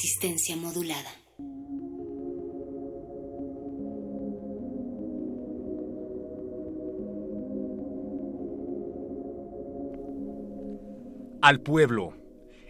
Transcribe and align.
Resistencia 0.00 0.54
modulada. 0.54 1.10
Al 11.42 11.60
pueblo. 11.62 12.14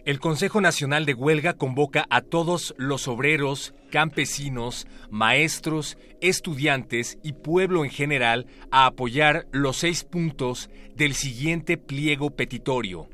El 0.05 0.19
Consejo 0.19 0.59
Nacional 0.59 1.05
de 1.05 1.13
Huelga 1.13 1.53
convoca 1.53 2.07
a 2.09 2.21
todos 2.21 2.73
los 2.79 3.07
obreros, 3.07 3.75
campesinos, 3.91 4.87
maestros, 5.11 5.99
estudiantes 6.21 7.19
y 7.21 7.33
pueblo 7.33 7.85
en 7.85 7.91
general 7.91 8.47
a 8.71 8.87
apoyar 8.87 9.45
los 9.51 9.77
seis 9.77 10.03
puntos 10.03 10.71
del 10.95 11.13
siguiente 11.13 11.77
pliego 11.77 12.31
petitorio. 12.31 13.07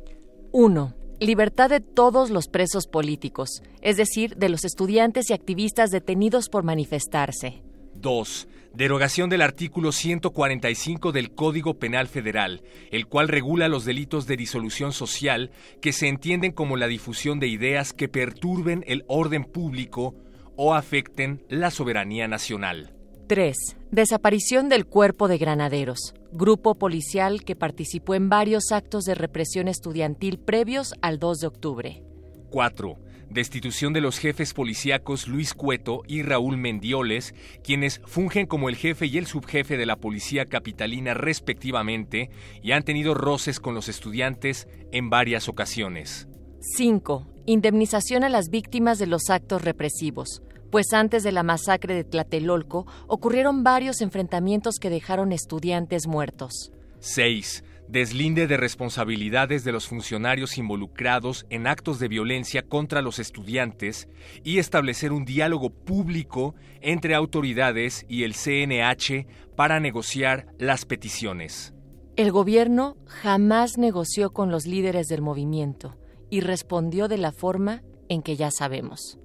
1. 0.53 1.04
Libertad 1.21 1.69
de 1.69 1.79
todos 1.79 2.29
los 2.29 2.49
presos 2.49 2.87
políticos, 2.87 3.63
es 3.81 3.95
decir, 3.95 4.35
de 4.35 4.49
los 4.49 4.65
estudiantes 4.65 5.29
y 5.29 5.33
activistas 5.33 5.89
detenidos 5.89 6.49
por 6.49 6.63
manifestarse. 6.63 7.61
2. 7.95 8.47
Derogación 8.73 9.29
del 9.29 9.41
artículo 9.41 9.93
145 9.93 11.13
del 11.13 11.31
Código 11.31 11.79
Penal 11.79 12.09
Federal, 12.09 12.63
el 12.91 13.07
cual 13.07 13.29
regula 13.29 13.69
los 13.69 13.85
delitos 13.85 14.27
de 14.27 14.35
disolución 14.35 14.91
social 14.91 15.51
que 15.81 15.93
se 15.93 16.09
entienden 16.09 16.51
como 16.51 16.75
la 16.75 16.87
difusión 16.87 17.39
de 17.39 17.47
ideas 17.47 17.93
que 17.93 18.09
perturben 18.09 18.83
el 18.85 19.05
orden 19.07 19.45
público 19.45 20.15
o 20.57 20.73
afecten 20.73 21.45
la 21.47 21.71
soberanía 21.71 22.27
nacional. 22.27 22.94
3. 23.27 23.57
Desaparición 23.89 24.69
del 24.69 24.85
Cuerpo 24.85 25.27
de 25.27 25.39
Granaderos, 25.39 26.13
grupo 26.31 26.75
policial 26.75 27.43
que 27.43 27.55
participó 27.55 28.13
en 28.13 28.29
varios 28.29 28.71
actos 28.71 29.03
de 29.05 29.15
represión 29.15 29.67
estudiantil 29.67 30.37
previos 30.37 30.93
al 31.01 31.17
2 31.17 31.39
de 31.39 31.47
octubre. 31.47 32.03
4. 32.51 32.99
Destitución 33.29 33.93
de 33.93 34.01
los 34.01 34.19
jefes 34.19 34.53
policíacos 34.53 35.27
Luis 35.27 35.55
Cueto 35.55 36.03
y 36.07 36.21
Raúl 36.21 36.57
Mendioles, 36.57 37.33
quienes 37.63 37.99
fungen 38.05 38.45
como 38.45 38.69
el 38.69 38.75
jefe 38.75 39.07
y 39.07 39.17
el 39.17 39.25
subjefe 39.25 39.77
de 39.77 39.87
la 39.87 39.95
policía 39.95 40.45
capitalina 40.45 41.15
respectivamente 41.15 42.29
y 42.61 42.73
han 42.73 42.83
tenido 42.83 43.15
roces 43.15 43.59
con 43.59 43.73
los 43.73 43.89
estudiantes 43.89 44.67
en 44.91 45.09
varias 45.09 45.49
ocasiones. 45.49 46.27
5. 46.59 47.27
Indemnización 47.47 48.23
a 48.23 48.29
las 48.29 48.49
víctimas 48.49 48.99
de 48.99 49.07
los 49.07 49.29
actos 49.29 49.63
represivos, 49.63 50.41
pues 50.75 50.91
antes 50.91 51.23
de 51.23 51.31
la 51.31 51.41
masacre 51.41 51.95
de 51.95 52.03
Tlatelolco 52.03 52.85
ocurrieron 53.07 53.63
varios 53.63 54.01
enfrentamientos 54.01 54.75
que 54.77 54.89
dejaron 54.89 55.31
estudiantes 55.31 56.05
muertos. 56.05 56.73
6. 56.99 57.63
Deslinde 57.87 58.45
de 58.45 58.57
responsabilidades 58.57 59.63
de 59.63 59.71
los 59.71 59.87
funcionarios 59.87 60.57
involucrados 60.57 61.45
en 61.49 61.65
actos 61.65 61.97
de 61.97 62.09
violencia 62.09 62.61
contra 62.61 63.01
los 63.01 63.19
estudiantes 63.19 64.09
y 64.43 64.59
establecer 64.59 65.13
un 65.13 65.23
diálogo 65.23 65.69
público 65.69 66.55
entre 66.81 67.15
autoridades 67.15 68.05
y 68.09 68.23
el 68.23 68.33
CNH 68.33 69.27
para 69.55 69.79
negociar 69.79 70.47
las 70.59 70.83
peticiones. 70.83 71.73
El 72.17 72.33
gobierno 72.33 72.97
jamás 73.05 73.77
negoció 73.77 74.33
con 74.33 74.51
los 74.51 74.65
líderes 74.65 75.07
del 75.07 75.21
movimiento 75.21 75.95
y 76.29 76.41
respondió 76.41 77.07
de 77.07 77.17
la 77.17 77.31
forma 77.31 77.81
en 78.09 78.21
que 78.21 78.35
ya 78.35 78.51
sabemos. 78.51 79.19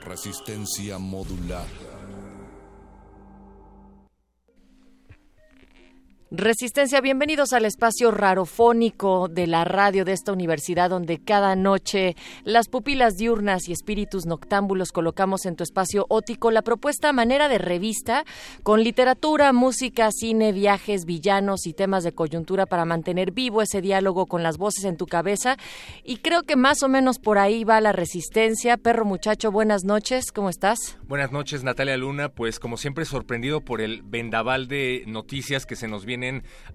Resistencia 0.00 0.98
modular. 0.98 1.66
Resistencia, 6.36 7.00
bienvenidos 7.00 7.52
al 7.52 7.64
espacio 7.64 8.10
rarofónico 8.10 9.28
de 9.28 9.46
la 9.46 9.64
radio 9.64 10.04
de 10.04 10.14
esta 10.14 10.32
universidad 10.32 10.90
donde 10.90 11.20
cada 11.22 11.54
noche 11.54 12.16
las 12.42 12.66
pupilas 12.66 13.14
diurnas 13.14 13.68
y 13.68 13.72
espíritus 13.72 14.26
noctámbulos 14.26 14.90
colocamos 14.90 15.46
en 15.46 15.54
tu 15.54 15.62
espacio 15.62 16.06
ótico 16.08 16.50
la 16.50 16.62
propuesta 16.62 17.12
manera 17.12 17.48
de 17.48 17.58
revista 17.58 18.24
con 18.64 18.82
literatura, 18.82 19.52
música, 19.52 20.10
cine, 20.10 20.50
viajes, 20.50 21.04
villanos 21.04 21.68
y 21.68 21.72
temas 21.72 22.02
de 22.02 22.10
coyuntura 22.10 22.66
para 22.66 22.84
mantener 22.84 23.30
vivo 23.30 23.62
ese 23.62 23.80
diálogo 23.80 24.26
con 24.26 24.42
las 24.42 24.58
voces 24.58 24.86
en 24.86 24.96
tu 24.96 25.06
cabeza 25.06 25.56
y 26.02 26.16
creo 26.16 26.42
que 26.42 26.56
más 26.56 26.82
o 26.82 26.88
menos 26.88 27.20
por 27.20 27.38
ahí 27.38 27.62
va 27.62 27.80
la 27.80 27.92
resistencia. 27.92 28.76
Perro 28.76 29.04
muchacho, 29.04 29.52
buenas 29.52 29.84
noches, 29.84 30.32
¿cómo 30.32 30.48
estás? 30.48 30.98
Buenas 31.06 31.30
noches 31.30 31.62
Natalia 31.62 31.96
Luna, 31.96 32.30
pues 32.30 32.58
como 32.58 32.76
siempre 32.76 33.04
sorprendido 33.04 33.60
por 33.60 33.80
el 33.80 34.02
vendaval 34.02 34.66
de 34.66 35.04
noticias 35.06 35.64
que 35.64 35.76
se 35.76 35.86
nos 35.86 36.04
viene 36.04 36.23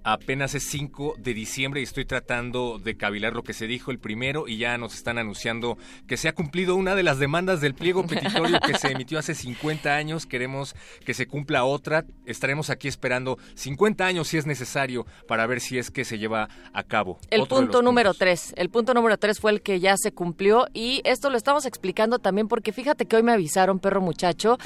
apenas 0.04 0.56
es 0.56 0.64
5 0.64 1.16
de 1.18 1.34
diciembre 1.34 1.82
y 1.82 1.84
estoy 1.84 2.06
tratando 2.06 2.80
de 2.80 2.98
cavilar 2.98 3.34
lo 3.34 3.44
que 3.44 3.54
se 3.54 3.68
dijo 3.68 3.92
el 3.92 4.00
primero 4.00 4.48
y 4.48 4.58
ya 4.58 4.78
nos 4.78 4.96
están 4.96 5.18
anunciando 5.18 5.78
que 6.08 6.18
se 6.18 6.28
ha 6.28 6.34
cumplido 6.34 6.76
una 6.76 6.96
de 6.96 7.04
las 7.04 7.20
demandas 7.20 7.62
del 7.62 7.74
pliego 7.74 8.06
petitorio 8.08 8.60
que 8.60 8.78
se 8.78 8.92
emitió 8.92 9.20
hace 9.20 9.36
50 9.36 9.96
años. 9.96 10.26
Queremos 10.26 10.76
que 11.06 11.14
se 11.14 11.28
cumpla 11.28 11.64
otra. 11.64 12.06
Estaremos 12.26 12.70
aquí 12.70 12.88
esperando 12.88 13.38
50 13.56 14.06
años 14.06 14.28
si 14.28 14.38
es 14.38 14.46
necesario 14.46 15.06
para 15.28 15.46
ver 15.48 15.62
si 15.62 15.78
es 15.78 15.92
que 15.92 16.06
se 16.06 16.18
lleva 16.18 16.50
a 16.74 16.84
cabo. 16.84 17.20
El 17.30 17.42
Otro 17.42 17.58
punto 17.58 17.82
número 17.82 18.12
puntos. 18.12 18.20
3. 18.20 18.54
El 18.58 18.70
punto 18.70 18.94
número 18.94 19.18
3 19.18 19.40
fue 19.40 19.52
el 19.52 19.62
que 19.62 19.80
ya 19.80 19.96
se 19.98 20.12
cumplió 20.12 20.68
y 20.74 21.02
esto 21.04 21.30
lo 21.30 21.38
estamos 21.38 21.66
explicando 21.66 22.20
también 22.20 22.48
porque 22.48 22.72
fíjate 22.72 23.06
que 23.06 23.16
hoy 23.16 23.24
me 23.24 23.32
avisaron, 23.32 23.80
perro 23.80 24.02
muchacho, 24.02 24.58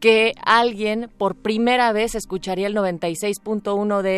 que 0.00 0.32
alguien 0.44 1.10
por 1.18 1.36
primera 1.36 1.92
vez 1.92 2.14
escucharía 2.14 2.66
el 2.66 2.74
96.1 2.74 4.02
de 4.02 4.10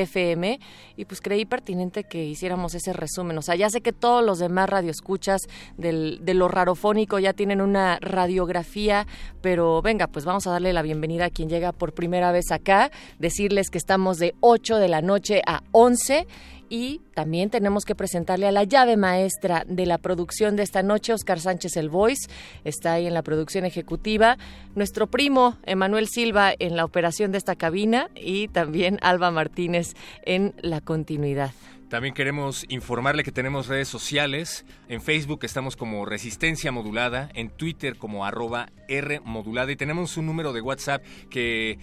Y 0.96 1.04
pues 1.04 1.20
creí 1.20 1.44
pertinente 1.44 2.04
que 2.04 2.24
hiciéramos 2.24 2.74
ese 2.74 2.92
resumen. 2.92 3.36
O 3.38 3.42
sea, 3.42 3.56
ya 3.56 3.68
sé 3.70 3.80
que 3.80 3.92
todos 3.92 4.24
los 4.24 4.38
demás 4.38 4.68
radioescuchas 4.68 5.42
del, 5.76 6.20
de 6.22 6.34
lo 6.34 6.48
rarofónico 6.48 7.18
ya 7.18 7.32
tienen 7.32 7.60
una 7.60 7.98
radiografía, 8.00 9.06
pero 9.40 9.82
venga, 9.82 10.06
pues 10.06 10.24
vamos 10.24 10.46
a 10.46 10.50
darle 10.50 10.72
la 10.72 10.82
bienvenida 10.82 11.26
a 11.26 11.30
quien 11.30 11.48
llega 11.48 11.72
por 11.72 11.94
primera 11.94 12.32
vez 12.32 12.50
acá, 12.50 12.90
decirles 13.18 13.70
que 13.70 13.78
estamos 13.78 14.18
de 14.18 14.34
8 14.40 14.76
de 14.78 14.88
la 14.88 15.02
noche 15.02 15.42
a 15.46 15.62
11 15.72 16.26
y 16.74 17.00
también 17.14 17.50
tenemos 17.50 17.84
que 17.84 17.94
presentarle 17.94 18.48
a 18.48 18.50
la 18.50 18.64
llave 18.64 18.96
maestra 18.96 19.62
de 19.68 19.86
la 19.86 19.96
producción 19.98 20.56
de 20.56 20.64
esta 20.64 20.82
noche, 20.82 21.12
Oscar 21.12 21.38
Sánchez 21.38 21.76
El 21.76 21.88
Voice, 21.88 22.28
está 22.64 22.94
ahí 22.94 23.06
en 23.06 23.14
la 23.14 23.22
producción 23.22 23.64
ejecutiva, 23.64 24.38
nuestro 24.74 25.06
primo 25.06 25.56
Emanuel 25.66 26.08
Silva 26.08 26.52
en 26.58 26.74
la 26.74 26.84
operación 26.84 27.30
de 27.30 27.38
esta 27.38 27.54
cabina 27.54 28.10
y 28.16 28.48
también 28.48 28.98
Alba 29.02 29.30
Martínez 29.30 29.94
en 30.24 30.52
la 30.62 30.80
continuidad. 30.80 31.52
También 31.90 32.12
queremos 32.12 32.64
informarle 32.68 33.22
que 33.22 33.30
tenemos 33.30 33.68
redes 33.68 33.86
sociales. 33.86 34.64
En 34.88 35.00
Facebook 35.00 35.44
estamos 35.44 35.76
como 35.76 36.04
Resistencia 36.04 36.72
Modulada, 36.72 37.28
en 37.34 37.50
Twitter 37.50 37.98
como 37.98 38.24
arroba 38.24 38.70
R 38.88 39.20
Modulada 39.20 39.70
y 39.70 39.76
tenemos 39.76 40.16
un 40.16 40.26
número 40.26 40.52
de 40.52 40.60
WhatsApp 40.60 41.04
que 41.30 41.78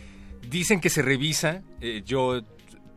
dicen 0.49 0.81
que 0.81 0.89
se 0.89 1.01
revisa. 1.01 1.61
Eh, 1.79 2.01
yo 2.05 2.41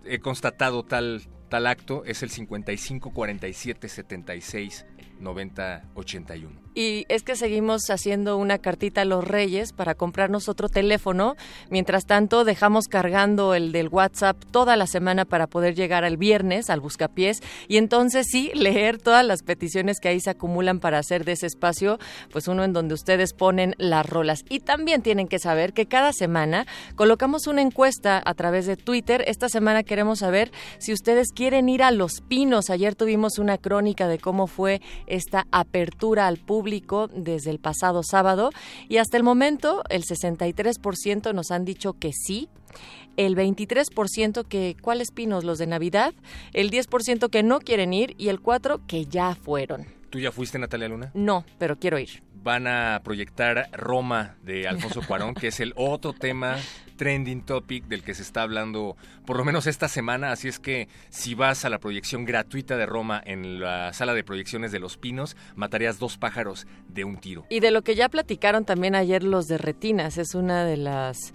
he 0.07 0.19
constatado 0.19 0.83
tal, 0.83 1.23
tal 1.49 1.67
acto, 1.67 2.05
es 2.05 2.23
el 2.23 2.31
55 2.31 3.13
47 3.13 3.89
76 3.89 4.87
90 5.21 5.85
81. 5.95 6.64
Y 6.75 7.07
es 7.09 7.23
que 7.23 7.37
seguimos 7.37 7.89
haciendo 7.89 8.37
una 8.37 8.59
cartita 8.59 9.03
a 9.03 9.05
los 9.05 9.27
Reyes 9.27 9.73
para 9.73 9.95
comprarnos 9.95 10.49
otro 10.49 10.69
teléfono. 10.69 11.37
Mientras 11.71 12.05
tanto, 12.05 12.45
dejamos 12.45 12.87
cargando 12.89 13.55
el 13.55 13.71
del 13.71 13.89
WhatsApp 13.89 14.37
toda 14.51 14.77
la 14.77 14.89
semana 14.89 15.25
para 15.25 15.47
poder 15.47 15.75
llegar 15.75 16.05
al 16.05 16.17
viernes 16.17 16.71
al 16.71 16.81
buscapiés 16.81 17.41
y 17.69 17.77
entonces 17.77 18.27
sí 18.29 18.51
leer 18.55 18.99
todas 18.99 19.25
las 19.25 19.43
peticiones 19.43 20.01
que 20.01 20.09
ahí 20.09 20.21
se 20.21 20.31
acumulan 20.31 20.81
para 20.81 20.99
hacer 20.99 21.25
de 21.25 21.33
ese 21.33 21.47
espacio, 21.47 21.99
pues 22.33 22.49
uno 22.49 22.65
en 22.65 22.73
donde 22.73 22.95
ustedes 22.95 23.35
ponen 23.35 23.75
las 23.79 24.05
rolas. 24.07 24.45
Y 24.49 24.61
también 24.61 25.03
tienen 25.03 25.29
que 25.29 25.39
saber 25.39 25.73
que 25.73 25.87
cada 25.87 26.13
semana 26.13 26.67
colocamos 26.97 27.47
una 27.47 27.63
encuesta 27.63 28.21
a 28.25 28.35
través 28.35 28.67
de 28.67 28.77
Twitter. 28.77 29.23
Esta 29.29 29.49
semana 29.49 29.85
queremos 29.85 30.19
saber 30.19 30.51
si 30.79 30.93
ustedes 30.93 31.29
quieren 31.33 31.69
ir 31.69 31.85
a 31.85 31.93
Los 31.93 32.21
Pinos. 32.21 32.71
Ayer 32.71 32.97
tuvimos 32.97 33.39
una 33.39 33.59
crónica 33.59 34.09
de 34.09 34.19
cómo 34.19 34.49
fue 34.49 34.81
esta 35.07 35.47
apertura 35.53 36.27
al 36.27 36.39
público 36.39 36.64
desde 37.13 37.51
el 37.51 37.59
pasado 37.59 38.03
sábado 38.03 38.51
y 38.89 38.99
hasta 38.99 39.17
el 39.17 39.23
momento 39.23 39.83
el 39.89 40.05
63% 40.05 41.35
nos 41.35 41.51
han 41.51 41.65
dicho 41.65 41.95
que 41.95 42.13
sí, 42.13 42.49
el 43.17 43.37
23% 43.37 44.47
que 44.47 44.77
cuáles 44.81 45.11
pinos 45.11 45.45
los 45.45 45.59
de 45.59 45.67
Navidad, 45.67 46.15
el 46.53 46.71
10% 46.71 47.31
que 47.31 47.43
no 47.43 47.61
quieren 47.61 47.93
ir 47.93 48.15
y 48.19 48.29
el 48.29 48.41
4 48.41 48.81
que 48.87 49.07
ya 49.07 49.35
fueron. 49.35 49.87
¿Tú 50.11 50.19
ya 50.19 50.31
fuiste, 50.31 50.59
Natalia 50.59 50.89
Luna? 50.89 51.11
No, 51.15 51.45
pero 51.59 51.79
quiero 51.79 51.99
ir. 51.99 52.23
Van 52.35 52.67
a 52.67 53.01
proyectar 53.03 53.69
Roma 53.73 54.37
de 54.43 54.69
Alfonso 54.69 55.01
Cuarón, 55.07 55.35
que 55.35 55.49
es 55.49 55.61
el 55.61 55.73
otro 55.77 56.13
tema 56.13 56.59
trending 56.97 57.43
topic 57.43 57.85
del 57.87 58.03
que 58.03 58.15
se 58.15 58.23
está 58.23 58.43
hablando 58.43 58.97
por 59.27 59.37
lo 59.37 59.45
menos 59.45 59.67
esta 59.67 59.89
semana, 59.89 60.33
así 60.33 60.49
es 60.49 60.59
que 60.59 60.89
si 61.11 61.35
vas 61.35 61.65
a 61.65 61.71
la 61.71 61.79
proyección 61.79 62.25
gratuita 62.25 62.77
de 62.77 62.87
Roma 62.87 63.23
en 63.25 63.61
la 63.61 63.93
sala 63.93 64.15
de 64.15 64.25
proyecciones 64.25 64.73
de 64.73 64.79
Los 64.79 64.97
Pinos, 64.97 65.37
matarías 65.57 65.99
dos 65.99 66.19
pájaros 66.19 66.67
de 66.89 67.05
un 67.05 67.17
tiro. 67.17 67.47
Y 67.51 67.61
de 67.61 67.71
lo 67.71 67.83
que 67.83 67.95
ya 67.95 68.09
platicaron 68.09 68.65
también 68.65 68.95
ayer 68.95 69.23
los 69.23 69.49
de 69.49 69.59
Retinas, 69.59 70.19
es 70.19 70.35
una 70.35 70.65
de 70.65 70.77
las 70.77 71.33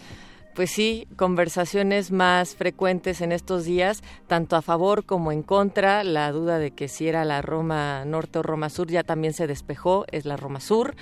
pues 0.56 0.72
sí, 0.72 1.08
conversaciones 1.16 2.12
más 2.12 2.56
frecuentes 2.56 3.22
en 3.22 3.32
estos 3.32 3.64
días, 3.64 4.04
tanto 4.28 4.58
a 4.58 4.62
favor 4.62 5.06
como 5.06 5.32
en 5.32 5.42
contra. 5.42 6.04
La 6.04 6.32
duda 6.34 6.60
de 6.60 6.72
que 6.72 6.90
si 6.90 7.08
era 7.08 7.24
la 7.24 7.42
Roma 7.42 8.04
Norte 8.04 8.40
o 8.40 8.44
Roma 8.44 8.70
Sur 8.70 8.90
ya 8.90 9.04
también 9.04 9.34
se 9.34 9.48
despejó, 9.48 10.06
es 10.12 10.26
la 10.26 10.36
Roma 10.36 10.60
Sur, 10.60 10.96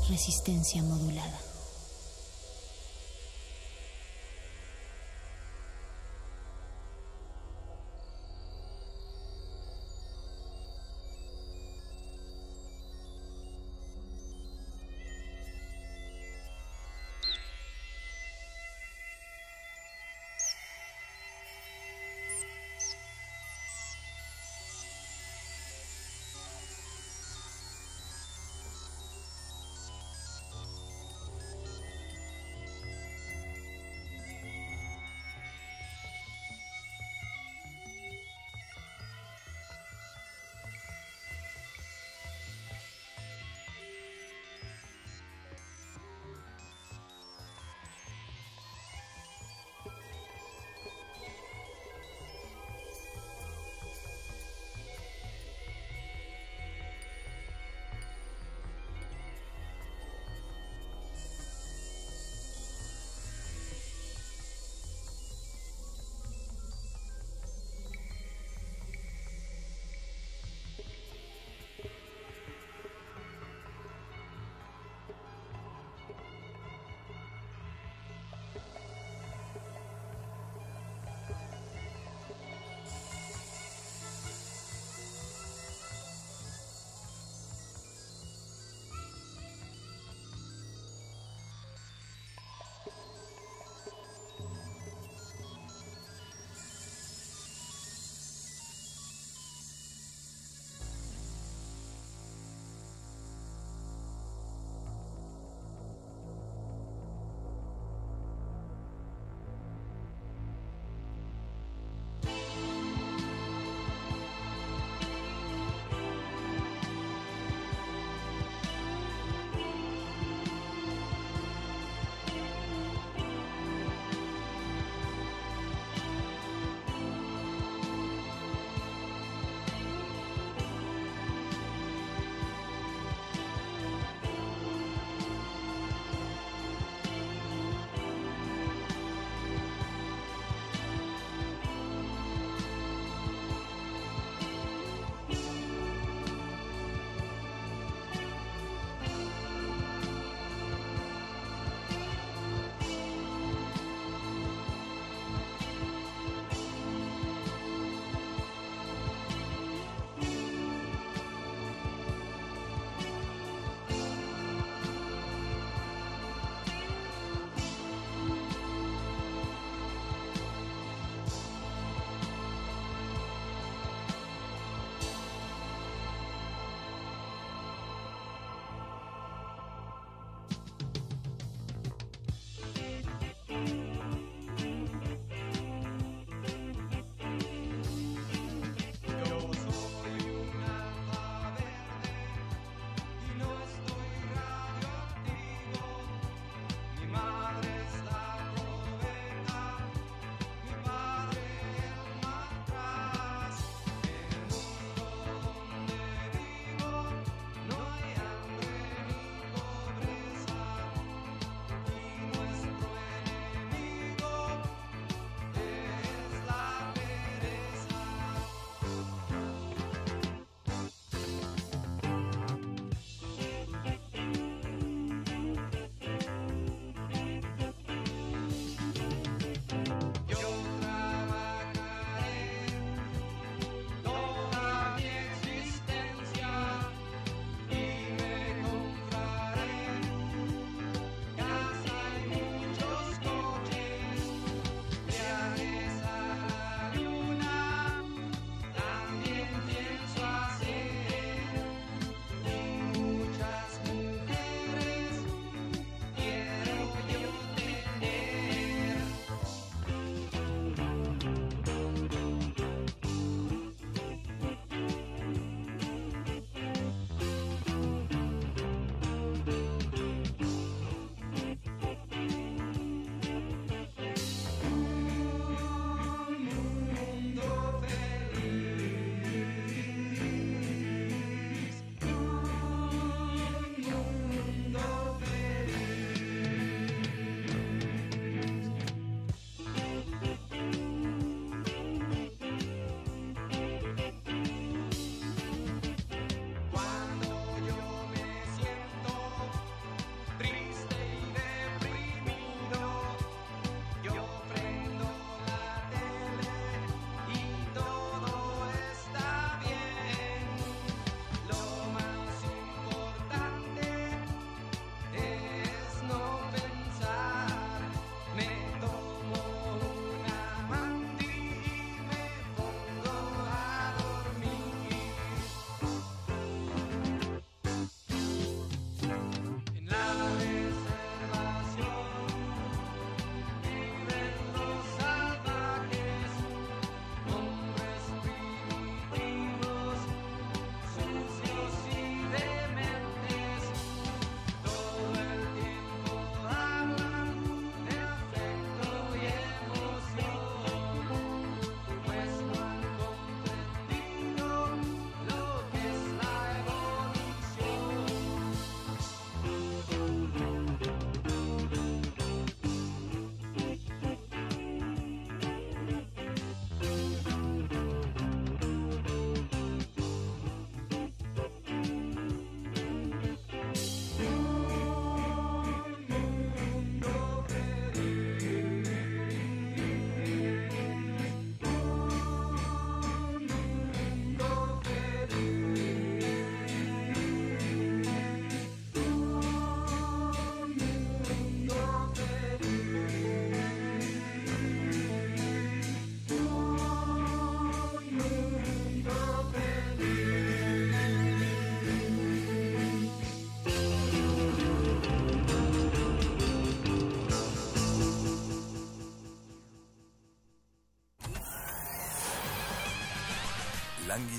Resistencia 0.09 0.83
modulada. 0.83 1.48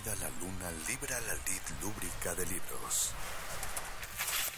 La 0.10 0.30
luna 0.42 0.72
libra 0.88 1.20
la 1.22 1.34
lid 1.36 1.62
lúbrica 1.82 2.34
de 2.34 2.44
libros. 2.48 3.12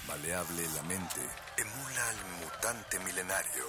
Maleable 0.08 0.66
la 0.76 0.82
mente, 0.84 1.20
emula 1.58 2.10
al 2.10 2.16
mutante 2.40 3.00
milenario. 3.00 3.66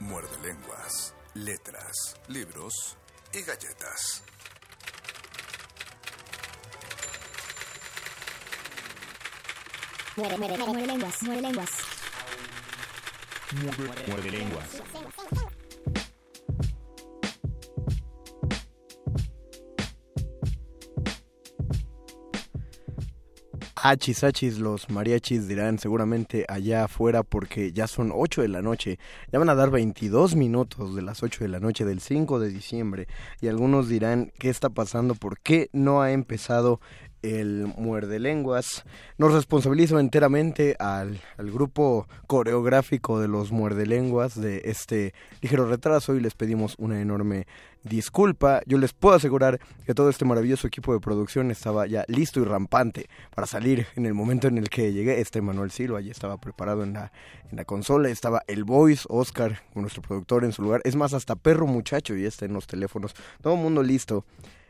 Muerde 0.00 0.38
lenguas, 0.42 1.14
letras, 1.34 2.16
libros 2.26 2.96
y 3.32 3.42
galletas. 3.42 4.22
Muere, 10.16 10.36
muere, 10.36 10.58
muere, 10.58 10.72
muere 10.72 10.86
lenguas, 10.88 11.22
muere 11.22 11.42
lenguas. 11.42 11.70
Muerde 14.08 14.30
lenguas. 14.32 14.68
Hachis, 23.80 24.24
hachis, 24.24 24.58
los 24.58 24.90
mariachis 24.90 25.46
dirán 25.46 25.78
seguramente 25.78 26.44
allá 26.48 26.84
afuera 26.84 27.22
porque 27.22 27.72
ya 27.72 27.86
son 27.86 28.10
8 28.12 28.42
de 28.42 28.48
la 28.48 28.60
noche. 28.60 28.98
Ya 29.30 29.38
van 29.38 29.48
a 29.50 29.54
dar 29.54 29.70
22 29.70 30.34
minutos 30.34 30.96
de 30.96 31.02
las 31.02 31.22
8 31.22 31.44
de 31.44 31.48
la 31.48 31.60
noche 31.60 31.84
del 31.84 32.00
5 32.00 32.40
de 32.40 32.48
diciembre. 32.48 33.06
Y 33.40 33.46
algunos 33.46 33.88
dirán, 33.88 34.32
¿qué 34.38 34.48
está 34.48 34.68
pasando? 34.68 35.14
¿Por 35.14 35.38
qué 35.38 35.70
no 35.72 36.02
ha 36.02 36.10
empezado 36.10 36.80
el 37.22 37.66
muerde 37.76 38.18
lenguas. 38.18 38.84
Nos 39.16 39.32
responsabilizo 39.32 39.98
enteramente 39.98 40.76
al, 40.78 41.20
al, 41.36 41.50
grupo 41.50 42.06
coreográfico 42.26 43.20
de 43.20 43.28
los 43.28 43.52
muerde 43.52 43.86
lenguas 43.86 44.40
de 44.40 44.62
este 44.64 45.14
ligero 45.40 45.66
retraso 45.66 46.14
y 46.14 46.20
les 46.20 46.34
pedimos 46.34 46.74
una 46.78 47.00
enorme 47.00 47.46
disculpa. 47.82 48.60
Yo 48.66 48.78
les 48.78 48.92
puedo 48.92 49.16
asegurar 49.16 49.60
que 49.86 49.94
todo 49.94 50.10
este 50.10 50.24
maravilloso 50.24 50.66
equipo 50.66 50.92
de 50.92 51.00
producción 51.00 51.50
estaba 51.50 51.86
ya 51.86 52.04
listo 52.08 52.40
y 52.40 52.44
rampante 52.44 53.08
para 53.34 53.46
salir 53.46 53.86
en 53.96 54.06
el 54.06 54.14
momento 54.14 54.48
en 54.48 54.58
el 54.58 54.68
que 54.68 54.92
llegué. 54.92 55.20
Este 55.20 55.40
Manuel 55.40 55.70
Silva 55.70 56.00
ya 56.00 56.10
estaba 56.10 56.38
preparado 56.38 56.82
en 56.82 56.94
la, 56.94 57.12
en 57.50 57.56
la 57.56 57.64
consola, 57.64 58.08
estaba 58.08 58.42
el 58.46 58.64
Voice, 58.64 59.04
Oscar, 59.08 59.62
nuestro 59.74 60.02
productor 60.02 60.44
en 60.44 60.52
su 60.52 60.62
lugar. 60.62 60.80
Es 60.84 60.96
más, 60.96 61.14
hasta 61.14 61.36
Perro 61.36 61.66
Muchacho 61.66 62.14
ya 62.14 62.28
está 62.28 62.44
en 62.44 62.52
los 62.52 62.66
teléfonos. 62.66 63.14
Todo 63.42 63.54
el 63.54 63.60
mundo 63.60 63.82
listo 63.82 64.24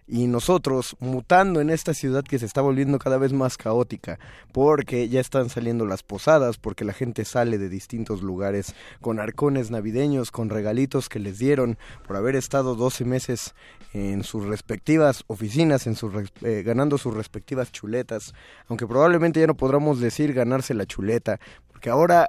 y 0.08 0.26
nosotros 0.26 0.96
mutando 1.00 1.60
en 1.60 1.68
esta 1.68 1.92
ciudad 1.92 2.24
que 2.24 2.38
se 2.38 2.46
está 2.46 2.62
volviendo 2.62 2.98
cada 2.98 3.18
vez 3.18 3.32
más 3.34 3.58
caótica, 3.58 4.18
porque 4.52 5.08
ya 5.08 5.20
están 5.20 5.50
saliendo 5.50 5.84
las 5.84 6.02
posadas, 6.02 6.56
porque 6.56 6.86
la 6.86 6.94
gente 6.94 7.26
sale 7.26 7.58
de 7.58 7.68
distintos 7.68 8.22
lugares 8.22 8.74
con 9.02 9.20
arcones 9.20 9.70
navideños, 9.70 10.30
con 10.30 10.48
regalitos 10.48 11.10
que 11.10 11.18
les 11.18 11.38
dieron 11.38 11.76
por 12.06 12.16
haber 12.16 12.36
estado 12.36 12.74
12 12.74 13.04
meses 13.04 13.54
en 13.92 14.24
sus 14.24 14.46
respectivas 14.46 15.24
oficinas, 15.26 15.86
en 15.86 15.94
sus, 15.94 16.12
eh, 16.42 16.62
ganando 16.64 16.96
sus 16.96 17.14
respectivas 17.14 17.70
chuletas, 17.70 18.34
aunque 18.66 18.86
probablemente 18.86 19.40
ya 19.40 19.46
no 19.46 19.56
podamos 19.56 20.00
decir 20.00 20.32
ganarse 20.32 20.72
la 20.72 20.86
chuleta, 20.86 21.38
porque 21.70 21.90
ahora 21.90 22.28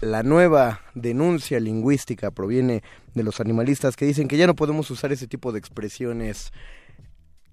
la 0.00 0.22
nueva 0.22 0.80
denuncia 0.94 1.60
lingüística 1.60 2.30
proviene 2.30 2.82
de 3.14 3.22
los 3.22 3.40
animalistas 3.40 3.96
que 3.96 4.06
dicen 4.06 4.28
que 4.28 4.36
ya 4.36 4.46
no 4.46 4.56
podemos 4.56 4.90
usar 4.90 5.12
ese 5.12 5.26
tipo 5.26 5.52
de 5.52 5.58
expresiones 5.58 6.52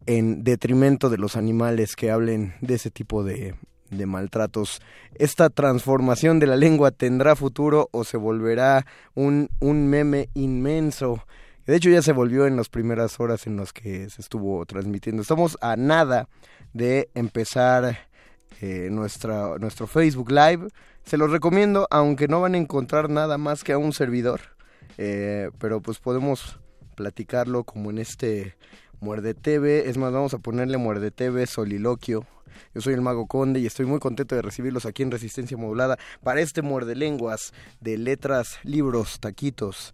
en 0.08 0.44
detrimento 0.44 1.10
de 1.10 1.18
los 1.18 1.36
animales 1.36 1.96
que 1.96 2.10
hablen 2.10 2.56
de 2.62 2.76
ese 2.76 2.90
tipo 2.90 3.24
de, 3.24 3.56
de 3.90 4.06
maltratos. 4.06 4.82
¿Esta 5.16 5.50
transformación 5.50 6.40
de 6.40 6.48
la 6.48 6.56
lengua 6.56 6.92
tendrá 6.92 7.36
futuro 7.36 7.90
o 7.92 8.04
se 8.04 8.18
volverá 8.18 8.86
un, 9.14 9.50
un 9.60 9.88
meme 9.88 10.30
inmenso? 10.34 11.24
De 11.66 11.76
hecho 11.76 11.90
ya 11.90 12.02
se 12.02 12.14
volvió 12.14 12.48
en 12.48 12.56
las 12.56 12.70
primeras 12.70 13.20
horas 13.20 13.46
en 13.46 13.58
las 13.58 13.74
que 13.74 14.10
se 14.10 14.22
estuvo 14.22 14.66
transmitiendo. 14.66 15.22
Estamos 15.22 15.58
a 15.62 15.76
nada 15.76 16.30
de 16.74 17.10
empezar 17.14 18.08
eh, 18.62 18.88
nuestra, 18.90 19.58
nuestro 19.60 19.86
Facebook 19.86 20.32
Live. 20.32 20.70
Se 21.04 21.18
los 21.18 21.30
recomiendo, 21.30 21.88
aunque 21.92 22.28
no 22.28 22.42
van 22.42 22.56
a 22.56 22.58
encontrar 22.58 23.10
nada 23.10 23.38
más 23.38 23.64
que 23.64 23.74
a 23.74 23.78
un 23.78 23.92
servidor. 23.92 24.42
Eh, 24.98 25.52
pero 25.60 25.82
pues 25.82 26.00
podemos 26.00 26.60
platicarlo 26.96 27.64
como 27.64 27.92
en 27.92 28.00
este 28.00 28.56
Muerde 29.00 29.34
TV. 29.34 29.90
Es 29.90 29.98
más, 29.98 30.12
vamos 30.12 30.34
a 30.34 30.40
ponerle 30.40 30.78
Muerde 30.78 31.12
TV 31.12 31.46
Soliloquio. 31.46 32.26
Yo 32.74 32.82
soy 32.82 32.94
el 32.94 33.02
Mago 33.02 33.28
Conde 33.28 33.60
y 33.60 33.66
estoy 33.68 33.86
muy 33.86 34.00
contento 34.00 34.36
de 34.36 34.42
recibirlos 34.42 34.86
aquí 34.86 35.04
en 35.04 35.12
Resistencia 35.12 35.58
Modulada 35.58 35.98
para 36.24 36.42
este 36.42 36.64
Muerde 36.64 36.96
Lenguas 36.96 37.54
de 37.80 37.98
letras, 37.98 38.58
libros, 38.64 39.20
taquitos 39.20 39.94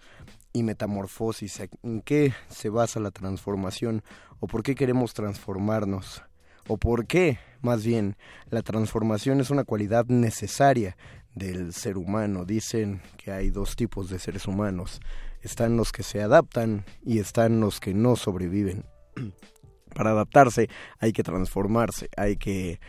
y 0.53 0.63
metamorfosis. 0.63 1.61
¿En 1.83 2.01
qué 2.01 2.33
se 2.47 2.69
basa 2.69 2.99
la 2.99 3.11
transformación? 3.11 4.03
¿O 4.39 4.47
por 4.47 4.63
qué 4.63 4.75
queremos 4.75 5.13
transformarnos? 5.13 6.23
¿O 6.67 6.77
por 6.77 7.05
qué, 7.05 7.39
más 7.61 7.83
bien, 7.83 8.15
la 8.49 8.61
transformación 8.61 9.41
es 9.41 9.49
una 9.49 9.65
cualidad 9.65 10.05
necesaria 10.05 10.95
del 11.35 11.73
ser 11.73 11.97
humano? 11.97 12.45
Dicen 12.45 13.01
que 13.17 13.31
hay 13.31 13.49
dos 13.49 13.75
tipos 13.75 14.09
de 14.09 14.19
seres 14.19 14.47
humanos. 14.47 15.01
Están 15.41 15.75
los 15.75 15.91
que 15.91 16.03
se 16.03 16.21
adaptan 16.21 16.85
y 17.03 17.19
están 17.19 17.59
los 17.59 17.81
que 17.81 17.93
no 17.93 18.15
sobreviven. 18.15 18.85
Para 19.95 20.11
adaptarse 20.11 20.69
hay 20.99 21.13
que 21.13 21.21
transformarse, 21.21 22.09
hay 22.17 22.35
que 22.35 22.71
eh, 22.71 22.79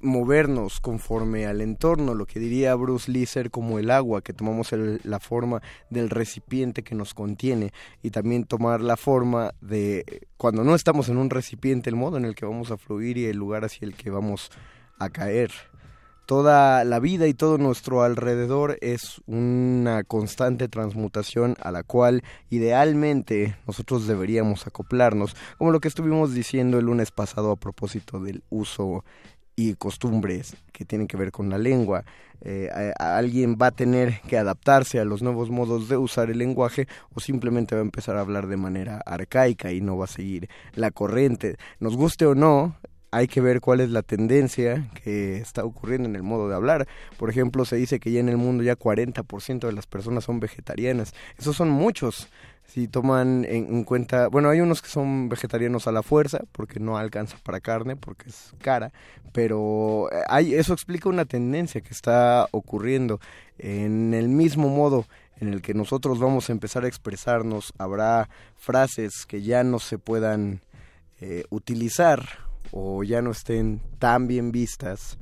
movernos 0.00 0.80
conforme 0.80 1.46
al 1.46 1.60
entorno, 1.60 2.14
lo 2.14 2.24
que 2.26 2.40
diría 2.40 2.74
Bruce 2.74 3.12
Lee 3.12 3.26
ser 3.26 3.50
como 3.50 3.78
el 3.78 3.90
agua, 3.90 4.22
que 4.22 4.32
tomamos 4.32 4.70
la 4.72 5.20
forma 5.20 5.60
del 5.90 6.08
recipiente 6.08 6.82
que 6.82 6.94
nos 6.94 7.12
contiene 7.12 7.72
y 8.02 8.10
también 8.10 8.44
tomar 8.44 8.80
la 8.80 8.96
forma 8.96 9.52
de 9.60 10.26
cuando 10.38 10.64
no 10.64 10.74
estamos 10.74 11.10
en 11.10 11.18
un 11.18 11.28
recipiente, 11.28 11.90
el 11.90 11.96
modo 11.96 12.16
en 12.16 12.24
el 12.24 12.34
que 12.34 12.46
vamos 12.46 12.70
a 12.70 12.78
fluir 12.78 13.18
y 13.18 13.26
el 13.26 13.36
lugar 13.36 13.64
hacia 13.66 13.86
el 13.86 13.94
que 13.94 14.08
vamos 14.08 14.50
a 14.98 15.10
caer 15.10 15.50
toda 16.26 16.84
la 16.84 16.98
vida 16.98 17.28
y 17.28 17.34
todo 17.34 17.56
nuestro 17.56 18.02
alrededor 18.02 18.78
es 18.80 19.22
una 19.26 20.02
constante 20.02 20.68
transmutación 20.68 21.56
a 21.62 21.70
la 21.70 21.84
cual 21.84 22.22
idealmente 22.50 23.56
nosotros 23.66 24.06
deberíamos 24.06 24.66
acoplarnos, 24.66 25.36
como 25.56 25.70
lo 25.70 25.80
que 25.80 25.88
estuvimos 25.88 26.34
diciendo 26.34 26.78
el 26.78 26.86
lunes 26.86 27.12
pasado 27.12 27.52
a 27.52 27.56
propósito 27.56 28.20
del 28.20 28.42
uso 28.50 29.04
y 29.54 29.74
costumbres 29.74 30.56
que 30.72 30.84
tienen 30.84 31.06
que 31.06 31.16
ver 31.16 31.32
con 31.32 31.48
la 31.48 31.58
lengua. 31.58 32.04
Eh, 32.42 32.92
alguien 32.98 33.56
va 33.60 33.68
a 33.68 33.70
tener 33.70 34.20
que 34.28 34.36
adaptarse 34.36 35.00
a 35.00 35.06
los 35.06 35.22
nuevos 35.22 35.48
modos 35.48 35.88
de 35.88 35.96
usar 35.96 36.28
el 36.30 36.38
lenguaje 36.38 36.86
o 37.14 37.20
simplemente 37.20 37.74
va 37.74 37.80
a 37.80 37.84
empezar 37.84 38.16
a 38.16 38.20
hablar 38.20 38.46
de 38.48 38.58
manera 38.58 39.00
arcaica 39.06 39.72
y 39.72 39.80
no 39.80 39.96
va 39.96 40.04
a 40.04 40.08
seguir 40.08 40.50
la 40.74 40.90
corriente. 40.90 41.56
Nos 41.80 41.96
guste 41.96 42.26
o 42.26 42.34
no, 42.34 42.76
hay 43.10 43.28
que 43.28 43.40
ver 43.40 43.60
cuál 43.60 43.80
es 43.80 43.90
la 43.90 44.02
tendencia 44.02 44.88
que 45.02 45.38
está 45.38 45.64
ocurriendo 45.64 46.08
en 46.08 46.16
el 46.16 46.22
modo 46.22 46.48
de 46.48 46.54
hablar. 46.54 46.86
Por 47.18 47.30
ejemplo, 47.30 47.64
se 47.64 47.76
dice 47.76 48.00
que 48.00 48.10
ya 48.12 48.20
en 48.20 48.28
el 48.28 48.36
mundo 48.36 48.62
ya 48.62 48.76
40% 48.76 49.66
de 49.66 49.72
las 49.72 49.86
personas 49.86 50.24
son 50.24 50.40
vegetarianas. 50.40 51.14
Esos 51.38 51.56
son 51.56 51.70
muchos. 51.70 52.28
Si 52.64 52.88
toman 52.88 53.44
en, 53.44 53.84
cuenta, 53.84 54.26
bueno, 54.26 54.50
hay 54.50 54.60
unos 54.60 54.82
que 54.82 54.88
son 54.88 55.28
vegetarianos 55.28 55.86
a 55.86 55.92
la 55.92 56.02
fuerza 56.02 56.40
porque 56.50 56.80
no 56.80 56.98
alcanza 56.98 57.38
para 57.44 57.60
carne, 57.60 57.94
porque 57.94 58.28
es 58.28 58.52
cara, 58.58 58.92
pero 59.32 60.08
eh, 60.10 60.22
hay, 60.28 60.54
eso 60.54 60.72
explica 60.72 61.08
una 61.08 61.26
tendencia 61.26 61.80
que 61.80 61.94
está 61.94 62.48
ocurriendo. 62.50 63.20
En 63.58 64.14
el 64.14 64.28
mismo 64.28 64.68
modo 64.68 65.06
en 65.40 65.52
el 65.52 65.62
que 65.62 65.74
nosotros 65.74 66.18
vamos 66.18 66.48
a 66.48 66.52
empezar 66.52 66.84
a 66.84 66.88
expresarnos, 66.88 67.72
habrá 67.78 68.28
frases 68.56 69.26
que 69.26 69.42
ya 69.42 69.62
no 69.62 69.78
se 69.78 69.98
puedan 69.98 70.60
eh, 71.20 71.44
utilizar 71.50 72.45
o 72.72 73.02
ya 73.04 73.22
no 73.22 73.30
estén 73.30 73.80
tan 73.98 74.26
bien 74.26 74.52
vistas 74.52 75.18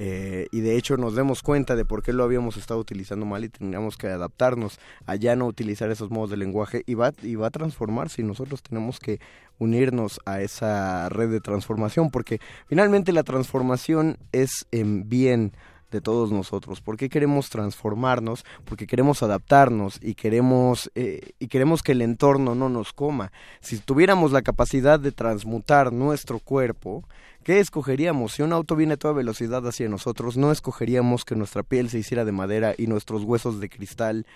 eh, 0.00 0.46
y 0.52 0.60
de 0.60 0.76
hecho 0.76 0.96
nos 0.96 1.16
demos 1.16 1.42
cuenta 1.42 1.74
de 1.74 1.84
por 1.84 2.04
qué 2.04 2.12
lo 2.12 2.22
habíamos 2.22 2.56
estado 2.56 2.78
utilizando 2.78 3.26
mal 3.26 3.42
y 3.42 3.48
tendríamos 3.48 3.96
que 3.96 4.06
adaptarnos 4.06 4.78
a 5.06 5.16
ya 5.16 5.34
no 5.34 5.46
utilizar 5.46 5.90
esos 5.90 6.10
modos 6.10 6.30
de 6.30 6.36
lenguaje 6.36 6.84
y 6.86 6.94
va, 6.94 7.12
y 7.20 7.34
va 7.34 7.48
a 7.48 7.50
transformarse 7.50 8.22
y 8.22 8.24
nosotros 8.24 8.62
tenemos 8.62 9.00
que 9.00 9.18
unirnos 9.58 10.20
a 10.24 10.40
esa 10.40 11.08
red 11.08 11.30
de 11.30 11.40
transformación 11.40 12.10
porque 12.10 12.40
finalmente 12.68 13.12
la 13.12 13.24
transformación 13.24 14.18
es 14.30 14.68
en 14.70 15.08
bien 15.08 15.52
de 15.90 16.00
todos 16.00 16.30
nosotros. 16.30 16.80
¿Por 16.80 16.96
qué 16.96 17.08
queremos 17.08 17.50
transformarnos? 17.50 18.44
Porque 18.64 18.86
queremos 18.86 19.22
adaptarnos 19.22 19.98
y 20.02 20.14
queremos, 20.14 20.90
eh, 20.94 21.30
y 21.38 21.48
queremos 21.48 21.82
que 21.82 21.92
el 21.92 22.02
entorno 22.02 22.54
no 22.54 22.68
nos 22.68 22.92
coma. 22.92 23.32
Si 23.60 23.78
tuviéramos 23.78 24.32
la 24.32 24.42
capacidad 24.42 25.00
de 25.00 25.12
transmutar 25.12 25.92
nuestro 25.92 26.38
cuerpo, 26.38 27.04
¿qué 27.42 27.60
escogeríamos? 27.60 28.34
Si 28.34 28.42
un 28.42 28.52
auto 28.52 28.76
viene 28.76 28.94
a 28.94 28.98
toda 28.98 29.14
velocidad 29.14 29.66
hacia 29.66 29.88
nosotros, 29.88 30.36
no 30.36 30.52
escogeríamos 30.52 31.24
que 31.24 31.36
nuestra 31.36 31.62
piel 31.62 31.88
se 31.90 31.98
hiciera 31.98 32.24
de 32.24 32.32
madera 32.32 32.74
y 32.76 32.86
nuestros 32.86 33.24
huesos 33.24 33.60
de 33.60 33.68
cristal 33.68 34.26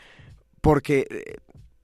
porque 0.63 1.07
eh, 1.11 1.37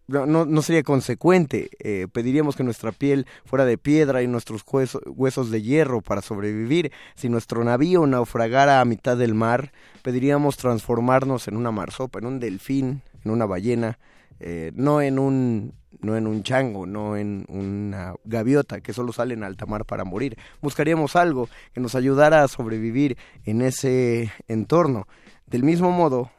no, 0.08 0.44
no 0.46 0.62
sería 0.62 0.82
consecuente. 0.82 1.70
Eh, 1.78 2.08
pediríamos 2.10 2.56
que 2.56 2.64
nuestra 2.64 2.92
piel 2.92 3.26
fuera 3.44 3.64
de 3.64 3.78
piedra 3.78 4.22
y 4.22 4.26
nuestros 4.26 4.64
huesos, 4.66 5.50
de 5.50 5.62
hierro 5.62 6.00
para 6.00 6.22
sobrevivir. 6.22 6.92
Si 7.14 7.28
nuestro 7.28 7.62
navío 7.62 8.06
naufragara 8.06 8.80
a 8.80 8.84
mitad 8.84 9.16
del 9.16 9.34
mar, 9.34 9.72
pediríamos 10.02 10.56
transformarnos 10.56 11.46
en 11.48 11.56
una 11.56 11.70
marsopa, 11.70 12.18
en 12.18 12.26
un 12.26 12.40
delfín, 12.40 13.02
en 13.24 13.30
una 13.30 13.46
ballena, 13.46 13.98
eh, 14.40 14.72
no 14.74 15.00
en 15.02 15.18
un 15.18 15.74
no 16.00 16.16
en 16.16 16.26
un 16.26 16.42
chango, 16.44 16.86
no 16.86 17.16
en 17.16 17.44
una 17.48 18.14
gaviota 18.24 18.80
que 18.80 18.92
solo 18.92 19.12
sale 19.12 19.34
en 19.34 19.42
alta 19.42 19.66
mar 19.66 19.84
para 19.84 20.04
morir. 20.04 20.38
Buscaríamos 20.60 21.16
algo 21.16 21.48
que 21.72 21.80
nos 21.80 21.94
ayudara 21.96 22.44
a 22.44 22.48
sobrevivir 22.48 23.16
en 23.44 23.62
ese 23.62 24.32
entorno. 24.46 25.08
Del 25.46 25.64
mismo 25.64 25.90
modo, 25.90 26.30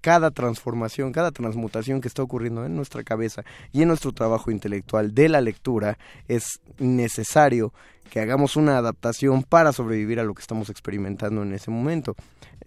cada 0.00 0.30
transformación, 0.30 1.12
cada 1.12 1.30
transmutación 1.32 2.00
que 2.00 2.08
está 2.08 2.22
ocurriendo 2.22 2.64
en 2.64 2.76
nuestra 2.76 3.02
cabeza 3.02 3.42
y 3.72 3.82
en 3.82 3.88
nuestro 3.88 4.12
trabajo 4.12 4.50
intelectual 4.50 5.14
de 5.14 5.28
la 5.28 5.40
lectura 5.40 5.98
es 6.28 6.60
necesario 6.78 7.72
que 8.10 8.20
hagamos 8.20 8.56
una 8.56 8.78
adaptación 8.78 9.42
para 9.42 9.72
sobrevivir 9.72 10.20
a 10.20 10.24
lo 10.24 10.34
que 10.34 10.40
estamos 10.40 10.70
experimentando 10.70 11.42
en 11.42 11.52
ese 11.52 11.70
momento. 11.70 12.14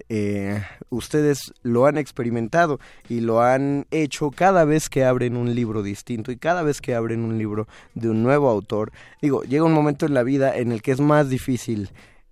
Eh, 0.08 0.62
ustedes 0.90 1.54
lo 1.62 1.86
han 1.86 1.98
experimentado 1.98 2.80
y 3.08 3.22
lo 3.22 3.42
han 3.42 3.86
hecho 3.92 4.32
cada 4.32 4.66
vez 4.66 4.90
que 4.90 5.04
abren 5.04 5.38
un 5.38 5.56
libro 5.56 5.84
distinto 5.84 6.32
y 6.32 6.38
cada 6.38 6.64
vez 6.64 6.82
que 6.82 6.96
abren 6.96 7.24
un 7.24 7.38
libro 7.38 7.68
de 7.96 8.10
un 8.10 8.24
nuevo 8.24 8.50
autor. 8.50 8.92
Digo, 9.22 9.44
llega 9.44 9.64
un 9.64 9.74
momento 9.74 10.06
en 10.06 10.14
la 10.14 10.24
vida 10.24 10.56
en 10.56 10.72
el 10.72 10.82
que 10.82 10.92
es 10.92 11.00
más 11.00 11.30
difícil 11.30 11.90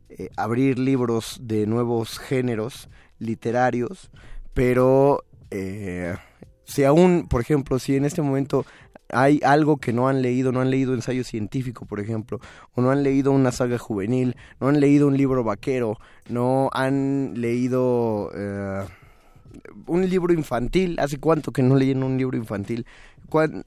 eh, 0.10 0.30
abrir 0.36 0.80
libros 0.80 1.40
de 1.42 1.68
nuevos 1.68 2.20
géneros 2.20 2.90
literarios 3.20 4.12
pero 4.58 5.24
eh, 5.52 6.16
si 6.66 6.84
aún, 6.84 7.28
por 7.30 7.42
ejemplo, 7.42 7.78
si 7.78 7.96
en 7.96 8.06
este 8.06 8.24
momento 8.24 8.66
hay 9.10 9.40
algo 9.44 9.78
que 9.78 9.94
no 9.94 10.10
han 10.10 10.24
leído, 10.24 10.52
no 10.52 10.62
han 10.62 10.72
leído 10.72 10.96
ensayo 10.96 11.24
científico, 11.24 11.86
por 11.86 12.00
ejemplo, 12.00 12.40
o 12.74 12.82
no 12.82 12.90
han 12.90 13.04
leído 13.04 13.32
una 13.32 13.52
saga 13.52 13.78
juvenil, 13.78 14.36
no 14.60 14.70
han 14.70 14.80
leído 14.80 15.10
un 15.10 15.16
libro 15.16 15.44
vaquero, 15.44 16.00
no 16.28 16.72
han 16.74 17.40
leído 17.40 18.32
eh, 18.34 18.84
un 19.86 20.10
libro 20.10 20.34
infantil, 20.34 20.98
¿hace 21.00 21.18
cuánto 21.18 21.52
que 21.52 21.64
no 21.64 21.76
leyen 21.76 22.04
un 22.04 22.18
libro 22.18 22.38
infantil? 22.38 22.86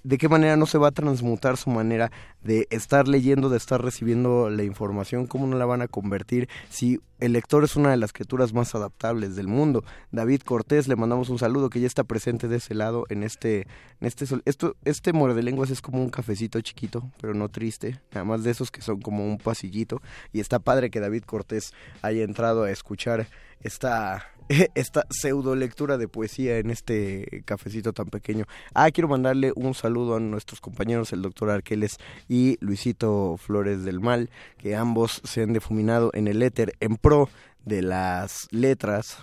de 0.03 0.19
qué 0.19 0.29
manera 0.29 0.57
no 0.57 0.65
se 0.65 0.79
va 0.79 0.89
a 0.89 0.93
transmutar 0.93 1.59
su 1.59 1.69
manera 1.69 2.11
de 2.43 2.67
estar 2.71 3.07
leyendo, 3.07 3.51
de 3.51 3.59
estar 3.59 3.83
recibiendo 3.83 4.49
la 4.49 4.63
información, 4.63 5.27
cómo 5.27 5.47
no 5.47 5.59
la 5.59 5.67
van 5.67 5.83
a 5.83 5.89
convertir 5.89 6.49
si 6.71 7.01
el 7.19 7.35
lector 7.35 7.63
es 7.65 7.77
una 7.77 7.91
de 7.91 7.99
las 7.99 8.15
criaturas 8.15 8.55
más 8.55 8.75
adaptables 8.75 9.37
del 9.37 9.49
mundo. 9.49 9.85
David 10.13 10.41
Cortés, 10.43 10.89
le 10.89 10.97
mandamos 10.97 11.29
un 11.29 11.39
saludo 11.39 11.69
que 11.69 11.81
ya 11.81 11.87
está 11.87 12.05
presente 12.05 12.49
de 12.49 12.57
ese 12.57 12.75
lado 12.75 13.05
en 13.11 13.23
este 13.23 13.67
este 14.01 14.25
esto 14.47 14.77
este 14.87 15.13
muerde 15.13 15.43
lenguas 15.43 15.69
es 15.69 15.83
como 15.83 16.01
un 16.01 16.09
cafecito 16.09 16.59
chiquito, 16.63 17.11
pero 17.21 17.35
no 17.35 17.51
triste, 17.51 18.01
nada 18.13 18.25
más 18.25 18.43
de 18.43 18.53
esos 18.53 18.71
que 18.71 18.81
son 18.81 19.03
como 19.03 19.27
un 19.27 19.37
pasillito 19.37 20.01
y 20.33 20.41
está 20.41 20.59
padre 20.59 20.91
que 20.91 21.01
David 21.01 21.25
Cortés 21.25 21.75
haya 22.01 22.25
entrado 22.25 22.65
a 22.65 22.71
escuchar 22.71 23.29
esta 23.61 24.25
esta 24.75 25.07
pseudo 25.11 25.55
lectura 25.55 25.97
de 25.97 26.09
poesía 26.09 26.59
en 26.59 26.71
este 26.71 27.43
cafecito 27.45 27.93
tan 27.93 28.07
pequeño. 28.07 28.47
Ah, 28.75 28.91
quiero 28.91 29.09
mandarle 29.09 29.53
un 29.55 29.75
saludo 29.75 30.17
a 30.17 30.21
nuestros 30.21 30.61
compañeros, 30.61 31.13
el 31.13 31.23
doctor 31.23 31.51
Arqueles 31.51 31.99
y 32.29 32.59
Luisito 32.61 33.37
Flores 33.37 33.85
del 33.85 34.01
Mal, 34.01 34.29
que 34.59 34.75
ambos 34.75 35.21
se 35.25 35.43
han 35.43 35.53
difuminado 35.53 36.11
en 36.15 36.27
el 36.27 36.43
éter 36.43 36.75
en 36.81 36.97
pro 36.97 37.29
de 37.65 37.83
las 37.83 38.49
letras 38.51 39.19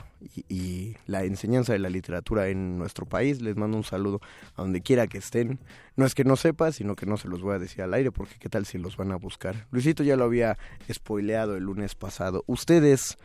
y, 0.48 0.96
la 1.06 1.24
enseñanza 1.24 1.74
de 1.74 1.80
la 1.80 1.90
literatura 1.90 2.48
en 2.48 2.78
nuestro 2.78 3.06
país. 3.06 3.42
Les 3.42 3.58
mando 3.58 3.76
un 3.76 3.84
saludo 3.84 4.22
a 4.56 4.62
donde 4.62 4.82
quiera 4.82 5.08
que 5.08 5.18
estén. 5.18 5.60
No 5.98 6.06
es 6.06 6.16
que 6.16 6.24
no 6.24 6.38
sepa, 6.38 6.72
sino 6.72 6.96
que 6.96 7.06
no 7.06 7.18
se 7.18 7.28
los 7.28 7.42
voy 7.42 7.56
a 7.56 7.60
decir 7.60 7.82
al 7.82 7.94
aire, 7.94 8.12
porque 8.12 8.36
qué 8.40 8.48
tal 8.48 8.66
si 8.66 8.78
los 8.78 8.96
van 8.96 9.12
a 9.12 9.18
buscar. 9.18 9.68
Luisito 9.72 10.04
ya 10.04 10.16
lo 10.16 10.24
había 10.24 10.58
spoileado 10.92 11.58
el 11.58 11.64
lunes 11.64 11.96
pasado. 11.96 12.44
Ustedes 12.48 13.18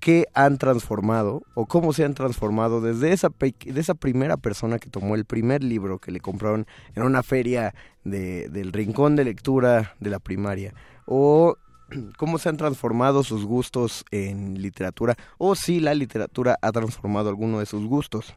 qué 0.00 0.26
han 0.34 0.58
transformado 0.58 1.42
o 1.54 1.66
cómo 1.66 1.92
se 1.92 2.04
han 2.04 2.14
transformado 2.14 2.80
desde 2.80 3.12
esa, 3.12 3.28
de 3.38 3.80
esa 3.80 3.94
primera 3.94 4.36
persona 4.36 4.78
que 4.78 4.90
tomó 4.90 5.14
el 5.14 5.26
primer 5.26 5.62
libro 5.62 5.98
que 5.98 6.10
le 6.10 6.20
compraron 6.20 6.66
en 6.94 7.02
una 7.02 7.22
feria 7.22 7.74
de, 8.02 8.48
del 8.48 8.72
rincón 8.72 9.14
de 9.14 9.24
lectura 9.24 9.94
de 10.00 10.10
la 10.10 10.18
primaria 10.18 10.74
o 11.06 11.56
cómo 12.16 12.38
se 12.38 12.48
han 12.48 12.56
transformado 12.56 13.22
sus 13.22 13.44
gustos 13.44 14.04
en 14.10 14.60
literatura 14.60 15.16
o 15.38 15.54
si 15.54 15.80
la 15.80 15.94
literatura 15.94 16.58
ha 16.62 16.72
transformado 16.72 17.28
alguno 17.28 17.60
de 17.60 17.66
sus 17.66 17.86
gustos. 17.86 18.34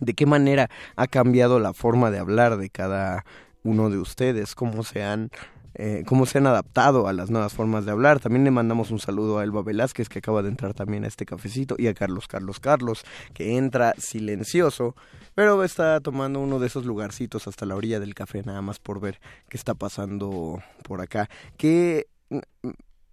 ¿De 0.00 0.14
qué 0.14 0.26
manera 0.26 0.70
ha 0.96 1.06
cambiado 1.06 1.58
la 1.58 1.72
forma 1.72 2.10
de 2.10 2.18
hablar 2.18 2.56
de 2.56 2.70
cada 2.70 3.24
uno 3.64 3.90
de 3.90 3.98
ustedes? 3.98 4.54
¿Cómo 4.54 4.84
se 4.84 5.02
han 5.02 5.30
eh, 5.78 6.02
cómo 6.06 6.26
se 6.26 6.38
han 6.38 6.46
adaptado 6.48 7.06
a 7.06 7.12
las 7.12 7.30
nuevas 7.30 7.54
formas 7.54 7.84
de 7.84 7.92
hablar. 7.92 8.18
También 8.18 8.42
le 8.42 8.50
mandamos 8.50 8.90
un 8.90 8.98
saludo 8.98 9.38
a 9.38 9.44
Elba 9.44 9.62
Velázquez, 9.62 10.08
que 10.08 10.18
acaba 10.18 10.42
de 10.42 10.48
entrar 10.48 10.74
también 10.74 11.04
a 11.04 11.06
este 11.06 11.24
cafecito, 11.24 11.76
y 11.78 11.86
a 11.86 11.94
Carlos 11.94 12.26
Carlos 12.26 12.58
Carlos, 12.58 13.04
que 13.32 13.56
entra 13.56 13.94
silencioso, 13.96 14.96
pero 15.36 15.62
está 15.62 16.00
tomando 16.00 16.40
uno 16.40 16.58
de 16.58 16.66
esos 16.66 16.84
lugarcitos 16.84 17.46
hasta 17.46 17.64
la 17.64 17.76
orilla 17.76 18.00
del 18.00 18.14
café, 18.14 18.42
nada 18.42 18.60
más 18.60 18.80
por 18.80 19.00
ver 19.00 19.20
qué 19.48 19.56
está 19.56 19.74
pasando 19.74 20.60
por 20.82 21.00
acá. 21.00 21.30
Que 21.56 22.08
mm, 22.28 22.38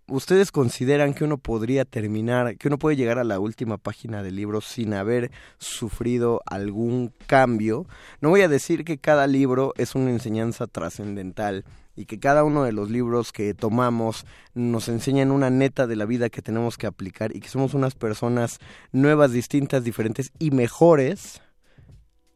¿Ustedes 0.08 0.51
consideran 0.51 1.15
que 1.15 1.23
uno 1.23 1.39
podría 1.39 1.84
terminar, 1.84 2.58
que 2.58 2.67
uno 2.67 2.78
puede 2.78 2.95
llegar 2.95 3.17
a 3.17 3.23
la 3.23 3.39
última 3.39 3.80
página 3.80 4.21
del 4.21 4.36
libro 4.36 4.62
sin 4.62 4.93
haber 4.93 5.32
sufrido 5.58 6.41
algún 6.45 7.12
cambio? 7.25 7.88
No 8.21 8.30
voy 8.30 8.41
a 8.41 8.47
decir 8.47 8.86
que 8.86 8.99
cada 8.99 9.25
libro 9.25 9.73
es 9.78 9.95
una 9.95 10.12
enseñanza 10.12 10.67
trascendental 10.67 11.65
y 11.96 12.06
que 12.06 12.20
cada 12.20 12.44
uno 12.44 12.64
de 12.64 12.72
los 12.72 12.90
libros 12.90 13.32
que 13.32 13.54
tomamos 13.54 14.26
nos 14.54 14.90
enseñan 14.90 15.32
una 15.32 15.50
neta 15.50 15.88
de 15.88 15.96
la 15.96 16.06
vida 16.06 16.30
que 16.30 16.42
tenemos 16.42 16.78
que 16.78 16.88
aplicar 16.88 17.36
y 17.36 17.40
que 17.40 17.48
somos 17.48 17.74
unas 17.74 17.96
personas 17.96 18.60
nuevas, 18.92 19.32
distintas, 19.32 19.84
diferentes 19.84 20.32
y 20.40 20.52
mejores. 20.52 21.42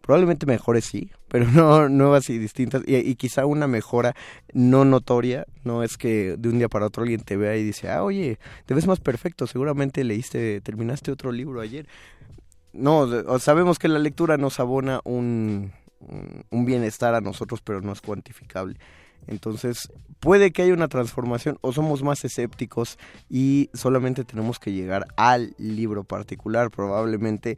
Probablemente 0.02 0.46
mejores 0.46 0.86
sí, 0.86 1.12
pero 1.28 1.46
no 1.52 1.90
nuevas 1.90 2.30
y 2.30 2.38
distintas 2.38 2.84
y, 2.88 3.16
quizá 3.16 3.46
una 3.46 3.68
mejora 3.68 4.16
no 4.54 4.86
notoria. 4.86 5.46
No 5.64 5.84
es 5.84 5.98
que 5.98 6.36
de 6.38 6.50
un 6.50 6.58
día 6.58 6.70
para 6.70 6.88
otro 6.88 7.04
alguien 7.04 7.22
te 7.22 7.38
vea 7.38 7.58
y 7.58 7.64
dice, 7.64 7.90
ah, 7.90 8.04
oye, 8.04 8.40
te 8.66 8.74
ves 8.74 8.88
más 8.88 9.00
perfecto, 9.00 9.46
seguramente 9.46 10.04
leíste, 10.04 10.62
terminaste 10.62 11.12
otro 11.12 11.32
libro 11.32 11.62
ayer. 11.62 11.88
No, 12.72 13.40
sabemos 13.40 13.78
que 13.78 13.88
la 13.88 14.00
lectura 14.00 14.38
nos 14.38 14.60
abona 14.60 15.02
un, 15.04 15.74
un 16.50 16.66
bienestar 16.66 17.16
a 17.16 17.22
nosotros, 17.22 17.62
pero 17.62 17.82
no 17.82 17.92
es 17.92 18.00
cuantificable. 18.00 18.78
Entonces, 19.30 19.92
puede 20.20 20.52
que 20.52 20.64
haya 20.64 20.74
una 20.74 20.88
transformación 20.88 21.58
o 21.62 21.72
somos 21.72 22.04
más 22.04 22.26
escépticos 22.26 22.98
y 23.30 23.70
solamente 23.74 24.26
tenemos 24.26 24.60
que 24.60 24.72
llegar 24.74 25.06
al 25.16 25.54
libro 25.58 26.04
particular. 26.04 26.72
Probablemente 26.72 27.58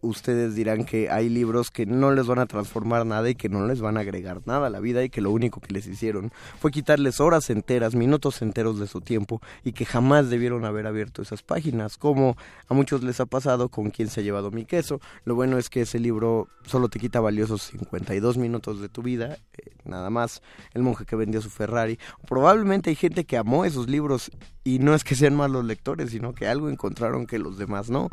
ustedes 0.00 0.54
dirán 0.54 0.84
que 0.84 1.10
hay 1.10 1.28
libros 1.28 1.70
que 1.70 1.86
no 1.86 2.12
les 2.12 2.26
van 2.26 2.38
a 2.38 2.46
transformar 2.46 3.06
nada 3.06 3.28
y 3.28 3.34
que 3.34 3.48
no 3.48 3.66
les 3.66 3.80
van 3.80 3.96
a 3.96 4.00
agregar 4.00 4.42
nada 4.46 4.66
a 4.66 4.70
la 4.70 4.80
vida 4.80 5.02
y 5.04 5.10
que 5.10 5.20
lo 5.20 5.30
único 5.30 5.60
que 5.60 5.72
les 5.72 5.86
hicieron 5.86 6.32
fue 6.58 6.70
quitarles 6.70 7.20
horas 7.20 7.50
enteras, 7.50 7.94
minutos 7.94 8.42
enteros 8.42 8.78
de 8.78 8.86
su 8.86 9.00
tiempo 9.00 9.40
y 9.64 9.72
que 9.72 9.84
jamás 9.84 10.30
debieron 10.30 10.64
haber 10.64 10.86
abierto 10.86 11.22
esas 11.22 11.42
páginas, 11.42 11.96
como 11.96 12.36
a 12.68 12.74
muchos 12.74 13.02
les 13.02 13.20
ha 13.20 13.26
pasado 13.26 13.68
con 13.68 13.90
quien 13.90 14.08
se 14.08 14.20
ha 14.20 14.24
llevado 14.24 14.50
mi 14.50 14.64
queso. 14.64 15.00
Lo 15.24 15.34
bueno 15.34 15.58
es 15.58 15.70
que 15.70 15.82
ese 15.82 15.98
libro 15.98 16.48
solo 16.64 16.88
te 16.88 16.98
quita 16.98 17.20
valiosos 17.20 17.62
52 17.62 18.38
minutos 18.38 18.80
de 18.80 18.88
tu 18.88 19.02
vida, 19.02 19.38
eh, 19.58 19.70
nada 19.84 20.10
más, 20.10 20.42
el 20.74 20.82
monje 20.82 21.04
que 21.04 21.16
vendió 21.16 21.40
su 21.40 21.50
Ferrari. 21.50 21.98
Probablemente 22.26 22.90
hay 22.90 22.96
gente 22.96 23.24
que 23.24 23.36
amó 23.36 23.64
esos 23.64 23.88
libros 23.88 24.30
y 24.64 24.78
no 24.78 24.94
es 24.94 25.04
que 25.04 25.14
sean 25.14 25.34
malos 25.34 25.64
lectores, 25.64 26.10
sino 26.10 26.34
que 26.34 26.46
algo 26.46 26.68
encontraron 26.68 27.26
que 27.26 27.38
los 27.38 27.58
demás 27.58 27.90
no. 27.90 28.10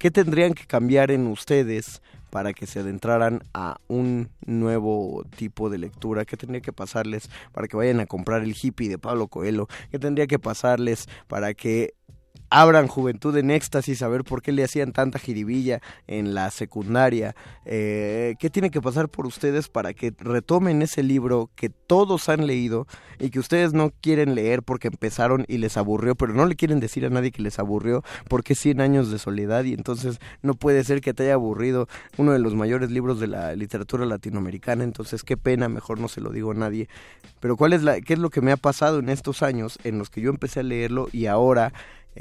¿Qué 0.00 0.10
tendrían 0.10 0.54
que 0.54 0.64
cambiar 0.64 1.10
en 1.10 1.26
ustedes 1.26 2.00
para 2.30 2.54
que 2.54 2.66
se 2.66 2.80
adentraran 2.80 3.42
a 3.52 3.76
un 3.86 4.30
nuevo 4.46 5.26
tipo 5.36 5.68
de 5.68 5.76
lectura? 5.76 6.24
¿Qué 6.24 6.38
tendría 6.38 6.62
que 6.62 6.72
pasarles 6.72 7.28
para 7.52 7.68
que 7.68 7.76
vayan 7.76 8.00
a 8.00 8.06
comprar 8.06 8.42
el 8.42 8.56
hippie 8.58 8.88
de 8.88 8.96
Pablo 8.96 9.28
Coelho? 9.28 9.68
¿Qué 9.90 9.98
tendría 9.98 10.26
que 10.26 10.38
pasarles 10.38 11.06
para 11.28 11.52
que 11.52 11.92
abran 12.50 12.88
Juventud 12.88 13.36
en 13.36 13.50
Éxtasis, 13.50 14.02
a 14.02 14.08
ver 14.08 14.24
por 14.24 14.42
qué 14.42 14.52
le 14.52 14.64
hacían 14.64 14.92
tanta 14.92 15.18
jiribilla 15.18 15.80
en 16.06 16.34
la 16.34 16.50
secundaria. 16.50 17.34
Eh, 17.64 18.34
¿Qué 18.38 18.50
tiene 18.50 18.70
que 18.70 18.82
pasar 18.82 19.08
por 19.08 19.26
ustedes 19.26 19.68
para 19.68 19.94
que 19.94 20.12
retomen 20.18 20.82
ese 20.82 21.02
libro 21.02 21.50
que 21.54 21.70
todos 21.70 22.28
han 22.28 22.46
leído 22.46 22.86
y 23.20 23.30
que 23.30 23.38
ustedes 23.38 23.72
no 23.72 23.92
quieren 24.00 24.34
leer 24.34 24.62
porque 24.62 24.88
empezaron 24.88 25.44
y 25.48 25.58
les 25.58 25.76
aburrió, 25.76 26.14
pero 26.16 26.34
no 26.34 26.46
le 26.46 26.56
quieren 26.56 26.80
decir 26.80 27.06
a 27.06 27.10
nadie 27.10 27.30
que 27.30 27.42
les 27.42 27.58
aburrió 27.58 28.02
porque 28.28 28.54
100 28.54 28.80
años 28.80 29.10
de 29.10 29.18
soledad 29.18 29.64
y 29.64 29.74
entonces 29.74 30.18
no 30.42 30.54
puede 30.54 30.82
ser 30.84 31.00
que 31.00 31.14
te 31.14 31.24
haya 31.24 31.34
aburrido 31.34 31.88
uno 32.16 32.32
de 32.32 32.38
los 32.40 32.54
mayores 32.54 32.90
libros 32.90 33.20
de 33.20 33.28
la 33.28 33.54
literatura 33.54 34.06
latinoamericana, 34.06 34.84
entonces 34.84 35.22
qué 35.22 35.36
pena, 35.36 35.68
mejor 35.68 36.00
no 36.00 36.08
se 36.08 36.20
lo 36.20 36.30
digo 36.30 36.50
a 36.50 36.54
nadie. 36.54 36.88
Pero 37.38 37.56
¿cuál 37.56 37.72
es 37.72 37.82
la, 37.82 38.00
qué 38.00 38.14
es 38.14 38.18
lo 38.18 38.30
que 38.30 38.40
me 38.40 38.52
ha 38.52 38.56
pasado 38.56 38.98
en 38.98 39.08
estos 39.08 39.42
años 39.42 39.78
en 39.84 39.98
los 39.98 40.10
que 40.10 40.20
yo 40.20 40.30
empecé 40.30 40.60
a 40.60 40.64
leerlo 40.64 41.08
y 41.12 41.26
ahora 41.26 41.72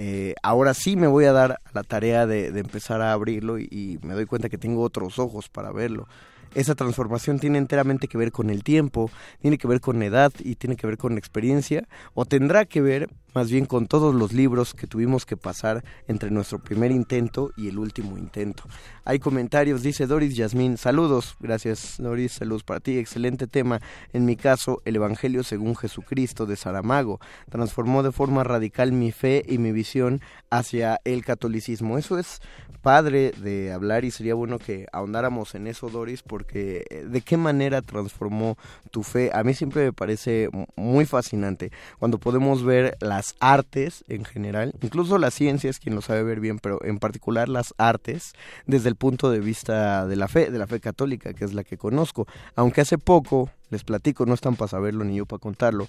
eh, 0.02 0.34
ahora 0.44 0.74
sí 0.74 0.96
me 0.96 1.08
voy 1.08 1.26
a 1.26 1.34
dar 1.34 1.60
la 1.74 1.84
tarea 1.84 2.26
de, 2.26 2.58
empezar 2.58 3.02
a 3.02 3.12
abrirlo 3.12 3.60
y, 3.60 4.00
me 4.02 4.14
doy 4.14 4.26
cuenta 4.26 4.48
que 4.48 4.58
tengo 4.58 4.82
otros 4.82 5.20
ojos 5.20 5.50
para 5.50 5.74
verlo. 5.74 6.08
esa 6.56 6.74
transformación 6.74 7.38
tiene 7.38 7.58
enteramente 7.58 8.08
que 8.08 8.18
ver 8.18 8.32
con 8.32 8.50
el 8.50 8.64
tiempo, 8.64 9.12
tiene 9.42 9.58
que 9.58 9.68
ver 9.68 9.82
con 9.82 10.02
edad 10.02 10.32
y 10.40 10.56
tiene 10.56 10.78
que 10.78 10.88
ver 10.88 10.98
con 10.98 11.18
experiencia, 11.18 11.86
o 12.14 12.24
tendrá 12.24 12.64
que 12.64 12.80
ver 12.80 13.10
más 13.34 13.50
bien 13.50 13.66
con 13.66 13.88
todos 13.88 14.16
los 14.16 14.34
libros 14.34 14.74
que 14.74 14.88
tuvimos 14.88 15.26
que 15.26 15.38
pasar 15.38 15.84
entre 16.08 16.32
nuestro 16.32 16.60
primer 16.60 16.92
intento 16.92 17.52
y 17.56 17.68
el 17.68 17.78
último 17.78 18.18
intento. 18.18 18.64
Hay 19.06 19.20
comentarios, 19.20 19.82
dice 19.82 20.08
Doris 20.08 20.36
Yasmín, 20.36 20.78
saludos, 20.78 21.36
gracias 21.40 21.96
Doris, 21.98 22.34
saludos 22.34 22.64
para 22.64 22.80
ti, 22.80 22.98
excelente 22.98 23.48
tema. 23.48 23.82
En 24.14 24.26
mi 24.26 24.36
caso, 24.36 24.82
el 24.86 24.96
Evangelio 24.96 25.44
según 25.44 25.76
Jesucristo 25.76 26.46
de 26.46 26.56
Saramago 26.56 27.20
transformó 27.50 28.04
de 28.04 28.12
forma 28.12 28.44
radical 28.44 28.92
mi 28.92 29.12
fe 29.12 29.44
y 29.48 29.58
mi 29.58 29.72
visión 29.72 30.22
hacia 30.50 31.00
el 31.06 31.24
catolicismo. 31.26 31.98
Eso 31.98 32.20
es 32.20 32.42
padre 32.82 33.32
de 33.32 33.72
hablar 33.72 34.06
y 34.06 34.12
sería 34.12 34.34
bueno 34.34 34.58
que 34.58 34.88
ahondáramos 34.92 35.56
en 35.56 35.68
eso, 35.68 35.90
Doris, 35.90 36.22
porque 36.24 36.86
eh, 36.90 37.06
de 37.06 37.22
qué 37.22 37.38
manera 37.38 37.82
transformó 37.82 38.58
tu 38.92 39.04
fe. 39.04 39.32
A 39.34 39.44
mí 39.44 39.54
siempre 39.54 39.86
me 39.86 39.94
parece 39.94 40.50
muy 40.76 41.06
fascinante 41.06 41.72
cuando 42.00 42.20
podemos 42.20 42.64
ver 42.64 42.98
las 43.20 43.36
artes 43.42 44.06
en 44.08 44.24
general, 44.24 44.74
incluso 44.82 45.18
las 45.18 45.34
ciencias, 45.34 45.78
quien 45.80 45.94
lo 45.94 46.02
sabe 46.02 46.24
ver 46.24 46.40
bien, 46.40 46.58
pero 46.58 46.82
en 46.86 47.00
particular 47.00 47.50
las 47.50 47.74
artes, 47.78 48.32
desde 48.66 48.88
el 48.88 48.96
punto 48.96 49.30
de 49.30 49.42
vista 49.42 50.08
de 50.08 50.16
la 50.16 50.30
fe, 50.30 50.50
de 50.50 50.58
la 50.58 50.68
fe 50.68 50.80
católica, 50.80 51.34
que 51.34 51.44
es 51.44 51.54
la 51.54 51.66
que 51.66 51.78
conozco. 51.78 52.28
Aunque 52.56 52.80
hace 52.80 52.98
poco, 52.98 53.50
les 53.72 53.84
platico, 53.84 54.26
no 54.26 54.34
están 54.34 54.56
para 54.56 54.70
saberlo 54.70 55.04
ni 55.04 55.18
yo 55.18 55.26
para 55.26 55.42
contarlo, 55.42 55.86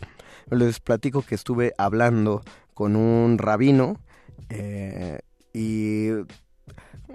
les 0.50 0.80
platico 0.80 1.22
que 1.22 1.36
estuve 1.36 1.72
hablando 1.78 2.42
con 2.74 2.96
un 2.96 3.38
rabino 3.38 3.96
eh, 4.48 5.20
y 5.54 6.08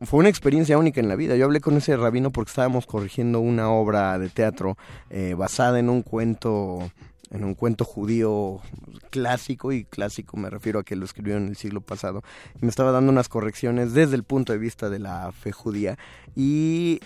fue 0.02 0.22
una 0.22 0.30
experiencia 0.30 0.78
única 0.78 1.02
en 1.02 1.10
la 1.10 1.18
vida. 1.18 1.36
Yo 1.36 1.44
hablé 1.44 1.60
con 1.60 1.76
ese 1.76 1.98
rabino 1.98 2.32
porque 2.32 2.52
estábamos 2.52 2.86
corrigiendo 2.86 3.42
una 3.42 3.70
obra 3.70 4.18
de 4.18 4.30
teatro 4.30 4.78
eh, 5.10 5.34
basada 5.38 5.78
en 5.78 5.90
un 5.90 6.04
cuento 6.04 6.90
en 7.36 7.44
un 7.44 7.56
cuento 7.56 7.86
judío 7.86 8.62
clásico, 9.10 9.72
y 9.72 9.86
clásico 9.86 10.38
me 10.38 10.50
refiero 10.50 10.80
a 10.80 10.84
que 10.84 10.96
lo 10.96 11.06
escribió 11.06 11.38
en 11.38 11.48
el 11.48 11.56
siglo 11.56 11.82
pasado, 11.82 12.24
me 12.62 12.70
estaba 12.70 12.92
dando 12.92 13.12
unas 13.12 13.30
correcciones 13.30 13.94
desde 13.94 14.16
el 14.16 14.24
punto 14.24 14.54
de 14.54 14.60
vista 14.60 14.90
de 14.90 15.00
la 15.00 15.32
fe 15.32 15.52
judía 15.52 15.98
y 16.36 17.00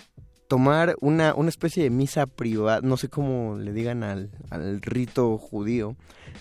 tomar 0.50 0.96
una, 1.00 1.32
una 1.34 1.48
especie 1.48 1.84
de 1.84 1.90
misa 1.90 2.26
privada, 2.26 2.80
no 2.82 2.96
sé 2.96 3.08
cómo 3.08 3.56
le 3.56 3.72
digan 3.72 4.02
al, 4.02 4.32
al, 4.50 4.82
rito 4.82 5.38
judío, 5.38 5.94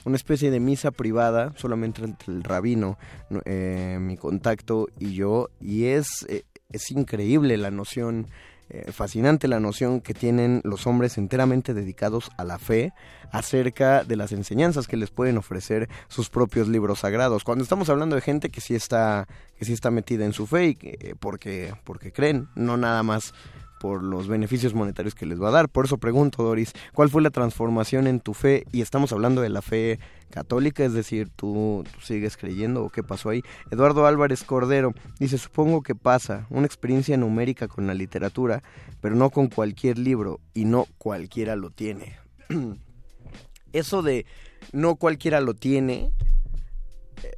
una 0.04 0.16
especie 0.16 0.50
de 0.50 0.60
misa 0.60 0.90
privada 0.90 1.54
solamente 1.58 2.04
entre 2.04 2.34
el 2.34 2.44
rabino, 2.44 2.98
eh, 3.46 4.00
mi 4.02 4.18
contacto 4.18 4.88
y 4.98 5.14
yo, 5.14 5.50
y 5.62 5.86
es, 5.86 6.26
eh, 6.28 6.44
es 6.72 6.90
increíble 6.90 7.56
la 7.58 7.70
noción 7.70 8.26
eh, 8.70 8.92
fascinante 8.92 9.48
la 9.48 9.60
noción 9.60 10.00
que 10.00 10.14
tienen 10.14 10.62
los 10.64 10.86
hombres 10.86 11.18
enteramente 11.18 11.74
dedicados 11.74 12.30
a 12.38 12.44
la 12.44 12.60
fe 12.60 12.94
acerca 13.32 14.04
de 14.04 14.16
las 14.16 14.32
enseñanzas 14.32 14.88
que 14.88 14.98
les 14.98 15.10
pueden 15.10 15.38
ofrecer 15.38 15.90
sus 16.08 16.30
propios 16.30 16.68
libros 16.68 17.00
sagrados. 17.00 17.44
Cuando 17.44 17.64
estamos 17.64 17.90
hablando 17.90 18.16
de 18.16 18.22
gente 18.22 18.50
que 18.50 18.62
sí 18.62 18.76
está, 18.76 19.28
que 19.58 19.66
sí 19.66 19.74
está 19.74 19.92
metida 19.92 20.26
en 20.26 20.34
su 20.34 20.46
fe 20.46 20.68
y 20.68 20.78
eh, 20.82 21.16
porque, 21.20 21.74
porque 21.84 22.12
creen, 22.12 22.48
no 22.56 22.78
nada 22.78 23.02
más 23.04 23.34
por 23.80 24.04
los 24.04 24.28
beneficios 24.28 24.74
monetarios 24.74 25.16
que 25.16 25.26
les 25.26 25.42
va 25.42 25.50
a 25.50 25.52
dar. 25.52 25.70
Por 25.70 25.86
eso 25.86 25.98
pregunto, 25.98 26.44
Doris, 26.44 26.74
¿cuál 26.94 27.10
fue 27.10 27.22
la 27.22 27.32
transformación 27.32 28.06
en 28.08 28.20
tu 28.20 28.34
fe? 28.34 28.66
Y 28.72 28.82
estamos 28.82 29.12
hablando 29.12 29.42
de 29.42 29.50
la 29.50 29.62
fe 29.62 30.00
católica, 30.30 30.84
es 30.84 30.94
decir, 30.94 31.30
¿tú, 31.36 31.84
sigues 32.02 32.38
creyendo 32.38 32.84
o 32.84 32.90
qué 32.90 33.02
pasó 33.02 33.30
ahí? 33.30 33.42
Eduardo 33.72 34.06
Álvarez 34.06 34.44
Cordero 34.44 34.94
dice, 35.20 35.38
supongo 35.38 35.82
que 35.82 35.96
pasa 35.96 36.46
una 36.50 36.68
experiencia 36.68 37.18
numérica 37.18 37.68
con 37.68 37.88
la 37.88 37.94
literatura, 37.94 38.62
pero 39.02 39.16
no 39.16 39.30
con 39.30 39.48
cualquier 39.48 39.98
libro 39.98 40.40
y 40.54 40.66
no 40.66 40.86
cualquiera 40.98 41.56
lo 41.56 41.72
tiene. 41.72 42.18
Eso 43.74 44.02
de 44.02 44.26
no 44.74 44.96
cualquiera 44.96 45.42
lo 45.42 45.54
tiene 45.54 46.12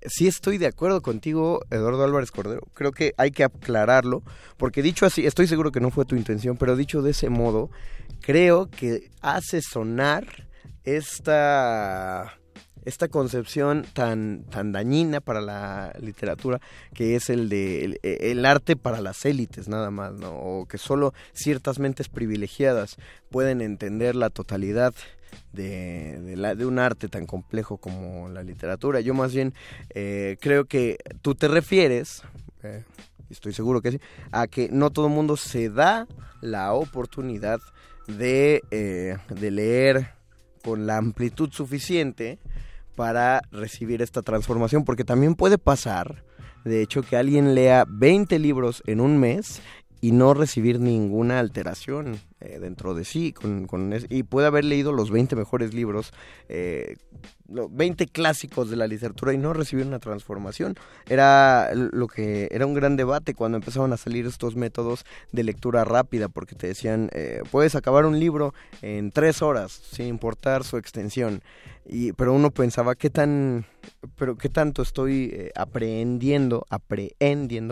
sí 0.05 0.27
estoy 0.27 0.57
de 0.57 0.67
acuerdo 0.67 1.01
contigo, 1.01 1.61
Eduardo 1.69 2.03
Álvarez 2.03 2.31
Cordero. 2.31 2.61
Creo 2.73 2.91
que 2.91 3.13
hay 3.17 3.31
que 3.31 3.43
aclararlo, 3.43 4.23
porque 4.57 4.81
dicho 4.81 5.05
así, 5.05 5.25
estoy 5.25 5.47
seguro 5.47 5.71
que 5.71 5.79
no 5.79 5.91
fue 5.91 6.05
tu 6.05 6.15
intención, 6.15 6.57
pero 6.57 6.75
dicho 6.75 7.01
de 7.01 7.11
ese 7.11 7.29
modo, 7.29 7.69
creo 8.21 8.69
que 8.69 9.09
hace 9.21 9.61
sonar 9.61 10.25
esta 10.83 12.37
esta 12.85 13.07
concepción 13.09 13.85
tan, 13.93 14.43
tan 14.45 14.71
dañina 14.71 15.21
para 15.21 15.41
la 15.41 15.93
literatura 15.99 16.59
que 16.93 17.15
es 17.15 17.29
el 17.29 17.49
de 17.49 17.99
el, 18.01 18.45
arte 18.45 18.75
para 18.75 19.01
las 19.01 19.25
élites 19.25 19.67
nada 19.67 19.91
más, 19.91 20.13
¿no? 20.13 20.31
O 20.31 20.65
que 20.65 20.77
solo 20.77 21.13
ciertas 21.33 21.79
mentes 21.79 22.09
privilegiadas 22.09 22.97
pueden 23.29 23.61
entender 23.61 24.15
la 24.15 24.29
totalidad 24.29 24.93
de, 25.53 26.35
la, 26.37 26.55
de 26.55 26.65
un 26.65 26.79
arte 26.79 27.07
tan 27.07 27.25
complejo 27.25 27.77
como 27.77 28.29
la 28.29 28.43
literatura. 28.43 29.01
Yo 29.01 29.13
más 29.13 29.33
bien 29.33 29.53
eh, 29.89 30.37
creo 30.39 30.65
que 30.65 30.97
tú 31.21 31.35
te 31.35 31.47
refieres, 31.47 32.23
eh, 32.63 32.83
estoy 33.29 33.53
seguro 33.53 33.81
que 33.81 33.91
sí, 33.91 33.99
a 34.31 34.47
que 34.47 34.69
no 34.71 34.89
todo 34.89 35.07
el 35.07 35.13
mundo 35.13 35.37
se 35.37 35.69
da 35.69 36.07
la 36.41 36.73
oportunidad 36.73 37.59
de, 38.07 38.61
eh, 38.71 39.17
de 39.29 39.51
leer 39.51 40.09
con 40.63 40.85
la 40.85 40.97
amplitud 40.97 41.51
suficiente 41.51 42.39
para 42.95 43.41
recibir 43.51 44.01
esta 44.01 44.21
transformación, 44.21 44.83
porque 44.85 45.03
también 45.03 45.35
puede 45.35 45.57
pasar, 45.57 46.23
de 46.65 46.81
hecho, 46.81 47.01
que 47.01 47.17
alguien 47.17 47.55
lea 47.55 47.85
20 47.87 48.37
libros 48.37 48.83
en 48.85 48.99
un 48.99 49.17
mes 49.17 49.61
y 50.01 50.11
no 50.11 50.33
recibir 50.33 50.79
ninguna 50.79 51.39
alteración 51.39 52.19
eh, 52.39 52.57
dentro 52.59 52.95
de 52.95 53.05
sí. 53.05 53.31
Con, 53.31 53.67
con 53.67 53.93
y 54.09 54.23
puede 54.23 54.47
haber 54.47 54.65
leído 54.65 54.91
los 54.91 55.11
20 55.11 55.35
mejores 55.35 55.73
libros, 55.73 56.11
eh, 56.49 56.97
20 57.51 58.07
clásicos 58.07 58.69
de 58.69 58.75
la 58.75 58.87
literatura 58.87 59.33
y 59.33 59.37
no 59.37 59.53
recibir 59.53 59.85
una 59.85 59.99
transformación. 59.99 60.75
Era 61.07 61.71
lo 61.73 62.07
que 62.07 62.47
era 62.51 62.65
un 62.65 62.73
gran 62.73 62.95
debate 62.95 63.33
cuando 63.33 63.57
empezaban 63.57 63.93
a 63.93 63.97
salir 63.97 64.25
estos 64.25 64.55
métodos 64.55 65.05
de 65.31 65.43
lectura 65.43 65.83
rápida, 65.83 66.29
porque 66.29 66.55
te 66.55 66.67
decían, 66.67 67.09
eh, 67.13 67.41
puedes 67.51 67.75
acabar 67.75 68.05
un 68.05 68.19
libro 68.19 68.53
en 68.81 69.11
tres 69.11 69.41
horas, 69.41 69.71
sin 69.71 70.07
importar 70.07 70.63
su 70.63 70.77
extensión. 70.77 71.41
Y, 71.85 72.13
pero 72.13 72.33
uno 72.33 72.51
pensaba, 72.51 72.95
¿qué 72.95 73.09
tan, 73.09 73.65
pero 74.15 74.37
qué 74.37 74.49
tanto 74.49 74.81
estoy 74.81 75.31
eh, 75.33 75.51
aprehendiendo 75.55 76.65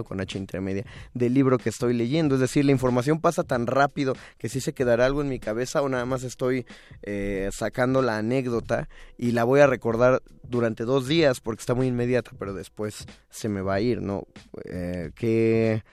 con 0.03 0.19
H 0.19 0.37
intermedia, 0.37 0.85
del 1.13 1.33
libro 1.33 1.57
que 1.57 1.69
estoy 1.69 1.93
leyendo? 1.93 2.35
Es 2.35 2.41
decir, 2.41 2.65
la 2.65 2.71
información 2.71 3.19
pasa 3.21 3.43
tan 3.43 3.67
rápido 3.67 4.15
que 4.37 4.49
si 4.49 4.61
se 4.61 4.73
quedará 4.73 5.05
algo 5.05 5.21
en 5.21 5.29
mi 5.29 5.39
cabeza 5.39 5.81
o 5.81 5.89
nada 5.89 6.05
más 6.05 6.23
estoy 6.23 6.65
eh, 7.03 7.49
sacando 7.51 8.01
la 8.01 8.17
anécdota 8.17 8.89
y 9.17 9.31
la 9.31 9.43
voy 9.43 9.59
a 9.59 9.67
recordar 9.69 10.21
durante 10.43 10.83
dos 10.83 11.07
días 11.07 11.39
porque 11.39 11.61
está 11.61 11.73
muy 11.73 11.87
inmediata, 11.87 12.31
pero 12.37 12.53
después 12.53 13.05
se 13.29 13.49
me 13.49 13.61
va 13.61 13.75
a 13.75 13.81
ir, 13.81 14.01
¿no? 14.01 14.25
Eh, 14.65 15.11
que 15.15 15.83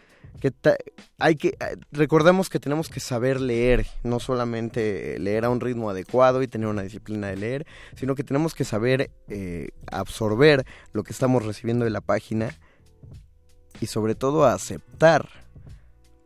que 0.41 0.53
hay 1.19 1.37
que 1.37 1.49
eh, 1.49 1.77
recordemos 1.93 2.49
que 2.49 2.61
tenemos 2.61 2.89
que 2.89 3.01
saber 3.01 3.41
leer, 3.41 3.87
no 4.03 4.21
solamente 4.21 5.19
leer 5.19 5.45
a 5.45 5.51
un 5.51 5.61
ritmo 5.61 5.91
adecuado 5.91 6.43
y 6.43 6.49
tener 6.49 6.69
una 6.69 6.83
disciplina 6.83 7.29
de 7.29 7.37
leer, 7.37 7.67
sino 7.95 8.15
que 8.15 8.25
tenemos 8.25 8.55
que 8.55 8.65
saber 8.65 9.11
eh, 9.29 9.69
absorber 9.91 10.67
lo 10.93 11.03
que 11.05 11.13
estamos 11.13 11.45
recibiendo 11.45 11.85
de 11.85 11.91
la 11.91 12.01
página 12.01 12.55
y 13.81 13.87
sobre 13.87 14.15
todo 14.15 14.45
aceptar, 14.45 15.29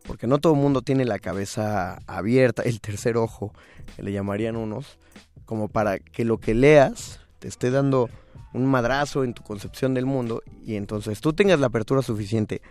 porque 0.03 0.27
no 0.27 0.39
todo 0.39 0.53
el 0.53 0.59
mundo 0.59 0.81
tiene 0.81 1.05
la 1.05 1.19
cabeza 1.19 1.99
abierta, 2.07 2.63
el 2.63 2.81
tercer 2.81 3.17
ojo, 3.17 3.53
le 3.97 4.11
llamarían 4.11 4.55
unos, 4.55 4.97
como 5.45 5.67
para 5.67 5.99
que 5.99 6.25
lo 6.25 6.39
que 6.39 6.53
leas 6.53 7.19
te 7.41 7.47
esté 7.47 7.71
dando 7.71 8.07
un 8.53 8.67
madrazo 8.67 9.23
en 9.23 9.33
tu 9.33 9.41
concepción 9.41 9.95
del 9.95 10.05
mundo 10.05 10.43
y 10.63 10.75
entonces 10.75 11.21
tú 11.21 11.33
tengas 11.33 11.59
la 11.59 11.67
apertura 11.67 12.03
suficiente 12.03 12.61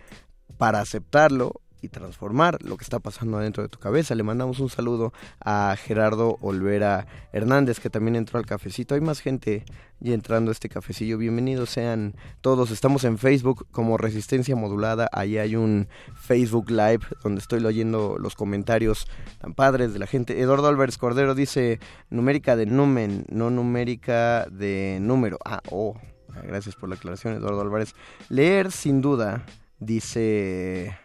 para 0.57 0.79
aceptarlo 0.79 1.59
y 1.81 1.89
transformar 1.89 2.61
lo 2.63 2.77
que 2.77 2.83
está 2.83 2.99
pasando 2.99 3.37
adentro 3.37 3.63
de 3.63 3.69
tu 3.69 3.79
cabeza. 3.79 4.15
Le 4.15 4.23
mandamos 4.23 4.59
un 4.59 4.69
saludo 4.69 5.13
a 5.43 5.75
Gerardo 5.77 6.37
Olvera 6.41 7.07
Hernández, 7.33 7.79
que 7.79 7.89
también 7.89 8.15
entró 8.15 8.39
al 8.39 8.45
cafecito. 8.45 8.95
Hay 8.95 9.01
más 9.01 9.19
gente 9.19 9.65
ya 9.99 10.13
entrando 10.13 10.51
a 10.51 10.53
este 10.53 10.69
cafecillo. 10.69 11.17
Bienvenidos 11.17 11.69
sean 11.71 12.15
todos. 12.41 12.71
Estamos 12.71 13.03
en 13.03 13.17
Facebook 13.17 13.67
como 13.71 13.97
Resistencia 13.97 14.55
Modulada. 14.55 15.09
Ahí 15.11 15.37
hay 15.37 15.55
un 15.55 15.87
Facebook 16.15 16.69
Live 16.69 17.01
donde 17.23 17.41
estoy 17.41 17.59
leyendo 17.59 18.17
los 18.19 18.35
comentarios 18.35 19.07
tan 19.39 19.53
padres 19.53 19.93
de 19.93 19.99
la 19.99 20.07
gente. 20.07 20.39
Eduardo 20.39 20.67
Álvarez 20.67 20.97
Cordero 20.97 21.35
dice 21.35 21.79
numérica 22.09 22.55
de 22.55 22.67
numen, 22.67 23.25
no 23.29 23.49
numérica 23.49 24.45
de 24.51 24.99
número. 25.01 25.39
Ah, 25.45 25.61
oh. 25.69 25.95
Gracias 26.43 26.75
por 26.75 26.87
la 26.87 26.95
aclaración, 26.95 27.35
Eduardo 27.35 27.61
Álvarez. 27.61 27.93
Leer 28.29 28.71
sin 28.71 29.01
duda 29.01 29.45
dice 29.79 30.97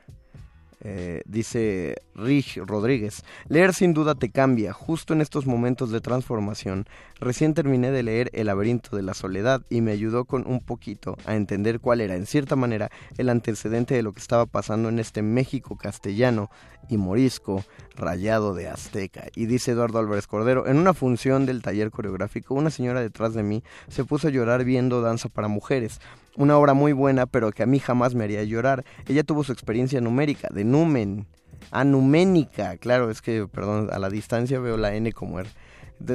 Eh, 0.89 1.23
dice 1.27 1.97
Rich 2.15 2.59
Rodríguez, 2.65 3.25
leer 3.49 3.75
sin 3.75 3.93
duda 3.93 4.15
te 4.15 4.31
cambia, 4.31 4.73
justo 4.73 5.15
en 5.15 5.21
estos 5.21 5.45
momentos 5.45 5.91
de 5.91 6.01
transformación. 6.01 6.87
Recién 7.19 7.55
terminé 7.55 7.91
de 7.91 8.05
leer 8.05 8.31
El 8.33 8.47
laberinto 8.47 8.95
de 8.95 9.03
la 9.03 9.15
soledad 9.15 9.63
y 9.69 9.81
me 9.81 9.91
ayudó 9.91 10.27
con 10.27 10.47
un 10.47 10.61
poquito 10.61 11.17
a 11.25 11.35
entender 11.35 11.81
cuál 11.81 12.03
era, 12.03 12.15
en 12.15 12.25
cierta 12.25 12.55
manera, 12.55 12.93
el 13.19 13.31
antecedente 13.31 13.97
de 13.97 14.05
lo 14.05 14.13
que 14.13 14.21
estaba 14.21 14.47
pasando 14.47 14.89
en 14.89 15.01
este 15.01 15.23
México 15.23 15.77
castellano 15.77 16.51
y 16.89 16.97
morisco 16.97 17.65
rayado 17.95 18.55
de 18.55 18.69
azteca. 18.69 19.27
Y 19.35 19.47
dice 19.47 19.73
Eduardo 19.73 19.99
Álvarez 19.99 20.27
Cordero, 20.27 20.67
en 20.67 20.79
una 20.79 20.95
función 20.95 21.47
del 21.47 21.63
taller 21.63 21.91
coreográfico, 21.91 22.55
una 22.55 22.71
señora 22.71 23.01
detrás 23.01 23.35
de 23.35 23.43
mí 23.43 23.63
se 23.89 24.05
puso 24.05 24.29
a 24.29 24.31
llorar 24.31 24.65
viendo 24.65 25.01
Danza 25.01 25.29
para 25.29 25.49
Mujeres 25.49 26.01
una 26.37 26.57
obra 26.59 26.75
muy 26.75 26.93
buena, 26.93 27.27
pero 27.27 27.51
que 27.51 27.63
a 27.63 27.67
mí 27.67 27.79
jamás 27.79 28.15
me 28.15 28.25
haría 28.25 28.45
llorar. 28.45 28.85
Ella 29.09 29.25
tuvo 29.25 29.43
su 29.43 29.53
experiencia 29.53 30.01
numérica, 30.01 30.49
de 30.53 30.65
numen, 30.65 31.27
anuménica, 31.71 32.77
claro, 32.77 33.11
es 33.11 33.23
que, 33.23 33.47
perdón, 33.49 33.89
a 33.93 33.99
la 33.99 34.11
distancia 34.11 34.61
veo 34.61 34.77
la 34.77 34.95
N 34.95 35.13
como 35.13 35.41
R. 35.41 35.49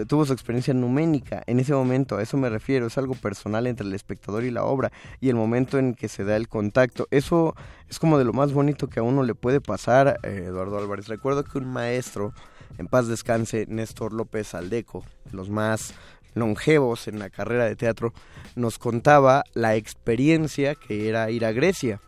tuvo 0.08 0.26
su 0.26 0.34
experiencia 0.34 0.74
numénica 0.74 1.44
en 1.48 1.60
ese 1.60 1.74
momento, 1.74 2.18
a 2.18 2.22
eso 2.22 2.38
me 2.38 2.50
refiero, 2.50 2.88
es 2.88 2.98
algo 2.98 3.16
personal 3.16 3.68
entre 3.68 3.86
el 3.86 3.94
espectador 3.94 4.44
y 4.44 4.52
la 4.52 4.64
obra 4.64 4.92
y 5.20 5.30
el 5.30 5.36
momento 5.36 5.78
en 5.80 5.96
que 5.96 6.08
se 6.08 6.24
da 6.24 6.36
el 6.36 6.48
contacto. 6.48 7.08
Eso 7.12 7.56
es 7.90 8.00
como 8.00 8.18
de 8.18 8.26
lo 8.26 8.34
más 8.34 8.54
bonito 8.54 8.88
que 8.88 9.00
a 9.00 9.04
uno 9.04 9.24
le 9.24 9.36
puede 9.36 9.62
pasar, 9.62 10.20
eh, 10.24 10.46
Eduardo 10.48 10.78
Álvarez. 10.78 11.08
Recuerdo 11.08 11.44
que 11.44 11.58
un 11.58 11.68
maestro, 11.68 12.34
en 12.78 12.88
paz 12.88 13.08
descanse, 13.08 13.66
Néstor 13.68 14.14
López 14.14 14.54
Aldeco, 14.54 15.04
los 15.32 15.50
más 15.50 15.94
longevos 16.34 17.08
en 17.08 17.20
la 17.20 17.30
carrera 17.30 17.66
de 17.66 17.76
teatro, 17.76 18.14
nos 18.56 18.78
contaba 18.78 19.44
la 19.54 19.76
experiencia 19.76 20.76
que 20.76 21.10
era 21.10 21.30
ir 21.32 21.46
a 21.46 21.52
Grecia. 21.52 22.00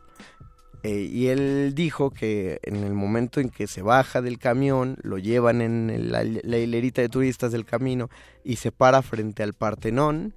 Eh, 0.84 1.10
y 1.12 1.28
él 1.28 1.72
dijo 1.76 2.12
que 2.12 2.60
en 2.63 2.84
el 2.84 2.93
momento 2.93 3.39
en 3.39 3.50
que 3.50 3.67
se 3.67 3.82
baja 3.82 4.22
del 4.22 4.38
camión, 4.38 4.98
lo 5.02 5.17
llevan 5.17 5.62
en 5.62 6.12
la, 6.12 6.24
la 6.24 6.58
hilerita 6.58 7.02
de 7.02 7.10
turistas 7.10 7.52
del 7.52 7.65
camino 7.65 8.10
y 8.43 8.58
se 8.58 8.72
para 8.72 9.02
frente 9.02 9.43
al 9.43 9.54
Partenón 9.54 10.34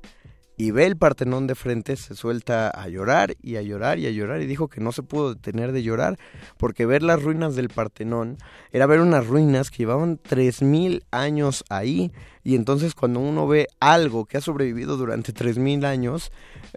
y 0.59 0.71
ve 0.71 0.87
el 0.87 0.97
Partenón 0.97 1.47
de 1.47 1.55
frente, 1.55 1.97
se 1.97 2.15
suelta 2.15 2.71
a 2.71 2.89
llorar 2.89 3.37
y 3.43 3.57
a 3.57 3.63
llorar 3.63 3.99
y 3.99 4.07
a 4.07 4.11
llorar 4.11 4.41
y 4.41 4.47
dijo 4.47 4.69
que 4.69 4.81
no 4.81 4.91
se 4.91 5.03
pudo 5.03 5.35
detener 5.35 5.73
de 5.73 5.83
llorar 5.83 6.19
porque 6.57 6.87
ver 6.87 7.03
las 7.03 7.23
ruinas 7.23 7.57
del 7.57 7.69
Partenón 7.69 8.39
era 8.73 8.87
ver 8.87 9.01
unas 9.01 9.27
ruinas 9.27 9.71
que 9.71 9.79
llevaban 9.79 10.19
3.000 10.19 11.05
años 11.11 11.65
ahí 11.69 12.11
y 12.43 12.55
entonces 12.55 12.95
cuando 12.95 13.21
uno 13.21 13.47
ve 13.47 13.69
algo 13.81 14.25
que 14.25 14.39
ha 14.39 14.41
sobrevivido 14.41 14.97
durante 14.97 15.35
3.000 15.35 15.85
años, 15.85 16.33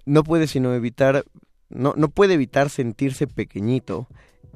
no 0.05 0.23
puede 0.23 0.47
sino 0.47 0.73
evitar, 0.73 1.23
no, 1.69 1.93
no 1.95 2.10
puede 2.10 2.36
evitar 2.36 2.69
sentirse 2.69 3.27
pequeñito 3.27 4.08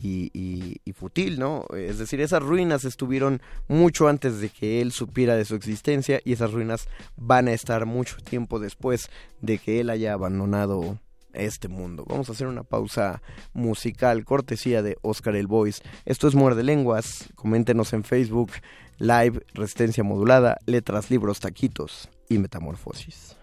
y, 0.02 0.80
y, 0.84 0.94
fútil, 0.94 1.40
¿no? 1.40 1.66
Es 1.76 1.98
decir, 1.98 2.20
esas 2.20 2.44
ruinas 2.44 2.84
estuvieron 2.84 3.42
mucho 3.68 4.08
antes 4.08 4.40
de 4.40 4.50
que 4.50 4.82
él 4.82 4.92
supiera 4.92 5.36
de 5.36 5.46
su 5.46 5.56
existencia 5.56 6.20
y 6.26 6.34
esas 6.34 6.52
ruinas 6.52 6.88
van 7.16 7.48
a 7.48 7.54
estar 7.54 7.86
mucho 7.86 8.18
tiempo 8.18 8.60
después 8.60 9.10
de 9.42 9.60
que 9.60 9.80
él 9.80 9.90
haya 9.90 10.14
abandonado 10.14 11.00
este 11.34 11.68
mundo. 11.68 12.06
Vamos 12.08 12.30
a 12.30 12.34
hacer 12.34 12.48
una 12.48 12.64
pausa 12.64 13.22
musical, 13.54 14.26
cortesía 14.26 14.82
de 14.82 14.98
Oscar 15.02 15.36
el 15.36 15.48
Voice. 15.48 15.82
Esto 16.06 16.28
es 16.28 16.36
Muerde 16.36 16.64
Lenguas. 16.64 17.30
Coméntenos 17.36 17.94
en 17.94 18.04
Facebook, 18.04 18.52
Live, 19.00 19.46
Resistencia 19.54 20.04
Modulada, 20.04 20.58
Letras, 20.66 21.10
Libros, 21.10 21.40
Taquitos 21.40 22.10
y 22.30 22.38
Metamorfosis. 22.38 23.36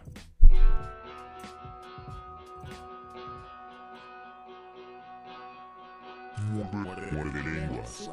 Muerde 7.12 7.42
lenguas. 7.42 8.10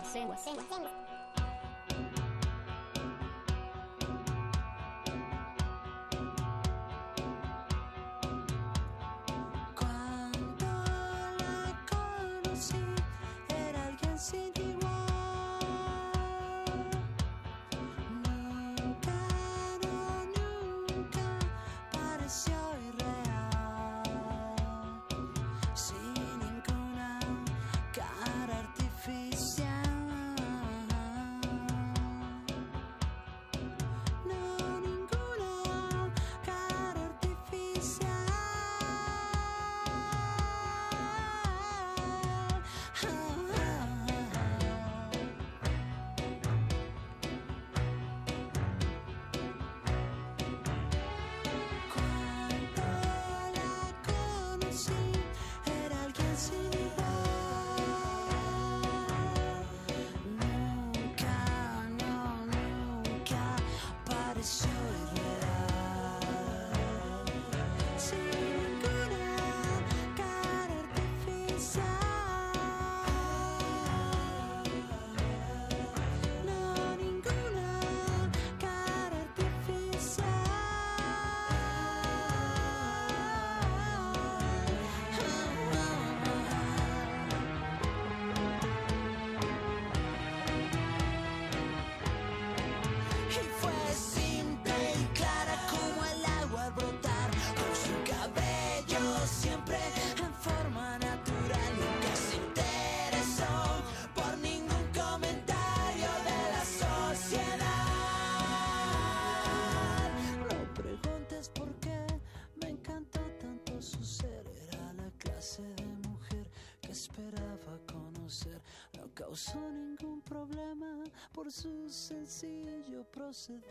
Su 121.51 121.89
sencillo 121.89 123.03
proceder, 123.11 123.61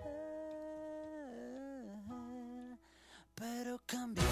pero 3.34 3.80
cambió. 3.86 4.24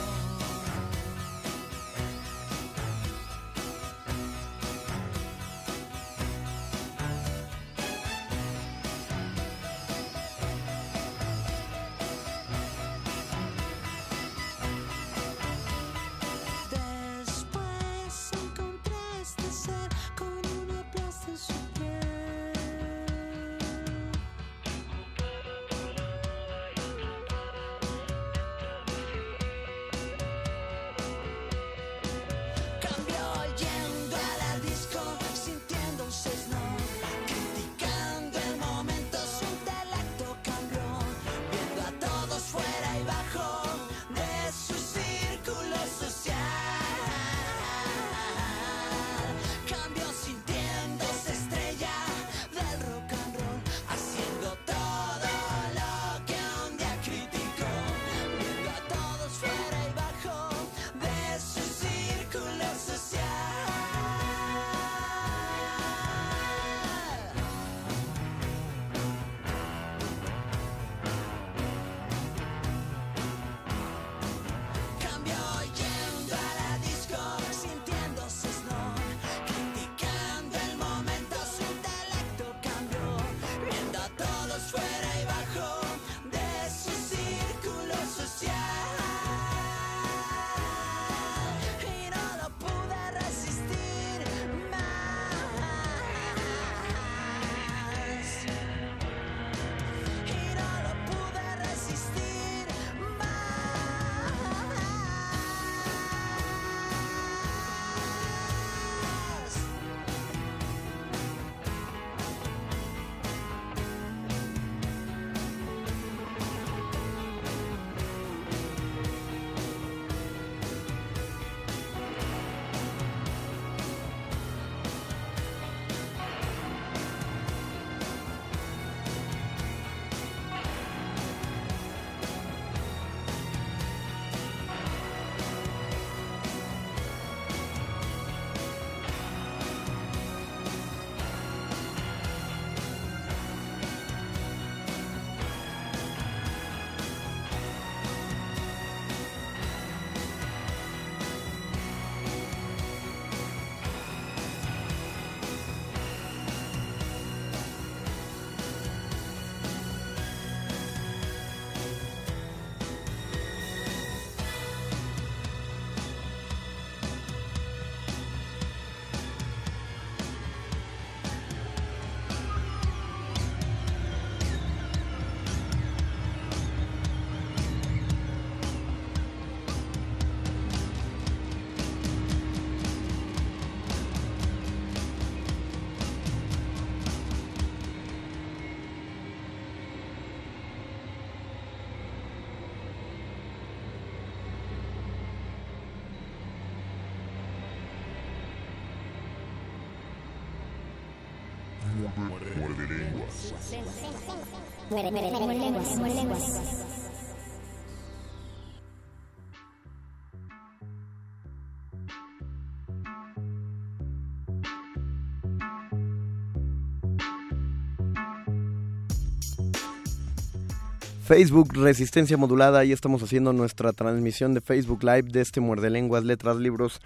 Facebook 221.25 221.73
Resistencia 221.73 222.37
Modulada, 222.37 222.81
ahí 222.81 222.93
estamos 222.93 223.23
haciendo 223.23 223.55
nuestra 223.55 223.95
transmisión 223.95 224.53
de 224.53 224.61
Facebook 224.61 225.03
Live 225.03 225.31
de 225.33 225.41
este 225.41 225.59
Muerde 225.59 225.89
Lenguas, 225.89 226.23
Letras, 226.23 226.59
Libros, 226.59 227.01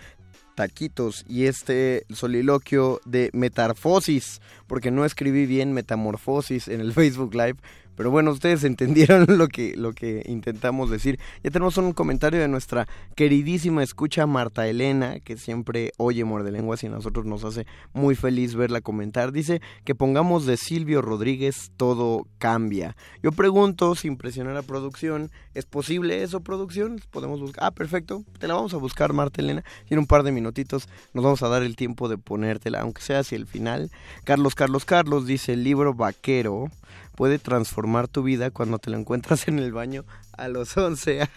Taquitos 0.58 1.24
y 1.28 1.44
este 1.44 2.04
soliloquio 2.10 3.00
de 3.04 3.30
Metamorfosis, 3.32 4.40
porque 4.66 4.90
no 4.90 5.04
escribí 5.04 5.46
bien 5.46 5.72
Metamorfosis 5.72 6.66
en 6.66 6.80
el 6.80 6.92
Facebook 6.98 7.32
Live, 7.32 7.58
pero 7.98 8.12
bueno, 8.12 8.30
ustedes 8.30 8.62
entendieron 8.64 9.26
lo 9.26 9.48
que, 9.48 9.74
lo 9.76 9.92
que 9.92 10.22
intentamos 10.26 10.88
decir. 10.88 11.18
Ya 11.42 11.50
tenemos 11.50 11.76
un 11.78 11.92
comentario 11.92 12.40
de 12.40 12.46
nuestra 12.46 12.86
queridísima 13.16 13.82
escucha 13.82 14.24
Marta 14.24 14.68
Elena, 14.68 15.18
que 15.18 15.36
siempre 15.36 15.90
oye 15.98 16.22
Muerde 16.22 16.52
Lenguas 16.52 16.84
y 16.84 16.86
a 16.86 16.90
nosotros 16.90 17.26
nos 17.26 17.42
hace 17.42 17.66
muy 17.92 18.14
feliz 18.14 18.54
verla 18.54 18.80
comentar. 18.80 19.32
Dice 19.32 19.60
que 19.84 19.96
pongamos 19.96 20.46
de 20.46 20.56
Silvio 20.56 21.02
Rodríguez 21.02 21.72
Todo 21.76 22.28
Cambia. 22.38 22.96
Yo 23.20 23.32
pregunto, 23.32 23.96
sin 23.96 24.16
presionar 24.16 24.56
a 24.56 24.62
producción, 24.62 25.32
¿es 25.54 25.66
posible 25.66 26.22
eso, 26.22 26.40
producción? 26.40 27.00
Podemos 27.10 27.40
buscar. 27.40 27.64
Ah, 27.64 27.72
perfecto. 27.72 28.22
Te 28.38 28.46
la 28.46 28.54
vamos 28.54 28.74
a 28.74 28.76
buscar, 28.76 29.12
Marta 29.12 29.42
Elena. 29.42 29.64
Y 29.90 29.94
en 29.94 29.98
un 29.98 30.06
par 30.06 30.22
de 30.22 30.30
minutitos 30.30 30.88
nos 31.14 31.24
vamos 31.24 31.42
a 31.42 31.48
dar 31.48 31.64
el 31.64 31.74
tiempo 31.74 32.08
de 32.08 32.16
ponértela, 32.16 32.80
aunque 32.82 33.02
sea 33.02 33.18
hacia 33.18 33.34
el 33.34 33.48
final. 33.48 33.90
Carlos, 34.22 34.54
Carlos, 34.54 34.84
Carlos 34.84 35.26
dice 35.26 35.54
el 35.54 35.64
libro 35.64 35.94
Vaquero 35.94 36.70
puede 37.18 37.40
transformar 37.40 38.06
tu 38.06 38.22
vida 38.22 38.52
cuando 38.52 38.78
te 38.78 38.90
lo 38.90 38.96
encuentras 38.96 39.48
en 39.48 39.58
el 39.58 39.72
baño 39.72 40.04
a 40.36 40.46
los 40.46 40.76
11. 40.76 41.28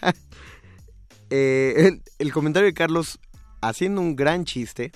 eh, 1.30 2.00
el, 2.20 2.32
comentario 2.32 2.68
de 2.68 2.72
Carlos, 2.72 3.18
haciendo 3.60 4.00
un 4.00 4.14
gran 4.14 4.44
chiste, 4.44 4.92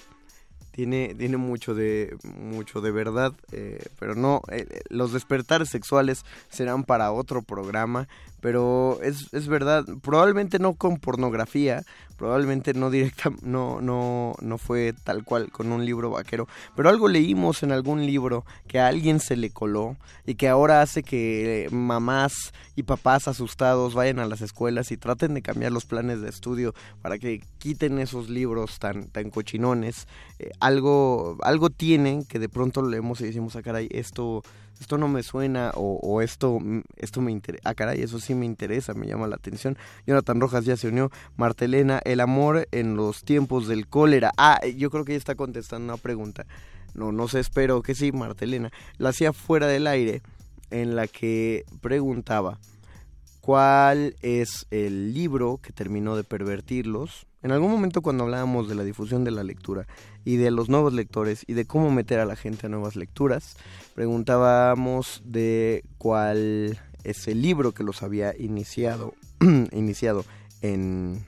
tiene, 0.70 1.12
tiene 1.16 1.38
mucho, 1.38 1.74
de, 1.74 2.16
mucho 2.22 2.80
de 2.80 2.92
verdad, 2.92 3.32
eh, 3.50 3.84
pero 3.98 4.14
no, 4.14 4.42
eh, 4.48 4.82
los 4.88 5.12
despertares 5.12 5.70
sexuales 5.70 6.24
serán 6.50 6.84
para 6.84 7.10
otro 7.10 7.42
programa, 7.42 8.06
pero 8.46 9.00
es, 9.02 9.34
es 9.34 9.48
verdad, 9.48 9.84
probablemente 10.02 10.60
no 10.60 10.74
con 10.74 10.98
pornografía, 10.98 11.82
probablemente 12.16 12.74
no 12.74 12.90
directa, 12.90 13.32
no, 13.42 13.80
no, 13.80 14.34
no 14.40 14.56
fue 14.56 14.92
tal 14.92 15.24
cual 15.24 15.50
con 15.50 15.72
un 15.72 15.84
libro 15.84 16.10
vaquero, 16.10 16.46
pero 16.76 16.88
algo 16.88 17.08
leímos 17.08 17.64
en 17.64 17.72
algún 17.72 18.06
libro 18.06 18.44
que 18.68 18.78
a 18.78 18.86
alguien 18.86 19.18
se 19.18 19.34
le 19.34 19.50
coló 19.50 19.96
y 20.26 20.36
que 20.36 20.48
ahora 20.48 20.80
hace 20.80 21.02
que 21.02 21.66
mamás 21.72 22.52
y 22.76 22.84
papás 22.84 23.26
asustados 23.26 23.94
vayan 23.94 24.20
a 24.20 24.26
las 24.26 24.42
escuelas 24.42 24.92
y 24.92 24.96
traten 24.96 25.34
de 25.34 25.42
cambiar 25.42 25.72
los 25.72 25.84
planes 25.84 26.20
de 26.20 26.28
estudio 26.28 26.72
para 27.02 27.18
que 27.18 27.42
quiten 27.58 27.98
esos 27.98 28.28
libros 28.28 28.78
tan, 28.78 29.08
tan 29.08 29.30
cochinones. 29.30 30.06
Eh, 30.38 30.52
algo, 30.60 31.36
algo 31.42 31.70
tienen 31.70 32.24
que 32.24 32.38
de 32.38 32.48
pronto 32.48 32.80
leemos 32.82 33.20
y 33.22 33.24
decimos, 33.24 33.56
ah, 33.56 33.62
caray, 33.62 33.88
esto 33.90 34.44
esto 34.80 34.98
no 34.98 35.08
me 35.08 35.22
suena 35.22 35.72
o, 35.74 35.98
o 36.02 36.20
esto, 36.20 36.58
esto 36.96 37.20
me 37.20 37.32
interesa. 37.32 37.62
Ah, 37.68 37.74
caray, 37.74 38.02
eso 38.02 38.18
sí 38.18 38.34
me 38.34 38.46
interesa, 38.46 38.94
me 38.94 39.06
llama 39.06 39.26
la 39.26 39.36
atención. 39.36 39.76
Jonathan 40.06 40.40
Rojas 40.40 40.64
ya 40.64 40.76
se 40.76 40.88
unió. 40.88 41.10
Martelena, 41.36 42.00
el 42.04 42.20
amor 42.20 42.68
en 42.72 42.96
los 42.96 43.24
tiempos 43.24 43.68
del 43.68 43.88
cólera. 43.88 44.32
Ah, 44.36 44.60
yo 44.66 44.90
creo 44.90 45.04
que 45.04 45.12
ella 45.12 45.18
está 45.18 45.34
contestando 45.34 45.92
una 45.92 46.02
pregunta. 46.02 46.46
No, 46.94 47.12
no 47.12 47.28
sé, 47.28 47.40
espero 47.40 47.82
que 47.82 47.94
sí, 47.94 48.12
Martelena. 48.12 48.70
La 48.98 49.10
hacía 49.10 49.32
fuera 49.32 49.66
del 49.66 49.86
aire 49.86 50.22
en 50.70 50.96
la 50.96 51.06
que 51.06 51.64
preguntaba 51.80 52.58
cuál 53.40 54.16
es 54.22 54.66
el 54.70 55.14
libro 55.14 55.60
que 55.62 55.72
terminó 55.72 56.16
de 56.16 56.24
pervertirlos. 56.24 57.26
En 57.46 57.52
algún 57.52 57.70
momento 57.70 58.02
cuando 58.02 58.24
hablábamos 58.24 58.68
de 58.68 58.74
la 58.74 58.82
difusión 58.82 59.22
de 59.22 59.30
la 59.30 59.44
lectura 59.44 59.86
y 60.24 60.36
de 60.36 60.50
los 60.50 60.68
nuevos 60.68 60.92
lectores 60.92 61.44
y 61.46 61.52
de 61.52 61.64
cómo 61.64 61.92
meter 61.92 62.18
a 62.18 62.24
la 62.24 62.34
gente 62.34 62.66
a 62.66 62.68
nuevas 62.68 62.96
lecturas, 62.96 63.56
preguntábamos 63.94 65.22
de 65.24 65.84
cuál 65.96 66.76
es 67.04 67.28
el 67.28 67.42
libro 67.42 67.70
que 67.70 67.84
los 67.84 68.02
había 68.02 68.36
iniciado, 68.36 69.14
iniciado 69.70 70.24
en, 70.60 71.24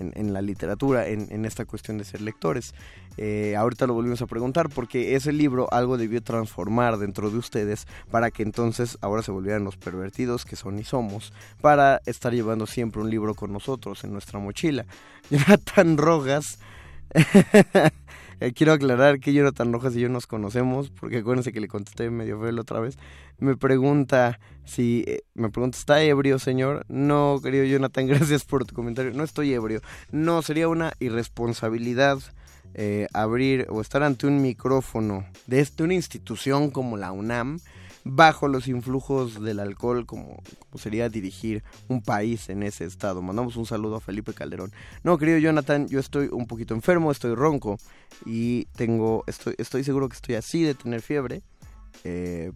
en, 0.00 0.12
en, 0.16 0.32
la 0.32 0.42
literatura, 0.42 1.06
en, 1.06 1.44
esta 1.44 1.64
cuestión 1.64 1.98
de 1.98 2.04
ser 2.04 2.20
lectores. 2.20 2.74
Eh, 3.16 3.54
ahorita 3.56 3.86
lo 3.86 3.94
volvimos 3.94 4.22
a 4.22 4.26
preguntar 4.26 4.68
porque 4.68 5.14
ese 5.14 5.32
libro 5.32 5.68
algo 5.72 5.98
debió 5.98 6.22
transformar 6.22 6.98
dentro 6.98 7.30
de 7.30 7.38
ustedes 7.38 7.86
para 8.10 8.30
que 8.30 8.42
entonces 8.42 8.98
ahora 9.00 9.22
se 9.22 9.30
volvieran 9.30 9.64
los 9.64 9.76
pervertidos 9.76 10.44
que 10.44 10.56
son 10.56 10.78
y 10.78 10.84
somos, 10.84 11.32
para 11.60 12.00
estar 12.06 12.32
llevando 12.32 12.66
siempre 12.66 13.02
un 13.02 13.10
libro 13.10 13.34
con 13.34 13.52
nosotros 13.52 14.04
en 14.04 14.12
nuestra 14.12 14.38
mochila. 14.38 14.86
Jonathan 15.30 15.96
Rojas 15.96 16.58
quiero 18.54 18.72
aclarar 18.72 19.20
que 19.20 19.32
Jonathan 19.32 19.72
Rojas 19.72 19.94
y 19.96 20.00
yo 20.00 20.08
nos 20.08 20.26
conocemos, 20.26 20.90
porque 20.90 21.18
acuérdense 21.18 21.52
que 21.52 21.60
le 21.60 21.68
contesté 21.68 22.10
medio 22.10 22.40
feo 22.40 22.50
la 22.52 22.62
otra 22.62 22.80
vez. 22.80 22.98
Me 23.38 23.56
pregunta 23.56 24.40
si, 24.64 25.04
eh, 25.06 25.22
me 25.34 25.50
pregunta, 25.50 25.76
¿está 25.78 26.02
ebrio, 26.02 26.38
señor? 26.38 26.84
No, 26.88 27.40
querido 27.42 27.64
Jonathan, 27.64 28.06
gracias 28.08 28.44
por 28.44 28.64
tu 28.64 28.74
comentario. 28.74 29.12
No 29.12 29.24
estoy 29.24 29.52
ebrio. 29.52 29.80
No, 30.10 30.42
sería 30.42 30.68
una 30.68 30.92
irresponsabilidad 31.00 32.18
eh, 32.74 33.08
abrir 33.12 33.66
o 33.68 33.80
estar 33.80 34.02
ante 34.02 34.26
un 34.26 34.40
micrófono 34.40 35.26
de 35.46 35.60
este, 35.60 35.82
una 35.82 35.94
institución 35.94 36.70
como 36.70 36.96
la 36.96 37.12
UNAM 37.12 37.58
bajo 38.04 38.48
los 38.48 38.68
influjos 38.68 39.42
del 39.42 39.60
alcohol 39.60 40.06
como, 40.06 40.42
sería 40.74 41.08
dirigir 41.08 41.62
un 41.88 42.02
país 42.02 42.48
en 42.48 42.62
ese 42.62 42.84
estado. 42.84 43.22
Mandamos 43.22 43.56
un 43.56 43.66
saludo 43.66 43.96
a 43.96 44.00
Felipe 44.00 44.32
Calderón. 44.32 44.72
No, 45.02 45.18
querido 45.18 45.38
Jonathan, 45.38 45.88
yo 45.88 46.00
estoy 46.00 46.28
un 46.30 46.46
poquito 46.46 46.74
enfermo, 46.74 47.10
estoy 47.10 47.34
ronco 47.34 47.78
y 48.24 48.64
tengo, 48.76 49.24
estoy, 49.26 49.54
estoy 49.58 49.84
seguro 49.84 50.08
que 50.08 50.16
estoy 50.16 50.34
así 50.36 50.62
de 50.62 50.74
tener 50.74 51.02
fiebre. 51.02 51.42
Eh, 52.04 52.52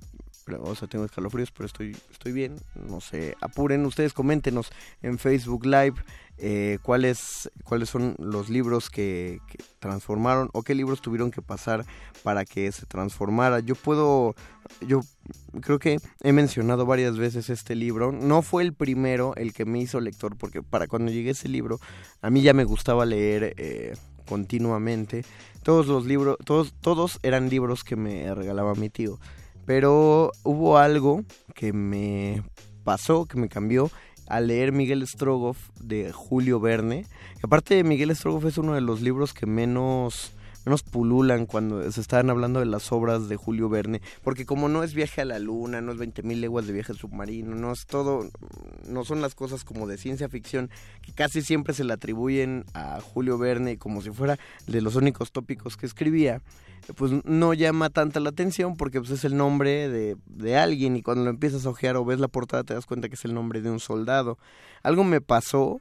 o 0.60 0.74
sea, 0.74 0.88
tengo 0.88 1.04
escalofríos, 1.04 1.50
pero 1.50 1.66
estoy, 1.66 1.96
estoy 2.10 2.32
bien. 2.32 2.56
No 2.74 3.00
sé, 3.00 3.36
apuren, 3.40 3.84
ustedes 3.86 4.12
coméntenos 4.12 4.70
en 5.02 5.18
Facebook 5.18 5.64
Live 5.64 5.94
eh, 6.38 6.78
cuáles, 6.82 7.50
cuáles 7.64 7.90
son 7.90 8.14
los 8.18 8.48
libros 8.48 8.90
que, 8.90 9.40
transformaron 9.78 10.48
o 10.52 10.62
qué 10.62 10.74
libros 10.74 11.02
tuvieron 11.02 11.30
que 11.30 11.42
pasar 11.42 11.84
para 12.22 12.44
que 12.44 12.70
se 12.72 12.86
transformara. 12.86 13.60
Yo 13.60 13.74
puedo, 13.74 14.34
yo 14.80 15.00
creo 15.60 15.78
que 15.78 15.98
he 16.22 16.32
mencionado 16.32 16.86
varias 16.86 17.18
veces 17.18 17.50
este 17.50 17.74
libro. 17.74 18.12
No 18.12 18.42
fue 18.42 18.62
el 18.62 18.72
primero 18.72 19.34
el 19.36 19.52
que 19.52 19.64
me 19.64 19.80
hizo 19.80 20.00
lector, 20.00 20.36
porque 20.36 20.62
para 20.62 20.86
cuando 20.86 21.12
llegué 21.12 21.28
a 21.28 21.32
ese 21.32 21.48
libro, 21.48 21.78
a 22.22 22.30
mí 22.30 22.42
ya 22.42 22.52
me 22.54 22.64
gustaba 22.64 23.04
leer. 23.04 23.54
Eh, 23.58 23.94
continuamente 24.26 25.22
todos 25.62 25.86
los 25.86 26.06
libros 26.06 26.38
todos 26.46 26.72
todos 26.80 27.18
eran 27.22 27.50
libros 27.50 27.84
que 27.84 27.94
me 27.94 28.34
regalaba 28.34 28.74
mi 28.74 28.88
tío 28.88 29.18
pero 29.66 30.32
hubo 30.42 30.78
algo 30.78 31.24
que 31.54 31.72
me 31.72 32.42
pasó, 32.84 33.24
que 33.26 33.38
me 33.38 33.48
cambió 33.48 33.90
al 34.26 34.48
leer 34.48 34.72
Miguel 34.72 35.06
Strogoff 35.06 35.58
de 35.80 36.12
Julio 36.12 36.60
Verne. 36.60 37.06
Aparte, 37.42 37.82
Miguel 37.84 38.14
Strogoff 38.14 38.44
es 38.44 38.58
uno 38.58 38.74
de 38.74 38.80
los 38.80 39.00
libros 39.00 39.32
que 39.32 39.46
menos 39.46 40.33
menos 40.64 40.82
pululan 40.82 41.46
cuando 41.46 41.90
se 41.90 42.00
estaban 42.00 42.30
hablando 42.30 42.60
de 42.60 42.66
las 42.66 42.92
obras 42.92 43.28
de 43.28 43.36
Julio 43.36 43.68
Verne, 43.68 44.00
porque 44.22 44.46
como 44.46 44.68
no 44.68 44.82
es 44.82 44.94
viaje 44.94 45.20
a 45.20 45.24
la 45.24 45.38
luna, 45.38 45.80
no 45.80 45.92
es 45.92 45.98
20.000 45.98 46.40
leguas 46.40 46.66
de 46.66 46.72
viaje 46.72 46.94
submarino, 46.94 47.54
no 47.54 47.72
es 47.72 47.86
todo, 47.86 48.28
no 48.88 49.04
son 49.04 49.20
las 49.20 49.34
cosas 49.34 49.64
como 49.64 49.86
de 49.86 49.98
ciencia 49.98 50.28
ficción 50.28 50.70
que 51.02 51.12
casi 51.12 51.42
siempre 51.42 51.74
se 51.74 51.84
le 51.84 51.92
atribuyen 51.92 52.64
a 52.74 53.00
Julio 53.00 53.38
Verne 53.38 53.78
como 53.78 54.02
si 54.02 54.10
fuera 54.10 54.38
de 54.66 54.80
los 54.80 54.96
únicos 54.96 55.32
tópicos 55.32 55.76
que 55.76 55.86
escribía 55.86 56.42
pues 56.92 57.12
no 57.24 57.54
llama 57.54 57.90
tanta 57.90 58.20
la 58.20 58.30
atención 58.30 58.76
porque 58.76 59.00
pues 59.00 59.10
es 59.10 59.24
el 59.24 59.36
nombre 59.36 59.88
de, 59.88 60.16
de, 60.26 60.56
alguien 60.58 60.96
y 60.96 61.02
cuando 61.02 61.24
lo 61.24 61.30
empiezas 61.30 61.64
a 61.64 61.70
ojear 61.70 61.96
o 61.96 62.04
ves 62.04 62.20
la 62.20 62.28
portada 62.28 62.64
te 62.64 62.74
das 62.74 62.86
cuenta 62.86 63.08
que 63.08 63.14
es 63.14 63.24
el 63.24 63.32
nombre 63.32 63.62
de 63.62 63.70
un 63.70 63.80
soldado. 63.80 64.38
Algo 64.82 65.02
me 65.02 65.20
pasó 65.20 65.80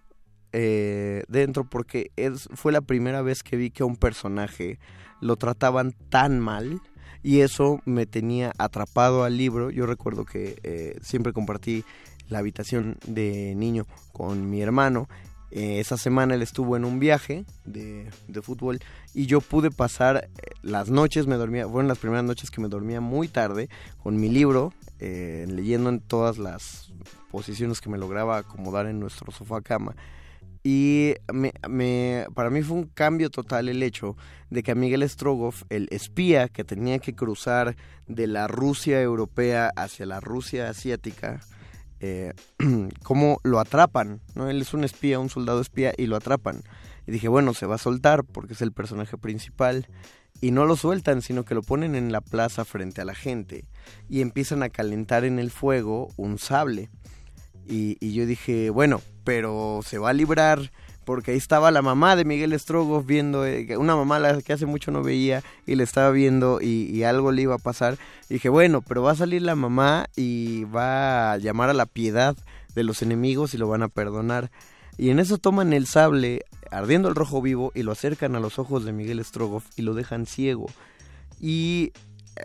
eh, 0.53 1.23
dentro 1.27 1.63
porque 1.65 2.11
fue 2.53 2.71
la 2.71 2.81
primera 2.81 3.21
vez 3.21 3.43
que 3.43 3.57
vi 3.57 3.69
que 3.69 3.83
a 3.83 3.85
un 3.85 3.97
personaje 3.97 4.79
lo 5.19 5.35
trataban 5.35 5.93
tan 6.09 6.39
mal 6.39 6.81
y 7.21 7.41
eso 7.41 7.81
me 7.85 8.05
tenía 8.05 8.53
atrapado 8.57 9.23
al 9.23 9.37
libro. 9.37 9.69
Yo 9.69 9.85
recuerdo 9.85 10.25
que 10.25 10.55
eh, 10.63 10.97
siempre 11.01 11.33
compartí 11.33 11.83
la 12.29 12.39
habitación 12.39 12.97
de 13.05 13.53
niño 13.55 13.85
con 14.11 14.49
mi 14.49 14.61
hermano 14.61 15.07
eh, 15.55 15.79
esa 15.79 15.97
semana 15.97 16.33
él 16.33 16.41
estuvo 16.41 16.75
en 16.75 16.83
un 16.83 16.97
viaje 16.97 17.45
de, 17.63 18.09
de, 18.27 18.41
fútbol 18.41 18.79
y 19.13 19.27
yo 19.27 19.39
pude 19.39 19.69
pasar 19.69 20.27
eh, 20.41 20.49
las 20.63 20.89
noches, 20.89 21.27
me 21.27 21.35
dormía, 21.35 21.69
fueron 21.69 21.87
las 21.87 21.99
primeras 21.99 22.25
noches 22.25 22.49
que 22.49 22.59
me 22.59 22.69
dormía 22.69 23.01
muy 23.01 23.27
tarde 23.27 23.69
con 24.01 24.19
mi 24.19 24.29
libro, 24.29 24.73
eh, 24.97 25.45
leyendo 25.47 25.89
en 25.89 25.99
todas 25.99 26.39
las 26.39 26.91
posiciones 27.29 27.81
que 27.81 27.89
me 27.91 27.99
lograba 27.99 28.39
acomodar 28.39 28.87
en 28.87 28.99
nuestro 28.99 29.31
sofá 29.31 29.61
cama. 29.61 29.95
Y 30.63 31.15
me, 31.31 31.53
me- 31.67 32.25
para 32.33 32.49
mí 32.49 32.61
fue 32.61 32.77
un 32.77 32.85
cambio 32.85 33.29
total 33.29 33.67
el 33.69 33.83
hecho 33.83 34.15
de 34.49 34.63
que 34.63 34.71
a 34.71 34.75
Miguel 34.75 35.07
Strogoff, 35.09 35.63
el 35.69 35.87
espía 35.91 36.47
que 36.47 36.63
tenía 36.63 36.99
que 36.99 37.13
cruzar 37.15 37.75
de 38.07 38.27
la 38.27 38.47
Rusia 38.47 39.01
europea 39.01 39.71
hacia 39.75 40.05
la 40.05 40.19
Rusia 40.19 40.69
asiática, 40.69 41.41
eh, 41.99 42.33
cómo 43.03 43.39
lo 43.43 43.59
atrapan, 43.59 44.21
¿no? 44.35 44.49
Él 44.49 44.61
es 44.61 44.73
un 44.73 44.83
espía, 44.83 45.19
un 45.19 45.29
soldado 45.29 45.59
espía, 45.61 45.93
y 45.97 46.05
lo 46.07 46.15
atrapan. 46.15 46.61
Y 47.07 47.11
dije, 47.11 47.27
bueno, 47.27 47.53
se 47.53 47.65
va 47.65 47.75
a 47.75 47.79
soltar 47.79 48.23
porque 48.23 48.53
es 48.53 48.61
el 48.61 48.71
personaje 48.71 49.17
principal. 49.17 49.87
Y 50.41 50.51
no 50.51 50.65
lo 50.65 50.75
sueltan, 50.75 51.21
sino 51.21 51.45
que 51.45 51.55
lo 51.55 51.61
ponen 51.61 51.95
en 51.95 52.11
la 52.11 52.19
plaza 52.21 52.65
frente 52.65 53.01
a 53.01 53.05
la 53.05 53.15
gente. 53.15 53.65
Y 54.09 54.21
empiezan 54.21 54.63
a 54.63 54.69
calentar 54.69 55.23
en 55.25 55.39
el 55.39 55.51
fuego 55.51 56.09
un 56.17 56.37
sable. 56.37 56.89
Y, 57.65 57.97
y 58.01 58.13
yo 58.13 58.25
dije, 58.25 58.69
bueno, 58.69 59.01
pero 59.23 59.81
se 59.85 59.97
va 59.97 60.09
a 60.09 60.13
librar 60.13 60.71
porque 61.05 61.31
ahí 61.31 61.37
estaba 61.37 61.71
la 61.71 61.81
mamá 61.81 62.15
de 62.15 62.25
Miguel 62.25 62.57
Strogoff 62.59 63.05
viendo, 63.05 63.45
eh, 63.45 63.77
una 63.77 63.95
mamá 63.95 64.19
la 64.19 64.41
que 64.41 64.53
hace 64.53 64.65
mucho 64.65 64.91
no 64.91 65.03
veía 65.03 65.43
y 65.65 65.75
le 65.75 65.83
estaba 65.83 66.11
viendo 66.11 66.59
y, 66.61 66.89
y 66.89 67.03
algo 67.03 67.31
le 67.31 67.41
iba 67.41 67.55
a 67.55 67.59
pasar. 67.59 67.97
Y 68.29 68.35
dije, 68.35 68.49
bueno, 68.49 68.81
pero 68.81 69.03
va 69.03 69.11
a 69.11 69.15
salir 69.15 69.41
la 69.41 69.55
mamá 69.55 70.07
y 70.15 70.63
va 70.65 71.33
a 71.33 71.37
llamar 71.37 71.69
a 71.69 71.73
la 71.73 71.85
piedad 71.85 72.35
de 72.75 72.83
los 72.83 73.01
enemigos 73.01 73.53
y 73.53 73.57
lo 73.57 73.67
van 73.67 73.83
a 73.83 73.89
perdonar. 73.89 74.49
Y 74.97 75.09
en 75.09 75.19
eso 75.19 75.37
toman 75.37 75.73
el 75.73 75.87
sable, 75.87 76.45
ardiendo 76.71 77.09
el 77.09 77.15
rojo 77.15 77.41
vivo, 77.41 77.71
y 77.75 77.83
lo 77.83 77.91
acercan 77.91 78.35
a 78.35 78.39
los 78.39 78.59
ojos 78.59 78.85
de 78.85 78.93
Miguel 78.93 79.23
Strogoff 79.23 79.65
y 79.75 79.81
lo 79.81 79.93
dejan 79.93 80.25
ciego. 80.25 80.67
Y 81.39 81.91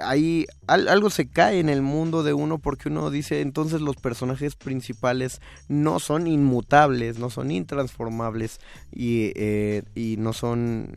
ahí 0.02 0.46
al- 0.66 0.88
algo 0.88 1.10
se 1.10 1.28
cae 1.28 1.60
en 1.60 1.68
el 1.68 1.82
mundo 1.82 2.22
de 2.22 2.32
uno 2.34 2.58
porque 2.58 2.88
uno 2.88 3.10
dice 3.10 3.40
entonces 3.40 3.80
los 3.80 3.96
personajes 3.96 4.54
principales 4.56 5.40
no 5.68 5.98
son 5.98 6.26
inmutables, 6.26 7.18
no 7.18 7.30
son 7.30 7.50
intransformables 7.50 8.60
y, 8.92 9.32
eh, 9.36 9.82
y 9.94 10.16
no 10.18 10.32
son... 10.32 10.94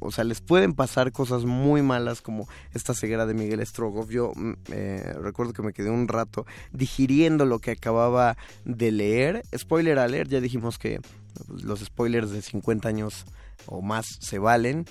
O 0.00 0.10
sea, 0.10 0.24
les 0.24 0.40
pueden 0.42 0.74
pasar 0.74 1.12
cosas 1.12 1.44
muy 1.44 1.80
malas 1.80 2.20
como 2.20 2.46
esta 2.74 2.92
ceguera 2.92 3.24
de 3.24 3.32
Miguel 3.32 3.64
Strogoff. 3.66 4.10
Yo 4.10 4.32
mm, 4.34 4.52
eh, 4.70 5.14
recuerdo 5.20 5.54
que 5.54 5.62
me 5.62 5.72
quedé 5.72 5.88
un 5.88 6.08
rato 6.08 6.44
digiriendo 6.72 7.46
lo 7.46 7.58
que 7.58 7.70
acababa 7.70 8.36
de 8.66 8.92
leer. 8.92 9.42
Spoiler 9.56 9.98
alert, 9.98 10.30
ya 10.30 10.40
dijimos 10.40 10.78
que 10.78 11.00
pues, 11.48 11.62
los 11.64 11.80
spoilers 11.80 12.30
de 12.30 12.42
50 12.42 12.88
años 12.88 13.24
o 13.66 13.80
más 13.80 14.06
se 14.20 14.38
valen. 14.38 14.84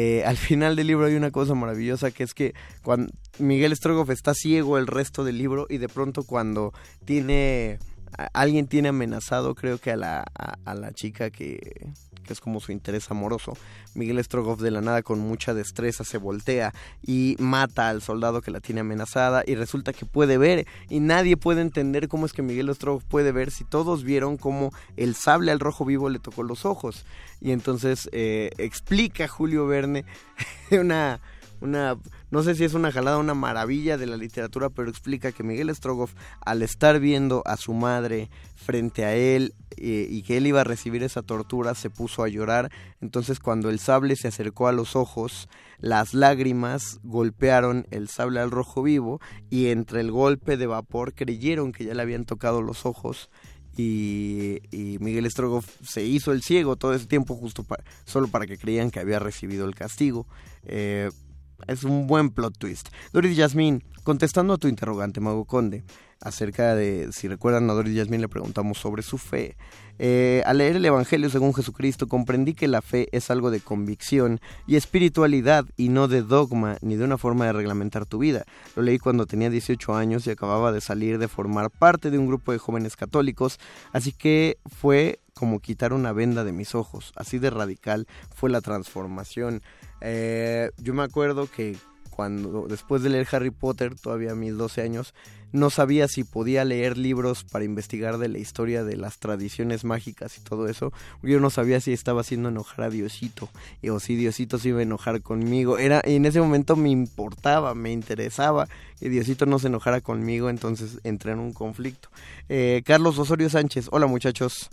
Eh, 0.00 0.22
al 0.24 0.36
final 0.36 0.76
del 0.76 0.86
libro 0.86 1.06
hay 1.06 1.16
una 1.16 1.32
cosa 1.32 1.56
maravillosa 1.56 2.12
que 2.12 2.22
es 2.22 2.32
que 2.32 2.54
cuando 2.84 3.12
Miguel 3.40 3.74
Strogoff 3.74 4.10
está 4.10 4.32
ciego 4.32 4.78
el 4.78 4.86
resto 4.86 5.24
del 5.24 5.38
libro 5.38 5.66
y 5.68 5.78
de 5.78 5.88
pronto 5.88 6.22
cuando 6.22 6.72
tiene 7.04 7.80
alguien 8.32 8.68
tiene 8.68 8.90
amenazado 8.90 9.56
creo 9.56 9.78
que 9.78 9.90
a 9.90 9.96
la, 9.96 10.24
a, 10.38 10.56
a 10.64 10.74
la 10.76 10.92
chica 10.92 11.30
que, 11.30 11.88
que 12.28 12.34
es 12.34 12.40
como 12.40 12.60
su 12.60 12.70
interés 12.70 13.10
amoroso. 13.10 13.56
Miguel 13.94 14.22
Strogoff 14.22 14.60
de 14.60 14.70
la 14.70 14.80
nada 14.80 15.02
con 15.02 15.18
mucha 15.18 15.54
destreza 15.54 16.04
se 16.04 16.18
voltea 16.18 16.72
y 17.04 17.34
mata 17.40 17.88
al 17.88 18.02
soldado 18.02 18.42
que 18.42 18.52
la 18.52 18.60
tiene 18.60 18.82
amenazada 18.82 19.42
y 19.46 19.56
resulta 19.56 19.92
que 19.92 20.06
puede 20.06 20.38
ver 20.38 20.66
y 20.88 21.00
nadie 21.00 21.36
puede 21.36 21.62
entender 21.62 22.06
cómo 22.06 22.26
es 22.26 22.32
que 22.32 22.42
Miguel 22.42 22.72
Strogoff 22.74 23.04
puede 23.04 23.32
ver 23.32 23.50
si 23.50 23.64
todos 23.64 24.04
vieron 24.04 24.36
cómo 24.36 24.72
el 24.96 25.16
sable 25.16 25.50
al 25.50 25.58
rojo 25.58 25.84
vivo 25.84 26.08
le 26.10 26.20
tocó 26.20 26.44
los 26.44 26.64
ojos. 26.64 27.04
Y 27.40 27.50
entonces 27.50 28.08
eh, 28.12 28.50
explica 28.58 29.26
Julio 29.26 29.66
Verne 29.66 30.04
una 30.70 31.20
una 31.60 31.96
no 32.30 32.42
sé 32.42 32.54
si 32.54 32.64
es 32.64 32.74
una 32.74 32.92
jalada 32.92 33.18
una 33.18 33.34
maravilla 33.34 33.96
de 33.96 34.06
la 34.06 34.16
literatura 34.16 34.70
pero 34.70 34.90
explica 34.90 35.32
que 35.32 35.42
Miguel 35.42 35.74
Strogoff 35.74 36.14
al 36.44 36.62
estar 36.62 37.00
viendo 37.00 37.42
a 37.46 37.56
su 37.56 37.74
madre 37.74 38.30
frente 38.54 39.04
a 39.04 39.14
él 39.14 39.54
eh, 39.76 40.06
y 40.10 40.22
que 40.22 40.36
él 40.36 40.46
iba 40.46 40.60
a 40.60 40.64
recibir 40.64 41.02
esa 41.02 41.22
tortura 41.22 41.74
se 41.74 41.90
puso 41.90 42.22
a 42.22 42.28
llorar 42.28 42.70
entonces 43.00 43.40
cuando 43.40 43.70
el 43.70 43.78
sable 43.78 44.16
se 44.16 44.28
acercó 44.28 44.68
a 44.68 44.72
los 44.72 44.96
ojos 44.96 45.48
las 45.78 46.14
lágrimas 46.14 47.00
golpearon 47.02 47.86
el 47.90 48.08
sable 48.08 48.40
al 48.40 48.50
rojo 48.50 48.82
vivo 48.82 49.20
y 49.50 49.68
entre 49.68 50.00
el 50.00 50.10
golpe 50.10 50.56
de 50.56 50.66
vapor 50.66 51.14
creyeron 51.14 51.72
que 51.72 51.84
ya 51.84 51.94
le 51.94 52.02
habían 52.02 52.24
tocado 52.24 52.62
los 52.62 52.86
ojos 52.86 53.30
y, 53.80 54.98
Miguel 55.00 55.30
Strogoff 55.30 55.68
se 55.82 56.04
hizo 56.04 56.32
el 56.32 56.42
ciego 56.42 56.76
todo 56.76 56.94
ese 56.94 57.06
tiempo 57.06 57.36
justo 57.36 57.62
para, 57.62 57.84
solo 58.04 58.28
para 58.28 58.46
que 58.46 58.58
creían 58.58 58.90
que 58.90 59.00
había 59.00 59.18
recibido 59.18 59.66
el 59.66 59.74
castigo. 59.74 60.26
Eh, 60.64 61.10
es 61.66 61.84
un 61.84 62.06
buen 62.06 62.30
plot 62.30 62.56
twist. 62.58 62.88
Doris 63.12 63.36
Yasmín, 63.36 63.82
contestando 64.04 64.54
a 64.54 64.58
tu 64.58 64.68
interrogante, 64.68 65.20
Mago 65.20 65.44
Conde, 65.44 65.84
acerca 66.20 66.74
de, 66.74 67.08
si 67.12 67.28
recuerdan 67.28 67.68
a 67.70 67.74
Doris 67.74 67.94
Yasmín, 67.94 68.20
le 68.20 68.28
preguntamos 68.28 68.78
sobre 68.78 69.02
su 69.02 69.18
fe. 69.18 69.56
Eh, 70.00 70.42
al 70.46 70.58
leer 70.58 70.76
el 70.76 70.84
Evangelio 70.84 71.28
según 71.28 71.54
Jesucristo, 71.54 72.06
comprendí 72.06 72.54
que 72.54 72.68
la 72.68 72.82
fe 72.82 73.08
es 73.12 73.30
algo 73.30 73.50
de 73.50 73.60
convicción 73.60 74.40
y 74.66 74.76
espiritualidad 74.76 75.64
y 75.76 75.88
no 75.88 76.06
de 76.06 76.22
dogma 76.22 76.78
ni 76.82 76.96
de 76.96 77.04
una 77.04 77.18
forma 77.18 77.46
de 77.46 77.52
reglamentar 77.52 78.06
tu 78.06 78.18
vida. 78.18 78.44
Lo 78.76 78.82
leí 78.82 78.98
cuando 78.98 79.26
tenía 79.26 79.50
18 79.50 79.94
años 79.94 80.26
y 80.26 80.30
acababa 80.30 80.70
de 80.70 80.80
salir 80.80 81.18
de 81.18 81.28
formar 81.28 81.70
parte 81.70 82.10
de 82.10 82.18
un 82.18 82.28
grupo 82.28 82.52
de 82.52 82.58
jóvenes 82.58 82.96
católicos, 82.96 83.58
así 83.92 84.12
que 84.12 84.58
fue 84.66 85.18
como 85.38 85.60
quitar 85.60 85.92
una 85.92 86.12
venda 86.12 86.42
de 86.44 86.52
mis 86.52 86.74
ojos. 86.74 87.12
Así 87.16 87.38
de 87.38 87.50
radical 87.50 88.06
fue 88.34 88.50
la 88.50 88.60
transformación. 88.60 89.62
Eh, 90.00 90.70
yo 90.78 90.94
me 90.94 91.02
acuerdo 91.02 91.48
que 91.50 91.76
cuando 92.10 92.66
después 92.68 93.02
de 93.02 93.10
leer 93.10 93.28
Harry 93.30 93.50
Potter, 93.52 93.94
todavía 93.94 94.32
a 94.32 94.34
mis 94.34 94.56
12 94.56 94.82
años, 94.82 95.14
no 95.52 95.70
sabía 95.70 96.08
si 96.08 96.24
podía 96.24 96.64
leer 96.64 96.98
libros 96.98 97.44
para 97.44 97.64
investigar 97.64 98.18
de 98.18 98.28
la 98.28 98.38
historia 98.38 98.82
de 98.82 98.96
las 98.96 99.18
tradiciones 99.18 99.84
mágicas 99.84 100.36
y 100.36 100.40
todo 100.42 100.66
eso. 100.68 100.92
Yo 101.22 101.38
no 101.38 101.48
sabía 101.48 101.80
si 101.80 101.92
estaba 101.92 102.22
haciendo 102.22 102.48
enojar 102.48 102.86
a 102.86 102.90
Diosito 102.90 103.48
y- 103.82 103.90
o 103.90 104.00
si 104.00 104.16
Diosito 104.16 104.58
se 104.58 104.70
iba 104.70 104.80
a 104.80 104.82
enojar 104.82 105.22
conmigo. 105.22 105.78
Era 105.78 106.00
en 106.04 106.26
ese 106.26 106.40
momento 106.40 106.74
me 106.74 106.90
importaba, 106.90 107.74
me 107.76 107.92
interesaba 107.92 108.66
que 108.98 109.08
Diosito 109.08 109.46
no 109.46 109.60
se 109.60 109.68
enojara 109.68 110.00
conmigo, 110.00 110.50
entonces 110.50 110.98
entré 111.04 111.32
en 111.32 111.38
un 111.38 111.52
conflicto. 111.52 112.08
Eh, 112.48 112.82
Carlos 112.84 113.16
Osorio 113.18 113.48
Sánchez, 113.48 113.88
hola 113.92 114.06
muchachos. 114.08 114.68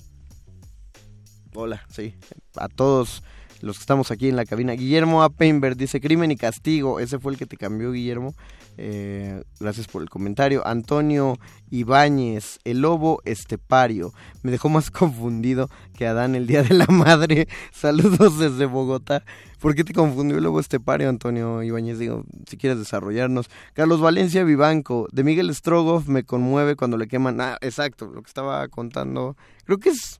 Hola, 1.57 1.85
sí, 1.89 2.13
a 2.57 2.67
todos 2.67 3.23
los 3.61 3.77
que 3.77 3.81
estamos 3.81 4.11
aquí 4.11 4.27
en 4.27 4.35
la 4.35 4.45
cabina. 4.45 4.73
Guillermo 4.73 5.23
A. 5.23 5.29
Peinberg 5.29 5.77
dice 5.77 6.01
Crimen 6.01 6.31
y 6.31 6.35
Castigo. 6.35 6.99
Ese 6.99 7.17
fue 7.17 7.31
el 7.31 7.37
que 7.37 7.45
te 7.45 7.55
cambió, 7.55 7.93
Guillermo. 7.93 8.35
Eh, 8.77 9.41
gracias 9.57 9.87
por 9.87 10.01
el 10.01 10.09
comentario. 10.09 10.67
Antonio 10.67 11.37
Ibáñez, 11.71 12.59
el 12.65 12.81
lobo 12.81 13.21
estepario. 13.23 14.11
Me 14.43 14.51
dejó 14.51 14.67
más 14.67 14.91
confundido 14.91 15.69
que 15.97 16.05
Adán 16.05 16.35
el 16.35 16.45
Día 16.45 16.61
de 16.61 16.75
la 16.75 16.87
Madre. 16.87 17.47
Saludos 17.71 18.37
desde 18.37 18.65
Bogotá. 18.65 19.23
¿Por 19.61 19.75
qué 19.75 19.85
te 19.85 19.93
confundió 19.93 20.37
el 20.37 20.43
lobo 20.43 20.59
estepario, 20.59 21.07
Antonio 21.07 21.63
Ibáñez? 21.63 21.99
Digo, 21.99 22.25
si 22.47 22.57
quieres 22.57 22.79
desarrollarnos. 22.79 23.49
Carlos 23.73 24.01
Valencia 24.01 24.43
Vivanco, 24.43 25.07
de 25.13 25.23
Miguel 25.23 25.55
Strogoff 25.55 26.07
me 26.07 26.23
conmueve 26.23 26.75
cuando 26.75 26.97
le 26.97 27.07
queman. 27.07 27.39
Ah, 27.39 27.57
exacto, 27.61 28.07
lo 28.07 28.21
que 28.21 28.27
estaba 28.27 28.67
contando. 28.67 29.37
Creo 29.63 29.77
que 29.77 29.89
es. 29.89 30.19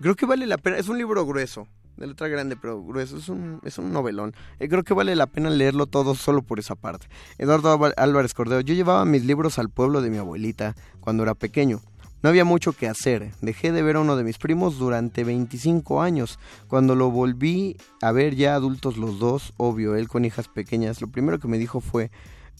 Creo 0.00 0.14
que 0.16 0.26
vale 0.26 0.46
la 0.46 0.58
pena. 0.58 0.76
Es 0.78 0.88
un 0.88 0.98
libro 0.98 1.24
grueso 1.26 1.66
de 1.96 2.06
letra 2.06 2.28
grande 2.28 2.56
pero 2.56 2.82
grueso, 2.82 3.18
es 3.18 3.28
un, 3.28 3.60
es 3.64 3.76
un 3.78 3.92
novelón. 3.92 4.34
Eh, 4.58 4.68
creo 4.68 4.82
que 4.84 4.94
vale 4.94 5.14
la 5.16 5.26
pena 5.26 5.50
leerlo 5.50 5.86
todo 5.86 6.14
solo 6.14 6.42
por 6.42 6.58
esa 6.58 6.74
parte. 6.74 7.08
Eduardo 7.38 7.70
Álvar- 7.72 7.94
Álvarez 7.98 8.32
Cordero, 8.32 8.60
yo 8.62 8.74
llevaba 8.74 9.04
mis 9.04 9.24
libros 9.24 9.58
al 9.58 9.68
pueblo 9.68 10.00
de 10.00 10.08
mi 10.10 10.16
abuelita 10.16 10.74
cuando 11.00 11.22
era 11.24 11.34
pequeño. 11.34 11.80
No 12.22 12.28
había 12.28 12.44
mucho 12.44 12.72
que 12.74 12.86
hacer. 12.88 13.30
Dejé 13.40 13.72
de 13.72 13.82
ver 13.82 13.96
a 13.96 14.00
uno 14.00 14.14
de 14.16 14.24
mis 14.24 14.36
primos 14.38 14.78
durante 14.78 15.24
25 15.24 16.02
años. 16.02 16.38
Cuando 16.68 16.94
lo 16.94 17.10
volví 17.10 17.76
a 18.02 18.12
ver 18.12 18.34
ya 18.34 18.54
adultos 18.54 18.98
los 18.98 19.18
dos, 19.18 19.54
obvio, 19.56 19.94
él 19.94 20.06
con 20.08 20.24
hijas 20.26 20.46
pequeñas, 20.48 21.00
lo 21.00 21.08
primero 21.08 21.38
que 21.38 21.48
me 21.48 21.56
dijo 21.58 21.80
fue, 21.80 22.10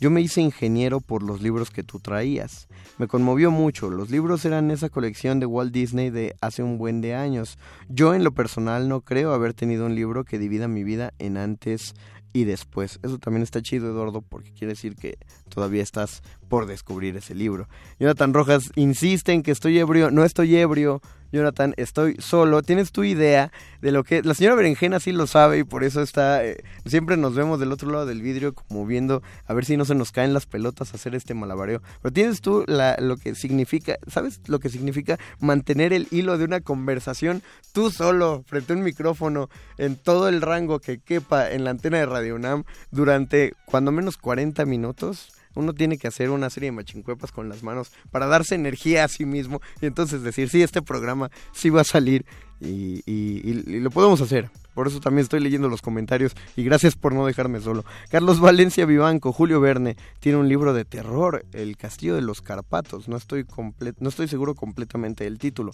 yo 0.01 0.11
me 0.11 0.23
hice 0.23 0.41
ingeniero 0.41 1.01
por 1.01 1.23
los 1.23 1.43
libros 1.43 1.71
que 1.71 1.83
tú 1.83 2.01
traías. 2.01 2.69
Me 2.99 3.07
conmovió 3.07 3.51
mucho. 3.51 3.91
Los 3.91 4.11
libros 4.11 4.45
eran 4.47 4.71
esa 4.71 4.89
colección 4.89 5.41
de 5.41 5.47
Walt 5.47 5.73
Disney 5.73 6.09
de 6.09 6.35
hace 6.41 6.63
un 6.63 6.79
buen 6.79 7.03
de 7.03 7.15
años. 7.15 7.59
Yo 7.89 8.15
en 8.15 8.25
lo 8.25 8.33
personal 8.33 8.89
no 8.89 9.03
creo 9.03 9.35
haber 9.35 9.53
tenido 9.53 9.85
un 9.85 9.95
libro 9.95 10.25
que 10.25 10.39
divida 10.39 10.69
mi 10.69 10.85
vida 10.85 11.13
en 11.19 11.37
antes 11.37 11.95
y 12.33 12.45
después. 12.45 12.99
Eso 13.03 13.19
también 13.19 13.43
está 13.43 13.61
chido, 13.61 13.91
Eduardo, 13.91 14.23
porque 14.23 14.53
quiere 14.53 14.73
decir 14.73 14.97
que 14.97 15.19
todavía 15.49 15.83
estás 15.83 16.23
por 16.49 16.67
descubrir 16.67 17.17
ese 17.17 17.35
libro. 17.35 17.69
Jonathan 17.99 18.33
Rojas 18.33 18.71
insiste 18.77 19.33
en 19.33 19.43
que 19.43 19.51
estoy 19.51 19.79
ebrio. 19.79 20.11
No 20.11 20.25
estoy 20.25 20.57
ebrio. 20.57 21.03
Jonathan, 21.33 21.75
estoy 21.77 22.17
solo. 22.19 22.63
¿Tienes 22.63 22.93
tu 22.93 23.05
idea 23.05 23.53
de 23.81 23.93
lo 23.93 24.05
que... 24.05 24.23
La 24.23 24.35
señora 24.35 24.57
Berenjena 24.57 25.01
sí 25.01 25.13
lo 25.13 25.27
sabe 25.27 25.59
y 25.59 25.65
por 25.65 25.85
eso 25.85 26.03
está... 26.03 26.45
eh, 26.45 26.63
siempre 26.87 27.17
nos 27.17 27.35
vemos 27.35 27.61
del 27.61 27.73
otro 27.73 27.91
lado 27.91 28.07
del 28.07 28.23
vidrio 28.23 28.55
como 28.55 28.87
viendo 28.87 29.23
a 29.47 29.55
ver 29.55 29.65
si 29.65 29.77
no 29.77 29.85
se 29.85 29.95
nos 29.95 30.13
caen 30.13 30.35
las 30.35 30.47
pelotas 30.47 30.95
hacer 30.95 31.15
este 31.15 31.35
malabareo. 31.35 31.83
Pero 32.03 32.13
tienes 32.13 32.41
tú 32.41 32.65
la, 32.67 32.97
lo 32.99 33.17
que 33.17 33.35
significa... 33.35 33.99
¿Sabes 34.07 34.41
lo 34.47 34.59
que 34.59 34.69
significa 34.69 35.19
mantener 35.39 35.93
el 35.93 36.09
hilo 36.11 36.39
de 36.39 36.45
una 36.45 36.61
conversación 36.61 37.43
tú 37.73 37.91
solo 37.91 38.45
frente 38.47 38.73
a 38.73 38.77
un 38.77 38.83
micrófono 38.83 39.49
en 39.79 39.97
todo 39.97 40.29
el 40.29 40.43
rango 40.43 40.81
que 40.81 40.99
quepa 40.99 41.51
en 41.51 41.65
la 41.65 41.71
antena 41.71 41.99
de 41.99 42.07
Radio 42.07 42.35
UNAM 42.35 42.65
durante 42.91 43.55
cuando 43.65 43.93
menos 43.93 44.17
40 44.17 44.65
minutos? 44.67 45.33
Uno 45.55 45.73
tiene 45.73 45.99
que 45.99 46.09
hacer 46.09 46.31
una 46.31 46.51
serie 46.51 46.69
de 46.69 46.77
machincuepas 46.77 47.33
con 47.33 47.49
las 47.49 47.63
manos 47.63 47.93
para 48.11 48.27
darse 48.27 48.55
energía 48.55 49.05
a 49.05 49.09
sí 49.09 49.25
mismo 49.25 49.61
y 49.81 49.87
entonces 49.87 50.23
decir, 50.23 50.49
sí, 50.49 50.63
este 50.63 50.83
programa 50.83 51.31
sí 51.53 51.71
va 51.71 51.81
a 51.81 51.85
salir 51.85 52.25
y, 52.61 53.81
lo 53.81 53.91
podemos 53.91 54.21
hacer. 54.21 54.51
Por 54.81 54.87
eso 54.89 54.99
también 54.99 55.25
estoy 55.25 55.41
leyendo 55.41 55.69
los 55.69 55.83
comentarios 55.83 56.35
y 56.57 56.65
gracias 56.65 56.97
por 56.97 57.13
no 57.13 57.27
dejarme 57.27 57.61
solo. 57.61 57.85
Carlos 58.09 58.41
Valencia 58.41 58.87
Vivanco, 58.87 59.31
Julio 59.31 59.61
Verne, 59.61 59.99
tiene 60.21 60.39
un 60.39 60.49
libro 60.49 60.73
de 60.73 60.87
terror, 60.87 61.45
El 61.53 61.77
Castillo 61.77 62.15
de 62.15 62.23
los 62.23 62.41
Carpatos. 62.41 63.07
No 63.07 63.19
estoy, 63.19 63.45
comple- 63.45 63.95
no 64.01 64.09
estoy 64.09 64.27
seguro 64.27 64.55
completamente 64.55 65.25
del 65.25 65.39
título. 65.39 65.73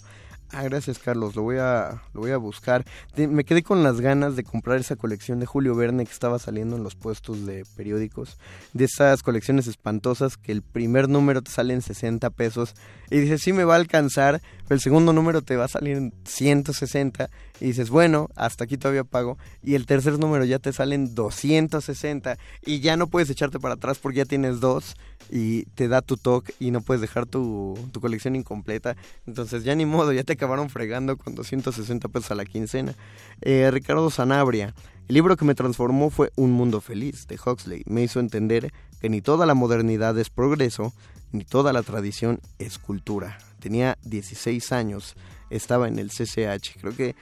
Ah, 0.51 0.63
gracias 0.63 0.97
Carlos, 0.99 1.35
lo 1.35 1.41
voy 1.41 1.57
a, 1.57 2.01
lo 2.13 2.21
voy 2.21 2.31
a 2.31 2.37
buscar. 2.37 2.85
Me 3.17 3.43
quedé 3.43 3.63
con 3.63 3.83
las 3.83 3.99
ganas 3.99 4.35
de 4.37 4.43
comprar 4.43 4.77
esa 4.79 4.95
colección 4.95 5.39
de 5.41 5.45
Julio 5.45 5.75
Verne 5.75 6.05
que 6.05 6.11
estaba 6.11 6.39
saliendo 6.39 6.75
en 6.77 6.83
los 6.83 6.95
puestos 6.95 7.45
de 7.45 7.65
periódicos. 7.75 8.37
De 8.73 8.85
esas 8.85 9.23
colecciones 9.23 9.67
espantosas 9.67 10.37
que 10.37 10.53
el 10.53 10.61
primer 10.61 11.07
número 11.09 11.41
te 11.41 11.51
sale 11.51 11.73
en 11.73 11.81
60 11.81 12.29
pesos 12.29 12.75
y 13.09 13.19
dices, 13.19 13.41
sí 13.41 13.51
me 13.51 13.65
va 13.65 13.73
a 13.73 13.77
alcanzar, 13.77 14.41
pero 14.63 14.75
el 14.75 14.81
segundo 14.81 15.11
número 15.11 15.41
te 15.41 15.57
va 15.57 15.65
a 15.65 15.69
salir 15.69 15.97
en 15.97 16.13
160 16.23 17.29
y 17.59 17.65
dices, 17.65 17.89
bueno, 17.89 18.29
hasta 18.37 18.63
aquí 18.63 18.77
todavía 18.77 18.96
pago. 19.03 19.37
Y 19.63 19.75
el 19.75 19.85
tercer 19.85 20.19
número 20.19 20.45
ya 20.45 20.59
te 20.59 20.73
sale 20.73 20.95
en 20.95 21.15
260 21.15 22.37
y 22.65 22.79
ya 22.79 22.97
no 22.97 23.07
puedes 23.07 23.29
echarte 23.29 23.59
para 23.59 23.75
atrás 23.75 23.99
porque 23.99 24.19
ya 24.19 24.25
tienes 24.25 24.59
dos 24.59 24.95
y 25.29 25.63
te 25.75 25.87
da 25.87 26.01
tu 26.01 26.17
toque 26.17 26.53
y 26.59 26.71
no 26.71 26.81
puedes 26.81 27.01
dejar 27.01 27.25
tu, 27.25 27.77
tu 27.91 28.01
colección 28.01 28.35
incompleta. 28.35 28.95
Entonces 29.25 29.63
ya 29.63 29.75
ni 29.75 29.85
modo, 29.85 30.13
ya 30.13 30.23
te 30.23 30.33
acabaron 30.33 30.69
fregando 30.69 31.17
con 31.17 31.35
260 31.35 32.07
pesos 32.09 32.31
a 32.31 32.35
la 32.35 32.45
quincena. 32.45 32.95
Eh, 33.41 33.69
Ricardo 33.71 34.09
Sanabria, 34.09 34.73
el 35.07 35.13
libro 35.13 35.37
que 35.37 35.45
me 35.45 35.55
transformó 35.55 36.09
fue 36.09 36.31
Un 36.35 36.51
Mundo 36.51 36.81
Feliz 36.81 37.27
de 37.27 37.39
Huxley. 37.43 37.83
Me 37.85 38.03
hizo 38.03 38.19
entender 38.19 38.73
que 38.99 39.09
ni 39.09 39.21
toda 39.21 39.45
la 39.45 39.53
modernidad 39.53 40.17
es 40.17 40.29
progreso, 40.29 40.93
ni 41.31 41.45
toda 41.45 41.73
la 41.73 41.83
tradición 41.83 42.39
es 42.59 42.77
cultura. 42.77 43.37
Tenía 43.59 43.97
16 44.03 44.71
años, 44.71 45.15
estaba 45.49 45.87
en 45.87 45.99
el 45.99 46.09
CCH. 46.09 46.79
Creo 46.79 46.95
que 46.95 47.15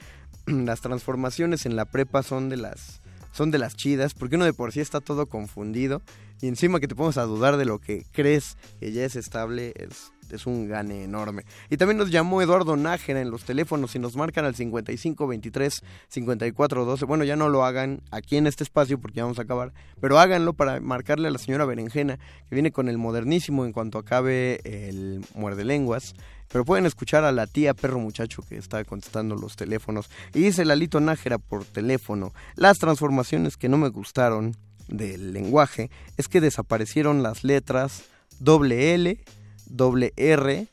las 0.64 0.80
transformaciones 0.80 1.66
en 1.66 1.76
la 1.76 1.84
prepa 1.84 2.22
son 2.22 2.48
de 2.48 2.56
las 2.56 3.00
son 3.32 3.50
de 3.50 3.58
las 3.58 3.76
chidas, 3.76 4.14
porque 4.14 4.36
uno 4.36 4.46
de 4.46 4.54
por 4.54 4.72
sí 4.72 4.80
está 4.80 5.02
todo 5.02 5.26
confundido 5.26 6.00
y 6.40 6.48
encima 6.48 6.80
que 6.80 6.88
te 6.88 6.94
pongas 6.94 7.18
a 7.18 7.24
dudar 7.24 7.58
de 7.58 7.66
lo 7.66 7.78
que 7.78 8.06
crees 8.12 8.56
que 8.80 8.92
ya 8.92 9.04
es 9.04 9.14
estable 9.14 9.74
es, 9.76 10.10
es 10.30 10.46
un 10.46 10.68
gane 10.68 11.04
enorme. 11.04 11.44
Y 11.68 11.76
también 11.76 11.98
nos 11.98 12.10
llamó 12.10 12.40
Eduardo 12.40 12.76
Nájera 12.76 13.20
en 13.20 13.30
los 13.30 13.44
teléfonos 13.44 13.94
y 13.94 13.98
nos 13.98 14.16
marcan 14.16 14.46
al 14.46 14.54
55 14.54 15.26
23 15.26 15.82
54 16.08 16.84
12. 16.86 17.04
Bueno, 17.04 17.24
ya 17.24 17.36
no 17.36 17.50
lo 17.50 17.66
hagan 17.66 18.00
aquí 18.10 18.38
en 18.38 18.46
este 18.46 18.64
espacio 18.64 18.98
porque 18.98 19.16
ya 19.18 19.24
vamos 19.24 19.38
a 19.38 19.42
acabar, 19.42 19.74
pero 20.00 20.18
háganlo 20.18 20.54
para 20.54 20.80
marcarle 20.80 21.28
a 21.28 21.30
la 21.30 21.38
señora 21.38 21.66
Berenjena 21.66 22.18
que 22.48 22.54
viene 22.54 22.72
con 22.72 22.88
el 22.88 22.96
modernísimo 22.96 23.66
en 23.66 23.72
cuanto 23.72 23.98
acabe 23.98 24.60
el 24.64 25.24
muerde 25.34 25.64
lenguas. 25.64 26.14
Pero 26.48 26.64
pueden 26.64 26.86
escuchar 26.86 27.24
a 27.24 27.32
la 27.32 27.46
tía 27.46 27.74
perro 27.74 27.98
muchacho 27.98 28.42
que 28.48 28.56
está 28.56 28.84
contestando 28.84 29.34
los 29.34 29.56
teléfonos. 29.56 30.08
Y 30.34 30.40
dice 30.40 30.64
Lalito 30.64 31.00
Nájera 31.00 31.38
por 31.38 31.64
teléfono, 31.64 32.32
las 32.54 32.78
transformaciones 32.78 33.56
que 33.56 33.68
no 33.68 33.76
me 33.78 33.88
gustaron 33.88 34.56
del 34.88 35.32
lenguaje 35.32 35.90
es 36.16 36.28
que 36.28 36.40
desaparecieron 36.40 37.22
las 37.22 37.42
letras 37.42 38.04
doble 38.38 38.94
L, 38.94 39.18
doble 39.66 40.12
R 40.16 40.68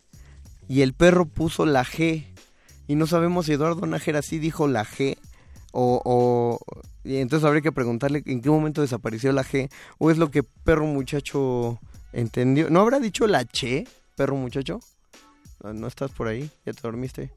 y 0.70 0.82
el 0.82 0.94
perro 0.94 1.26
puso 1.26 1.66
la 1.66 1.84
G. 1.84 2.26
Y 2.88 2.96
no 2.96 3.08
sabemos 3.08 3.48
si 3.48 3.54
Eduardo 3.54 3.86
Nájera 3.88 4.22
sí 4.22 4.38
dijo 4.40 4.68
la 4.68 4.86
G 4.86 5.18
o, 5.72 6.02
o- 6.06 6.60
y 7.04 7.18
entonces 7.18 7.46
habría 7.46 7.62
que 7.62 7.72
preguntarle 7.72 8.22
en 8.26 8.42
qué 8.42 8.50
momento 8.50 8.82
desapareció 8.82 9.32
la 9.32 9.44
G 9.44 9.70
o 9.98 10.12
es 10.12 10.18
lo 10.18 10.30
que 10.30 10.44
perro 10.44 10.86
muchacho 10.86 11.80
entendió. 12.12 12.70
¿No 12.70 12.80
habrá 12.82 13.00
dicho 13.00 13.26
la 13.26 13.44
Che, 13.46 13.88
perro 14.16 14.36
muchacho? 14.36 14.80
No, 15.64 15.74
no 15.74 15.88
estás 15.88 16.12
por 16.12 16.28
ahí, 16.28 16.52
ya 16.66 16.74
te 16.74 16.82
dormiste. 16.82 17.32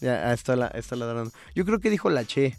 Ya 0.00 0.30
ah, 0.30 0.32
está, 0.32 0.56
la, 0.56 0.68
está 0.68 0.96
ladrando. 0.96 1.30
Yo 1.54 1.64
creo 1.66 1.78
que 1.78 1.90
dijo 1.90 2.08
la 2.08 2.24
Che. 2.24 2.56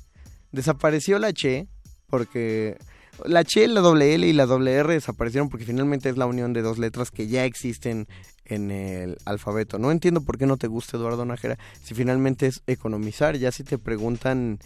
Desapareció 0.51 1.17
la 1.17 1.33
Che 1.33 1.67
porque 2.07 2.77
la 3.25 3.43
Che, 3.43 3.67
la 3.67 3.81
doble 3.81 4.13
L 4.13 4.27
y 4.27 4.33
la 4.33 4.45
doble 4.45 4.73
R 4.73 4.93
desaparecieron 4.93 5.49
porque 5.49 5.65
finalmente 5.65 6.09
es 6.09 6.17
la 6.17 6.27
unión 6.27 6.53
de 6.53 6.61
dos 6.61 6.77
letras 6.77 7.09
que 7.09 7.27
ya 7.27 7.45
existen 7.45 8.07
en 8.45 8.69
el 8.69 9.17
alfabeto. 9.25 9.79
No 9.79 9.91
entiendo 9.91 10.21
por 10.21 10.37
qué 10.37 10.45
no 10.45 10.57
te 10.57 10.67
gusta 10.67 10.97
Eduardo 10.97 11.25
Nájera 11.25 11.57
si 11.83 11.95
finalmente 11.95 12.47
es 12.47 12.61
economizar. 12.67 13.37
Ya 13.37 13.51
si 13.51 13.63
te 13.63 13.79
preguntan, 13.79 14.59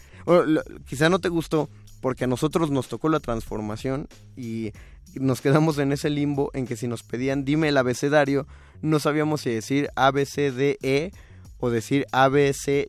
quizá 0.85 1.09
no 1.09 1.19
te 1.19 1.29
gustó 1.29 1.69
porque 2.01 2.25
a 2.25 2.27
nosotros 2.27 2.71
nos 2.71 2.87
tocó 2.89 3.09
la 3.09 3.19
transformación 3.19 4.07
y 4.35 4.73
nos 5.19 5.41
quedamos 5.41 5.77
en 5.77 5.91
ese 5.91 6.09
limbo 6.09 6.51
en 6.53 6.65
que 6.67 6.75
si 6.75 6.87
nos 6.87 7.03
pedían 7.03 7.45
dime 7.45 7.69
el 7.69 7.77
abecedario, 7.77 8.47
no 8.81 8.99
sabíamos 8.99 9.41
si 9.41 9.51
decir 9.51 9.89
A, 9.95 10.11
B, 10.11 10.25
C, 10.25 10.51
D, 10.51 10.77
E 10.81 11.11
o 11.59 11.69
decir 11.69 12.05
A, 12.11 12.27
B, 12.27 12.53
C, 12.53 12.87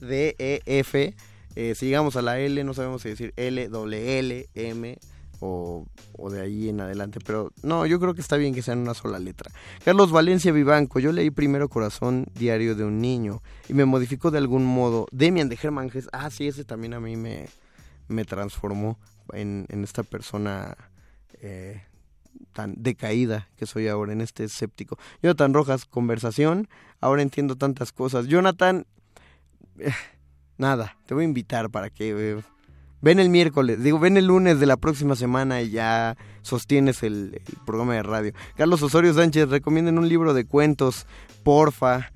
D, 0.00 0.36
E, 0.38 0.60
F. 0.66 1.14
Eh, 1.56 1.74
si 1.74 1.86
llegamos 1.86 2.16
a 2.16 2.22
la 2.22 2.38
L, 2.38 2.62
no 2.64 2.74
sabemos 2.74 3.02
si 3.02 3.08
decir 3.10 3.32
L, 3.36 3.68
L, 3.72 4.48
M 4.54 4.98
o, 5.40 5.86
o 6.12 6.30
de 6.30 6.40
ahí 6.42 6.68
en 6.68 6.80
adelante. 6.80 7.18
Pero 7.24 7.52
no, 7.62 7.86
yo 7.86 7.98
creo 7.98 8.14
que 8.14 8.20
está 8.20 8.36
bien 8.36 8.54
que 8.54 8.62
sean 8.62 8.78
una 8.78 8.94
sola 8.94 9.18
letra. 9.18 9.50
Carlos 9.84 10.12
Valencia 10.12 10.52
Vivanco, 10.52 11.00
yo 11.00 11.12
leí 11.12 11.30
primero 11.30 11.68
Corazón 11.68 12.26
Diario 12.34 12.74
de 12.74 12.84
un 12.84 13.00
Niño 13.00 13.42
y 13.68 13.74
me 13.74 13.84
modificó 13.84 14.30
de 14.30 14.38
algún 14.38 14.64
modo. 14.64 15.06
Demian 15.10 15.48
de 15.48 15.56
Germán 15.56 15.90
ah, 16.12 16.30
sí, 16.30 16.46
ese 16.46 16.64
también 16.64 16.94
a 16.94 17.00
mí 17.00 17.16
me, 17.16 17.48
me 18.08 18.24
transformó 18.24 18.98
en, 19.32 19.66
en 19.70 19.84
esta 19.84 20.02
persona 20.02 20.76
eh, 21.40 21.82
tan 22.52 22.74
decaída 22.76 23.48
que 23.56 23.66
soy 23.66 23.88
ahora, 23.88 24.12
en 24.12 24.20
este 24.20 24.44
escéptico. 24.44 24.98
Jonathan 25.22 25.54
Rojas, 25.54 25.84
conversación, 25.84 26.68
ahora 27.00 27.22
entiendo 27.22 27.56
tantas 27.56 27.92
cosas. 27.92 28.26
Jonathan, 28.26 28.86
eh, 29.78 29.92
nada, 30.58 30.96
te 31.06 31.14
voy 31.14 31.24
a 31.24 31.28
invitar 31.28 31.70
para 31.70 31.90
que... 31.90 32.10
eh, 32.10 32.42
ven 33.02 33.18
el 33.18 33.30
miércoles, 33.30 33.82
digo, 33.82 33.98
ven 33.98 34.16
el 34.16 34.26
lunes 34.26 34.60
de 34.60 34.66
la 34.66 34.76
próxima 34.76 35.16
semana 35.16 35.62
y 35.62 35.70
ya 35.70 36.16
sostienes 36.42 37.02
el, 37.02 37.40
programa 37.66 37.94
de 37.94 38.02
radio. 38.02 38.32
Carlos 38.56 38.82
Osorio 38.82 39.14
Sánchez, 39.14 39.48
recomienden 39.48 39.98
un 39.98 40.08
libro 40.08 40.34
de 40.34 40.44
cuentos, 40.44 41.06
porfa. 41.42 42.12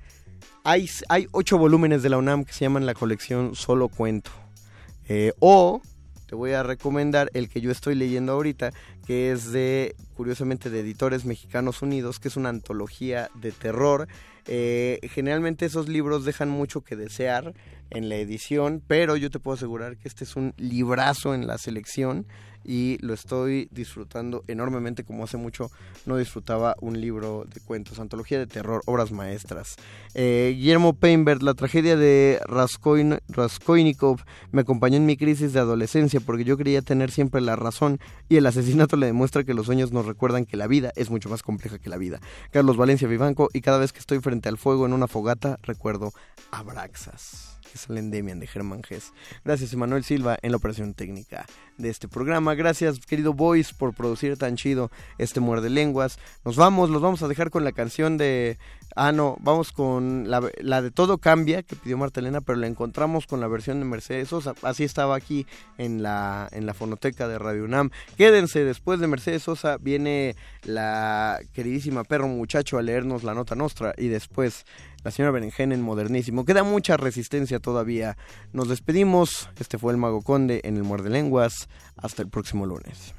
Hay, 0.63 0.89
hay 1.09 1.27
ocho 1.31 1.57
volúmenes 1.57 2.03
de 2.03 2.09
la 2.09 2.17
UNAM 2.17 2.43
que 2.43 2.53
se 2.53 2.65
llaman 2.65 2.85
la 2.85 2.93
colección 2.93 3.55
Solo 3.55 3.87
Cuento. 3.87 4.31
Eh, 5.07 5.33
o 5.39 5.81
te 6.25 6.35
voy 6.35 6.51
a 6.51 6.63
recomendar 6.63 7.29
el 7.33 7.49
que 7.49 7.61
yo 7.61 7.71
estoy 7.71 7.95
leyendo 7.95 8.33
ahorita, 8.33 8.71
que 9.05 9.31
es 9.31 9.51
de, 9.51 9.95
curiosamente, 10.15 10.69
de 10.69 10.79
Editores 10.79 11.25
Mexicanos 11.25 11.81
Unidos, 11.81 12.19
que 12.19 12.27
es 12.27 12.37
una 12.37 12.49
antología 12.49 13.29
de 13.35 13.51
terror. 13.51 14.07
Eh, 14.47 14.99
generalmente 15.11 15.65
esos 15.65 15.87
libros 15.87 16.25
dejan 16.25 16.49
mucho 16.49 16.81
que 16.81 16.95
desear 16.95 17.53
en 17.89 18.09
la 18.09 18.15
edición, 18.15 18.81
pero 18.85 19.15
yo 19.15 19.29
te 19.29 19.39
puedo 19.39 19.55
asegurar 19.55 19.97
que 19.97 20.07
este 20.07 20.23
es 20.23 20.35
un 20.35 20.53
librazo 20.57 21.33
en 21.33 21.47
la 21.47 21.57
selección 21.57 22.25
y 22.65 22.97
lo 23.01 23.13
estoy 23.13 23.67
disfrutando 23.71 24.43
enormemente 24.47 25.03
como 25.03 25.23
hace 25.23 25.37
mucho 25.37 25.69
no 26.05 26.17
disfrutaba 26.17 26.75
un 26.81 26.99
libro 26.99 27.45
de 27.53 27.61
cuentos, 27.61 27.99
antología 27.99 28.39
de 28.39 28.47
terror, 28.47 28.81
obras 28.85 29.11
maestras. 29.11 29.75
Eh, 30.13 30.53
Guillermo 30.57 30.93
Peinbert, 30.93 31.41
la 31.41 31.53
tragedia 31.53 31.95
de 31.95 32.39
Raskoin- 32.47 33.19
Raskolnikov 33.27 34.21
me 34.51 34.61
acompañó 34.61 34.97
en 34.97 35.05
mi 35.05 35.17
crisis 35.17 35.53
de 35.53 35.59
adolescencia 35.59 36.19
porque 36.19 36.43
yo 36.43 36.57
creía 36.57 36.81
tener 36.81 37.11
siempre 37.11 37.41
la 37.41 37.55
razón 37.55 37.99
y 38.29 38.37
el 38.37 38.45
asesinato 38.45 38.97
le 38.97 39.05
demuestra 39.05 39.43
que 39.43 39.53
los 39.53 39.67
sueños 39.67 39.91
nos 39.91 40.05
recuerdan 40.05 40.45
que 40.45 40.57
la 40.57 40.67
vida 40.67 40.91
es 40.95 41.09
mucho 41.09 41.29
más 41.29 41.43
compleja 41.43 41.79
que 41.79 41.89
la 41.89 41.97
vida. 41.97 42.19
Carlos 42.51 42.77
Valencia 42.77 43.07
Vivanco 43.07 43.49
y 43.53 43.61
cada 43.61 43.77
vez 43.77 43.93
que 43.93 43.99
estoy 43.99 44.19
frente 44.19 44.49
al 44.49 44.57
fuego 44.57 44.85
en 44.85 44.93
una 44.93 45.07
fogata 45.07 45.59
recuerdo 45.63 46.11
Abraxas 46.51 47.54
que 47.75 47.81
es 47.81 47.89
la 47.89 47.99
endemian 47.99 48.39
de 48.39 48.47
Germán 48.47 48.83
Gess. 48.83 49.11
Gracias 49.43 49.73
Emanuel 49.73 50.05
Silva 50.05 50.37
en 50.41 50.51
la 50.51 50.57
operación 50.57 50.93
técnica 50.93 51.45
de 51.77 51.89
este 51.89 52.07
programa. 52.07 52.55
Gracias 52.55 52.99
querido 52.99 53.33
Voice 53.33 53.73
por 53.77 53.93
producir 53.93 54.37
tan 54.37 54.55
chido 54.55 54.91
este 55.17 55.41
muerde 55.41 55.69
lenguas. 55.69 56.17
Nos 56.45 56.55
vamos, 56.55 56.89
los 56.89 57.01
vamos 57.01 57.21
a 57.21 57.27
dejar 57.27 57.49
con 57.49 57.65
la 57.65 57.73
canción 57.73 58.17
de... 58.17 58.57
Ah, 58.95 59.11
no, 59.11 59.35
vamos 59.41 59.73
con 59.73 60.29
la, 60.29 60.41
la 60.59 60.81
de 60.81 60.89
Todo 60.89 61.17
Cambia 61.17 61.63
que 61.63 61.75
pidió 61.75 61.97
Marta 61.97 62.21
Elena, 62.21 62.39
pero 62.39 62.57
la 62.57 62.67
encontramos 62.67 63.27
con 63.27 63.41
la 63.41 63.47
versión 63.49 63.79
de 63.79 63.85
Mercedes 63.85 64.29
Sosa. 64.29 64.53
Así 64.61 64.85
estaba 64.85 65.17
aquí 65.17 65.45
en 65.77 66.01
la, 66.01 66.47
en 66.53 66.65
la 66.65 66.73
fonoteca 66.73 67.27
de 67.27 67.37
Radio 67.37 67.65
UNAM. 67.65 67.89
Quédense, 68.15 68.63
después 68.63 69.01
de 69.01 69.07
Mercedes 69.07 69.43
Sosa 69.43 69.77
viene 69.77 70.37
la 70.63 71.41
queridísima 71.51 72.05
perro 72.05 72.29
muchacho 72.29 72.77
a 72.77 72.81
leernos 72.81 73.23
la 73.23 73.33
nota 73.33 73.55
nostra 73.55 73.93
y 73.97 74.07
después 74.07 74.65
la 75.05 75.11
señora 75.11 75.31
Berenjena 75.31 75.75
en 75.75 75.83
modernísimo. 75.83 76.45
Queda 76.45 76.63
mucha 76.63 76.97
resistencia 76.97 77.59
todavía. 77.59 78.17
Nos 78.53 78.69
despedimos. 78.69 79.51
Este 79.59 79.77
fue 79.77 79.91
el 79.91 79.99
Mago 79.99 80.23
Conde 80.23 80.61
en 80.63 80.77
el 80.77 80.83
Muerde 80.83 81.11
Lenguas. 81.11 81.69
Hasta 81.95 82.23
el 82.23 82.29
próximo 82.29 82.65
lunes. 82.65 83.13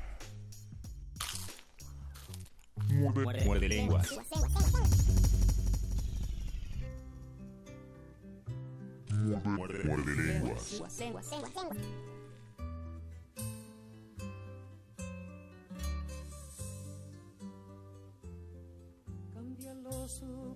Muerde 2.89 3.69
lenguas. 3.69 4.19
Muerde, 9.45 9.85
muerde 9.85 10.17
lenguas. 10.17 10.83
lo 20.23 20.56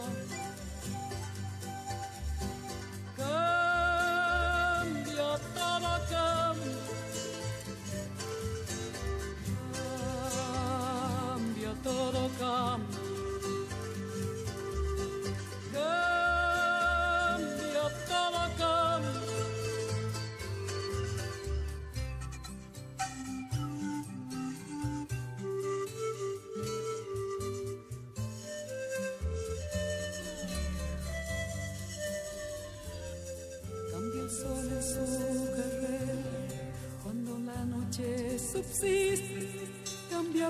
cambia. 6.09 6.81
Todo. 11.83 12.29
Cambia 12.37 13.00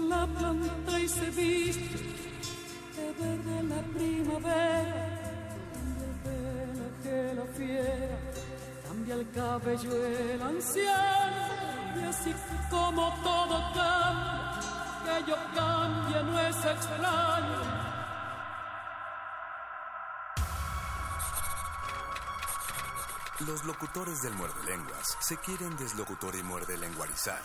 la 0.10 0.26
planta 0.28 1.00
y 1.00 1.08
se 1.08 1.30
viste 1.30 1.98
de 2.96 3.12
verde 3.20 3.64
la 3.64 3.82
primavera. 3.98 5.20
Pelaje 6.24 7.34
la 7.36 7.46
fiera, 7.58 8.20
cambia 8.88 9.16
el 9.16 9.32
cabello 9.32 10.06
el 10.06 10.42
anciano. 10.42 11.52
Y 12.00 12.04
así 12.04 12.34
como 12.70 13.14
todo 13.24 13.56
cambia, 13.74 14.60
que 15.06 15.30
yo 15.30 15.38
cambie 15.56 16.24
no 16.24 16.40
es 16.40 16.56
extraño. 16.56 17.82
Los 23.48 23.66
locutores 23.66 24.22
del 24.22 24.34
muerde 24.36 24.64
lenguas 24.66 25.18
se 25.20 25.36
quieren 25.38 25.76
deslocutor 25.76 26.36
y 26.36 26.44
muerde 26.44 26.78
lenguarizar. 26.78 27.42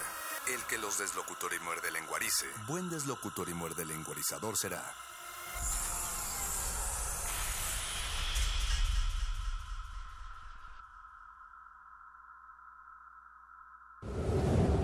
El 0.54 0.62
que 0.68 0.78
los 0.78 0.98
deslocutor 0.98 1.50
y 1.54 1.64
muerde 1.64 1.90
lenguarice, 1.90 2.46
buen 2.68 2.88
deslocutor 2.88 3.48
y 3.48 3.54
muerde 3.54 3.84
lenguarizador 3.84 4.56
será. 4.56 4.82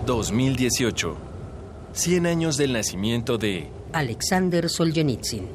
...2018... 0.05 1.15
...100 1.93 2.27
años 2.27 2.57
del 2.57 2.73
nacimiento 2.73 3.37
de... 3.37 3.71
Alexander 3.93 4.69
Solzhenitsyn. 4.69 5.47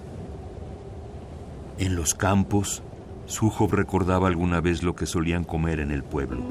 En 1.76 1.96
los 1.96 2.14
campos, 2.14 2.82
Sujov 3.26 3.74
recordaba 3.74 4.26
alguna 4.28 4.62
vez 4.62 4.82
lo 4.82 4.96
que 4.96 5.04
solían 5.04 5.44
comer 5.44 5.80
en 5.80 5.90
el 5.90 6.02
pueblo. 6.02 6.42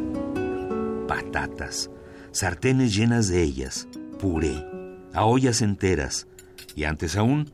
Patatas, 1.08 1.90
sartenes 2.38 2.96
llenas 2.96 3.30
de 3.30 3.42
ellas, 3.42 3.88
puré, 4.20 4.64
a 5.12 5.26
ollas 5.26 5.64
enteras 5.64 6.28
y 6.76 6.84
antes 6.84 7.18
aún, 7.18 7.50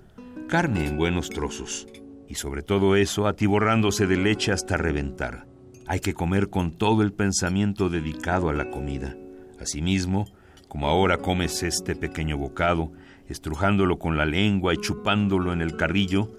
carne 0.50 0.86
en 0.86 0.98
buenos 0.98 1.30
trozos. 1.30 1.88
Y 2.28 2.36
sobre 2.36 2.64
todo 2.64 2.98
eso, 2.98 3.28
atiborrándose 3.28 4.08
de 4.08 4.18
leche 4.18 4.52
hasta 4.52 4.76
reventar. 4.76 5.48
Hay 5.88 6.02
que 6.02 6.14
comer 6.14 6.50
con 6.50 6.74
todo 6.74 7.02
el 7.02 7.14
pensamiento 7.14 7.88
dedicado 7.88 8.50
a 8.50 8.54
la 8.54 8.70
comida. 8.70 9.16
Asimismo, 9.58 10.26
como 10.68 10.90
ahora 10.90 11.20
comes 11.20 11.64
este 11.64 11.96
pequeño 11.96 12.38
bocado, 12.38 12.92
estrujándolo 13.30 14.00
con 14.00 14.18
la 14.18 14.26
lengua 14.26 14.74
y 14.74 14.78
chupándolo 14.80 15.54
en 15.54 15.62
el 15.62 15.78
carrillo, 15.78 16.30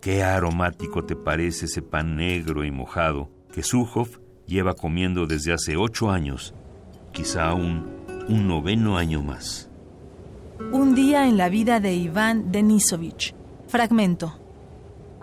qué 0.00 0.22
aromático 0.22 1.04
te 1.04 1.16
parece 1.16 1.66
ese 1.66 1.82
pan 1.82 2.16
negro 2.16 2.64
y 2.64 2.70
mojado 2.70 3.28
que 3.52 3.62
Sujov 3.62 4.22
lleva 4.46 4.72
comiendo 4.72 5.26
desde 5.26 5.52
hace 5.52 5.76
ocho 5.76 6.10
años, 6.10 6.54
quizá 7.18 7.48
aún 7.48 7.84
un 8.28 8.46
noveno 8.46 8.96
año 8.96 9.20
más. 9.22 9.68
Un 10.70 10.94
día 10.94 11.26
en 11.26 11.36
la 11.36 11.48
vida 11.48 11.80
de 11.80 11.92
Iván 11.92 12.52
Denisovich. 12.52 13.34
Fragmento. 13.66 14.38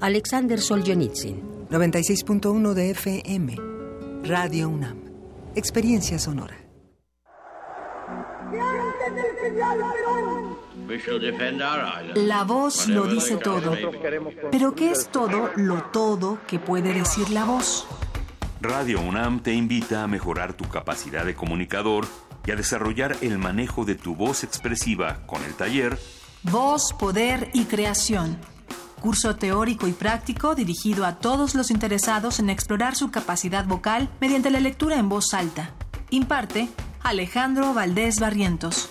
Alexander 0.01 0.59
Solzhenitsyn. 0.59 1.67
96.1 1.69 2.73
de 2.73 2.89
FM. 2.89 3.55
Radio 4.25 4.67
UNAM. 4.67 4.97
Experiencia 5.55 6.19
sonora. 6.19 6.57
La 12.15 12.43
voz 12.43 12.89
lo 12.89 13.07
dice 13.07 13.37
todo. 13.37 13.73
Pero 14.51 14.75
¿qué 14.75 14.91
es 14.91 15.07
todo 15.07 15.49
lo 15.55 15.81
todo 15.93 16.39
que 16.45 16.59
puede 16.59 16.93
decir 16.93 17.29
la 17.29 17.45
voz? 17.45 17.87
Radio 18.61 19.01
UNAM 19.01 19.41
te 19.41 19.53
invita 19.53 20.03
a 20.03 20.07
mejorar 20.07 20.53
tu 20.53 20.67
capacidad 20.69 21.25
de 21.25 21.35
comunicador 21.35 22.07
y 22.45 22.51
a 22.51 22.55
desarrollar 22.55 23.17
el 23.21 23.37
manejo 23.37 23.85
de 23.85 23.95
tu 23.95 24.15
voz 24.15 24.43
expresiva 24.43 25.25
con 25.25 25.43
el 25.43 25.53
taller 25.55 25.99
Voz, 26.43 26.93
Poder 26.93 27.49
y 27.53 27.65
Creación. 27.65 28.37
Curso 29.01 29.35
teórico 29.35 29.87
y 29.87 29.93
práctico 29.93 30.55
dirigido 30.55 31.05
a 31.05 31.15
todos 31.15 31.53
los 31.55 31.69
interesados 31.69 32.39
en 32.39 32.49
explorar 32.49 32.95
su 32.95 33.11
capacidad 33.11 33.65
vocal 33.65 34.09
mediante 34.21 34.51
la 34.51 34.59
lectura 34.59 34.97
en 34.97 35.09
voz 35.09 35.33
alta. 35.33 35.71
Imparte 36.11 36.69
Alejandro 37.03 37.73
Valdés 37.73 38.19
Barrientos. 38.19 38.89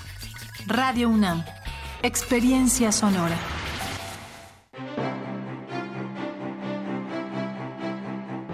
Radio 0.67 1.09
UNAM. 1.09 1.43
Experiencia 2.03 2.93
sonora. 2.93 3.37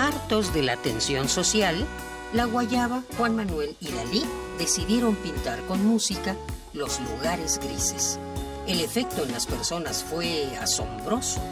Hartos 0.00 0.54
de 0.54 0.62
la 0.62 0.78
tensión 0.78 1.28
social, 1.28 1.86
la 2.32 2.46
Guayaba, 2.46 3.02
Juan 3.18 3.36
Manuel 3.36 3.76
y 3.80 3.92
Dalí 3.92 4.24
decidieron 4.56 5.14
pintar 5.14 5.60
con 5.66 5.84
música 5.84 6.34
los 6.72 7.00
lugares 7.00 7.60
grises. 7.62 8.18
El 8.66 8.80
efecto 8.80 9.22
en 9.24 9.32
las 9.32 9.44
personas 9.44 10.02
fue 10.02 10.56
asombroso. 10.56 11.42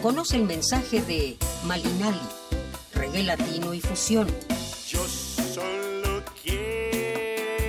Conoce 0.00 0.36
el 0.36 0.44
mensaje 0.44 1.02
de 1.02 1.36
Malinali, 1.66 2.16
reggae 2.94 3.22
latino 3.22 3.74
y 3.74 3.82
fusión. 3.82 4.28
Yo 4.88 5.06
solo 5.06 6.22
quiero 6.42 7.66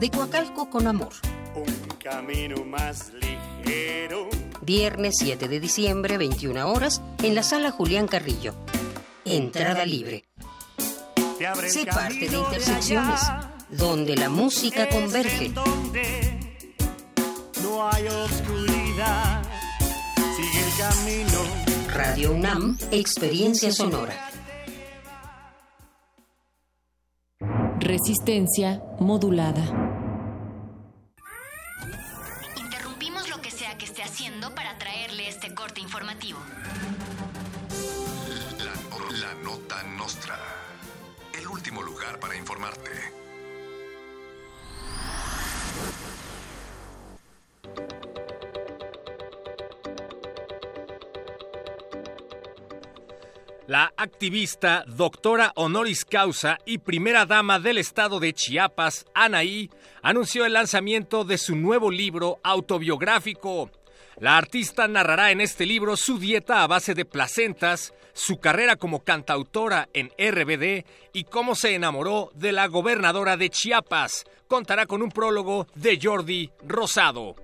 De 0.00 0.10
Coacalco 0.10 0.68
con 0.68 0.88
amor. 0.88 1.12
un 1.54 1.72
camino 2.02 2.64
más 2.64 3.12
ligero. 3.12 4.41
Viernes 4.64 5.16
7 5.18 5.48
de 5.48 5.58
diciembre, 5.58 6.18
21 6.18 6.70
horas, 6.70 7.02
en 7.20 7.34
la 7.34 7.42
sala 7.42 7.72
Julián 7.72 8.06
Carrillo. 8.06 8.54
Entrada 9.24 9.84
libre. 9.84 10.24
Sé 11.66 11.84
parte 11.86 12.28
de 12.28 12.36
Intersecciones, 12.38 13.22
allá, 13.24 13.50
donde 13.70 14.14
la 14.16 14.28
música 14.28 14.88
converge. 14.88 15.48
donde 15.48 16.38
no 17.60 17.88
hay 17.90 18.06
oscuridad. 18.06 19.42
Sigue 20.36 20.64
el 20.64 20.72
camino. 20.78 21.38
Radio 21.92 22.32
UNAM, 22.32 22.78
Experiencia 22.92 23.72
Sonora. 23.72 24.14
Resistencia 27.80 28.80
modulada. 29.00 29.91
Lugar 41.80 42.18
para 42.20 42.36
informarte. 42.36 43.22
La 53.68 53.92
activista, 53.96 54.84
doctora 54.86 55.52
honoris 55.54 56.04
causa 56.04 56.58
y 56.66 56.78
primera 56.78 57.24
dama 57.24 57.58
del 57.58 57.78
estado 57.78 58.20
de 58.20 58.34
Chiapas, 58.34 59.06
Anaí, 59.14 59.70
anunció 60.02 60.44
el 60.44 60.52
lanzamiento 60.52 61.24
de 61.24 61.38
su 61.38 61.56
nuevo 61.56 61.90
libro 61.90 62.38
autobiográfico. 62.42 63.70
La 64.18 64.36
artista 64.36 64.86
narrará 64.88 65.30
en 65.30 65.40
este 65.40 65.66
libro 65.66 65.96
su 65.96 66.18
dieta 66.18 66.62
a 66.62 66.66
base 66.66 66.94
de 66.94 67.04
placentas, 67.04 67.94
su 68.12 68.38
carrera 68.38 68.76
como 68.76 69.04
cantautora 69.04 69.88
en 69.94 70.10
RBD 70.18 70.84
y 71.12 71.24
cómo 71.24 71.54
se 71.54 71.74
enamoró 71.74 72.30
de 72.34 72.52
la 72.52 72.66
gobernadora 72.66 73.36
de 73.36 73.50
Chiapas. 73.50 74.24
Contará 74.48 74.86
con 74.86 75.02
un 75.02 75.10
prólogo 75.10 75.66
de 75.74 75.98
Jordi 76.00 76.50
Rosado. 76.66 77.36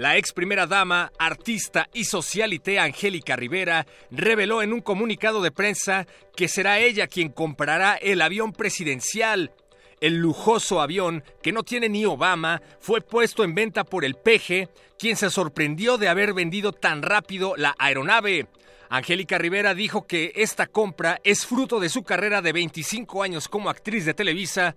La 0.00 0.16
ex 0.16 0.32
primera 0.32 0.66
dama, 0.66 1.12
artista 1.18 1.88
y 1.92 2.04
socialité 2.04 2.78
Angélica 2.78 3.36
Rivera 3.36 3.86
reveló 4.10 4.62
en 4.62 4.72
un 4.72 4.80
comunicado 4.80 5.42
de 5.42 5.50
prensa 5.50 6.06
que 6.34 6.48
será 6.48 6.78
ella 6.78 7.06
quien 7.06 7.28
comprará 7.28 7.96
el 7.96 8.22
avión 8.22 8.52
presidencial. 8.52 9.52
El 10.00 10.16
lujoso 10.16 10.80
avión, 10.80 11.22
que 11.42 11.52
no 11.52 11.62
tiene 11.62 11.88
ni 11.88 12.06
Obama, 12.06 12.62
fue 12.80 13.02
puesto 13.02 13.44
en 13.44 13.54
venta 13.54 13.84
por 13.84 14.04
el 14.04 14.14
PG, 14.14 14.68
quien 14.98 15.16
se 15.16 15.28
sorprendió 15.28 15.98
de 15.98 16.08
haber 16.08 16.32
vendido 16.32 16.72
tan 16.72 17.02
rápido 17.02 17.54
la 17.56 17.74
aeronave. 17.78 18.46
Angélica 18.88 19.36
Rivera 19.36 19.74
dijo 19.74 20.06
que 20.06 20.32
esta 20.36 20.66
compra 20.66 21.20
es 21.22 21.44
fruto 21.44 21.80
de 21.80 21.90
su 21.90 22.02
carrera 22.02 22.40
de 22.40 22.52
25 22.52 23.22
años 23.22 23.46
como 23.46 23.68
actriz 23.68 24.04
de 24.06 24.14
Televisa, 24.14 24.74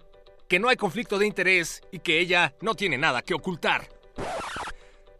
que 0.49 0.59
no 0.59 0.67
hay 0.67 0.75
conflicto 0.75 1.17
de 1.17 1.25
interés 1.25 1.81
y 1.91 1.99
que 1.99 2.19
ella 2.19 2.53
no 2.61 2.75
tiene 2.75 2.97
nada 2.97 3.21
que 3.21 3.33
ocultar 3.33 3.87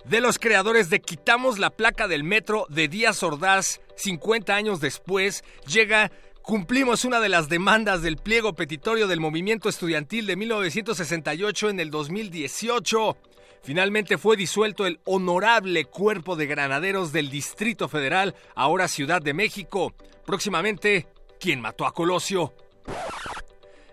de 0.05 0.21
los 0.21 0.37
creadores 0.37 0.89
de 0.89 1.01
Quitamos 1.01 1.59
la 1.59 1.69
placa 1.69 2.07
del 2.07 2.23
metro 2.23 2.65
de 2.69 2.87
Díaz 2.87 3.23
Ordaz 3.23 3.79
50 3.95 4.53
años 4.53 4.79
después, 4.81 5.43
llega 5.65 6.11
Cumplimos 6.43 7.05
una 7.05 7.21
de 7.21 7.29
las 7.29 7.47
demandas 7.47 8.01
del 8.01 8.17
pliego 8.17 8.53
petitorio 8.53 9.07
del 9.07 9.21
movimiento 9.21 9.69
estudiantil 9.69 10.27
de 10.27 10.35
1968 10.35 11.69
en 11.69 11.79
el 11.79 11.89
2018. 11.89 13.15
Finalmente 13.63 14.17
fue 14.17 14.35
disuelto 14.35 14.85
el 14.85 14.99
honorable 15.05 15.85
cuerpo 15.85 16.35
de 16.35 16.45
granaderos 16.45 17.13
del 17.13 17.29
Distrito 17.29 17.87
Federal, 17.87 18.35
ahora 18.55 18.89
Ciudad 18.89 19.21
de 19.21 19.33
México. 19.33 19.93
Próximamente, 20.25 21.07
¿quién 21.39 21.61
mató 21.61 21.85
a 21.85 21.93
Colosio? 21.93 22.53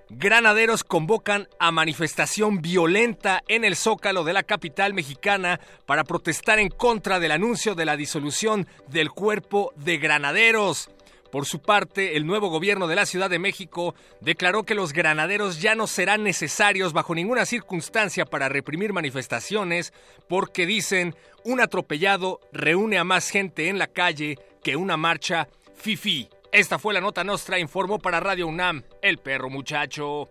Granaderos 0.08 0.82
convocan 0.82 1.46
a 1.60 1.70
manifestación 1.70 2.60
violenta 2.60 3.44
en 3.46 3.64
el 3.64 3.76
zócalo 3.76 4.24
de 4.24 4.32
la 4.32 4.42
capital 4.42 4.92
mexicana 4.92 5.60
para 5.86 6.02
protestar 6.02 6.58
en 6.58 6.68
contra 6.68 7.20
del 7.20 7.30
anuncio 7.30 7.76
de 7.76 7.84
la 7.84 7.96
disolución 7.96 8.66
del 8.88 9.12
cuerpo 9.12 9.72
de 9.76 9.98
granaderos. 9.98 10.90
Por 11.30 11.46
su 11.46 11.60
parte, 11.60 12.16
el 12.16 12.26
nuevo 12.26 12.48
gobierno 12.48 12.88
de 12.88 12.96
la 12.96 13.06
Ciudad 13.06 13.30
de 13.30 13.38
México 13.38 13.94
declaró 14.20 14.64
que 14.64 14.74
los 14.74 14.92
granaderos 14.92 15.60
ya 15.60 15.74
no 15.74 15.86
serán 15.86 16.24
necesarios 16.24 16.92
bajo 16.92 17.14
ninguna 17.14 17.46
circunstancia 17.46 18.24
para 18.24 18.48
reprimir 18.48 18.92
manifestaciones 18.92 19.92
porque 20.28 20.66
dicen 20.66 21.14
un 21.44 21.60
atropellado 21.60 22.40
reúne 22.52 22.98
a 22.98 23.04
más 23.04 23.30
gente 23.30 23.68
en 23.68 23.78
la 23.78 23.86
calle 23.86 24.38
que 24.62 24.76
una 24.76 24.96
marcha 24.96 25.48
fifi. 25.76 26.28
Esta 26.52 26.78
fue 26.78 26.94
la 26.94 27.00
nota 27.00 27.22
nostra, 27.22 27.60
informó 27.60 28.00
para 28.00 28.18
Radio 28.18 28.48
UNAM, 28.48 28.82
el 29.00 29.18
perro 29.18 29.48
muchacho. 29.48 30.30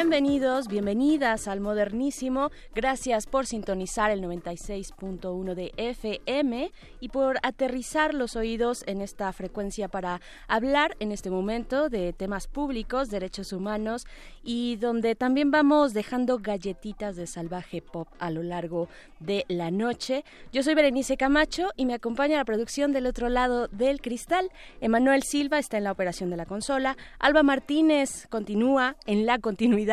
Bienvenidos, 0.00 0.66
bienvenidas 0.66 1.46
al 1.46 1.60
Modernísimo. 1.60 2.50
Gracias 2.74 3.26
por 3.26 3.44
sintonizar 3.44 4.10
el 4.10 4.22
96.1 4.22 5.52
de 5.52 5.74
FM 5.76 6.72
y 7.00 7.08
por 7.10 7.36
aterrizar 7.42 8.14
los 8.14 8.34
oídos 8.34 8.82
en 8.86 9.02
esta 9.02 9.30
frecuencia 9.34 9.88
para 9.88 10.22
hablar 10.48 10.96
en 11.00 11.12
este 11.12 11.28
momento 11.28 11.90
de 11.90 12.14
temas 12.14 12.46
públicos, 12.46 13.10
derechos 13.10 13.52
humanos 13.52 14.06
y 14.42 14.76
donde 14.76 15.14
también 15.16 15.50
vamos 15.50 15.92
dejando 15.92 16.38
galletitas 16.38 17.14
de 17.16 17.26
salvaje 17.26 17.82
pop 17.82 18.08
a 18.20 18.30
lo 18.30 18.42
largo 18.42 18.88
de 19.18 19.44
la 19.48 19.70
noche. 19.70 20.24
Yo 20.50 20.62
soy 20.62 20.74
Berenice 20.74 21.18
Camacho 21.18 21.72
y 21.76 21.84
me 21.84 21.92
acompaña 21.92 22.38
la 22.38 22.46
producción 22.46 22.92
del 22.92 23.04
otro 23.04 23.28
lado 23.28 23.68
del 23.68 24.00
cristal. 24.00 24.50
Emanuel 24.80 25.24
Silva 25.24 25.58
está 25.58 25.76
en 25.76 25.84
la 25.84 25.92
operación 25.92 26.30
de 26.30 26.38
la 26.38 26.46
consola. 26.46 26.96
Alba 27.18 27.42
Martínez 27.42 28.26
continúa 28.30 28.96
en 29.04 29.26
la 29.26 29.38
continuidad 29.38 29.89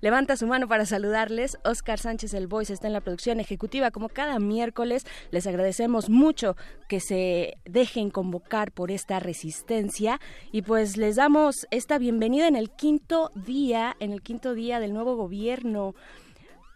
levanta 0.00 0.36
su 0.36 0.46
mano 0.46 0.68
para 0.68 0.86
saludarles. 0.86 1.58
Oscar 1.64 1.98
Sánchez 1.98 2.34
el 2.34 2.46
Voice 2.46 2.72
está 2.72 2.86
en 2.86 2.92
la 2.92 3.00
producción 3.00 3.40
ejecutiva 3.40 3.90
como 3.90 4.08
cada 4.08 4.38
miércoles. 4.38 5.06
Les 5.30 5.46
agradecemos 5.46 6.10
mucho 6.10 6.56
que 6.88 7.00
se 7.00 7.58
dejen 7.64 8.10
convocar 8.10 8.72
por 8.72 8.90
esta 8.90 9.20
resistencia 9.20 10.20
y 10.52 10.62
pues 10.62 10.96
les 10.96 11.16
damos 11.16 11.66
esta 11.70 11.98
bienvenida 11.98 12.48
en 12.48 12.56
el 12.56 12.70
quinto 12.70 13.30
día, 13.34 13.96
en 14.00 14.12
el 14.12 14.22
quinto 14.22 14.54
día 14.54 14.80
del 14.80 14.92
nuevo 14.92 15.16
gobierno. 15.16 15.94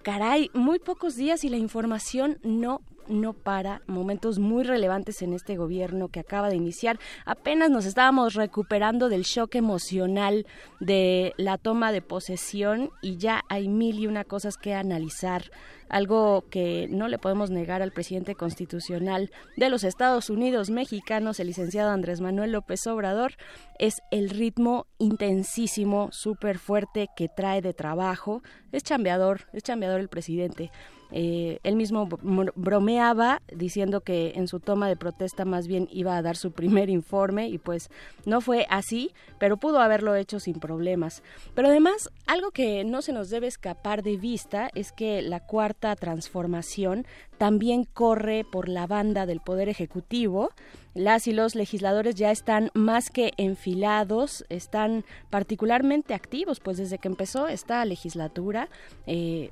Caray, 0.02 0.50
muy 0.52 0.78
pocos 0.80 1.14
días 1.14 1.44
y 1.44 1.48
la 1.48 1.58
información 1.58 2.38
no 2.42 2.80
no 3.08 3.32
para, 3.32 3.82
momentos 3.86 4.38
muy 4.38 4.64
relevantes 4.64 5.22
en 5.22 5.32
este 5.32 5.56
gobierno 5.56 6.08
que 6.08 6.20
acaba 6.20 6.48
de 6.48 6.56
iniciar. 6.56 6.98
Apenas 7.24 7.70
nos 7.70 7.84
estábamos 7.84 8.34
recuperando 8.34 9.08
del 9.08 9.22
shock 9.22 9.54
emocional 9.54 10.46
de 10.80 11.34
la 11.36 11.58
toma 11.58 11.92
de 11.92 12.02
posesión 12.02 12.90
y 13.00 13.16
ya 13.16 13.42
hay 13.48 13.68
mil 13.68 13.98
y 13.98 14.06
una 14.06 14.24
cosas 14.24 14.56
que 14.56 14.74
analizar 14.74 15.50
algo 15.92 16.44
que 16.50 16.88
no 16.90 17.06
le 17.06 17.18
podemos 17.18 17.50
negar 17.50 17.82
al 17.82 17.92
presidente 17.92 18.34
constitucional 18.34 19.30
de 19.56 19.68
los 19.68 19.84
Estados 19.84 20.30
Unidos 20.30 20.70
mexicanos, 20.70 21.38
el 21.38 21.48
licenciado 21.48 21.90
Andrés 21.90 22.20
Manuel 22.20 22.52
López 22.52 22.86
Obrador, 22.86 23.34
es 23.78 24.00
el 24.10 24.30
ritmo 24.30 24.86
intensísimo, 24.98 26.08
súper 26.10 26.58
fuerte 26.58 27.08
que 27.14 27.28
trae 27.28 27.60
de 27.60 27.74
trabajo. 27.74 28.42
Es 28.72 28.82
chambeador, 28.82 29.42
es 29.52 29.62
chambeador 29.62 30.00
el 30.00 30.08
presidente. 30.08 30.70
Eh, 31.14 31.58
él 31.62 31.76
mismo 31.76 32.08
bromeaba 32.08 33.42
diciendo 33.54 34.00
que 34.00 34.32
en 34.34 34.48
su 34.48 34.60
toma 34.60 34.88
de 34.88 34.96
protesta 34.96 35.44
más 35.44 35.66
bien 35.66 35.86
iba 35.92 36.16
a 36.16 36.22
dar 36.22 36.36
su 36.36 36.52
primer 36.52 36.88
informe 36.88 37.48
y 37.48 37.58
pues 37.58 37.90
no 38.24 38.40
fue 38.40 38.66
así, 38.70 39.12
pero 39.38 39.58
pudo 39.58 39.80
haberlo 39.80 40.14
hecho 40.14 40.40
sin 40.40 40.58
problemas. 40.58 41.22
Pero 41.54 41.68
además, 41.68 42.08
algo 42.26 42.50
que 42.50 42.84
no 42.84 43.02
se 43.02 43.12
nos 43.12 43.28
debe 43.28 43.46
escapar 43.46 44.02
de 44.02 44.16
vista 44.16 44.70
es 44.74 44.90
que 44.92 45.20
la 45.20 45.40
cuarta 45.40 45.81
transformación 45.96 47.06
también 47.38 47.84
corre 47.84 48.44
por 48.44 48.68
la 48.68 48.86
banda 48.86 49.26
del 49.26 49.40
Poder 49.40 49.68
Ejecutivo. 49.68 50.50
Las 50.94 51.26
y 51.26 51.32
los 51.32 51.54
legisladores 51.54 52.14
ya 52.14 52.30
están 52.30 52.70
más 52.74 53.10
que 53.10 53.32
enfilados, 53.36 54.44
están 54.48 55.04
particularmente 55.30 56.14
activos, 56.14 56.60
pues 56.60 56.76
desde 56.76 56.98
que 56.98 57.08
empezó 57.08 57.48
esta 57.48 57.84
legislatura, 57.84 58.68
eh, 59.06 59.50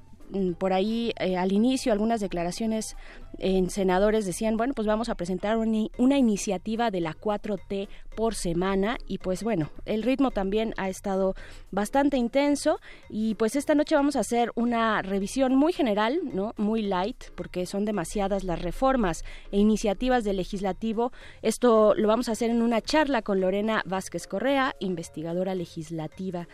por 0.58 0.72
ahí 0.72 1.12
eh, 1.18 1.36
al 1.36 1.52
inicio 1.52 1.92
algunas 1.92 2.20
declaraciones 2.20 2.96
en 3.38 3.70
senadores 3.70 4.26
decían, 4.26 4.56
bueno, 4.56 4.74
pues 4.74 4.86
vamos 4.86 5.08
a 5.08 5.14
presentar 5.14 5.56
una 5.56 6.18
iniciativa 6.18 6.90
de 6.90 7.00
la 7.00 7.14
4T 7.14 7.88
por 8.14 8.34
semana 8.34 8.98
y 9.06 9.18
pues 9.18 9.42
bueno, 9.42 9.70
el 9.86 10.02
ritmo 10.02 10.30
también 10.30 10.74
ha 10.76 10.88
estado 10.88 11.34
bastante 11.70 12.16
intenso 12.16 12.80
y 13.08 13.34
pues 13.36 13.56
esta 13.56 13.74
noche 13.74 13.94
vamos 13.94 14.16
a 14.16 14.20
hacer 14.20 14.50
una 14.56 15.00
revisión 15.02 15.54
muy 15.54 15.72
general, 15.72 16.20
¿no? 16.34 16.54
Muy 16.56 16.82
light 16.82 17.24
porque 17.34 17.66
son 17.66 17.84
demasiadas 17.84 18.44
las 18.44 18.60
reformas 18.60 19.24
e 19.52 19.58
iniciativas 19.58 20.24
del 20.24 20.36
legislativo. 20.36 21.12
Esto 21.40 21.94
lo 21.94 22.08
vamos 22.08 22.28
a 22.28 22.32
hacer 22.32 22.50
en 22.50 22.62
una 22.62 22.80
charla 22.80 23.22
con 23.22 23.40
Lorena 23.40 23.82
Vázquez 23.86 24.26
Correa, 24.26 24.74
investigadora 24.80 25.54
legislativa 25.54 26.46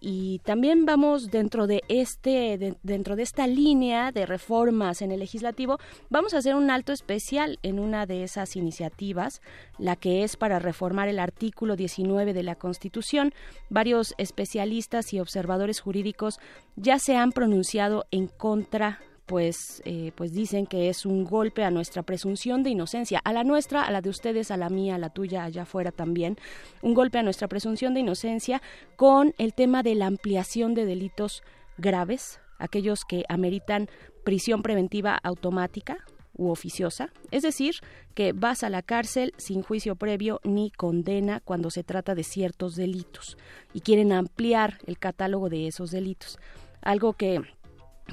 y 0.00 0.40
también 0.40 0.86
vamos 0.86 1.30
dentro 1.30 1.66
de 1.66 1.82
este 1.88 2.76
dentro 2.82 3.16
de 3.16 3.22
esta 3.22 3.46
línea 3.46 4.12
de 4.12 4.26
reformas 4.26 5.02
en 5.02 5.10
el 5.10 5.20
legislativo 5.20 5.78
vamos 6.10 6.34
a 6.34 6.38
hacer 6.38 6.54
un 6.54 6.70
alto 6.70 6.92
especial 6.92 7.58
en 7.62 7.78
una 7.78 8.06
de 8.06 8.22
esas 8.22 8.56
iniciativas 8.56 9.40
la 9.78 9.96
que 9.96 10.24
es 10.24 10.36
para 10.36 10.58
reformar 10.58 11.08
el 11.08 11.18
artículo 11.18 11.76
19 11.76 12.32
de 12.32 12.42
la 12.42 12.56
Constitución. 12.56 13.32
Varios 13.70 14.14
especialistas 14.18 15.12
y 15.12 15.20
observadores 15.20 15.80
jurídicos 15.80 16.38
ya 16.76 16.98
se 16.98 17.16
han 17.16 17.32
pronunciado 17.32 18.06
en 18.10 18.28
contra 18.28 19.00
pues, 19.28 19.82
eh, 19.84 20.10
pues 20.16 20.32
dicen 20.32 20.66
que 20.66 20.88
es 20.88 21.04
un 21.04 21.24
golpe 21.24 21.62
a 21.62 21.70
nuestra 21.70 22.02
presunción 22.02 22.62
de 22.62 22.70
inocencia, 22.70 23.20
a 23.22 23.32
la 23.34 23.44
nuestra, 23.44 23.82
a 23.82 23.90
la 23.90 24.00
de 24.00 24.08
ustedes, 24.08 24.50
a 24.50 24.56
la 24.56 24.70
mía, 24.70 24.94
a 24.94 24.98
la 24.98 25.10
tuya, 25.10 25.44
allá 25.44 25.62
afuera 25.62 25.92
también, 25.92 26.38
un 26.80 26.94
golpe 26.94 27.18
a 27.18 27.22
nuestra 27.22 27.46
presunción 27.46 27.92
de 27.92 28.00
inocencia 28.00 28.62
con 28.96 29.34
el 29.36 29.52
tema 29.52 29.82
de 29.82 29.94
la 29.94 30.06
ampliación 30.06 30.74
de 30.74 30.86
delitos 30.86 31.42
graves, 31.76 32.40
aquellos 32.58 33.04
que 33.04 33.24
ameritan 33.28 33.88
prisión 34.24 34.62
preventiva 34.62 35.18
automática 35.22 35.98
u 36.34 36.48
oficiosa, 36.48 37.12
es 37.30 37.42
decir, 37.42 37.74
que 38.14 38.32
vas 38.32 38.62
a 38.62 38.70
la 38.70 38.80
cárcel 38.80 39.34
sin 39.36 39.62
juicio 39.62 39.94
previo 39.96 40.40
ni 40.42 40.70
condena 40.70 41.40
cuando 41.40 41.70
se 41.70 41.84
trata 41.84 42.14
de 42.14 42.24
ciertos 42.24 42.76
delitos 42.76 43.36
y 43.74 43.80
quieren 43.80 44.10
ampliar 44.12 44.78
el 44.86 44.98
catálogo 44.98 45.50
de 45.50 45.66
esos 45.66 45.90
delitos, 45.90 46.38
algo 46.80 47.12
que 47.12 47.42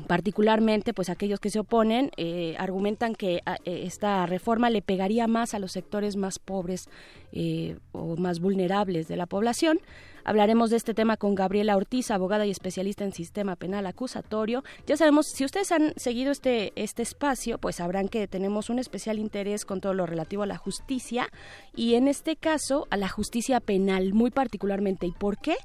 particularmente 0.08 0.94
pues 0.94 1.10
aquellos 1.10 1.40
que 1.40 1.50
se 1.50 1.60
oponen 1.60 2.12
eh, 2.18 2.56
argumentan 2.58 3.16
que 3.16 3.42
ah, 3.46 3.58
eh, 3.66 3.84
esta 3.86 4.26
reforma 4.26 4.70
le 4.70 4.82
pegaría 4.82 5.28
más 5.28 5.54
a 5.54 5.60
los 5.60 5.72
sectores 5.72 6.16
más 6.16 6.40
pobres 6.40 6.90
eh, 7.32 7.78
o 7.92 8.16
más 8.18 8.40
vulnerables 8.40 9.08
de 9.08 9.18
la 9.18 9.26
población. 9.26 9.80
Hablaremos 10.24 10.72
de 10.72 10.78
este 10.78 10.96
tema 10.96 11.18
con 11.18 11.36
Gabriela 11.36 11.78
Ortiz, 11.78 12.10
abogada 12.10 12.48
y 12.48 12.52
especialista 12.52 13.04
en 13.04 13.14
sistema 13.14 13.56
penal 13.56 13.86
acusatorio. 13.86 14.64
Ya 14.88 14.98
sabemos, 14.98 15.28
si 15.28 15.46
ustedes 15.46 15.72
han 15.72 15.94
seguido 15.98 16.32
este, 16.32 16.74
este 16.76 17.04
espacio, 17.04 17.60
pues 17.60 17.76
sabrán 17.76 18.10
que 18.10 18.28
tenemos 18.28 18.72
un 18.72 18.80
especial 18.80 19.20
interés 19.20 19.66
con 19.66 19.82
todo 19.82 19.94
lo 19.94 20.08
relativo 20.08 20.42
a 20.42 20.48
la 20.48 20.58
justicia 20.58 21.30
y 21.76 21.94
en 21.94 22.08
este 22.08 22.38
caso 22.38 22.88
a 22.90 22.98
la 22.98 23.08
justicia 23.08 23.60
penal 23.60 24.14
muy 24.14 24.32
particularmente. 24.32 25.06
¿Y 25.06 25.12
por 25.12 25.38
qué? 25.38 25.58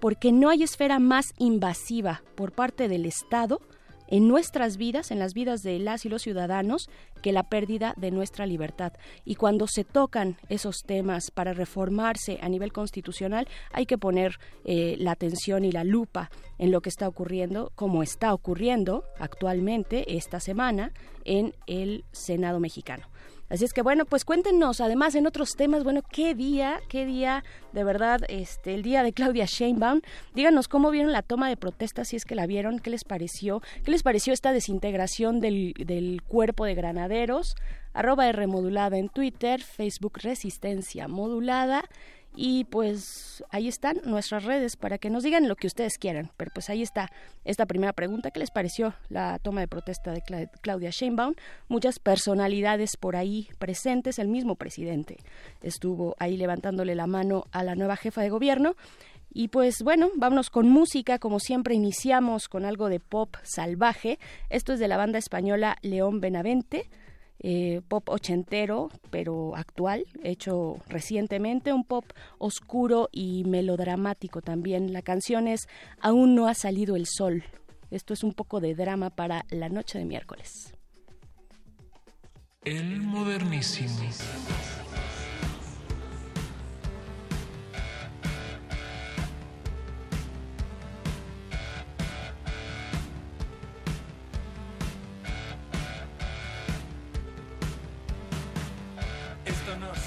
Porque 0.00 0.32
no 0.32 0.50
hay 0.50 0.62
esfera 0.62 0.98
más 0.98 1.32
invasiva 1.38 2.22
por 2.34 2.52
parte 2.52 2.88
del 2.88 3.06
Estado 3.06 3.60
en 4.08 4.26
nuestras 4.26 4.76
vidas, 4.76 5.10
en 5.10 5.18
las 5.18 5.34
vidas 5.34 5.62
de 5.62 5.78
las 5.78 6.04
y 6.04 6.08
los 6.08 6.22
ciudadanos, 6.22 6.88
que 7.22 7.32
la 7.32 7.42
pérdida 7.42 7.94
de 7.96 8.10
nuestra 8.10 8.46
libertad. 8.46 8.92
Y 9.24 9.34
cuando 9.34 9.66
se 9.66 9.84
tocan 9.84 10.38
esos 10.48 10.82
temas 10.84 11.30
para 11.30 11.52
reformarse 11.52 12.38
a 12.40 12.48
nivel 12.48 12.72
constitucional, 12.72 13.46
hay 13.72 13.86
que 13.86 13.98
poner 13.98 14.38
eh, 14.64 14.96
la 14.98 15.12
atención 15.12 15.64
y 15.64 15.72
la 15.72 15.84
lupa 15.84 16.30
en 16.58 16.70
lo 16.70 16.80
que 16.80 16.88
está 16.88 17.06
ocurriendo, 17.06 17.70
como 17.74 18.02
está 18.02 18.32
ocurriendo 18.32 19.04
actualmente 19.18 20.16
esta 20.16 20.40
semana 20.40 20.92
en 21.24 21.54
el 21.66 22.04
Senado 22.12 22.60
mexicano. 22.60 23.06
Así 23.48 23.64
es 23.64 23.72
que 23.72 23.82
bueno, 23.82 24.04
pues 24.04 24.24
cuéntenos 24.24 24.80
además 24.80 25.14
en 25.14 25.26
otros 25.26 25.56
temas, 25.56 25.84
bueno, 25.84 26.02
qué 26.02 26.34
día, 26.34 26.80
qué 26.88 27.06
día, 27.06 27.44
de 27.72 27.84
verdad, 27.84 28.20
este, 28.28 28.74
el 28.74 28.82
día 28.82 29.02
de 29.02 29.12
Claudia 29.12 29.46
Sheinbaum. 29.46 30.02
Díganos 30.34 30.68
cómo 30.68 30.90
vieron 30.90 31.12
la 31.12 31.22
toma 31.22 31.48
de 31.48 31.56
protesta, 31.56 32.04
si 32.04 32.16
es 32.16 32.24
que 32.24 32.34
la 32.34 32.46
vieron, 32.46 32.78
qué 32.78 32.90
les 32.90 33.04
pareció, 33.04 33.62
qué 33.84 33.90
les 33.90 34.02
pareció 34.02 34.32
esta 34.32 34.52
desintegración 34.52 35.40
del, 35.40 35.74
del 35.78 36.22
cuerpo 36.22 36.64
de 36.64 36.74
granaderos. 36.74 37.54
Arroba 37.94 38.28
R 38.28 38.46
modulada 38.46 38.98
en 38.98 39.08
Twitter, 39.08 39.62
Facebook 39.62 40.18
Resistencia 40.22 41.08
modulada 41.08 41.84
y 42.40 42.66
pues 42.66 43.42
ahí 43.50 43.66
están 43.66 44.00
nuestras 44.04 44.44
redes 44.44 44.76
para 44.76 44.98
que 44.98 45.10
nos 45.10 45.24
digan 45.24 45.48
lo 45.48 45.56
que 45.56 45.66
ustedes 45.66 45.98
quieran. 45.98 46.30
Pero 46.36 46.52
pues 46.54 46.70
ahí 46.70 46.82
está 46.82 47.10
esta 47.44 47.66
primera 47.66 47.92
pregunta. 47.92 48.30
¿Qué 48.30 48.38
les 48.38 48.52
pareció 48.52 48.94
la 49.08 49.40
toma 49.40 49.60
de 49.60 49.66
protesta 49.66 50.12
de 50.12 50.22
Claudia 50.62 50.90
Sheinbaum? 50.90 51.34
Muchas 51.66 51.98
personalidades 51.98 52.96
por 52.96 53.16
ahí 53.16 53.48
presentes. 53.58 54.20
El 54.20 54.28
mismo 54.28 54.54
presidente 54.54 55.16
estuvo 55.62 56.14
ahí 56.20 56.36
levantándole 56.36 56.94
la 56.94 57.08
mano 57.08 57.42
a 57.50 57.64
la 57.64 57.74
nueva 57.74 57.96
jefa 57.96 58.22
de 58.22 58.30
gobierno. 58.30 58.76
Y 59.32 59.48
pues 59.48 59.82
bueno, 59.82 60.10
vámonos 60.14 60.48
con 60.48 60.68
música, 60.68 61.18
como 61.18 61.40
siempre 61.40 61.74
iniciamos 61.74 62.48
con 62.48 62.64
algo 62.64 62.88
de 62.88 63.00
pop 63.00 63.34
salvaje. 63.42 64.20
Esto 64.48 64.72
es 64.74 64.78
de 64.78 64.86
la 64.86 64.96
banda 64.96 65.18
española 65.18 65.76
León 65.82 66.20
Benavente. 66.20 66.88
Eh, 67.40 67.82
pop 67.86 68.08
ochentero, 68.08 68.90
pero 69.10 69.54
actual, 69.54 70.04
hecho 70.24 70.78
recientemente, 70.88 71.72
un 71.72 71.84
pop 71.84 72.04
oscuro 72.38 73.08
y 73.12 73.44
melodramático 73.44 74.42
también. 74.42 74.92
La 74.92 75.02
canción 75.02 75.46
es 75.46 75.68
Aún 76.00 76.34
no 76.34 76.48
ha 76.48 76.54
salido 76.54 76.96
el 76.96 77.06
sol. 77.06 77.44
Esto 77.90 78.12
es 78.12 78.24
un 78.24 78.34
poco 78.34 78.60
de 78.60 78.74
drama 78.74 79.10
para 79.10 79.44
la 79.50 79.68
noche 79.68 79.98
de 79.98 80.04
miércoles. 80.04 80.74
El 82.64 83.00
modernísimo. 83.00 83.88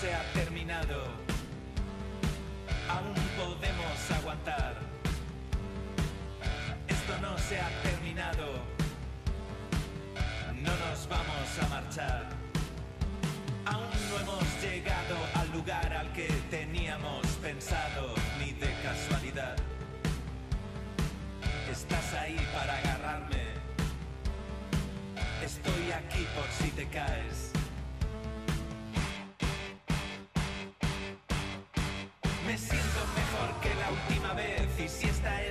se 0.01 0.11
ha 0.15 0.23
terminado. 0.33 1.03
Aún 2.89 3.13
podemos 3.37 4.11
aguantar. 4.17 4.73
Esto 6.87 7.13
no 7.21 7.37
se 7.37 7.59
ha 7.59 7.69
terminado. 7.83 8.47
No 10.55 10.71
nos 10.83 11.07
vamos 11.07 11.49
a 11.61 11.67
marchar. 11.67 12.29
Aún 13.65 13.91
no 14.09 14.19
hemos 14.21 14.63
llegado 14.63 15.17
al 15.35 15.51
lugar 15.51 15.93
al 15.93 16.11
que 16.13 16.29
teníamos 16.49 17.27
pensado, 17.39 18.15
ni 18.39 18.53
de 18.53 18.73
casualidad. 18.81 19.55
Estás 21.71 22.13
ahí 22.15 22.39
para 22.55 22.75
agarrarme. 22.75 23.43
Estoy 25.45 25.91
aquí 25.91 26.25
por 26.35 26.47
si 26.59 26.71
te 26.71 26.87
caes. 26.87 27.40
Y 35.24 35.50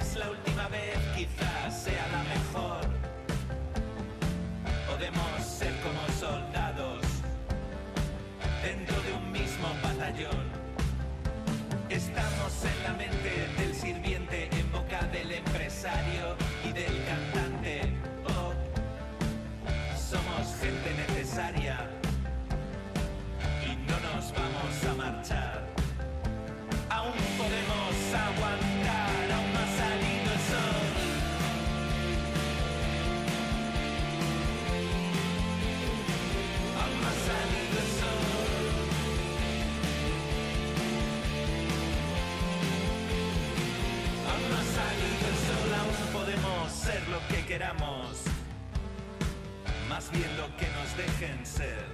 Lo 50.13 50.57
que 50.57 50.67
nos 50.67 50.97
dejen 50.97 51.47
ser. 51.47 51.85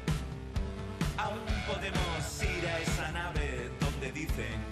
Aún 1.18 1.38
podemos 1.66 2.42
ir 2.42 2.66
a 2.66 2.80
esa 2.80 3.12
nave 3.12 3.70
donde 3.78 4.10
dicen 4.10 4.65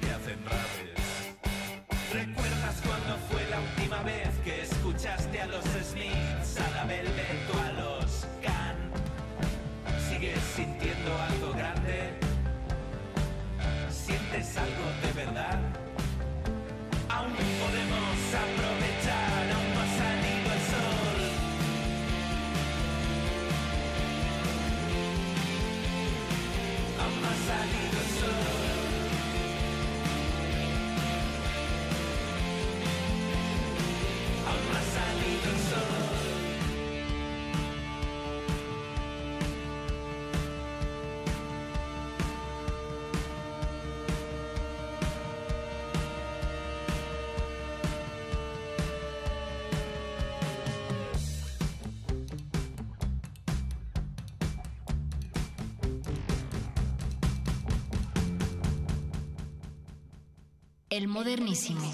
El 60.95 61.09
modernísimo. 61.09 61.93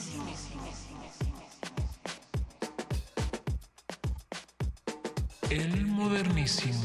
El 5.48 5.86
modernísimo. 5.86 6.84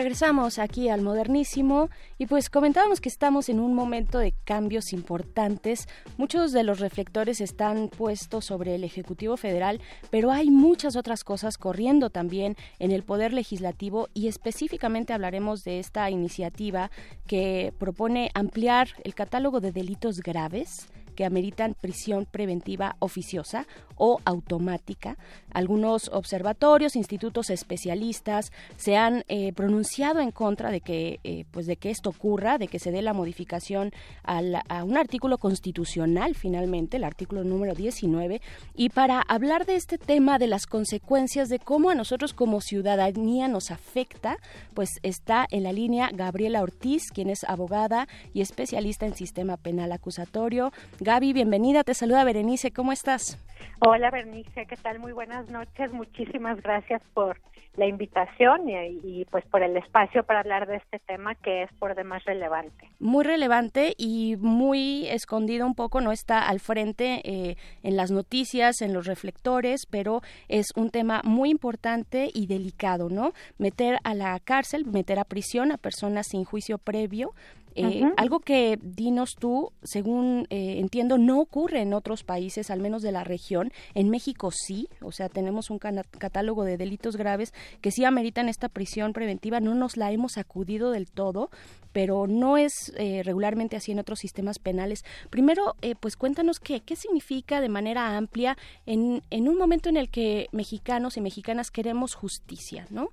Regresamos 0.00 0.58
aquí 0.58 0.88
al 0.88 1.02
modernísimo 1.02 1.90
y 2.16 2.24
pues 2.24 2.48
comentábamos 2.48 3.02
que 3.02 3.10
estamos 3.10 3.50
en 3.50 3.60
un 3.60 3.74
momento 3.74 4.18
de 4.18 4.32
cambios 4.32 4.94
importantes. 4.94 5.88
Muchos 6.16 6.52
de 6.52 6.62
los 6.62 6.80
reflectores 6.80 7.42
están 7.42 7.90
puestos 7.90 8.46
sobre 8.46 8.76
el 8.76 8.84
Ejecutivo 8.84 9.36
Federal, 9.36 9.78
pero 10.08 10.30
hay 10.30 10.50
muchas 10.50 10.96
otras 10.96 11.22
cosas 11.22 11.58
corriendo 11.58 12.08
también 12.08 12.56
en 12.78 12.92
el 12.92 13.02
Poder 13.02 13.34
Legislativo 13.34 14.08
y 14.14 14.28
específicamente 14.28 15.12
hablaremos 15.12 15.64
de 15.64 15.80
esta 15.80 16.08
iniciativa 16.08 16.90
que 17.26 17.74
propone 17.76 18.30
ampliar 18.32 18.88
el 19.04 19.14
catálogo 19.14 19.60
de 19.60 19.70
delitos 19.70 20.20
graves 20.20 20.88
que 21.20 21.26
ameritan 21.26 21.74
prisión 21.78 22.24
preventiva 22.24 22.96
oficiosa 22.98 23.66
o 23.96 24.20
automática. 24.24 25.18
Algunos 25.52 26.08
observatorios, 26.08 26.96
institutos 26.96 27.50
especialistas 27.50 28.52
se 28.78 28.96
han 28.96 29.24
eh, 29.28 29.52
pronunciado 29.52 30.20
en 30.20 30.30
contra 30.30 30.70
de 30.70 30.80
que, 30.80 31.20
eh, 31.22 31.44
pues 31.50 31.66
de 31.66 31.76
que 31.76 31.90
esto 31.90 32.08
ocurra, 32.08 32.56
de 32.56 32.68
que 32.68 32.78
se 32.78 32.90
dé 32.90 33.02
la 33.02 33.12
modificación 33.12 33.92
al- 34.22 34.62
a 34.66 34.82
un 34.82 34.96
artículo 34.96 35.36
constitucional, 35.36 36.34
finalmente, 36.34 36.96
el 36.96 37.04
artículo 37.04 37.44
número 37.44 37.74
19. 37.74 38.40
Y 38.74 38.88
para 38.88 39.20
hablar 39.20 39.66
de 39.66 39.74
este 39.74 39.98
tema, 39.98 40.38
de 40.38 40.46
las 40.46 40.64
consecuencias, 40.64 41.50
de 41.50 41.58
cómo 41.58 41.90
a 41.90 41.94
nosotros 41.94 42.32
como 42.32 42.62
ciudadanía 42.62 43.46
nos 43.46 43.70
afecta, 43.70 44.38
pues 44.72 44.88
está 45.02 45.46
en 45.50 45.64
la 45.64 45.72
línea 45.74 46.08
Gabriela 46.14 46.62
Ortiz, 46.62 47.10
quien 47.12 47.28
es 47.28 47.44
abogada 47.44 48.08
y 48.32 48.40
especialista 48.40 49.04
en 49.04 49.14
sistema 49.14 49.58
penal 49.58 49.92
acusatorio. 49.92 50.72
Gaby, 51.10 51.32
bienvenida, 51.32 51.82
te 51.82 51.92
saluda 51.92 52.22
Berenice, 52.22 52.70
¿cómo 52.70 52.92
estás? 52.92 53.36
Hola 53.80 54.12
Bernice, 54.12 54.64
¿qué 54.66 54.76
tal? 54.76 55.00
Muy 55.00 55.10
buenas 55.10 55.50
noches. 55.50 55.92
Muchísimas 55.92 56.62
gracias 56.62 57.02
por 57.14 57.36
la 57.76 57.86
invitación 57.86 58.68
y, 58.68 58.74
y, 59.02 59.24
pues 59.24 59.44
por 59.46 59.62
el 59.62 59.76
espacio 59.76 60.22
para 60.22 60.40
hablar 60.40 60.68
de 60.68 60.76
este 60.76 61.00
tema 61.00 61.34
que 61.34 61.64
es 61.64 61.72
por 61.80 61.96
demás 61.96 62.24
relevante. 62.24 62.88
Muy 63.00 63.24
relevante 63.24 63.94
y 63.96 64.36
muy 64.38 65.08
escondido 65.08 65.66
un 65.66 65.74
poco, 65.74 66.00
no 66.00 66.12
está 66.12 66.46
al 66.46 66.60
frente 66.60 67.22
eh, 67.24 67.56
en 67.82 67.96
las 67.96 68.10
noticias, 68.10 68.80
en 68.80 68.92
los 68.92 69.06
reflectores, 69.06 69.86
pero 69.86 70.20
es 70.48 70.68
un 70.76 70.90
tema 70.90 71.22
muy 71.24 71.50
importante 71.50 72.30
y 72.32 72.46
delicado, 72.46 73.08
¿no? 73.08 73.32
Meter 73.58 73.98
a 74.04 74.14
la 74.14 74.38
cárcel, 74.38 74.84
meter 74.86 75.18
a 75.18 75.24
prisión 75.24 75.72
a 75.72 75.76
personas 75.76 76.28
sin 76.28 76.44
juicio 76.44 76.78
previo 76.78 77.32
eh. 77.74 78.02
Algo 78.16 78.40
que, 78.40 78.78
dinos 78.82 79.36
tú, 79.38 79.72
según 79.82 80.46
eh, 80.50 80.78
entiendo, 80.78 81.18
no 81.18 81.40
ocurre 81.40 81.82
en 81.82 81.94
otros 81.94 82.24
países, 82.24 82.70
al 82.70 82.80
menos 82.80 83.02
de 83.02 83.12
la 83.12 83.24
región. 83.24 83.72
En 83.94 84.10
México 84.10 84.50
sí, 84.50 84.88
o 85.00 85.12
sea, 85.12 85.28
tenemos 85.28 85.70
un 85.70 85.78
catálogo 85.78 86.64
de 86.64 86.76
delitos 86.76 87.16
graves 87.16 87.52
que 87.80 87.90
sí 87.90 88.04
ameritan 88.04 88.48
esta 88.48 88.68
prisión 88.68 89.12
preventiva. 89.12 89.60
No 89.60 89.74
nos 89.74 89.96
la 89.96 90.12
hemos 90.12 90.38
acudido 90.38 90.90
del 90.90 91.10
todo, 91.10 91.50
pero 91.92 92.26
no 92.26 92.56
es 92.56 92.92
eh, 92.96 93.22
regularmente 93.24 93.76
así 93.76 93.92
en 93.92 93.98
otros 93.98 94.18
sistemas 94.18 94.58
penales. 94.58 95.04
Primero, 95.30 95.74
eh, 95.82 95.94
pues 95.98 96.16
cuéntanos 96.16 96.60
qué, 96.60 96.80
qué 96.80 96.96
significa 96.96 97.60
de 97.60 97.68
manera 97.68 98.16
amplia 98.16 98.56
en, 98.86 99.22
en 99.30 99.48
un 99.48 99.56
momento 99.56 99.88
en 99.88 99.96
el 99.96 100.10
que 100.10 100.48
mexicanos 100.52 101.16
y 101.16 101.20
mexicanas 101.20 101.70
queremos 101.70 102.14
justicia, 102.14 102.86
¿no? 102.90 103.08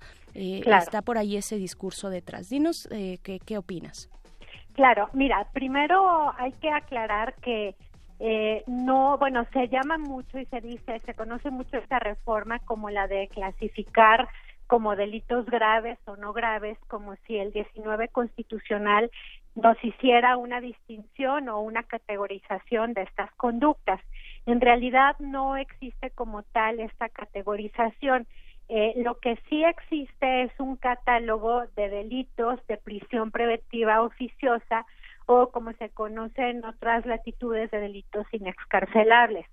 Claro. 0.62 0.84
Está 0.84 1.02
por 1.02 1.18
ahí 1.18 1.36
ese 1.36 1.58
discurso 1.58 2.10
detrás. 2.10 2.50
Dinos 2.50 2.88
eh, 2.92 3.18
qué, 3.24 3.40
qué 3.40 3.58
opinas. 3.58 4.08
Claro, 4.78 5.10
mira, 5.14 5.48
primero 5.54 6.32
hay 6.38 6.52
que 6.54 6.70
aclarar 6.70 7.34
que 7.42 7.76
eh, 8.20 8.64
no, 8.68 9.18
bueno, 9.18 9.44
se 9.52 9.70
llama 9.70 9.98
mucho 9.98 10.38
y 10.38 10.46
se 10.46 10.62
dice, 10.62 11.00
se 11.00 11.16
conoce 11.16 11.50
mucho 11.50 11.78
esta 11.78 11.98
reforma 11.98 12.60
como 12.60 12.92
la 12.92 13.08
de 13.08 13.28
clasificar 13.30 14.30
como 14.68 14.96
delitos 14.96 15.48
graves 15.48 15.98
o 16.06 16.16
no 16.16 16.32
graves, 16.32 16.78
como 16.90 17.16
si 17.26 17.38
el 17.38 17.52
19 17.54 18.10
constitucional 18.10 19.10
nos 19.56 19.84
hiciera 19.84 20.38
una 20.38 20.62
distinción 20.62 21.50
o 21.50 21.60
una 21.60 21.82
categorización 21.82 22.94
de 22.94 23.02
estas 23.02 23.32
conductas. 23.34 24.00
En 24.46 24.62
realidad 24.62 25.16
no 25.18 25.58
existe 25.58 26.12
como 26.12 26.44
tal 26.44 26.80
esta 26.80 27.10
categorización. 27.10 28.28
Eh, 28.70 28.94
lo 28.98 29.20
que 29.20 29.38
sí 29.50 29.64
existe 29.64 30.44
es 30.44 30.52
un 30.60 30.76
catálogo 30.76 31.64
de 31.76 31.90
delitos 31.90 32.60
de 32.68 32.78
prisión 32.78 33.32
preventiva 33.32 34.02
oficiosa 34.02 34.86
o 35.26 35.52
como 35.52 35.72
se 35.74 35.90
conoce 35.90 36.50
en 36.50 36.66
otras 36.66 37.06
latitudes 37.06 37.72
de 37.72 37.80
delitos 37.80 38.26
inexcarcelables. 38.32 39.46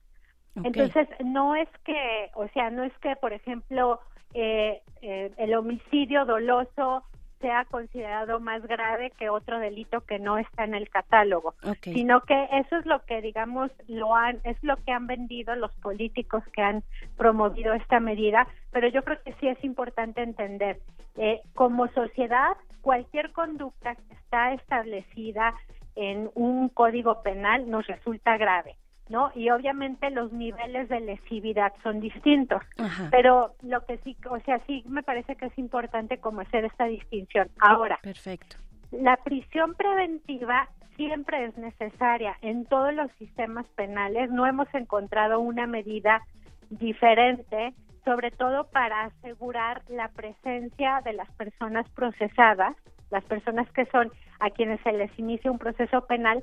Entonces, 0.57 1.09
no 1.25 1.57
es 1.57 1.69
que, 1.85 2.31
o 2.35 2.47
sea, 2.49 2.71
no 2.71 2.85
es 2.85 2.93
que, 2.99 3.17
por 3.17 3.33
ejemplo, 3.33 4.01
eh, 4.35 4.83
eh, 5.03 5.33
el 5.37 5.55
homicidio 5.55 6.25
doloso 6.25 7.05
sea 7.45 7.67
considerado 7.67 8.41
más 8.41 8.67
grave 8.67 9.13
que 9.19 9.29
otro 9.29 9.59
delito 9.59 10.01
que 10.01 10.19
no 10.19 10.39
está 10.39 10.65
en 10.65 10.75
el 10.75 10.89
catálogo, 10.89 11.55
sino 11.83 12.23
que 12.23 12.49
eso 12.53 12.77
es 12.79 12.87
lo 12.87 13.05
que 13.05 13.21
digamos 13.21 13.71
lo 13.87 14.15
han 14.15 14.41
es 14.45 14.57
lo 14.63 14.77
que 14.77 14.93
han 14.93 15.07
vendido 15.07 15.55
los 15.55 15.71
políticos 15.75 16.43
que 16.55 16.63
han 16.63 16.83
promovido 17.19 17.75
esta 17.75 18.01
medida, 18.01 18.47
pero 18.73 18.89
yo 18.89 19.03
creo 19.03 19.19
que 19.23 19.35
sí 19.35 19.49
es 19.49 19.63
importante 19.63 20.23
entender 20.23 20.79
eh, 21.17 21.43
como 21.53 21.87
sociedad 21.89 22.57
cualquier 22.81 23.31
conducta 23.33 23.95
que 23.95 24.15
está 24.15 24.55
establecida 24.55 25.53
en 25.97 26.31
un 26.35 26.71
código 26.71 27.21
penal 27.21 27.71
nos 27.71 27.87
resulta 27.87 28.39
grave. 28.39 28.77
¿No? 29.09 29.31
Y 29.35 29.51
obviamente 29.51 30.11
los 30.11 30.33
niveles 30.33 30.89
de 30.89 31.01
lesividad 31.01 31.73
son 31.83 32.01
distintos. 32.01 32.63
Pero 33.11 33.55
lo 33.63 33.85
que 33.85 33.99
sí, 33.99 34.17
o 34.31 34.39
sea, 34.41 34.61
sí 34.67 34.83
me 34.87 35.03
parece 35.03 35.37
que 35.37 35.47
es 35.47 35.59
importante 35.59 36.19
como 36.19 36.41
hacer 36.41 36.65
esta 36.65 36.85
distinción. 36.87 37.51
Ahora, 37.61 37.99
Perfecto. 38.03 38.57
la 38.93 39.17
prisión 39.19 39.75
preventiva 39.75 40.69
siempre 40.97 41.45
es 41.45 41.57
necesaria 41.59 42.37
en 42.41 42.65
todos 42.67 42.95
los 42.95 43.11
sistemas 43.19 43.67
penales. 43.75 44.31
No 44.31 44.47
hemos 44.47 44.73
encontrado 44.75 45.41
una 45.41 45.67
medida 45.67 46.23
diferente, 46.71 47.75
sobre 48.05 48.31
todo 48.31 48.65
para 48.69 49.05
asegurar 49.05 49.83
la 49.89 50.09
presencia 50.09 51.01
de 51.05 51.13
las 51.15 51.31
personas 51.33 51.89
procesadas, 51.91 52.77
las 53.11 53.25
personas 53.25 53.71
que 53.73 53.87
son 53.87 54.11
a 54.41 54.51
quienes 54.51 54.81
se 54.81 54.93
les 54.93 55.17
inicia 55.19 55.51
un 55.51 55.59
proceso 55.59 56.07
penal, 56.07 56.43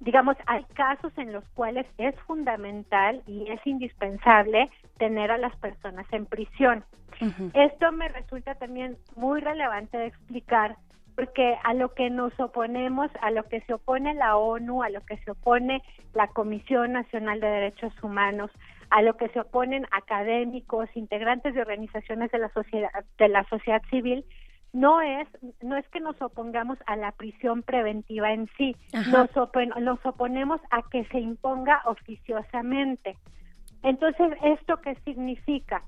digamos, 0.00 0.36
hay 0.46 0.64
casos 0.74 1.12
en 1.16 1.32
los 1.32 1.44
cuales 1.54 1.86
es 1.98 2.14
fundamental 2.26 3.22
y 3.26 3.50
es 3.50 3.60
indispensable 3.66 4.68
tener 4.98 5.30
a 5.30 5.38
las 5.38 5.54
personas 5.56 6.06
en 6.12 6.26
prisión. 6.26 6.84
Esto 7.54 7.92
me 7.92 8.08
resulta 8.08 8.56
también 8.56 8.98
muy 9.14 9.40
relevante 9.40 9.96
de 9.96 10.06
explicar 10.06 10.76
porque 11.14 11.56
a 11.64 11.72
lo 11.72 11.94
que 11.94 12.10
nos 12.10 12.38
oponemos, 12.38 13.10
a 13.22 13.30
lo 13.30 13.44
que 13.44 13.62
se 13.62 13.72
opone 13.72 14.12
la 14.12 14.36
ONU, 14.36 14.82
a 14.82 14.90
lo 14.90 15.00
que 15.00 15.16
se 15.18 15.30
opone 15.30 15.82
la 16.12 16.28
Comisión 16.28 16.92
Nacional 16.92 17.40
de 17.40 17.46
Derechos 17.46 17.92
Humanos, 18.02 18.50
a 18.90 19.00
lo 19.00 19.16
que 19.16 19.28
se 19.30 19.40
oponen 19.40 19.86
académicos, 19.90 20.88
integrantes 20.94 21.54
de 21.54 21.62
organizaciones 21.62 22.30
de 22.30 22.38
la 22.38 22.50
sociedad 22.50 22.90
de 23.18 23.28
la 23.28 23.44
sociedad 23.44 23.82
civil, 23.90 24.24
no 24.76 25.00
es 25.00 25.26
no 25.62 25.74
es 25.78 25.88
que 25.88 26.00
nos 26.00 26.20
opongamos 26.20 26.76
a 26.86 26.96
la 26.96 27.10
prisión 27.12 27.62
preventiva 27.62 28.32
en 28.32 28.46
sí, 28.58 28.76
nos, 29.10 29.30
nos 29.80 30.04
oponemos 30.04 30.60
a 30.70 30.82
que 30.90 31.06
se 31.06 31.18
imponga 31.18 31.80
oficiosamente. 31.86 33.16
Entonces, 33.82 34.36
¿esto 34.42 34.76
qué 34.82 34.94
significa? 34.96 35.82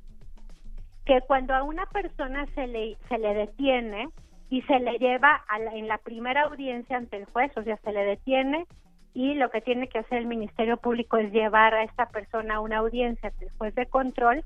Que 1.04 1.20
cuando 1.20 1.54
a 1.54 1.64
una 1.64 1.84
persona 1.86 2.46
se 2.54 2.66
le, 2.66 2.96
se 3.10 3.18
le 3.18 3.34
detiene 3.34 4.08
y 4.48 4.62
se 4.62 4.78
le 4.78 4.98
lleva 4.98 5.44
a 5.48 5.58
en 5.76 5.86
la 5.86 5.98
primera 5.98 6.44
audiencia 6.44 6.96
ante 6.96 7.18
el 7.18 7.26
juez, 7.26 7.52
o 7.58 7.62
sea, 7.62 7.76
se 7.84 7.92
le 7.92 8.04
detiene 8.04 8.66
y 9.12 9.34
lo 9.34 9.50
que 9.50 9.60
tiene 9.60 9.88
que 9.88 9.98
hacer 9.98 10.18
el 10.18 10.26
Ministerio 10.26 10.78
Público 10.78 11.18
es 11.18 11.30
llevar 11.30 11.74
a 11.74 11.82
esta 11.82 12.06
persona 12.06 12.54
a 12.54 12.60
una 12.60 12.78
audiencia 12.78 13.28
ante 13.28 13.44
el 13.44 13.50
juez 13.58 13.74
de 13.74 13.84
control, 13.84 14.44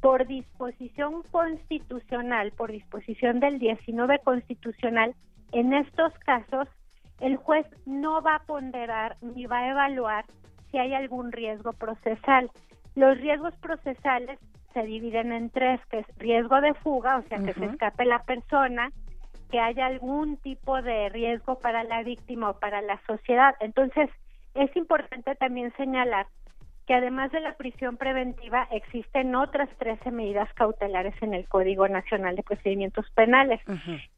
por 0.00 0.26
disposición 0.26 1.22
constitucional, 1.30 2.52
por 2.52 2.70
disposición 2.70 3.40
del 3.40 3.58
19 3.58 4.20
constitucional, 4.20 5.14
en 5.52 5.72
estos 5.72 6.12
casos 6.20 6.68
el 7.20 7.36
juez 7.36 7.66
no 7.84 8.22
va 8.22 8.36
a 8.36 8.44
ponderar 8.44 9.16
ni 9.20 9.46
va 9.46 9.58
a 9.58 9.70
evaluar 9.70 10.24
si 10.70 10.78
hay 10.78 10.94
algún 10.94 11.32
riesgo 11.32 11.72
procesal. 11.72 12.50
Los 12.94 13.18
riesgos 13.18 13.56
procesales 13.56 14.38
se 14.72 14.82
dividen 14.82 15.32
en 15.32 15.50
tres, 15.50 15.80
que 15.90 16.00
es 16.00 16.06
riesgo 16.18 16.60
de 16.60 16.74
fuga, 16.74 17.18
o 17.18 17.22
sea, 17.22 17.38
que 17.38 17.54
se 17.54 17.64
escape 17.64 18.04
la 18.04 18.22
persona, 18.22 18.90
que 19.50 19.58
haya 19.58 19.86
algún 19.86 20.36
tipo 20.36 20.80
de 20.82 21.08
riesgo 21.08 21.58
para 21.58 21.82
la 21.84 22.02
víctima 22.02 22.50
o 22.50 22.58
para 22.58 22.82
la 22.82 23.00
sociedad. 23.06 23.54
Entonces, 23.60 24.10
es 24.54 24.74
importante 24.76 25.34
también 25.36 25.72
señalar 25.76 26.26
que 26.88 26.94
además 26.94 27.30
de 27.32 27.40
la 27.40 27.52
prisión 27.52 27.98
preventiva 27.98 28.66
existen 28.70 29.34
otras 29.34 29.68
13 29.76 30.10
medidas 30.10 30.48
cautelares 30.54 31.14
en 31.22 31.34
el 31.34 31.46
Código 31.46 31.86
Nacional 31.86 32.34
de 32.34 32.42
Procedimientos 32.42 33.04
Penales 33.10 33.60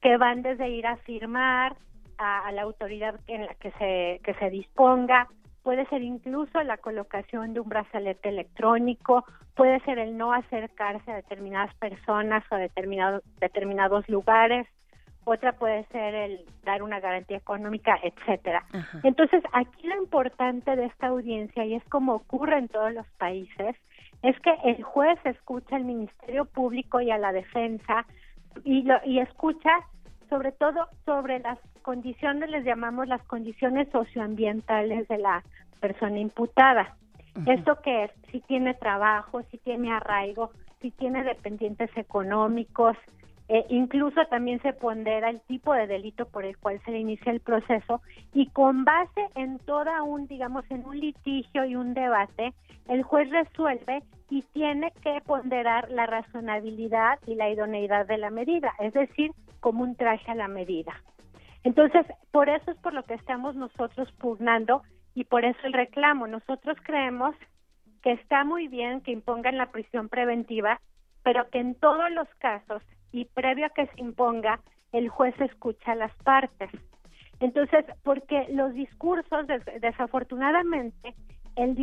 que 0.01 0.17
van 0.17 0.43
desde 0.43 0.69
ir 0.69 0.87
a 0.87 0.97
firmar 0.99 1.75
a, 2.17 2.53
la 2.53 2.63
autoridad 2.63 3.19
en 3.27 3.47
la 3.47 3.55
que 3.55 3.73
se 3.73 4.21
que 4.23 4.35
se 4.35 4.51
disponga. 4.51 5.27
Puede 5.65 5.85
ser 5.87 6.03
incluso 6.03 6.63
la 6.63 6.77
colocación 6.77 7.55
de 7.55 7.61
un 7.61 7.69
brazalete 7.69 8.29
electrónico, 8.29 9.25
puede 9.57 9.81
ser 9.81 9.99
el 9.99 10.17
no 10.17 10.33
acercarse 10.33 11.11
a 11.11 11.17
determinadas 11.17 11.75
personas 11.75 12.45
o 12.53 12.55
a 12.55 12.59
determinados 12.59 13.25
determinados 13.41 14.09
lugares, 14.09 14.69
otra 15.25 15.53
puede 15.53 15.85
ser 15.87 16.15
el 16.15 16.41
dar 16.65 16.83
una 16.83 17.01
garantía 17.01 17.37
económica, 17.37 17.99
etcétera. 18.03 18.65
Entonces, 19.03 19.43
aquí 19.53 19.87
lo 19.87 19.97
importante 19.97 20.75
de 20.77 20.87
esta 20.87 21.09
audiencia, 21.09 21.65
y 21.65 21.75
es 21.75 21.85
como 21.85 22.15
ocurre 22.15 22.59
en 22.59 22.69
todos 22.69 22.93
los 22.93 23.07
países, 23.19 23.77
es 24.23 24.39
que 24.41 24.53
el 24.65 24.83
juez 24.83 25.19
escucha 25.25 25.77
al 25.77 25.85
Ministerio 25.85 26.45
Público 26.45 27.01
y 27.01 27.11
a 27.11 27.19
la 27.19 27.33
defensa 27.33 28.07
y, 28.65 28.83
lo, 28.83 28.97
y 29.05 29.21
escucha 29.21 29.71
sobre 30.29 30.53
todo 30.53 30.89
sobre 31.05 31.41
las 31.41 31.59
condiciones, 31.83 32.51
les 32.51 32.65
llamamos 32.65 33.09
las 33.09 33.23
condiciones 33.25 33.89
socioambientales 33.91 35.09
de 35.09 35.19
la 35.19 35.43
persona 35.81 36.19
imputada. 36.19 36.97
¿Esto 37.47 37.81
que 37.83 38.05
es? 38.05 38.11
Si 38.31 38.41
tiene 38.41 38.75
trabajo, 38.75 39.43
si 39.51 39.59
tiene 39.59 39.93
arraigo, 39.93 40.51
si 40.81 40.91
tiene 40.91 41.25
dependientes 41.25 41.91
económicos, 41.97 42.97
eh, 43.52 43.66
incluso 43.68 44.24
también 44.27 44.62
se 44.62 44.72
pondera 44.72 45.28
el 45.28 45.40
tipo 45.40 45.74
de 45.74 45.89
delito 45.89 46.24
por 46.27 46.44
el 46.44 46.56
cual 46.56 46.81
se 46.85 46.93
le 46.93 47.01
inicia 47.01 47.32
el 47.32 47.40
proceso 47.40 48.01
y 48.32 48.47
con 48.51 48.85
base 48.85 49.27
en 49.35 49.59
toda 49.59 50.05
un, 50.05 50.28
digamos, 50.28 50.64
en 50.70 50.86
un 50.86 51.01
litigio 51.01 51.64
y 51.64 51.74
un 51.74 51.93
debate, 51.93 52.55
el 52.86 53.02
juez 53.02 53.28
resuelve 53.28 54.05
y 54.28 54.43
tiene 54.52 54.93
que 55.02 55.20
ponderar 55.27 55.90
la 55.90 56.06
razonabilidad 56.06 57.18
y 57.27 57.35
la 57.35 57.51
idoneidad 57.51 58.06
de 58.06 58.18
la 58.18 58.31
medida, 58.31 58.72
es 58.78 58.93
decir, 58.93 59.32
como 59.59 59.82
un 59.82 59.97
traje 59.97 60.31
a 60.31 60.36
la 60.36 60.47
medida. 60.47 60.94
Entonces, 61.64 62.06
por 62.31 62.48
eso 62.48 62.70
es 62.70 62.77
por 62.77 62.94
lo 62.94 63.02
que 63.02 63.14
estamos 63.14 63.56
nosotros 63.56 64.12
pugnando 64.20 64.82
y 65.12 65.24
por 65.24 65.44
eso 65.44 65.59
el 65.64 65.72
reclamo. 65.72 66.28
Nosotros 66.28 66.78
creemos 66.85 67.35
que 68.05 68.12
está 68.12 68.44
muy 68.44 68.68
bien 68.68 69.01
que 69.01 69.10
impongan 69.10 69.59
la 69.59 69.72
prisión 69.72 70.09
preventiva, 70.09 70.81
pero 71.24 71.51
que 71.51 71.59
en 71.59 71.74
todos 71.74 72.12
los 72.12 72.28
casos 72.39 72.81
y 73.12 73.24
previo 73.27 73.66
a 73.66 73.70
que 73.70 73.87
se 73.87 74.01
imponga, 74.01 74.61
el 74.93 75.09
juez 75.09 75.35
escucha 75.41 75.95
las 75.95 76.15
partes. 76.24 76.70
Entonces, 77.41 77.85
porque 78.03 78.47
los 78.51 78.74
discursos, 78.74 79.47
desafortunadamente, 79.81 81.15
el, 81.57 81.77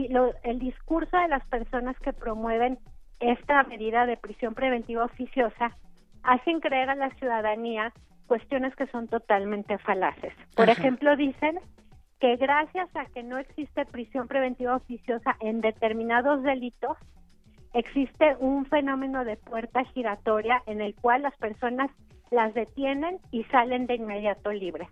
el 0.44 0.60
discurso 0.60 1.18
de 1.18 1.28
las 1.28 1.46
personas 1.48 1.98
que 2.00 2.14
promueven 2.14 2.78
esta 3.20 3.64
medida 3.64 4.06
de 4.06 4.18
prisión 4.18 4.54
preventiva 4.54 5.06
oficiosa 5.06 5.76
hacen 6.24 6.60
creer 6.60 6.90
a 6.90 6.96
la 6.96 7.10
ciudadanía 7.16 7.94
cuestiones 8.28 8.76
que 8.76 8.88
son 8.88 9.08
totalmente 9.08 9.78
falaces. 9.80 10.34
Por 10.56 10.70
ejemplo, 10.70 11.16
dicen 11.16 11.60
que 12.20 12.36
gracias 12.36 12.90
a 12.96 13.06
que 13.06 13.24
no 13.24 13.38
existe 13.38 13.86
prisión 13.86 14.28
preventiva 14.28 14.76
oficiosa 14.76 15.38
en 15.40 15.62
determinados 15.62 16.44
delitos, 16.44 16.98
existe 17.74 18.36
un 18.40 18.66
fenómeno 18.66 19.26
de 19.26 19.38
puerta 19.38 19.84
giratoria 19.86 20.62
en 20.66 20.82
el 20.82 20.96
cual 20.96 21.24
las 21.24 21.36
personas 21.38 21.90
las 22.32 22.54
detienen 22.54 23.20
y 23.32 23.44
salen 23.46 23.88
de 23.88 23.96
inmediato 23.96 24.52
libres. 24.52 24.90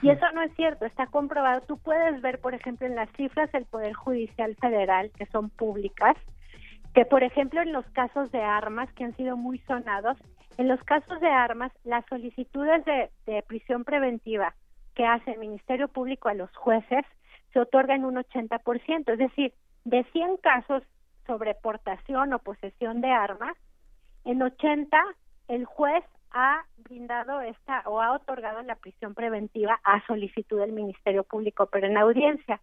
Y 0.00 0.10
eso 0.10 0.24
no 0.32 0.42
es 0.42 0.54
cierto, 0.54 0.84
está 0.86 1.06
comprobado. 1.06 1.60
Tú 1.62 1.76
puedes 1.76 2.20
ver, 2.22 2.40
por 2.40 2.54
ejemplo, 2.54 2.86
en 2.86 2.94
las 2.94 3.10
cifras 3.16 3.50
del 3.50 3.64
Poder 3.64 3.94
Judicial 3.94 4.54
Federal, 4.60 5.10
que 5.18 5.26
son 5.26 5.50
públicas, 5.50 6.16
que, 6.94 7.04
por 7.04 7.24
ejemplo, 7.24 7.60
en 7.60 7.72
los 7.72 7.84
casos 7.86 8.30
de 8.30 8.42
armas, 8.42 8.92
que 8.92 9.02
han 9.02 9.16
sido 9.16 9.36
muy 9.36 9.58
sonados, 9.60 10.16
en 10.56 10.68
los 10.68 10.80
casos 10.84 11.20
de 11.20 11.28
armas, 11.28 11.72
las 11.82 12.04
solicitudes 12.06 12.84
de, 12.84 13.10
de 13.26 13.42
prisión 13.42 13.82
preventiva 13.82 14.54
que 14.94 15.04
hace 15.04 15.32
el 15.32 15.40
Ministerio 15.40 15.88
Público 15.88 16.28
a 16.28 16.34
los 16.34 16.54
jueces 16.54 17.04
se 17.52 17.58
otorgan 17.58 18.04
un 18.04 18.16
80%, 18.16 19.12
es 19.12 19.18
decir, 19.18 19.52
de 19.84 20.04
100 20.12 20.36
casos 20.36 20.82
sobre 21.26 21.54
portación 21.54 22.32
o 22.32 22.38
posesión 22.38 23.00
de 23.00 23.10
armas, 23.10 23.56
en 24.24 24.42
80 24.42 24.98
el 25.48 25.64
juez 25.64 26.04
ha 26.30 26.64
brindado 26.78 27.40
esta 27.40 27.82
o 27.86 28.00
ha 28.00 28.12
otorgado 28.12 28.62
la 28.62 28.76
prisión 28.76 29.14
preventiva 29.14 29.78
a 29.84 30.04
solicitud 30.06 30.58
del 30.58 30.72
Ministerio 30.72 31.24
Público, 31.24 31.66
pero 31.66 31.86
en 31.86 31.98
audiencia. 31.98 32.60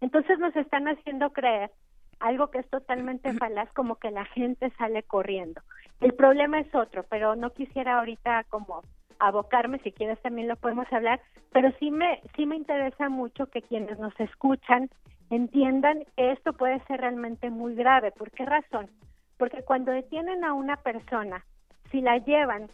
Entonces 0.00 0.38
nos 0.38 0.56
están 0.56 0.88
haciendo 0.88 1.32
creer 1.32 1.70
algo 2.18 2.50
que 2.50 2.58
es 2.58 2.70
totalmente 2.70 3.32
falaz, 3.38 3.70
como 3.72 3.96
que 3.96 4.10
la 4.10 4.24
gente 4.26 4.70
sale 4.78 5.02
corriendo. 5.02 5.60
El 6.00 6.14
problema 6.14 6.60
es 6.60 6.74
otro, 6.74 7.04
pero 7.10 7.36
no 7.36 7.50
quisiera 7.50 7.98
ahorita 7.98 8.44
como 8.44 8.82
abocarme, 9.18 9.78
si 9.80 9.92
quieres 9.92 10.18
también 10.22 10.48
lo 10.48 10.56
podemos 10.56 10.90
hablar, 10.92 11.20
pero 11.52 11.70
sí 11.78 11.90
me, 11.90 12.22
sí 12.36 12.46
me 12.46 12.56
interesa 12.56 13.10
mucho 13.10 13.46
que 13.46 13.60
quienes 13.60 13.98
nos 13.98 14.18
escuchan 14.18 14.88
entiendan 15.30 16.04
que 16.16 16.32
esto 16.32 16.52
puede 16.52 16.80
ser 16.84 17.00
realmente 17.00 17.50
muy 17.50 17.74
grave. 17.74 18.10
¿Por 18.10 18.30
qué 18.32 18.44
razón? 18.44 18.90
Porque 19.38 19.62
cuando 19.62 19.92
detienen 19.92 20.44
a 20.44 20.52
una 20.52 20.76
persona, 20.76 21.44
si 21.90 22.00
la 22.00 22.18
llevan 22.18 22.68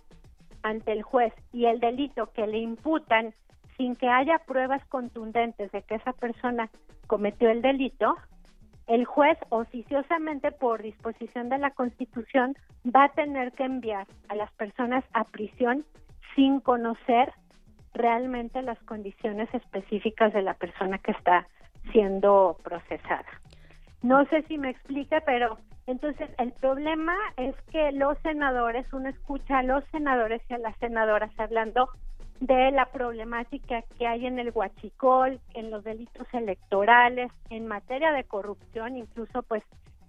ante 0.63 0.93
el 0.93 1.03
juez 1.03 1.33
y 1.53 1.67
el 1.67 1.79
delito 1.81 2.33
que 2.33 2.47
le 2.47 2.59
imputan 2.59 3.35
sin 3.77 3.95
que 3.95 4.09
haya 4.09 4.39
pruebas 4.39 4.85
contundentes 4.87 5.71
de 5.71 5.83
que 5.83 5.97
esa 5.97 6.13
persona 6.15 6.71
cometió 7.07 7.51
el 7.51 7.63
delito, 7.63 8.17
el 8.87 9.05
juez 9.05 9.39
oficiosamente 9.51 10.51
por 10.51 10.83
disposición 10.83 11.49
de 11.49 11.59
la 11.59 11.71
Constitución 11.71 12.55
va 12.85 13.05
a 13.05 13.13
tener 13.13 13.53
que 13.53 13.65
enviar 13.65 14.07
a 14.29 14.35
las 14.35 14.51
personas 14.53 15.05
a 15.13 15.25
prisión 15.25 15.85
sin 16.35 16.61
conocer 16.61 17.33
realmente 17.95 18.63
las 18.63 18.79
condiciones 18.85 19.53
específicas 19.55 20.33
de 20.33 20.43
la 20.43 20.55
persona 20.55 20.99
que 20.99 21.13
está 21.13 21.47
siendo 21.93 22.57
procesada. 22.63 23.27
No 24.03 24.25
sé 24.27 24.43
si 24.43 24.59
me 24.59 24.71
explica, 24.71 25.21
pero 25.25 25.59
entonces 25.87 26.29
el 26.39 26.53
problema 26.53 27.15
es 27.37 27.55
que 27.73 27.93
los 27.93 28.19
senadores, 28.19 28.87
uno 28.93 29.09
escucha 29.09 29.59
a 29.59 29.63
los 29.63 29.85
senadores 29.93 30.43
y 30.49 30.55
a 30.55 30.59
las 30.59 30.77
senadoras 30.79 31.31
hablando 31.39 31.89
de 32.41 32.71
la 32.71 32.87
problemática 32.87 33.83
que 33.99 34.07
hay 34.07 34.27
en 34.27 34.39
el 34.39 34.51
huachicol, 34.55 35.41
en 35.55 35.71
los 35.71 35.85
delitos 35.85 36.27
electorales, 36.33 37.33
en 37.51 37.67
materia 37.67 38.13
de 38.13 38.25
corrupción, 38.25 38.97
incluso 38.97 39.43
pues 39.43 39.63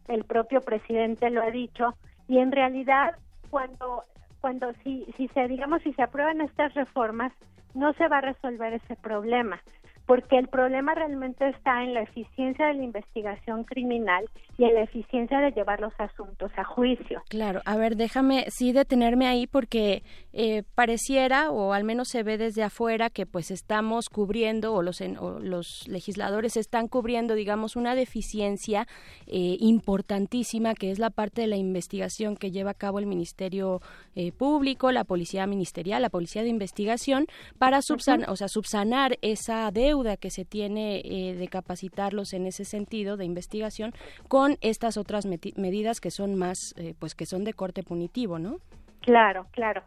el 0.08 0.24
propio 0.26 0.62
presidente 0.62 1.30
lo 1.30 1.42
ha 1.42 1.52
dicho, 1.52 1.96
y 2.28 2.40
en 2.40 2.52
realidad 2.52 3.16
cuando 3.50 4.04
cuando 4.42 4.74
si 4.84 5.06
si 5.18 5.28
se 5.30 5.48
digamos 5.48 5.82
si 5.82 5.94
se 5.94 6.04
aprueban 6.04 6.42
estas 6.42 6.74
reformas 6.74 7.32
no 7.74 7.94
se 7.94 8.08
va 8.08 8.20
a 8.20 8.22
resolver 8.22 8.74
ese 8.74 8.96
problema 8.98 9.62
porque 10.08 10.38
el 10.38 10.48
problema 10.48 10.96
realmente 10.96 11.50
está 11.50 11.84
en 11.84 11.94
la 11.94 12.02
eficiencia 12.02 12.68
de 12.68 12.76
la 12.76 12.84
investigación 12.84 13.66
criminal 13.66 14.26
y 14.58 14.64
en 14.64 14.74
la 14.74 14.82
eficiencia 14.84 15.40
de 15.40 15.52
llevar 15.52 15.82
los 15.82 15.94
asuntos 16.00 16.50
a 16.56 16.64
juicio. 16.64 17.22
Claro, 17.28 17.62
a 17.66 17.76
ver, 17.76 17.98
déjame 17.98 18.46
sí 18.48 18.72
detenerme 18.72 19.28
ahí 19.28 19.48
porque 19.48 20.04
eh, 20.32 20.64
pareciera, 20.76 21.52
o 21.52 21.74
al 21.74 21.84
menos 21.84 22.08
se 22.08 22.24
ve 22.24 22.38
desde 22.38 22.64
afuera, 22.64 23.10
que 23.10 23.26
pues 23.26 23.52
estamos 23.52 24.08
cubriendo, 24.08 24.74
o 24.74 24.82
los, 24.82 25.02
los 25.42 25.86
legisladores 25.90 26.56
están 26.56 26.88
cubriendo, 26.88 27.36
digamos, 27.36 27.76
una 27.76 27.94
deficiencia 27.94 28.88
eh, 29.28 29.58
importantísima, 29.60 30.74
que 30.74 30.90
es 30.90 31.00
la 31.00 31.10
parte 31.10 31.42
de 31.42 31.48
la 31.48 31.58
investigación 31.58 32.38
que 32.38 32.52
lleva 32.52 32.72
a 32.72 32.76
cabo 32.76 33.00
el 33.00 33.08
Ministerio 33.08 33.82
eh, 34.16 34.32
Público, 34.32 34.94
la 34.94 35.04
Policía 35.04 35.46
Ministerial, 35.48 36.02
la 36.02 36.10
Policía 36.10 36.44
de 36.44 36.50
Investigación, 36.50 37.28
para 37.60 37.82
subsanar, 37.82 38.30
o 38.30 38.38
sea, 38.38 38.48
subsanar 38.48 39.18
esa 39.22 39.70
deuda 39.72 39.97
que 40.18 40.30
se 40.30 40.46
tiene 40.46 41.02
eh, 41.04 41.36
de 41.36 41.48
capacitarlos 41.48 42.34
en 42.34 42.46
ese 42.46 42.66
sentido 42.66 43.18
de 43.18 43.26
investigación 43.26 43.94
con 44.28 44.58
estas 44.62 44.98
otras 44.98 45.26
medidas 45.26 46.00
que 46.00 46.12
son 46.12 46.36
más, 46.36 46.76
eh, 46.78 46.94
pues 47.00 47.16
que 47.16 47.26
son 47.26 47.44
de 47.44 47.54
corte 47.54 47.84
punitivo, 47.84 48.38
¿no? 48.38 48.58
Claro, 49.02 49.48
claro. 49.52 49.82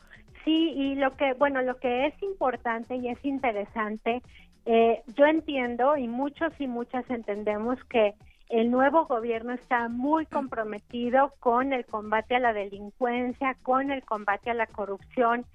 Sí, 0.45 0.73
y 0.74 0.95
lo 0.97 1.11
que, 1.12 1.35
bueno, 1.35 1.62
lo 1.62 1.78
que 1.78 2.07
es 2.07 2.23
importante 2.23 2.97
y 2.97 3.09
es 3.09 3.24
interesante, 3.24 4.23
eh, 4.66 5.03
yo 5.16 5.27
entiendo 5.27 5.97
y 5.97 6.09
muchos 6.09 6.53
y 6.59 6.66
muchas 6.66 7.09
entendemos 7.11 7.78
que 7.85 8.15
el 8.49 8.70
nuevo 8.70 9.07
gobierno 9.07 9.53
está 9.53 9.89
muy 9.89 10.27
comprometido 10.27 11.32
con 11.39 11.73
el 11.73 11.87
combate 11.87 12.35
a 12.35 12.41
la 12.41 12.53
delincuencia, 12.53 13.57
con 13.62 13.93
el 13.93 14.03
combate 14.05 14.51
a 14.51 14.55
la 14.55 14.66
corrupción, 14.66 15.47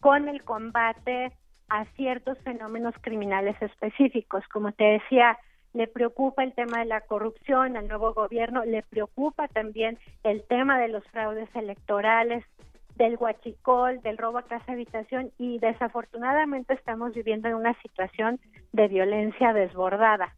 con 0.00 0.28
el 0.28 0.42
combate 0.42 1.32
a 1.70 1.84
ciertos 1.96 2.38
fenómenos 2.40 2.94
criminales 3.00 3.56
específicos. 3.62 4.44
Como 4.52 4.72
te 4.72 4.84
decía, 4.84 5.38
le 5.72 5.86
preocupa 5.86 6.42
el 6.42 6.52
tema 6.52 6.80
de 6.80 6.86
la 6.86 7.00
corrupción 7.00 7.76
al 7.76 7.88
nuevo 7.88 8.12
gobierno, 8.12 8.64
le 8.64 8.82
preocupa 8.82 9.48
también 9.48 9.98
el 10.24 10.42
tema 10.48 10.78
de 10.78 10.88
los 10.88 11.04
fraudes 11.04 11.48
electorales, 11.54 12.44
del 12.96 13.16
huachicol, 13.18 14.02
del 14.02 14.18
robo 14.18 14.38
a 14.38 14.42
casa 14.42 14.72
habitación 14.72 15.30
y 15.38 15.58
desafortunadamente 15.58 16.74
estamos 16.74 17.14
viviendo 17.14 17.48
en 17.48 17.54
una 17.54 17.72
situación 17.80 18.38
de 18.72 18.88
violencia 18.88 19.54
desbordada. 19.54 20.34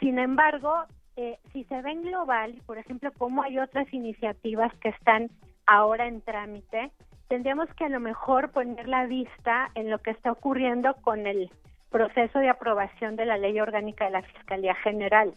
Sin 0.00 0.18
embargo, 0.18 0.74
eh, 1.16 1.38
si 1.52 1.62
se 1.64 1.80
ve 1.82 1.92
en 1.92 2.02
global, 2.02 2.60
por 2.66 2.78
ejemplo, 2.78 3.12
como 3.16 3.44
hay 3.44 3.60
otras 3.60 3.92
iniciativas 3.94 4.74
que 4.80 4.88
están 4.88 5.30
ahora 5.66 6.08
en 6.08 6.20
trámite, 6.20 6.90
tendríamos 7.34 7.68
que 7.74 7.84
a 7.84 7.88
lo 7.88 7.98
mejor 7.98 8.52
poner 8.52 8.86
la 8.86 9.06
vista 9.06 9.68
en 9.74 9.90
lo 9.90 9.98
que 9.98 10.12
está 10.12 10.30
ocurriendo 10.30 10.94
con 11.02 11.26
el 11.26 11.50
proceso 11.90 12.38
de 12.38 12.48
aprobación 12.48 13.16
de 13.16 13.26
la 13.26 13.36
ley 13.36 13.58
orgánica 13.58 14.04
de 14.04 14.12
la 14.12 14.22
Fiscalía 14.22 14.76
General. 14.76 15.34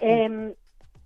Em, 0.00 0.54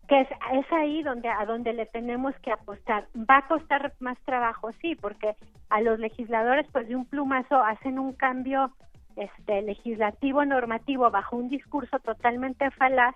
que 0.09 0.21
es, 0.23 0.29
es, 0.55 0.73
ahí 0.73 1.03
donde 1.03 1.29
a 1.29 1.45
donde 1.45 1.75
le 1.75 1.85
tenemos 1.85 2.35
que 2.41 2.51
apostar. 2.51 3.07
Va 3.15 3.37
a 3.37 3.49
costar 3.49 3.93
más 4.01 4.17
trabajo, 4.25 4.71
sí, 4.81 4.95
porque 4.95 5.37
a 5.69 5.83
los 5.83 5.99
legisladores 5.99 6.67
pues 6.73 6.89
de 6.89 6.97
un 6.97 7.05
plumazo 7.05 7.63
hacen 7.63 7.99
un 7.99 8.15
cambio 8.15 8.73
este 9.17 9.61
legislativo 9.61 10.43
normativo 10.47 11.11
bajo 11.11 11.37
un 11.37 11.51
discurso 11.51 11.99
totalmente 11.99 12.71
falaz, 12.71 13.15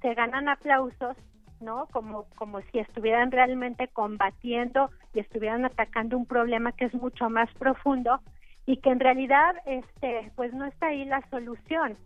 se 0.00 0.14
ganan 0.14 0.48
aplausos 0.48 1.16
¿no? 1.62 1.86
Como, 1.92 2.26
como 2.36 2.60
si 2.60 2.78
estuvieran 2.78 3.30
realmente 3.30 3.88
combatiendo 3.88 4.90
y 5.14 5.20
estuvieran 5.20 5.64
atacando 5.64 6.16
un 6.16 6.26
problema 6.26 6.72
que 6.72 6.86
es 6.86 6.94
mucho 6.94 7.30
más 7.30 7.52
profundo 7.54 8.20
y 8.66 8.76
que 8.78 8.90
en 8.90 9.00
realidad, 9.00 9.56
este, 9.66 10.30
pues 10.36 10.52
no 10.52 10.64
está 10.66 10.88
ahí 10.88 11.04
la 11.04 11.22
solución. 11.30 11.96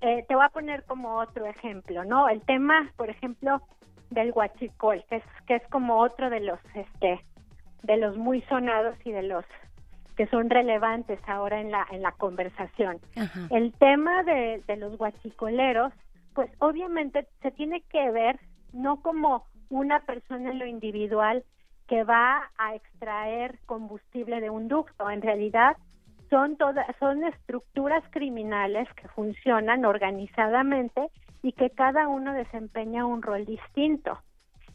Eh, 0.00 0.24
te 0.28 0.34
voy 0.34 0.44
a 0.44 0.50
poner 0.50 0.84
como 0.84 1.16
otro 1.16 1.46
ejemplo, 1.46 2.04
¿no? 2.04 2.28
El 2.28 2.40
tema, 2.42 2.90
por 2.96 3.10
ejemplo, 3.10 3.60
del 4.10 4.32
huachicol, 4.32 5.04
que 5.08 5.16
es, 5.16 5.24
que 5.46 5.56
es 5.56 5.66
como 5.68 5.98
otro 5.98 6.30
de 6.30 6.40
los, 6.40 6.60
este, 6.74 7.20
de 7.82 7.96
los 7.96 8.16
muy 8.16 8.42
sonados 8.42 8.96
y 9.04 9.12
de 9.12 9.22
los 9.22 9.44
que 10.16 10.26
son 10.26 10.50
relevantes 10.50 11.20
ahora 11.28 11.60
en 11.60 11.70
la, 11.70 11.86
en 11.92 12.02
la 12.02 12.10
conversación. 12.12 12.98
El 13.50 13.72
tema 13.74 14.24
de, 14.24 14.62
de 14.66 14.76
los 14.76 14.98
huachicoleros, 14.98 15.92
pues 16.34 16.50
obviamente 16.58 17.28
se 17.40 17.52
tiene 17.52 17.82
que 17.82 18.10
ver 18.10 18.38
no 18.72 19.00
como 19.02 19.44
una 19.70 20.00
persona 20.00 20.50
en 20.50 20.58
lo 20.58 20.66
individual 20.66 21.44
que 21.86 22.04
va 22.04 22.50
a 22.58 22.74
extraer 22.74 23.58
combustible 23.66 24.40
de 24.40 24.50
un 24.50 24.68
ducto. 24.68 25.10
En 25.10 25.22
realidad 25.22 25.76
son 26.30 26.56
todas 26.56 26.86
son 26.98 27.24
estructuras 27.24 28.04
criminales 28.10 28.86
que 28.94 29.08
funcionan 29.08 29.84
organizadamente 29.84 31.08
y 31.42 31.52
que 31.52 31.70
cada 31.70 32.08
uno 32.08 32.34
desempeña 32.34 33.06
un 33.06 33.22
rol 33.22 33.46
distinto. 33.46 34.18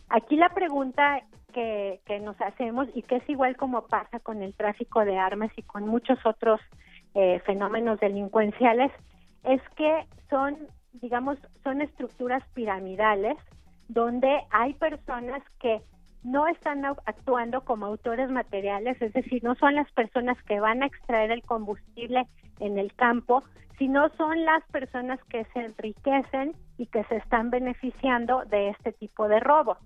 Aquí 0.09 0.35
la 0.35 0.49
pregunta 0.49 1.21
que, 1.53 2.01
que 2.05 2.19
nos 2.19 2.39
hacemos 2.41 2.87
y 2.95 3.03
que 3.03 3.17
es 3.17 3.29
igual 3.29 3.55
como 3.57 3.85
pasa 3.87 4.19
con 4.19 4.41
el 4.41 4.55
tráfico 4.55 5.05
de 5.05 5.17
armas 5.17 5.51
y 5.55 5.61
con 5.61 5.87
muchos 5.87 6.17
otros 6.25 6.59
eh, 7.13 7.39
fenómenos 7.45 7.99
delincuenciales 7.99 8.91
es 9.43 9.61
que 9.75 10.07
son 10.29 10.57
digamos 10.93 11.37
son 11.63 11.81
estructuras 11.81 12.43
piramidales 12.53 13.37
donde 13.87 14.41
hay 14.51 14.73
personas 14.75 15.41
que 15.59 15.81
no 16.23 16.47
están 16.47 16.85
actuando 16.85 17.61
como 17.61 17.85
autores 17.85 18.29
materiales, 18.29 19.01
es 19.01 19.13
decir, 19.13 19.43
no 19.43 19.55
son 19.55 19.75
las 19.75 19.91
personas 19.91 20.41
que 20.43 20.59
van 20.59 20.81
a 20.81 20.85
extraer 20.85 21.31
el 21.31 21.43
combustible 21.43 22.25
en 22.59 22.77
el 22.77 22.93
campo, 22.93 23.43
sino 23.77 24.09
son 24.15 24.45
las 24.45 24.63
personas 24.71 25.19
que 25.25 25.45
se 25.53 25.59
enriquecen 25.59 26.55
y 26.77 26.85
que 26.87 27.03
se 27.05 27.17
están 27.17 27.49
beneficiando 27.49 28.45
de 28.45 28.69
este 28.69 28.93
tipo 28.93 29.27
de 29.27 29.39
robo. 29.39 29.77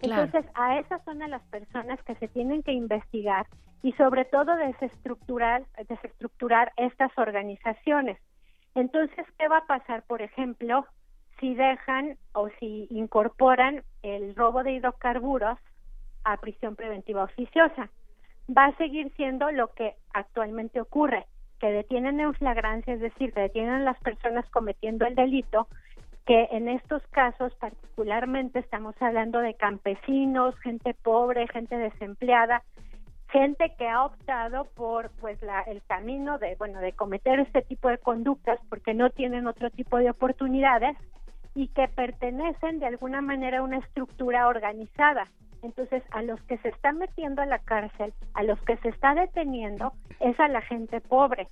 Entonces, 0.00 0.44
a 0.54 0.78
esas 0.78 1.02
son 1.04 1.18
las 1.18 1.42
personas 1.44 2.02
que 2.02 2.16
se 2.16 2.28
tienen 2.28 2.62
que 2.62 2.72
investigar 2.72 3.46
y 3.82 3.92
sobre 3.92 4.24
todo 4.24 4.56
desestructurar, 4.56 5.64
desestructurar 5.88 6.72
estas 6.76 7.16
organizaciones. 7.16 8.18
Entonces, 8.74 9.26
¿qué 9.38 9.48
va 9.48 9.58
a 9.58 9.66
pasar, 9.66 10.02
por 10.02 10.20
ejemplo, 10.20 10.84
si 11.40 11.54
dejan 11.54 12.16
o 12.32 12.48
si 12.58 12.86
incorporan 12.90 13.82
el 14.02 14.34
robo 14.34 14.62
de 14.62 14.72
hidrocarburos 14.72 15.58
a 16.24 16.36
prisión 16.38 16.76
preventiva 16.76 17.24
oficiosa. 17.24 17.90
Va 18.48 18.66
a 18.66 18.76
seguir 18.76 19.12
siendo 19.16 19.50
lo 19.50 19.68
que 19.74 19.94
actualmente 20.12 20.80
ocurre, 20.80 21.26
que 21.58 21.70
detienen 21.70 22.20
en 22.20 22.34
flagrancia, 22.34 22.94
es 22.94 23.00
decir, 23.00 23.32
que 23.32 23.40
detienen 23.40 23.74
a 23.74 23.80
las 23.80 23.98
personas 24.00 24.48
cometiendo 24.50 25.06
el 25.06 25.14
delito, 25.14 25.68
que 26.26 26.48
en 26.50 26.68
estos 26.68 27.02
casos 27.08 27.54
particularmente 27.56 28.58
estamos 28.58 28.94
hablando 29.00 29.40
de 29.40 29.54
campesinos, 29.54 30.58
gente 30.60 30.94
pobre, 30.94 31.46
gente 31.48 31.76
desempleada, 31.76 32.62
gente 33.28 33.72
que 33.78 33.88
ha 33.88 34.04
optado 34.04 34.64
por 34.74 35.10
pues 35.20 35.40
la, 35.42 35.62
el 35.62 35.82
camino 35.82 36.38
de 36.38 36.56
bueno 36.56 36.80
de 36.80 36.92
cometer 36.92 37.40
este 37.40 37.62
tipo 37.62 37.88
de 37.88 37.98
conductas 37.98 38.58
porque 38.68 38.94
no 38.94 39.10
tienen 39.10 39.46
otro 39.46 39.70
tipo 39.70 39.98
de 39.98 40.10
oportunidades 40.10 40.96
y 41.56 41.68
que 41.68 41.88
pertenecen 41.88 42.78
de 42.78 42.86
alguna 42.86 43.22
manera 43.22 43.58
a 43.58 43.62
una 43.62 43.78
estructura 43.78 44.46
organizada. 44.46 45.26
Entonces, 45.62 46.02
a 46.10 46.22
los 46.22 46.40
que 46.42 46.58
se 46.58 46.68
están 46.68 46.98
metiendo 46.98 47.40
a 47.40 47.46
la 47.46 47.58
cárcel, 47.58 48.12
a 48.34 48.42
los 48.42 48.60
que 48.60 48.76
se 48.76 48.90
está 48.90 49.14
deteniendo, 49.14 49.94
es 50.20 50.38
a 50.38 50.48
la 50.48 50.60
gente 50.60 51.00
pobre. 51.00 51.48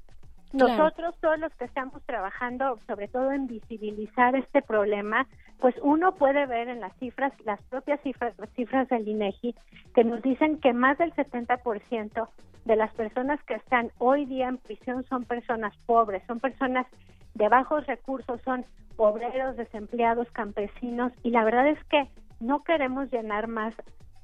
Nosotros, 0.54 1.16
todos 1.20 1.38
los 1.40 1.52
que 1.54 1.64
estamos 1.64 2.00
trabajando, 2.04 2.78
sobre 2.86 3.08
todo 3.08 3.32
en 3.32 3.48
visibilizar 3.48 4.36
este 4.36 4.62
problema, 4.62 5.26
pues 5.58 5.74
uno 5.82 6.14
puede 6.14 6.46
ver 6.46 6.68
en 6.68 6.80
las 6.80 6.96
cifras, 6.98 7.32
las 7.44 7.60
propias 7.64 8.00
cifras, 8.02 8.34
cifras 8.54 8.88
del 8.88 9.08
INEGI, 9.08 9.54
que 9.94 10.04
nos 10.04 10.22
dicen 10.22 10.60
que 10.60 10.72
más 10.72 10.96
del 10.98 11.12
70% 11.14 12.28
de 12.64 12.76
las 12.76 12.92
personas 12.94 13.42
que 13.44 13.54
están 13.54 13.90
hoy 13.98 14.26
día 14.26 14.48
en 14.48 14.58
prisión 14.58 15.04
son 15.08 15.24
personas 15.24 15.76
pobres, 15.86 16.22
son 16.28 16.38
personas 16.38 16.86
de 17.34 17.48
bajos 17.48 17.84
recursos, 17.86 18.40
son 18.42 18.64
obreros, 18.96 19.56
desempleados, 19.56 20.30
campesinos, 20.30 21.12
y 21.24 21.30
la 21.30 21.42
verdad 21.42 21.68
es 21.68 21.82
que 21.84 22.08
no 22.38 22.62
queremos 22.62 23.10
llenar 23.10 23.48
más 23.48 23.74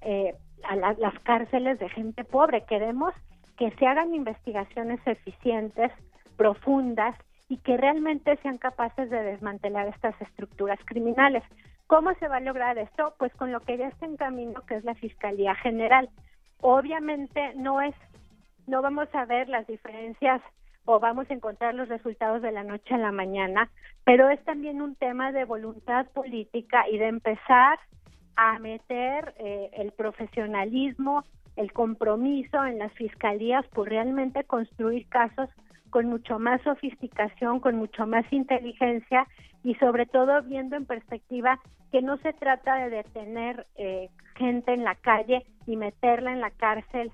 eh, 0.02 0.34
a 0.62 0.76
las 0.76 1.18
cárceles 1.24 1.78
de 1.80 1.88
gente 1.88 2.22
pobre, 2.22 2.64
queremos 2.66 3.14
que 3.56 3.70
se 3.72 3.86
hagan 3.86 4.14
investigaciones 4.14 5.00
eficientes, 5.06 5.90
profundas 6.40 7.14
y 7.50 7.58
que 7.58 7.76
realmente 7.76 8.38
sean 8.38 8.56
capaces 8.56 9.10
de 9.10 9.22
desmantelar 9.22 9.88
estas 9.88 10.18
estructuras 10.22 10.78
criminales. 10.86 11.42
¿Cómo 11.86 12.14
se 12.14 12.28
va 12.28 12.36
a 12.36 12.40
lograr 12.40 12.78
esto? 12.78 13.12
Pues 13.18 13.30
con 13.34 13.52
lo 13.52 13.60
que 13.60 13.76
ya 13.76 13.88
está 13.88 14.06
en 14.06 14.16
camino, 14.16 14.62
que 14.66 14.76
es 14.76 14.84
la 14.84 14.94
Fiscalía 14.94 15.54
General. 15.56 16.08
Obviamente 16.62 17.52
no 17.56 17.82
es, 17.82 17.94
no 18.66 18.80
vamos 18.80 19.06
a 19.12 19.26
ver 19.26 19.50
las 19.50 19.66
diferencias 19.66 20.40
o 20.86 20.98
vamos 20.98 21.30
a 21.30 21.34
encontrar 21.34 21.74
los 21.74 21.90
resultados 21.90 22.40
de 22.40 22.52
la 22.52 22.64
noche 22.64 22.94
a 22.94 22.98
la 22.98 23.12
mañana, 23.12 23.70
pero 24.04 24.30
es 24.30 24.42
también 24.44 24.80
un 24.80 24.94
tema 24.94 25.32
de 25.32 25.44
voluntad 25.44 26.06
política 26.14 26.88
y 26.88 26.96
de 26.96 27.08
empezar 27.08 27.78
a 28.36 28.58
meter 28.60 29.34
eh, 29.36 29.68
el 29.74 29.92
profesionalismo, 29.92 31.22
el 31.56 31.70
compromiso 31.74 32.64
en 32.64 32.78
las 32.78 32.94
fiscalías 32.94 33.66
por 33.74 33.90
realmente 33.90 34.44
construir 34.44 35.06
casos 35.10 35.50
con 35.90 36.06
mucho 36.06 36.38
más 36.38 36.62
sofisticación, 36.62 37.60
con 37.60 37.76
mucho 37.76 38.06
más 38.06 38.24
inteligencia 38.32 39.26
y 39.62 39.74
sobre 39.74 40.06
todo 40.06 40.42
viendo 40.42 40.76
en 40.76 40.86
perspectiva 40.86 41.60
que 41.92 42.02
no 42.02 42.16
se 42.18 42.32
trata 42.32 42.76
de 42.76 42.90
detener 42.90 43.66
eh, 43.76 44.08
gente 44.36 44.72
en 44.72 44.84
la 44.84 44.94
calle 44.94 45.44
y 45.66 45.76
meterla 45.76 46.32
en 46.32 46.40
la 46.40 46.50
cárcel 46.50 47.12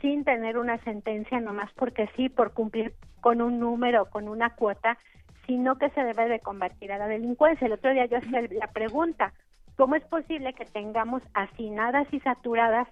sin 0.00 0.24
tener 0.24 0.58
una 0.58 0.78
sentencia 0.78 1.40
nomás 1.40 1.70
porque 1.74 2.08
sí, 2.16 2.28
por 2.28 2.52
cumplir 2.52 2.94
con 3.20 3.40
un 3.40 3.60
número, 3.60 4.06
con 4.06 4.28
una 4.28 4.50
cuota, 4.50 4.98
sino 5.46 5.76
que 5.76 5.90
se 5.90 6.02
debe 6.02 6.28
de 6.28 6.40
combatir 6.40 6.92
a 6.92 6.98
la 6.98 7.06
delincuencia. 7.06 7.66
El 7.66 7.74
otro 7.74 7.92
día 7.92 8.06
yo 8.06 8.18
hacía 8.18 8.42
la 8.50 8.68
pregunta, 8.68 9.32
¿cómo 9.76 9.94
es 9.94 10.04
posible 10.04 10.54
que 10.54 10.64
tengamos 10.64 11.22
hacinadas 11.34 12.12
y 12.12 12.20
saturadas 12.20 12.88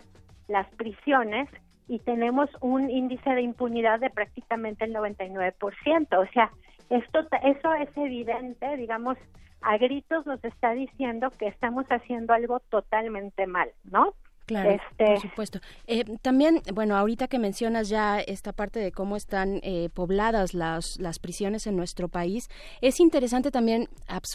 las 0.49 0.69
prisiones 0.75 1.49
y 1.91 1.99
tenemos 1.99 2.49
un 2.61 2.89
índice 2.89 3.31
de 3.31 3.43
impunidad 3.43 3.99
de 3.99 4.11
prácticamente 4.11 4.85
el 4.85 4.95
99%? 4.95 5.53
O 6.17 6.33
sea, 6.33 6.53
esto 6.89 7.19
eso 7.43 7.75
es 7.75 7.89
evidente, 7.97 8.77
digamos, 8.77 9.19
a 9.61 9.77
gritos 9.77 10.25
nos 10.25 10.43
está 10.45 10.71
diciendo 10.71 11.31
que 11.37 11.49
estamos 11.49 11.85
haciendo 11.91 12.33
algo 12.33 12.61
totalmente 12.61 13.49
mal, 13.49 13.71
¿no? 13.83 14.15
Claro, 14.47 14.71
este... 14.71 15.05
por 15.05 15.21
supuesto. 15.21 15.61
Eh, 15.87 16.05
también, 16.23 16.61
bueno, 16.75 16.97
ahorita 16.97 17.29
que 17.29 17.39
mencionas 17.39 17.89
ya 17.89 18.19
esta 18.19 18.53
parte 18.53 18.81
de 18.81 18.91
cómo 18.91 19.17
están 19.17 19.61
eh, 19.63 19.91
pobladas 19.95 20.55
las, 20.55 20.99
las 20.99 21.21
prisiones 21.21 21.69
en 21.69 21.77
nuestro 21.77 22.09
país, 22.09 22.49
es 22.81 22.99
interesante 22.99 23.53
también 23.53 23.89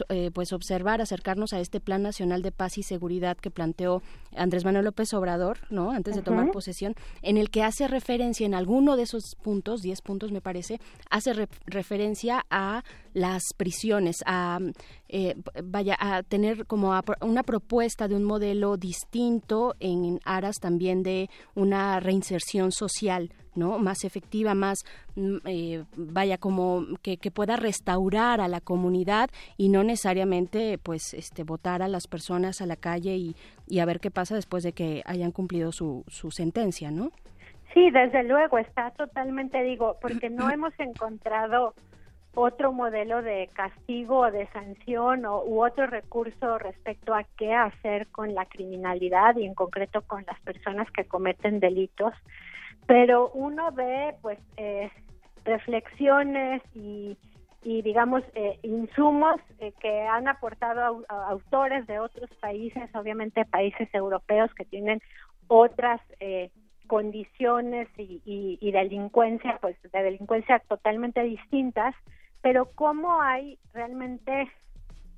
eh, 0.07 0.31
pues 0.33 0.53
observar, 0.53 1.01
acercarnos 1.01 1.51
a 1.51 1.59
este 1.59 1.81
Plan 1.81 2.01
Nacional 2.01 2.43
de 2.43 2.53
Paz 2.53 2.77
y 2.77 2.83
Seguridad 2.83 3.35
que 3.35 3.51
planteó 3.51 4.01
Andrés 4.35 4.65
Manuel 4.65 4.85
López 4.85 5.13
Obrador, 5.13 5.59
¿no? 5.69 5.91
Antes 5.91 6.15
de 6.15 6.21
tomar 6.21 6.51
posesión, 6.51 6.95
en 7.21 7.37
el 7.37 7.49
que 7.49 7.63
hace 7.63 7.87
referencia 7.87 8.45
en 8.45 8.53
alguno 8.53 8.95
de 8.95 9.03
esos 9.03 9.35
puntos, 9.41 9.81
10 9.81 10.01
puntos 10.01 10.31
me 10.31 10.41
parece, 10.41 10.79
hace 11.09 11.47
referencia 11.65 12.45
a 12.49 12.83
las 13.13 13.43
prisiones, 13.55 14.17
a 14.25 14.59
vaya 15.63 15.95
a 15.99 16.23
tener 16.23 16.65
como 16.65 16.99
una 17.21 17.43
propuesta 17.43 18.07
de 18.07 18.15
un 18.15 18.23
modelo 18.23 18.77
distinto 18.77 19.75
en 19.79 20.19
aras 20.25 20.57
también 20.59 21.03
de 21.03 21.29
una 21.53 21.99
reinserción 21.99 22.71
social, 22.71 23.31
¿no? 23.55 23.79
Más 23.79 24.03
efectiva, 24.03 24.53
más, 24.53 24.85
mm, 25.15 25.37
eh, 25.45 25.83
vaya, 25.95 26.37
como 26.37 26.85
que, 27.01 27.17
pueda 27.31 27.57
restaurar 27.57 28.39
a 28.39 28.47
la 28.47 28.61
comunidad 28.61 29.29
y 29.57 29.69
no 29.69 29.83
necesariamente, 29.83 30.77
pues, 30.77 31.13
este, 31.13 31.43
votar 31.43 31.81
a 31.81 31.87
las 31.87 32.07
personas 32.07 32.61
a 32.61 32.65
la 32.65 32.75
calle 32.75 33.15
y, 33.15 33.35
y 33.67 33.79
a 33.79 33.85
ver 33.85 33.99
qué 33.99 34.11
pasa 34.11 34.35
después 34.35 34.63
de 34.63 34.73
que 34.73 35.01
hayan 35.05 35.31
cumplido 35.31 35.71
su, 35.71 36.03
su 36.07 36.31
sentencia, 36.31 36.91
¿no? 36.91 37.11
Sí, 37.73 37.91
desde 37.91 38.23
luego, 38.23 38.57
está 38.57 38.91
totalmente, 38.91 39.61
digo, 39.63 39.97
porque 40.01 40.29
no 40.29 40.49
hemos 40.49 40.73
encontrado 40.79 41.73
otro 42.35 42.71
modelo 42.71 43.21
de 43.21 43.49
castigo 43.53 44.19
o 44.19 44.31
de 44.31 44.47
sanción 44.47 45.25
o, 45.25 45.43
u 45.43 45.65
otro 45.65 45.87
recurso 45.87 46.57
respecto 46.57 47.13
a 47.13 47.23
qué 47.37 47.53
hacer 47.53 48.07
con 48.07 48.35
la 48.35 48.45
criminalidad 48.45 49.35
y 49.37 49.45
en 49.45 49.55
concreto 49.55 50.01
con 50.01 50.23
las 50.27 50.39
personas 50.41 50.89
que 50.91 51.05
cometen 51.05 51.59
delitos. 51.59 52.13
Pero 52.87 53.31
uno 53.33 53.71
ve 53.71 54.15
pues 54.21 54.39
eh, 54.57 54.91
reflexiones 55.43 56.61
y, 56.73 57.17
y 57.63 57.81
digamos 57.81 58.23
eh, 58.35 58.59
insumos 58.63 59.37
eh, 59.59 59.73
que 59.79 60.01
han 60.01 60.27
aportado 60.27 61.03
autores 61.09 61.87
de 61.87 61.99
otros 61.99 62.29
países, 62.39 62.93
obviamente 62.95 63.45
países 63.45 63.89
europeos 63.93 64.53
que 64.53 64.65
tienen 64.65 65.01
otras 65.47 66.01
condiciones 66.87 67.87
y, 67.97 68.71
delincuencia, 68.71 69.57
pues 69.61 69.75
de 69.81 70.03
delincuencia 70.03 70.59
totalmente 70.67 71.21
distintas, 71.23 71.95
pero 72.41 72.69
cómo 72.75 73.21
hay 73.21 73.57
realmente 73.73 74.49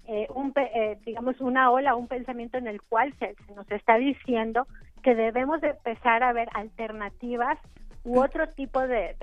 eh, 0.05 0.27
un, 0.33 0.53
eh, 0.55 0.97
digamos 1.05 1.39
una 1.41 1.69
ola, 1.69 1.95
un 1.95 2.07
pensamiento 2.07 2.57
en 2.57 2.67
el 2.67 2.81
cual 2.81 3.13
se, 3.19 3.35
nos 3.55 3.69
está 3.71 3.97
diciendo 3.97 4.65
que 5.07 5.15
debemos 5.15 5.61
de 5.61 5.69
empezar 5.69 6.21
a 6.21 6.33
ver 6.33 6.49
alternativas 6.53 7.57
u 8.03 8.19
otro 8.19 8.49
tipo 8.49 8.81
de, 8.81 9.15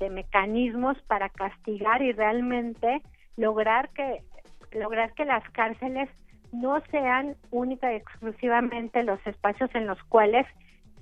de, 0.00 0.10
mecanismos 0.10 1.00
para 1.02 1.28
castigar 1.28 2.02
y 2.02 2.10
realmente 2.10 3.02
lograr 3.36 3.88
que 3.90 4.24
lograr 4.72 5.12
que 5.14 5.24
las 5.24 5.48
cárceles 5.50 6.08
no 6.50 6.80
sean 6.90 7.36
única 7.52 7.92
y 7.92 7.96
exclusivamente 7.98 9.04
los 9.04 9.24
espacios 9.28 9.72
en 9.76 9.86
los 9.86 10.02
cuales 10.08 10.44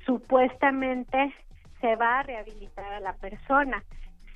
supuestamente 0.04 1.34
se 1.80 1.96
va 1.96 2.18
a 2.18 2.22
rehabilitar 2.24 2.92
a 2.92 3.00
la 3.00 3.14
persona, 3.14 3.82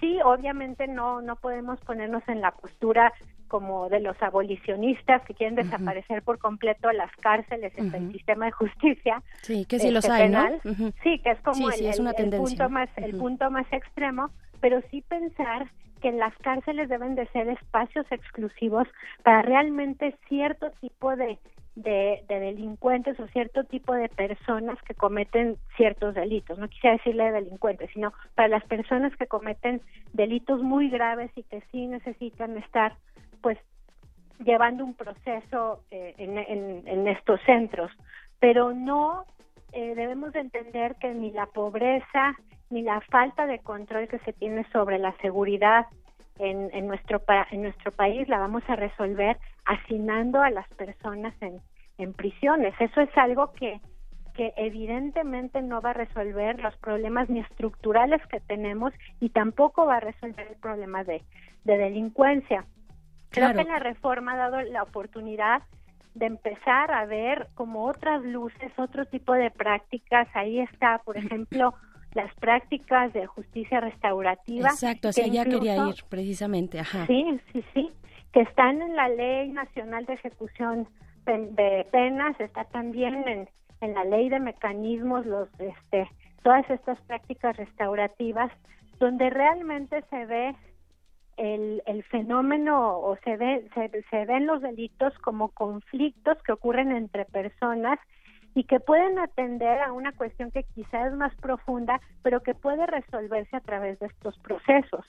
sí, 0.01 0.19
obviamente 0.25 0.89
no, 0.89 1.21
no 1.21 1.37
podemos 1.37 1.79
ponernos 1.81 2.23
en 2.29 2.41
la 2.41 2.51
postura 2.53 3.13
como 3.49 3.89
de 3.89 4.01
los 4.01 4.21
abolicionistas 4.23 5.23
que 5.23 5.35
quieren 5.35 5.57
desaparecer 5.57 6.23
por 6.23 6.39
completo 6.39 6.91
las 6.93 7.11
cárceles, 7.17 7.73
uh 7.77 7.97
el 7.97 8.13
sistema 8.13 8.47
de 8.47 8.53
justicia. 8.53 9.23
Sí, 9.43 9.67
que 9.67 9.81
sí 9.81 9.91
los 9.91 10.05
este, 10.05 10.17
hay, 10.17 10.23
penal. 10.23 10.61
Sí, 11.03 11.19
que 11.19 11.31
es 11.31 11.41
como 11.41 11.69
el, 11.71 12.37
punto 12.37 12.69
más, 12.69 12.89
el 12.97 13.19
punto 13.19 13.51
más 13.51 13.67
extremo, 13.73 14.31
pero 14.61 14.81
sí 14.91 15.03
pensar 15.03 15.69
que 16.01 16.13
las 16.13 16.35
cárceles 16.39 16.89
deben 16.89 17.17
de 17.17 17.27
ser 17.29 17.49
espacios 17.49 18.07
exclusivos 18.11 18.87
para 19.25 19.43
realmente 19.43 20.17
cierto 20.29 20.71
tipo 20.81 21.15
de 21.17 21.39
de, 21.77 22.25
delincuentes 22.29 23.19
o 23.21 23.27
cierto 23.29 23.65
tipo 23.65 23.95
de 23.95 24.09
personas 24.09 24.81
que 24.83 24.95
cometen 24.95 25.57
ciertos 25.77 26.15
delitos. 26.15 26.59
No 26.59 26.69
quisiera 26.69 26.97
decirle 26.97 27.33
delincuentes, 27.33 27.91
sino 27.93 28.13
para 28.35 28.49
las 28.49 28.65
personas 28.65 29.15
que 29.17 29.27
cometen 29.27 29.81
delitos 30.13 30.63
muy 30.63 30.91
graves 30.91 31.31
y 31.37 31.43
que 31.45 31.63
sí 31.71 31.87
necesitan 31.87 32.57
estar, 32.59 32.95
pues, 33.41 33.59
llevando 34.45 34.85
un 34.85 34.95
proceso 34.95 35.85
eh, 35.91 36.15
en, 36.19 37.07
estos 37.09 37.41
centros. 37.43 37.91
Pero 38.39 38.73
no 38.73 39.25
eh, 39.73 39.95
debemos 39.95 40.33
de 40.33 40.41
entender 40.41 40.97
que 40.97 41.13
ni 41.13 41.31
la 41.31 41.47
pobreza 41.47 42.37
ni 42.71 42.83
la 42.83 43.01
falta 43.03 43.47
de 43.47 43.59
control 43.59 44.09
que 44.09 44.21
se 44.21 44.33
tiene 44.33 44.65
sobre 44.71 44.99
la 44.99 45.13
seguridad 45.19 45.87
en, 46.39 46.71
en, 46.73 46.87
nuestro, 46.87 47.23
en 47.51 47.63
nuestro 47.63 47.93
país 47.93 48.29
la 48.29 48.39
vamos 48.39 48.63
a 48.69 48.77
resolver 48.77 49.37
hacinando 49.65 50.43
a 50.43 50.51
las 50.51 50.69
personas 50.75 51.35
en, 51.41 51.61
en 51.99 52.13
prisiones. 52.15 52.75
Eso 52.81 53.01
es 53.01 53.11
algo 53.17 53.53
que, 53.53 53.81
que 54.35 54.53
evidentemente 54.57 55.63
no 55.63 55.81
va 55.81 55.91
a 55.91 55.95
resolver 55.95 56.59
los 56.61 56.77
problemas 56.79 57.29
ni 57.29 57.41
estructurales 57.41 58.25
que 58.29 58.41
tenemos 58.41 58.93
y 59.21 59.31
tampoco 59.31 59.87
va 59.87 59.97
a 59.97 60.01
resolver 60.01 60.47
el 60.49 60.57
problema 60.57 61.05
de, 61.05 61.23
de 61.65 61.77
delincuencia. 61.77 62.65
Creo 63.31 63.55
que 63.55 63.65
la 63.65 63.79
reforma 63.79 64.33
ha 64.33 64.37
dado 64.37 64.61
la 64.63 64.83
oportunidad 64.83 65.63
de 66.15 66.27
empezar 66.27 66.91
a 66.91 67.07
ver 67.07 67.49
como 67.55 67.85
otras 67.85 68.23
luces, 68.25 68.73
otro 68.77 69.07
tipo 69.07 69.35
de 69.35 69.51
prácticas. 69.51 70.27
Ahí 70.35 70.59
está, 70.59 70.99
por 71.05 71.17
ejemplo, 71.17 71.75
las 72.15 72.35
prácticas 72.37 73.13
de 73.13 73.27
justicia 73.27 73.81
restaurativa. 73.81 74.69
Exacto, 74.69 75.09
hacia 75.09 75.25
allá 75.25 75.45
quería 75.45 75.77
ir 75.89 76.05
precisamente. 76.09 76.81
Ajá. 76.81 77.07
Sí, 77.07 77.41
sí, 77.53 77.65
sí, 77.75 77.89
que 78.33 78.41
están 78.41 78.83
en 78.83 78.97
la 78.97 79.09
Ley 79.09 79.51
Nacional 79.51 80.07
de 80.07 80.15
Ejecución 80.15 80.89
de 81.27 81.87
penas, 81.93 82.39
está 82.41 82.65
también 82.65 83.29
en, 83.29 83.49
en 83.81 83.95
la 83.95 84.05
ley 84.05 84.29
de 84.29 84.41
mecanismos, 84.41 85.25
los, 85.27 85.49
este, 85.61 86.09
todas 86.43 86.69
estas 86.71 87.01
prácticas 87.03 87.57
restaurativas, 87.57 88.51
donde 88.99 89.31
realmente 89.31 90.03
se 90.11 90.27
ve 90.27 90.57
el, 91.37 91.83
el 91.87 92.03
fenómeno 92.05 92.99
o 92.99 93.17
se, 93.25 93.37
ve, 93.37 93.69
se, 93.75 93.91
se 94.11 94.25
ven 94.27 94.47
los 94.47 94.61
delitos 94.61 95.17
como 95.19 95.49
conflictos 95.51 96.37
que 96.43 96.53
ocurren 96.53 96.93
entre 96.93 97.25
personas 97.27 97.99
y 98.55 98.65
que 98.65 98.81
pueden 98.81 99.19
atender 99.19 99.81
a 99.81 99.93
una 99.93 100.13
cuestión 100.13 100.51
que 100.51 100.65
quizá 100.65 101.07
es 101.07 101.15
más 101.15 101.35
profunda, 101.37 102.01
pero 102.23 102.43
que 102.43 102.55
puede 102.55 102.87
resolverse 102.87 103.57
a 103.57 103.61
través 103.61 103.99
de 104.01 104.07
estos 104.07 104.39
procesos, 104.39 105.05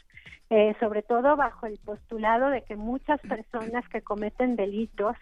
eh, 0.50 0.76
sobre 0.80 1.02
todo 1.02 1.36
bajo 1.36 1.66
el 1.66 1.80
postulado 1.80 2.50
de 2.50 2.62
que 2.64 2.76
muchas 2.76 3.20
personas 3.22 3.88
que 3.90 4.02
cometen 4.02 4.56
delitos 4.56 5.16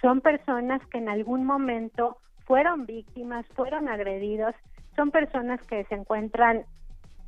son 0.00 0.20
personas 0.20 0.84
que 0.86 0.98
en 0.98 1.08
algún 1.08 1.44
momento 1.44 2.18
fueron 2.46 2.86
víctimas, 2.86 3.46
fueron 3.54 3.88
agredidos, 3.88 4.54
son 4.94 5.10
personas 5.10 5.60
que 5.62 5.84
se 5.84 5.94
encuentran, 5.94 6.64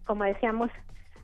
como 0.04 0.24
decíamos, 0.24 0.70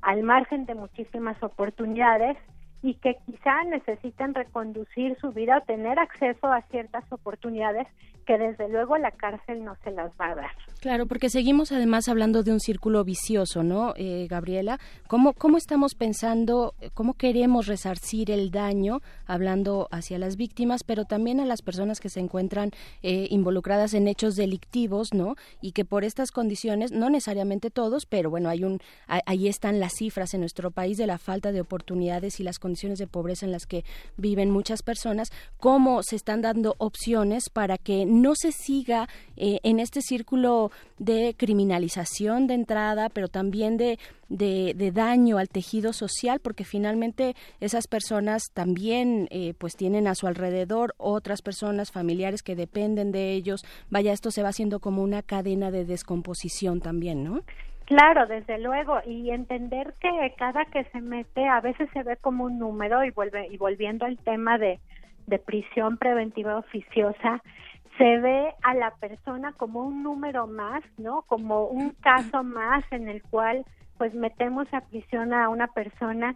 al 0.01 0.23
margen 0.23 0.67
de 0.67 0.75
muchísimas 0.75 1.41
oportunidades 1.43 2.37
y 2.83 2.95
que 2.95 3.17
quizá 3.27 3.63
necesitan 3.65 4.35
reconducir 4.35 5.17
su 5.21 5.31
vida 5.31 5.59
o 5.59 5.61
tener 5.61 5.99
acceso 6.01 6.49
a 6.49 6.63
ciertas 6.63 7.05
oportunidades 7.13 7.87
que 8.27 8.39
desde 8.39 8.69
luego 8.69 8.97
la 8.99 9.11
cárcel 9.11 9.65
no 9.65 9.77
se 9.85 9.91
las 9.91 10.11
va 10.21 10.31
a 10.31 10.35
dar. 10.35 10.51
Claro, 10.81 11.07
porque 11.07 11.31
seguimos 11.31 11.73
además 11.73 12.09
hablando 12.09 12.43
de 12.43 12.53
un 12.53 12.61
círculo 12.61 13.05
vicioso, 13.05 13.63
¿no, 13.63 13.95
eh, 13.97 14.27
Gabriela? 14.29 14.79
¿Cómo, 15.07 15.33
¿Cómo 15.33 15.57
estamos 15.57 15.95
pensando, 15.95 16.75
cómo 16.95 17.15
queremos 17.15 17.67
resarcir 17.67 18.31
el 18.31 18.51
daño, 18.51 19.01
hablando 19.27 19.89
hacia 19.91 20.19
las 20.19 20.37
víctimas, 20.37 20.83
pero 20.85 21.05
también 21.05 21.41
a 21.41 21.47
las 21.47 21.63
personas 21.63 22.01
que 22.01 22.09
se 22.09 22.21
encuentran 22.21 22.71
eh, 23.03 23.29
involucradas 23.31 23.95
en 23.95 24.09
hechos 24.09 24.35
delictivos, 24.35 25.15
¿no? 25.15 25.37
Y 25.61 25.73
que 25.73 25.85
por 25.85 26.05
estas 26.05 26.33
condiciones, 26.33 26.93
no 26.93 27.11
necesariamente 27.11 27.71
todos, 27.71 28.07
pero 28.07 28.31
bueno, 28.31 28.49
hay 28.49 28.65
un, 28.65 28.81
ahí 29.07 29.49
están 29.49 29.81
las 29.81 29.93
cifras 29.95 30.35
en 30.35 30.41
nuestro 30.41 30.71
país 30.71 30.97
de 30.97 31.07
la 31.07 31.19
falta 31.19 31.53
de 31.53 31.61
oportunidades 31.61 32.41
y 32.41 32.43
las 32.43 32.59
condiciones 32.59 32.99
de 32.99 33.07
pobreza 33.07 33.47
en 33.47 33.53
las 33.53 33.67
que 33.67 33.85
viven 34.17 34.51
muchas 34.51 34.83
personas, 34.83 35.31
cómo 35.59 36.03
se 36.03 36.17
están 36.17 36.43
dando 36.43 36.75
opciones 36.79 37.51
para 37.51 37.79
que 37.79 38.05
no 38.13 38.35
se 38.35 38.53
siga 38.53 39.09
eh, 39.37 39.59
en 39.63 39.81
este 39.81 40.03
círculo 40.03 40.71
de 40.99 41.35
criminalización 41.37 42.47
de 42.47 42.55
entrada, 42.55 43.09
pero 43.09 43.29
también 43.29 43.77
de, 43.79 43.99
de, 44.29 44.91
daño 44.93 45.39
al 45.39 45.49
tejido 45.49 45.93
social, 45.93 46.39
porque 46.41 46.65
finalmente 46.65 47.35
esas 47.61 47.89
personas 47.89 48.43
también 48.53 49.29
eh, 49.31 49.55
pues 49.59 49.77
tienen 49.77 50.07
a 50.07 50.15
su 50.15 50.27
alrededor 50.27 50.95
otras 50.99 51.43
personas 51.43 51.91
familiares 51.91 52.43
que 52.43 52.55
dependen 52.55 53.13
de 53.13 53.33
ellos. 53.33 53.63
Vaya, 53.91 54.13
esto 54.13 54.31
se 54.31 54.43
va 54.43 54.51
haciendo 54.51 54.79
como 54.81 55.03
una 55.03 55.23
cadena 55.23 55.71
de 55.71 55.85
descomposición 55.85 56.81
también, 56.81 57.25
¿no? 57.25 57.41
Claro, 57.87 58.27
desde 58.27 58.59
luego, 58.59 59.01
y 59.07 59.31
entender 59.31 59.95
que 60.01 60.35
cada 60.39 60.65
que 60.67 60.85
se 60.85 61.01
mete 61.01 61.47
a 61.47 61.61
veces 61.61 61.89
se 61.93 62.03
ve 62.03 62.17
como 62.17 62.45
un 62.45 62.59
número 62.59 63.05
y 63.05 63.11
vuelve 63.11 63.49
y 63.49 63.57
volviendo 63.57 64.07
al 64.07 64.19
tema 64.19 64.57
de, 64.57 64.79
de 65.27 65.39
prisión 65.39 65.99
preventiva 65.99 66.59
oficiosa, 66.59 67.43
se 67.99 68.19
ve 68.19 68.55
a 68.63 68.75
la 68.75 68.93
persona 68.97 69.53
como 69.53 69.85
un 69.85 70.03
número 70.03 70.47
más, 70.47 70.83
¿no? 70.99 71.23
Como 71.23 71.67
un 71.67 71.91
caso 71.91 72.43
más 72.43 72.85
en 72.91 73.09
el 73.09 73.23
cual 73.23 73.65
pues 73.99 74.15
metemos 74.15 74.67
a 74.73 74.81
prisión 74.81 75.33
a 75.33 75.49
una 75.49 75.69
persona 75.69 76.35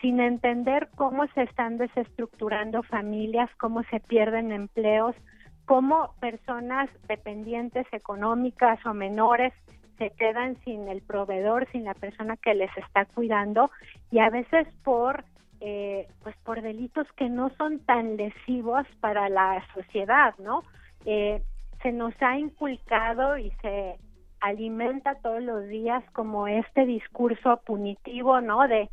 sin 0.00 0.20
entender 0.20 0.88
cómo 0.94 1.26
se 1.28 1.42
están 1.42 1.78
desestructurando 1.78 2.82
familias, 2.82 3.50
cómo 3.58 3.82
se 3.84 4.00
pierden 4.00 4.52
empleos, 4.52 5.16
cómo 5.64 6.14
personas 6.20 6.88
dependientes 7.08 7.86
económicas 7.92 8.84
o 8.86 8.94
menores 8.94 9.52
se 9.98 10.10
quedan 10.10 10.56
sin 10.64 10.88
el 10.88 11.02
proveedor, 11.02 11.66
sin 11.72 11.84
la 11.84 11.94
persona 11.94 12.36
que 12.36 12.54
les 12.54 12.70
está 12.76 13.04
cuidando 13.06 13.70
y 14.10 14.20
a 14.20 14.30
veces 14.30 14.68
por 14.84 15.24
eh, 15.60 16.06
pues 16.22 16.36
por 16.44 16.62
delitos 16.62 17.08
que 17.16 17.28
no 17.28 17.50
son 17.58 17.80
tan 17.80 18.16
lesivos 18.16 18.86
para 19.00 19.28
la 19.28 19.60
sociedad, 19.74 20.32
¿no? 20.38 20.62
Eh, 21.04 21.42
se 21.82 21.92
nos 21.92 22.14
ha 22.20 22.38
inculcado 22.38 23.38
y 23.38 23.50
se 23.62 23.96
alimenta 24.40 25.16
todos 25.16 25.42
los 25.42 25.66
días 25.68 26.04
como 26.12 26.46
este 26.46 26.86
discurso 26.86 27.60
punitivo, 27.64 28.40
¿no? 28.40 28.66
De 28.68 28.90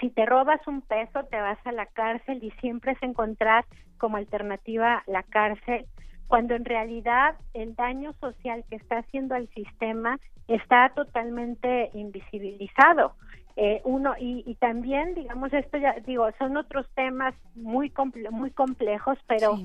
si 0.00 0.10
te 0.10 0.26
robas 0.26 0.60
un 0.66 0.82
peso 0.82 1.24
te 1.24 1.40
vas 1.40 1.58
a 1.64 1.72
la 1.72 1.86
cárcel 1.86 2.42
y 2.42 2.50
siempre 2.60 2.92
es 2.92 3.02
encontrar 3.02 3.64
como 3.98 4.16
alternativa 4.16 5.02
la 5.06 5.22
cárcel, 5.22 5.86
cuando 6.26 6.54
en 6.54 6.64
realidad 6.64 7.36
el 7.54 7.74
daño 7.74 8.14
social 8.20 8.64
que 8.70 8.76
está 8.76 8.98
haciendo 8.98 9.34
al 9.34 9.48
sistema 9.48 10.18
está 10.48 10.90
totalmente 10.94 11.90
invisibilizado. 11.94 13.14
Eh, 13.56 13.82
uno 13.84 14.14
y, 14.18 14.44
y, 14.46 14.54
también 14.54 15.14
digamos 15.14 15.52
esto 15.52 15.76
ya 15.76 15.94
digo 16.06 16.30
son 16.38 16.56
otros 16.56 16.86
temas 16.94 17.34
muy 17.56 17.92
muy 18.30 18.52
complejos 18.52 19.18
pero 19.26 19.58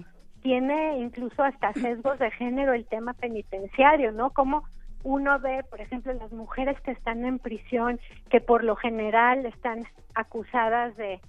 tiene 0.45 0.99
incluso 0.99 1.41
hasta 1.41 1.73
sesgos 1.73 2.19
de 2.19 2.29
género 2.29 2.73
el 2.73 2.85
tema 2.85 3.13
penitenciario, 3.13 4.11
¿no? 4.11 4.29
Como 4.29 4.63
uno 5.01 5.39
ve, 5.39 5.63
por 5.67 5.81
ejemplo, 5.81 6.13
las 6.13 6.31
mujeres 6.31 6.79
que 6.81 6.91
están 6.91 7.25
en 7.25 7.39
prisión, 7.39 7.99
que 8.29 8.41
por 8.41 8.63
lo 8.63 8.75
general 8.75 9.47
están 9.47 9.87
acusadas 10.13 10.95
de, 10.97 11.19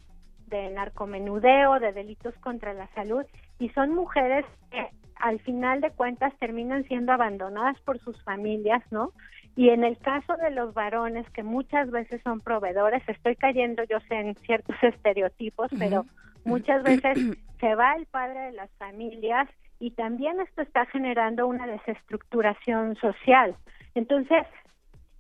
de 0.49 0.69
narcomenudeo, 0.69 1.81
de 1.81 1.95
delitos 1.95 2.35
contra 2.41 2.75
la 2.75 2.89
salud, 2.89 3.25
y 3.59 3.71
son 3.71 3.95
mujeres 3.95 4.45
que 4.71 4.87
al 5.15 5.41
final 5.41 5.81
de 5.81 5.93
cuentas 5.93 6.35
terminan 6.39 6.85
siendo 6.85 7.11
abandonadas 7.15 7.81
por 7.87 7.99
sus 8.01 8.23
familias, 8.23 8.83
¿no? 8.91 9.13
Y 9.57 9.71
en 9.71 9.83
el 9.83 9.97
caso 9.97 10.37
de 10.37 10.51
los 10.51 10.75
varones, 10.75 11.25
que 11.31 11.43
muchas 11.43 11.91
veces 11.91 12.21
son 12.23 12.43
proveedores, 12.43 13.03
estoy 13.09 13.35
cayendo, 13.35 13.83
yo 13.85 13.99
sé, 14.11 14.17
en 14.17 14.35
ciertos 14.35 14.77
estereotipos, 14.83 15.71
pero 15.79 16.05
muchas 16.47 16.83
veces 16.83 17.19
se 17.61 17.75
va 17.75 17.95
el 17.95 18.07
padre 18.07 18.41
de 18.41 18.53
las 18.53 18.71
familias 18.79 19.49
y 19.79 19.91
también 19.91 20.41
esto 20.41 20.63
está 20.63 20.87
generando 20.87 21.47
una 21.47 21.67
desestructuración 21.67 22.97
social. 22.97 23.55
Entonces, 23.95 24.47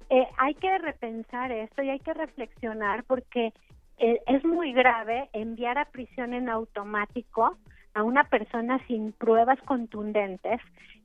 eh, 0.09 0.27
hay 0.39 0.55
que 0.55 0.79
repensar 0.79 1.53
esto 1.53 1.83
y 1.83 1.91
hay 1.91 1.99
que 2.01 2.15
reflexionar 2.15 3.05
porque 3.05 3.53
eh, 3.99 4.21
es 4.27 4.45
muy 4.45 4.73
grave 4.73 5.29
enviar 5.33 5.79
a 5.79 5.87
prisión 5.87 6.33
en 6.33 6.49
automático 6.49 7.57
a 7.95 8.03
una 8.03 8.25
persona 8.25 8.79
sin 8.87 9.13
pruebas 9.13 9.59
contundentes 9.63 10.61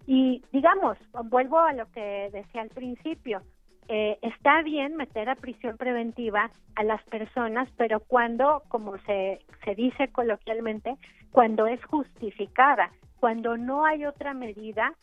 y 0.06 0.43
digamos, 0.52 0.98
vuelvo 1.26 1.60
a 1.60 1.73
lo 1.73 1.89
que 1.91 2.30
decía 2.31 2.61
al 2.61 2.69
principio, 2.69 3.41
eh, 3.94 4.18
está 4.22 4.62
bien 4.62 4.96
meter 4.96 5.28
a 5.28 5.36
prisión 5.36 5.76
preventiva 5.76 6.50
a 6.76 6.84
las 6.84 7.04
personas, 7.04 7.68
pero 7.76 8.00
cuando, 8.00 8.64
como 8.70 8.98
se, 9.00 9.42
se 9.66 9.76
dice 9.76 10.08
coloquialmente, 10.14 10.96
cuando 11.30 11.68
es 11.68 11.84
justificada, 11.84 12.90
cuando 13.20 13.58
no 13.58 13.86
hay 13.86 14.06
otra 14.06 14.34
medida 14.34 14.94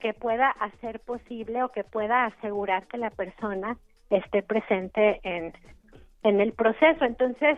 que 0.00 0.14
pueda 0.14 0.50
hacer 0.50 0.98
posible 0.98 1.62
o 1.62 1.68
que 1.68 1.84
pueda 1.84 2.24
asegurar 2.24 2.88
que 2.88 2.98
la 2.98 3.10
persona 3.10 3.78
esté 4.10 4.42
presente 4.42 5.20
en, 5.22 5.52
en 6.24 6.40
el 6.40 6.54
proceso. 6.54 7.04
Entonces, 7.04 7.56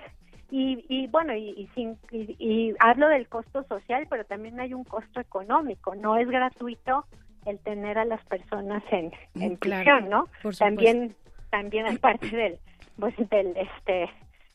y, 0.50 0.84
y 0.90 1.06
bueno, 1.06 1.34
y, 1.34 1.70
y, 1.74 1.96
y, 2.12 2.74
hablo 2.80 3.08
del 3.08 3.30
costo 3.30 3.64
social, 3.64 4.06
pero 4.10 4.26
también 4.26 4.60
hay 4.60 4.74
un 4.74 4.84
costo 4.84 5.20
económico, 5.20 5.94
no 5.94 6.18
es 6.18 6.28
gratuito 6.28 7.06
el 7.46 7.58
tener 7.60 7.98
a 7.98 8.04
las 8.04 8.22
personas 8.26 8.82
en, 8.90 9.12
en 9.40 9.56
prisión, 9.56 10.08
¿no? 10.08 10.28
También 10.58 11.14
también 11.50 11.86
es 11.86 11.98
parte 11.98 12.28
del 12.28 12.58
pues 12.98 13.14
del 13.30 13.56
este 13.56 14.10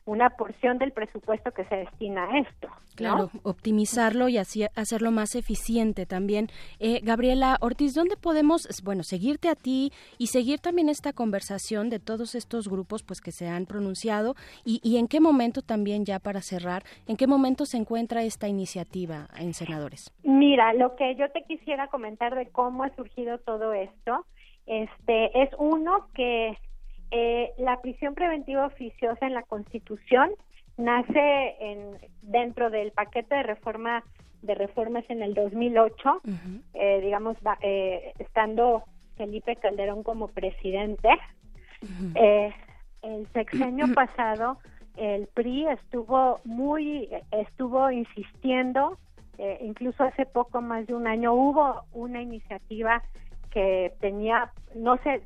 una 0.06 0.32
porción 0.32 0.78
del 0.78 0.92
presupuesto 0.92 1.52
que 1.52 1.66
se 1.66 1.76
destina 1.76 2.26
a 2.26 2.40
esto. 2.40 2.68
Claro, 2.96 3.30
optimizarlo 3.44 4.28
y 4.30 4.38
así 4.38 4.66
hacerlo 4.76 5.12
más 5.12 5.36
eficiente 5.36 6.06
también. 6.06 6.48
Eh, 6.80 7.00
Gabriela 7.04 7.58
Ortiz, 7.62 7.94
¿dónde 7.94 8.18
podemos, 8.18 8.68
bueno, 8.84 9.04
seguirte 9.04 9.50
a 9.50 9.56
ti 9.56 9.92
y 10.18 10.28
seguir 10.28 10.60
también 10.60 10.90
esta 10.90 11.14
conversación 11.14 11.90
de 11.90 12.00
todos 12.00 12.36
estos 12.36 12.68
grupos 12.68 13.04
pues 13.04 13.22
que 13.22 13.32
se 13.32 13.48
han 13.48 13.66
pronunciado 13.66 14.36
y, 14.66 14.82
y 14.84 14.98
en 14.98 15.08
qué 15.08 15.20
momento 15.20 15.62
también 15.62 16.06
ya 16.06 16.20
para 16.20 16.42
cerrar, 16.42 16.84
en 17.08 17.18
qué 17.18 17.28
momento 17.28 17.66
se 17.66 17.78
encuentra 17.78 18.24
esta 18.24 18.48
iniciativa 18.48 19.28
en 19.38 19.54
senadores? 19.54 20.12
Mira, 20.24 20.74
lo 20.74 20.96
que 20.96 21.16
yo 21.16 21.30
te 21.32 21.44
quisiera 21.44 21.88
comentar 21.88 22.36
de 22.36 22.50
cómo 22.50 22.84
ha 22.84 22.96
surgido 22.96 23.38
todo 23.40 23.74
esto, 23.74 24.26
este 24.66 25.44
es 25.44 25.50
uno 25.58 26.08
que 26.14 26.58
eh, 27.12 27.52
la 27.58 27.82
prisión 27.82 28.16
preventiva 28.16 28.66
oficiosa 28.66 29.28
en 29.28 29.34
la 29.34 29.44
Constitución 29.44 30.32
nace 30.78 31.56
en, 31.60 31.98
dentro 32.22 32.70
del 32.70 32.92
paquete 32.92 33.36
de 33.36 33.44
reforma 33.44 34.04
de 34.42 34.56
reformas 34.56 35.04
en 35.10 35.22
el 35.22 35.34
2008, 35.34 36.22
eh, 36.74 37.02
digamos, 37.02 37.38
eh, 37.62 38.14
estando 38.20 38.84
Felipe 39.16 39.56
Calderón 39.56 40.04
como 40.04 40.30
presidente. 40.30 41.10
Eh, 42.16 42.52
el 43.04 43.28
sexenio 43.34 43.86
pasado, 43.94 44.58
el 44.98 45.28
PRI 45.28 45.68
estuvo 45.68 46.40
muy, 46.44 47.10
estuvo 47.32 47.92
insistiendo, 47.92 48.98
incluso 49.60 50.04
hace 50.04 50.26
poco 50.26 50.62
más 50.62 50.86
de 50.86 50.94
un 50.94 51.08
año 51.08 51.34
hubo 51.34 51.84
una 51.94 52.22
iniciativa 52.22 53.02
que 53.52 53.94
tenía 54.00 54.52
no 54.76 54.98
se, 55.04 55.22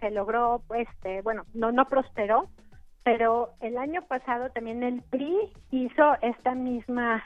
se, 0.00 0.10
logró 0.10 0.62
este 0.76 1.22
bueno 1.22 1.44
no 1.54 1.72
no 1.72 1.88
prosperó 1.88 2.48
pero 3.02 3.50
el 3.60 3.78
año 3.78 4.02
pasado 4.02 4.50
también 4.50 4.82
el 4.82 5.02
PRI 5.02 5.52
hizo 5.70 6.16
esta 6.20 6.54
misma 6.54 7.22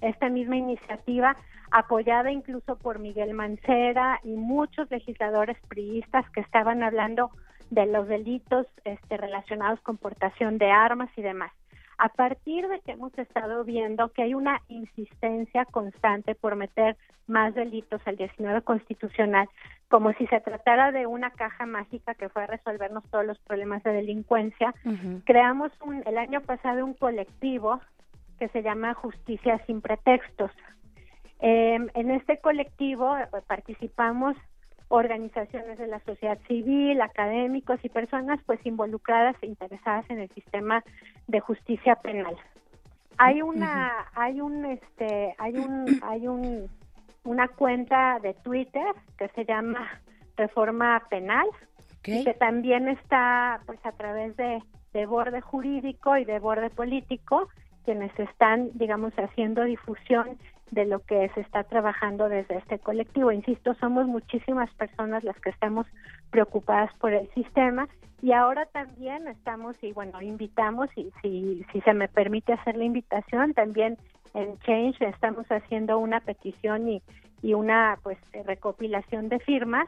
esta 0.00 0.28
misma 0.28 0.56
iniciativa 0.56 1.36
apoyada 1.70 2.30
incluso 2.30 2.76
por 2.76 2.98
Miguel 2.98 3.34
Mancera 3.34 4.20
y 4.24 4.36
muchos 4.36 4.90
legisladores 4.90 5.56
priistas 5.68 6.28
que 6.30 6.40
estaban 6.40 6.82
hablando 6.82 7.30
de 7.70 7.86
los 7.86 8.06
delitos 8.08 8.66
este, 8.84 9.16
relacionados 9.16 9.80
con 9.80 9.96
portación 9.96 10.58
de 10.58 10.70
armas 10.70 11.10
y 11.16 11.22
demás. 11.22 11.52
A 11.98 12.08
partir 12.10 12.68
de 12.68 12.80
que 12.80 12.92
hemos 12.92 13.16
estado 13.18 13.64
viendo 13.64 14.10
que 14.10 14.22
hay 14.22 14.34
una 14.34 14.60
insistencia 14.68 15.64
constante 15.64 16.34
por 16.34 16.54
meter 16.54 16.96
más 17.26 17.54
delitos 17.54 18.00
al 18.04 18.16
19 18.16 18.62
constitucional, 18.62 19.48
como 19.88 20.12
si 20.14 20.26
se 20.26 20.40
tratara 20.40 20.92
de 20.92 21.06
una 21.06 21.30
caja 21.30 21.64
mágica 21.64 22.14
que 22.14 22.28
fue 22.28 22.44
a 22.44 22.46
resolvernos 22.46 23.04
todos 23.10 23.24
los 23.24 23.38
problemas 23.40 23.82
de 23.82 23.92
delincuencia, 23.92 24.74
creamos 25.24 25.72
un, 25.80 26.02
el 26.06 26.18
año 26.18 26.40
pasado 26.42 26.84
un 26.84 26.94
colectivo 26.94 27.80
que 28.38 28.48
se 28.48 28.62
llama 28.62 28.94
Justicia 28.94 29.60
sin 29.66 29.80
Pretextos. 29.80 30.50
Eh, 31.40 31.78
en 31.94 32.10
este 32.10 32.38
colectivo 32.38 33.16
eh, 33.16 33.26
participamos 33.46 34.36
organizaciones 34.88 35.78
de 35.78 35.86
la 35.88 36.00
sociedad 36.00 36.38
civil, 36.46 37.00
académicos 37.00 37.80
y 37.82 37.88
personas 37.88 38.40
pues 38.46 38.64
involucradas 38.64 39.36
e 39.42 39.46
interesadas 39.46 40.08
en 40.10 40.20
el 40.20 40.28
sistema 40.30 40.84
de 41.26 41.40
justicia 41.40 41.96
penal. 41.96 42.36
Hay 43.18 43.42
una 43.42 44.06
hay 44.14 44.40
un 44.40 44.64
este 44.66 45.34
hay 45.38 45.56
un 45.56 45.86
hay 46.02 46.28
un 46.28 46.68
una 47.24 47.48
cuenta 47.48 48.20
de 48.20 48.34
Twitter 48.34 48.86
que 49.18 49.28
se 49.28 49.44
llama 49.44 50.00
Reforma 50.36 51.02
Penal 51.10 51.46
y 52.04 52.22
que 52.22 52.34
también 52.34 52.86
está 52.88 53.60
pues 53.66 53.84
a 53.84 53.92
través 53.92 54.36
de 54.36 54.62
de 54.92 55.06
borde 55.06 55.40
jurídico 55.40 56.16
y 56.16 56.24
de 56.24 56.38
borde 56.38 56.70
político 56.70 57.48
quienes 57.84 58.16
están 58.18 58.70
digamos 58.74 59.12
haciendo 59.14 59.64
difusión 59.64 60.38
de 60.70 60.84
lo 60.84 61.00
que 61.00 61.28
se 61.34 61.40
está 61.40 61.64
trabajando 61.64 62.28
desde 62.28 62.56
este 62.58 62.78
colectivo. 62.78 63.30
Insisto, 63.32 63.74
somos 63.74 64.06
muchísimas 64.06 64.72
personas 64.74 65.22
las 65.24 65.38
que 65.40 65.50
estamos 65.50 65.86
preocupadas 66.30 66.92
por 66.98 67.12
el 67.12 67.28
sistema 67.34 67.88
y 68.22 68.32
ahora 68.32 68.66
también 68.66 69.28
estamos 69.28 69.76
y 69.82 69.92
bueno, 69.92 70.20
invitamos 70.20 70.88
y 70.96 71.12
si, 71.22 71.64
si 71.72 71.80
se 71.82 71.92
me 71.92 72.08
permite 72.08 72.54
hacer 72.54 72.76
la 72.76 72.84
invitación, 72.84 73.54
también 73.54 73.98
en 74.34 74.58
Change 74.60 75.00
estamos 75.02 75.46
haciendo 75.46 75.98
una 75.98 76.20
petición 76.20 76.88
y, 76.88 77.02
y 77.42 77.54
una 77.54 77.98
pues 78.02 78.18
recopilación 78.44 79.28
de 79.28 79.38
firmas 79.40 79.86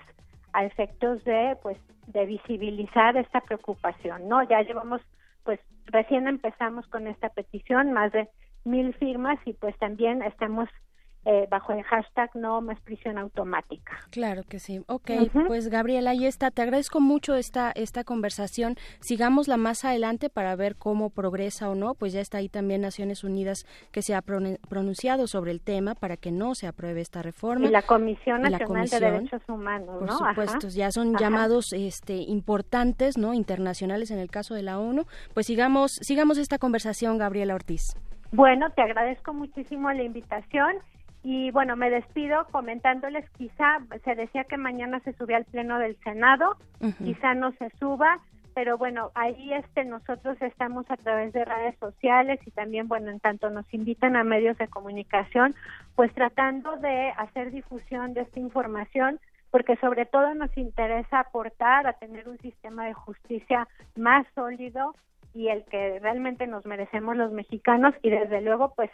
a 0.53 0.65
efectos 0.65 1.25
de 1.25 1.57
pues 1.63 1.79
de 2.07 2.25
visibilizar 2.25 3.17
esta 3.17 3.41
preocupación, 3.41 4.29
¿no? 4.29 4.43
Ya 4.45 4.63
llevamos 4.63 5.03
pues 5.45 5.61
recién 5.87 6.29
empezamos 6.29 6.87
con 6.89 7.07
esta 7.07 7.31
petición, 7.31 7.93
más 7.93 8.13
de 8.13 8.29
mil 8.65 8.95
firmas 8.95 9.39
y 9.47 9.53
pues 9.55 9.77
también 9.79 10.23
estamos 10.23 10.69
eh, 11.31 11.47
bajo 11.51 11.75
el 11.75 11.83
hashtag 11.83 12.31
no 12.37 12.63
más 12.63 12.81
prisión 12.81 13.19
automática. 13.19 13.99
Claro 14.11 14.45
que 14.45 14.59
sí. 14.59 14.83
Ok, 14.87 15.11
pues 15.47 15.69
Gabriela, 15.69 16.11
ahí 16.11 16.25
está. 16.25 16.51
Te 16.51 16.63
agradezco 16.63 17.01
mucho 17.01 17.35
esta, 17.35 17.71
esta 17.73 18.03
conversación. 18.03 18.77
Sigámosla 19.01 19.59
más 19.59 19.85
adelante 19.85 20.31
para 20.31 20.57
ver 20.57 20.77
cómo 20.77 21.11
progresa 21.11 21.69
o 21.69 21.75
no. 21.75 21.95
Pues 21.95 22.15
ya 22.15 22.23
está 22.23 22.39
ahí 22.39 22.49
también 22.49 22.81
Naciones 22.81 23.25
Unidas 23.25 23.67
que 23.93 24.01
se 24.01 24.15
ha 24.15 24.23
pronunciado 24.23 25.27
sobre 25.27 25.51
el 25.51 25.61
tema 25.61 25.95
para 25.95 26.17
que 26.17 26.31
no 26.31 26.55
se 26.55 26.67
apruebe 26.67 27.03
esta 27.03 27.21
reforma. 27.21 27.67
Y 27.67 27.71
la 27.71 27.83
Comisión 27.83 28.41
Nacional 28.41 28.89
de 28.89 29.01
Derechos 29.01 29.43
Humanos, 29.49 29.99
Por 29.99 30.11
supuesto, 30.11 30.69
ya 30.69 30.91
son 30.93 31.15
llamados 31.19 31.75
este, 31.75 32.15
importantes, 32.15 33.19
¿no? 33.19 33.35
Internacionales 33.35 34.11
en 34.11 34.19
el 34.19 34.31
caso 34.31 34.55
de 34.55 34.63
la 34.63 34.79
ONU. 34.79 35.05
Pues 35.35 35.45
sigamos, 35.45 35.93
sigamos 36.01 36.39
esta 36.39 36.57
conversación, 36.57 37.19
Gabriela 37.19 37.55
Ortiz. 37.55 37.95
Bueno, 38.33 38.71
te 38.71 38.83
agradezco 38.83 39.33
muchísimo 39.33 39.91
la 39.93 40.03
invitación 40.03 40.77
y 41.23 41.51
bueno, 41.51 41.77
me 41.77 41.91
despido 41.91 42.47
comentándoles, 42.51 43.29
quizá 43.31 43.79
se 44.05 44.15
decía 44.15 44.45
que 44.45 44.57
mañana 44.57 45.01
se 45.01 45.13
subía 45.15 45.39
al 45.39 45.45
pleno 45.45 45.79
del 45.79 45.97
Senado, 46.05 46.57
quizá 46.99 47.35
no 47.35 47.53
se 47.53 47.71
suba, 47.79 48.21
pero 48.55 48.77
bueno, 48.77 49.11
ahí 49.15 49.53
este 49.53 49.85
nosotros 49.85 50.37
estamos 50.43 50.85
a 50.91 50.97
través 50.97 51.33
de 51.33 51.45
redes 51.45 51.77
sociales 51.79 52.39
y 52.47 52.51
también 52.51 52.87
bueno, 52.87 53.11
en 53.11 53.21
tanto 53.21 53.51
nos 53.51 53.73
invitan 53.73 54.15
a 54.17 54.25
medios 54.25 54.59
de 54.59 54.69
comunicación, 54.69 55.55
pues 55.97 56.13
tratando 56.13 56.77
de 56.77 57.11
hacer 57.17 57.51
difusión 57.51 58.15
de 58.15 58.23
esta 58.23 58.41
información 58.41 59.21
porque 59.51 59.77
sobre 59.77 60.07
todo 60.07 60.35
nos 60.35 60.55
interesa 60.57 61.21
aportar 61.21 61.87
a 61.87 61.95
tener 61.95 62.29
un 62.29 62.39
sistema 62.39 62.87
de 62.87 62.93
justicia 62.93 63.67
más 63.97 64.27
sólido 64.35 64.95
y 65.35 65.49
el 65.49 65.65
que 65.65 65.99
realmente 66.01 66.47
nos 66.47 66.67
merecemos 66.67 67.17
los 67.17 67.33
mexicanos 67.33 67.95
y 68.03 68.11
desde 68.11 68.41
luego 68.41 68.75
pues 68.75 68.91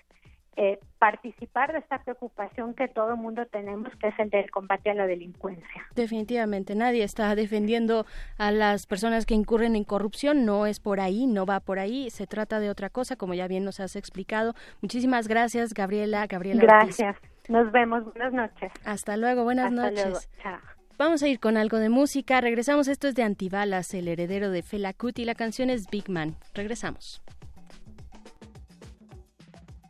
eh, 0.57 0.79
participar 1.01 1.73
de 1.73 1.81
esta 1.81 1.99
preocupación 2.05 2.75
que 2.75 2.87
todo 2.87 3.11
el 3.11 3.17
mundo 3.17 3.45
tenemos, 3.47 3.93
que 3.97 4.09
es 4.09 4.15
el 4.21 4.31
del 4.31 4.53
combate 4.53 4.91
a 4.91 4.95
la 4.95 5.07
delincuencia. 5.07 5.87
Definitivamente, 5.97 6.77
nadie 6.77 7.03
está 7.03 7.35
defendiendo 7.35 8.07
a 8.39 8.53
las 8.53 8.87
personas 8.87 9.27
que 9.27 9.35
incurren 9.35 9.75
en 9.75 9.83
corrupción, 9.83 10.47
no 10.47 10.67
es 10.67 10.79
por 10.79 11.01
ahí, 11.01 11.27
no 11.27 11.45
va 11.45 11.59
por 11.59 11.81
ahí, 11.81 12.09
se 12.11 12.29
trata 12.29 12.61
de 12.61 12.71
otra 12.71 12.89
cosa, 12.89 13.17
como 13.17 13.35
ya 13.35 13.49
bien 13.49 13.65
nos 13.65 13.81
has 13.81 13.97
explicado. 13.97 14.55
Muchísimas 14.81 15.27
gracias, 15.27 15.75
Gabriela. 15.75 16.25
Gabriela 16.29 16.63
gracias. 16.63 17.17
Nos 17.49 17.73
vemos. 17.73 18.05
Buenas 18.05 18.33
noches. 18.33 18.73
Hasta 18.85 19.17
luego. 19.17 19.43
Buenas 19.43 19.73
Hasta 19.73 19.91
noches. 19.91 20.05
Luego. 20.05 20.21
Chao. 20.41 20.84
Vamos 20.97 21.23
a 21.25 21.29
ir 21.29 21.41
con 21.41 21.57
algo 21.57 21.79
de 21.79 21.89
música. 21.89 22.41
Regresamos. 22.41 22.87
Esto 22.89 23.09
es 23.09 23.15
de 23.15 23.25
Antibalas, 23.25 23.95
el 23.95 24.07
heredero 24.07 24.51
de 24.51 24.63
Fela 24.63 24.93
Kuti. 24.93 25.25
La 25.25 25.35
canción 25.35 25.71
es 25.71 25.91
Big 25.91 26.09
Man. 26.09 26.37
Regresamos. 26.55 27.21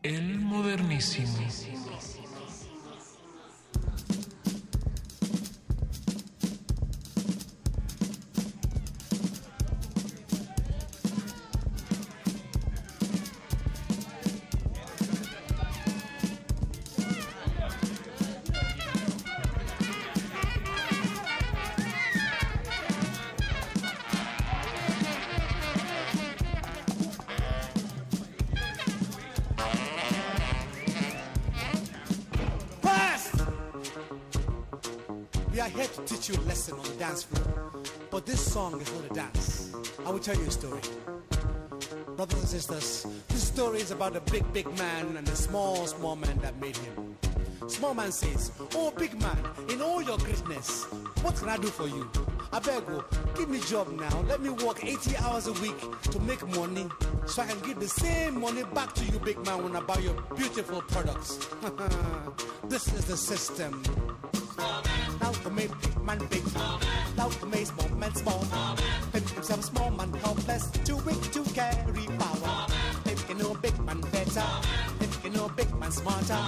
El 0.03 0.39
modernísimo. 0.39 1.29
Dance 37.05 37.25
floor. 37.25 37.71
But 38.11 38.25
this 38.25 38.41
song 38.41 38.81
is 38.81 38.91
not 38.95 39.11
a 39.11 39.15
dance. 39.15 39.75
I 40.07 40.11
will 40.11 40.19
tell 40.19 40.37
you 40.37 40.47
a 40.47 40.51
story. 40.51 40.81
Brothers 42.17 42.41
and 42.41 42.49
sisters, 42.49 43.07
this 43.29 43.47
story 43.47 43.81
is 43.81 43.91
about 43.91 44.17
a 44.17 44.21
big, 44.33 44.45
big 44.55 44.67
man 44.79 45.17
and 45.19 45.29
a 45.29 45.37
small, 45.37 45.87
small 45.87 46.17
man 46.17 46.39
that 46.39 46.59
made 46.61 46.79
him. 46.79 47.17
Small 47.67 47.93
man 47.93 48.11
says, 48.11 48.53
Oh, 48.75 48.91
big 48.91 49.21
man, 49.21 49.37
in 49.69 49.83
all 49.83 50.01
your 50.01 50.17
greatness, 50.17 50.85
what 51.21 51.37
can 51.37 51.51
I 51.51 51.59
do 51.59 51.69
for 51.69 51.89
you? 51.89 52.11
I 52.53 52.59
beg 52.61 52.83
you, 52.89 53.05
give 53.37 53.51
me 53.51 53.61
job 53.61 53.89
now. 53.93 54.25
Let 54.27 54.41
me 54.41 54.49
work 54.49 54.83
80 54.83 55.17
hours 55.19 55.47
a 55.47 55.53
week 55.65 55.81
to 56.13 56.19
make 56.21 56.43
money 56.57 56.87
so 57.27 57.43
I 57.43 57.47
can 57.47 57.61
give 57.69 57.81
the 57.81 57.89
same 57.89 58.41
money 58.41 58.63
back 58.73 58.95
to 58.95 59.05
you, 59.05 59.19
big 59.19 59.45
man, 59.45 59.63
when 59.63 59.77
I 59.77 59.81
buy 59.81 59.99
your 59.99 60.15
beautiful 60.37 60.81
products. 60.81 61.49
this 62.71 62.91
is 62.95 63.05
the 63.05 63.17
system. 63.17 63.83
To 65.45 65.51
make 65.51 65.71
big 65.83 66.03
man 66.03 66.19
big. 66.31 66.43
To 67.41 67.47
make 67.47 67.67
small 67.67 67.89
man 67.97 68.15
small. 68.15 68.47
Make 69.13 69.29
himself 69.29 69.65
small 69.65 69.91
man 69.91 70.13
helpless, 70.15 70.71
too 70.85 70.97
weak 71.05 71.21
to 71.33 71.43
carry 71.53 72.07
power. 72.19 72.67
If 73.05 73.29
you 73.29 73.35
know 73.35 73.55
big 73.55 73.79
man 73.81 74.01
better, 74.13 74.45
if 75.01 75.25
you 75.25 75.31
know 75.31 75.49
big 75.57 75.73
man 75.79 75.91
smarter, 75.91 76.39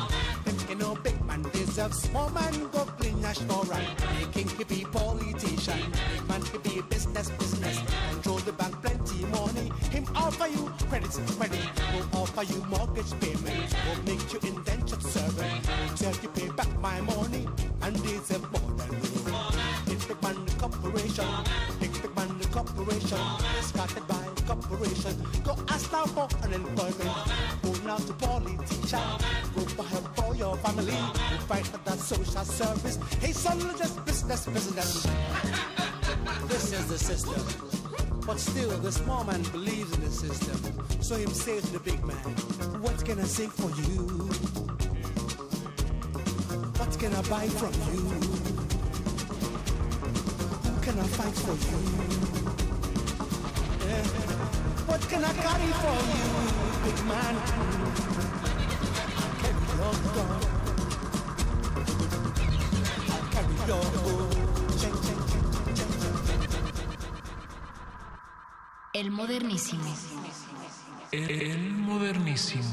if 0.47 0.71
you 0.71 0.77
know 0.77 0.95
big 1.03 1.23
man 1.27 1.43
deserves 1.53 2.03
small 2.03 2.31
man 2.31 2.53
go 2.73 2.85
clean 2.99 3.21
national 3.21 3.63
right. 3.65 3.89
Making 4.19 4.49
he 4.57 4.65
be 4.65 4.85
politician, 4.91 5.81
big 6.13 6.29
man 6.29 6.43
he 6.43 6.59
be 6.59 6.81
business 6.89 7.29
business. 7.31 7.79
Control 8.11 8.39
the 8.39 8.53
bank 8.53 8.81
plenty 8.83 9.25
money. 9.27 9.73
Offer 10.17 10.49
you 10.49 10.73
credit 10.89 11.11
credit, 11.37 11.61
will 11.93 12.21
offer 12.21 12.43
you 12.43 12.65
mortgage 12.65 13.13
payment, 13.21 13.77
will 13.87 14.03
make 14.05 14.33
you 14.33 14.41
indentured 14.49 15.03
servant. 15.03 15.65
Tell 15.97 16.15
you 16.23 16.29
pay 16.31 16.49
back 16.51 16.81
my 16.81 17.01
money 17.03 17.47
and 17.83 18.03
deserve 18.03 18.51
more 18.51 18.73
than. 18.79 18.91
Big 19.87 20.09
big 20.09 20.23
man 20.23 20.47
corporation, 20.59 21.27
big 21.81 21.93
big 22.03 22.17
man 22.17 22.41
corporation, 22.51 23.19
started 23.61 24.07
by 24.09 24.27
corporation. 24.47 25.15
Go 25.45 25.55
ask 25.69 25.93
now 25.93 26.07
for 26.07 26.29
unemployment. 26.43 27.15
Go 27.63 27.73
now 27.85 27.99
to 27.99 28.13
politician. 28.15 29.01
Go 29.55 29.61
for 29.77 29.85
help 29.85 30.17
for 30.17 30.35
your 30.35 30.57
family. 30.57 30.93
Go 31.31 31.37
fight 31.47 31.67
for 31.67 31.79
that 31.79 31.99
social 31.99 32.45
service. 32.45 32.99
Hey, 33.21 33.33
son, 33.33 33.61
just 33.77 34.05
business, 34.05 34.47
business. 34.47 35.07
This 36.49 36.73
is 36.73 36.87
the 36.89 36.99
system. 36.99 37.76
But 38.27 38.41
still, 38.41 38.71
the 38.81 38.91
small 38.91 39.23
man 39.23 39.41
believes 39.53 39.93
in 39.95 40.01
the 40.01 40.11
system. 40.11 40.59
So 41.01 41.15
him 41.15 41.31
says 41.31 41.63
to 41.67 41.75
the 41.75 41.79
big 41.79 42.05
man, 42.05 42.17
What 42.83 43.05
can 43.05 43.21
I 43.21 43.25
sing 43.25 43.51
for 43.51 43.71
you? 43.81 44.03
What 46.77 46.99
can 46.99 47.15
I 47.15 47.23
buy 47.31 47.47
from 47.47 47.73
you? 47.93 48.01
Who 50.67 50.81
can 50.83 50.99
I 50.99 51.07
fight 51.07 51.35
for 51.35 51.55
you? 51.55 51.79
Yeah. 53.87 54.05
What 54.91 55.01
can 55.03 55.23
I 55.25 55.33
carry 55.33 55.73
for 55.83 55.99
you, 56.11 56.27
big 56.85 56.99
man? 57.07 57.35
I'll 59.23 59.35
carry 59.41 59.65
your 59.77 59.95
dog. 60.17 60.43
I'll 63.13 63.27
carry 63.31 63.55
your 63.69 63.87
bull. 64.03 64.46
El 68.97 69.11
modernísimo. 69.11 69.95
El 71.13 71.75
modernísimo. 71.75 72.65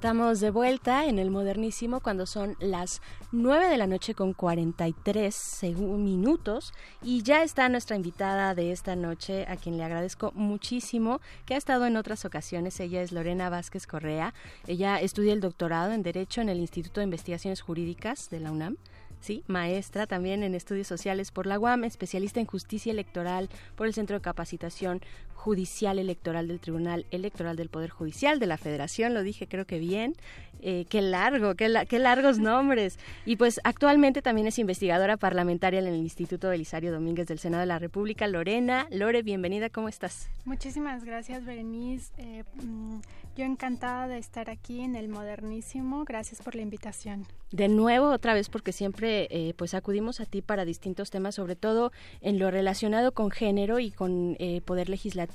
Estamos 0.00 0.40
de 0.40 0.50
vuelta 0.50 1.04
en 1.04 1.18
el 1.18 1.30
modernísimo 1.30 2.00
cuando 2.00 2.24
son 2.24 2.56
las 2.58 3.02
9 3.32 3.68
de 3.68 3.76
la 3.76 3.86
noche 3.86 4.14
con 4.14 4.32
43 4.32 5.34
segu- 5.62 5.98
minutos 5.98 6.72
y 7.02 7.22
ya 7.22 7.42
está 7.42 7.68
nuestra 7.68 7.96
invitada 7.96 8.54
de 8.54 8.72
esta 8.72 8.96
noche 8.96 9.44
a 9.46 9.58
quien 9.58 9.76
le 9.76 9.84
agradezco 9.84 10.32
muchísimo 10.34 11.20
que 11.44 11.52
ha 11.52 11.58
estado 11.58 11.84
en 11.84 11.98
otras 11.98 12.24
ocasiones. 12.24 12.80
Ella 12.80 13.02
es 13.02 13.12
Lorena 13.12 13.50
Vázquez 13.50 13.86
Correa. 13.86 14.32
Ella 14.66 14.98
estudia 14.98 15.34
el 15.34 15.42
doctorado 15.42 15.92
en 15.92 16.02
Derecho 16.02 16.40
en 16.40 16.48
el 16.48 16.60
Instituto 16.60 17.00
de 17.00 17.04
Investigaciones 17.04 17.60
Jurídicas 17.60 18.30
de 18.30 18.40
la 18.40 18.52
UNAM. 18.52 18.78
Sí, 19.20 19.44
maestra 19.48 20.06
también 20.06 20.42
en 20.42 20.54
estudios 20.54 20.86
sociales 20.86 21.30
por 21.30 21.46
la 21.46 21.58
UAM, 21.58 21.84
especialista 21.84 22.40
en 22.40 22.46
justicia 22.46 22.90
electoral 22.90 23.50
por 23.76 23.86
el 23.86 23.92
Centro 23.92 24.16
de 24.16 24.22
Capacitación 24.22 25.02
Judicial 25.40 25.98
Electoral 25.98 26.48
del 26.48 26.60
Tribunal 26.60 27.06
Electoral 27.10 27.56
del 27.56 27.70
Poder 27.70 27.88
Judicial 27.88 28.38
de 28.38 28.46
la 28.46 28.58
Federación, 28.58 29.14
lo 29.14 29.22
dije 29.22 29.46
creo 29.48 29.66
que 29.66 29.78
bien. 29.78 30.14
Eh, 30.62 30.84
qué 30.90 31.00
largo, 31.00 31.54
qué, 31.54 31.70
la- 31.70 31.86
qué 31.86 31.98
largos 31.98 32.38
nombres. 32.50 32.98
Y 33.24 33.36
pues 33.36 33.58
actualmente 33.64 34.20
también 34.20 34.46
es 34.46 34.58
investigadora 34.58 35.16
parlamentaria 35.16 35.80
en 35.80 35.86
el 35.86 35.94
Instituto 35.96 36.50
Belisario 36.50 36.92
Domínguez 36.92 37.26
del 37.28 37.38
Senado 37.38 37.62
de 37.62 37.66
la 37.66 37.78
República. 37.78 38.26
Lorena, 38.26 38.86
Lore, 38.90 39.22
bienvenida, 39.22 39.70
¿cómo 39.70 39.88
estás? 39.88 40.28
Muchísimas 40.44 41.04
gracias, 41.04 41.46
Berenice. 41.46 42.12
Eh, 42.18 42.44
mm, 42.62 42.98
yo 43.36 43.44
encantada 43.46 44.06
de 44.08 44.18
estar 44.18 44.50
aquí 44.50 44.82
en 44.82 44.96
el 44.96 45.08
Modernísimo. 45.08 46.04
Gracias 46.04 46.42
por 46.42 46.54
la 46.54 46.60
invitación. 46.60 47.26
De 47.52 47.68
nuevo, 47.68 48.10
otra 48.10 48.34
vez, 48.34 48.50
porque 48.50 48.72
siempre 48.72 49.28
eh, 49.30 49.54
pues 49.56 49.72
acudimos 49.72 50.20
a 50.20 50.26
ti 50.26 50.42
para 50.42 50.66
distintos 50.66 51.10
temas, 51.10 51.36
sobre 51.36 51.56
todo 51.56 51.90
en 52.20 52.38
lo 52.38 52.50
relacionado 52.50 53.12
con 53.12 53.30
género 53.30 53.78
y 53.80 53.90
con 53.90 54.36
poder 54.66 54.88
legislativo, 54.90 55.29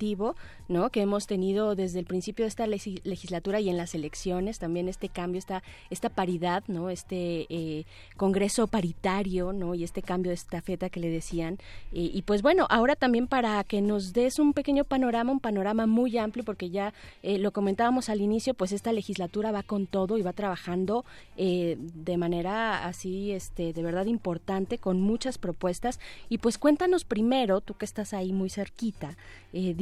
¿no? 0.68 0.90
Que 0.90 1.02
hemos 1.02 1.28
tenido 1.28 1.76
desde 1.76 2.00
el 2.00 2.06
principio 2.06 2.46
de 2.46 2.50
esta 2.50 2.68
legi- 2.68 3.02
legislatura 3.04 3.60
y 3.60 3.70
en 3.70 3.78
las 3.78 3.96
elecciones 3.96 4.60
también 4.60 4.88
este 4.88 5.10
cambio, 5.10 5.40
esta 5.40 5.64
esta 5.90 6.10
paridad, 6.10 6.64
¿no? 6.68 6.90
Este 6.90 7.46
eh, 7.50 7.86
Congreso 8.18 8.68
paritario, 8.68 9.54
¿no? 9.54 9.76
Y 9.76 9.84
este 9.84 10.02
cambio 10.02 10.30
de 10.30 10.36
estafeta 10.36 10.90
que 10.90 11.00
le 11.00 11.10
decían. 11.10 11.58
Y 11.92 12.22
pues 12.24 12.42
bueno, 12.42 12.68
ahora 12.70 12.96
también 12.96 13.28
para 13.28 13.64
que 13.64 13.82
nos 13.82 14.14
des 14.14 14.40
un 14.40 14.54
pequeño 14.54 14.84
panorama, 14.84 15.32
un 15.32 15.40
panorama 15.40 15.86
muy 15.86 16.18
amplio, 16.18 16.44
porque 16.44 16.70
ya 16.70 16.94
eh, 17.24 17.38
lo 17.38 17.52
comentábamos 17.52 18.10
al 18.10 18.22
inicio, 18.22 18.54
pues 18.54 18.72
esta 18.72 18.92
legislatura 18.92 19.52
va 19.52 19.64
con 19.64 19.88
todo 19.88 20.18
y 20.18 20.22
va 20.22 20.34
trabajando 20.34 21.06
eh, 21.38 21.78
de 21.80 22.18
manera 22.18 22.86
así, 22.86 23.32
este, 23.32 23.74
de 23.74 23.84
verdad 23.84 24.06
importante, 24.08 24.78
con 24.78 25.00
muchas 25.02 25.38
propuestas. 25.38 26.00
Y 26.30 26.40
pues 26.40 26.58
cuéntanos 26.58 27.06
primero, 27.06 27.62
tú 27.62 27.76
que 27.76 27.86
estás 27.86 28.14
ahí 28.14 28.34
muy 28.34 28.50
cerquita, 28.50 29.18
eh, 29.54 29.74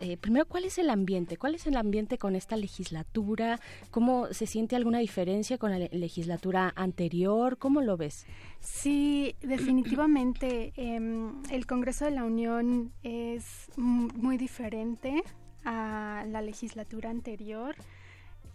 eh, 0.00 0.16
primero 0.16 0.46
cuál 0.46 0.64
es 0.64 0.78
el 0.78 0.90
ambiente, 0.90 1.36
cuál 1.36 1.54
es 1.54 1.66
el 1.66 1.76
ambiente 1.76 2.18
con 2.18 2.36
esta 2.36 2.56
legislatura, 2.56 3.58
cómo 3.90 4.26
se 4.32 4.46
siente 4.46 4.76
alguna 4.76 4.98
diferencia 4.98 5.58
con 5.58 5.70
la 5.70 5.78
le- 5.78 5.90
legislatura 5.92 6.72
anterior, 6.76 7.58
cómo 7.58 7.80
lo 7.80 7.96
ves. 7.96 8.26
Sí, 8.60 9.34
definitivamente 9.40 10.72
em, 10.76 11.42
el 11.50 11.66
Congreso 11.66 12.04
de 12.04 12.10
la 12.12 12.24
Unión 12.24 12.92
es 13.02 13.70
muy 13.76 14.36
diferente 14.36 15.22
a 15.64 16.24
la 16.28 16.40
legislatura 16.42 17.10
anterior. 17.10 17.74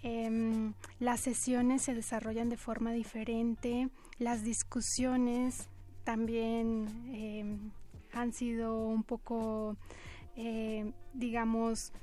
Em, 0.04 0.74
las 1.00 1.22
sesiones 1.22 1.82
se 1.82 1.94
desarrollan 1.96 2.50
de 2.50 2.58
forma 2.58 2.94
diferente, 2.94 3.90
las 4.20 4.44
discusiones 4.44 5.70
también 6.04 6.86
em, 7.12 7.72
han 8.14 8.32
sido 8.32 8.86
un 8.88 9.04
poco, 9.04 9.76
eh, 10.36 10.92
digamos, 11.14 11.94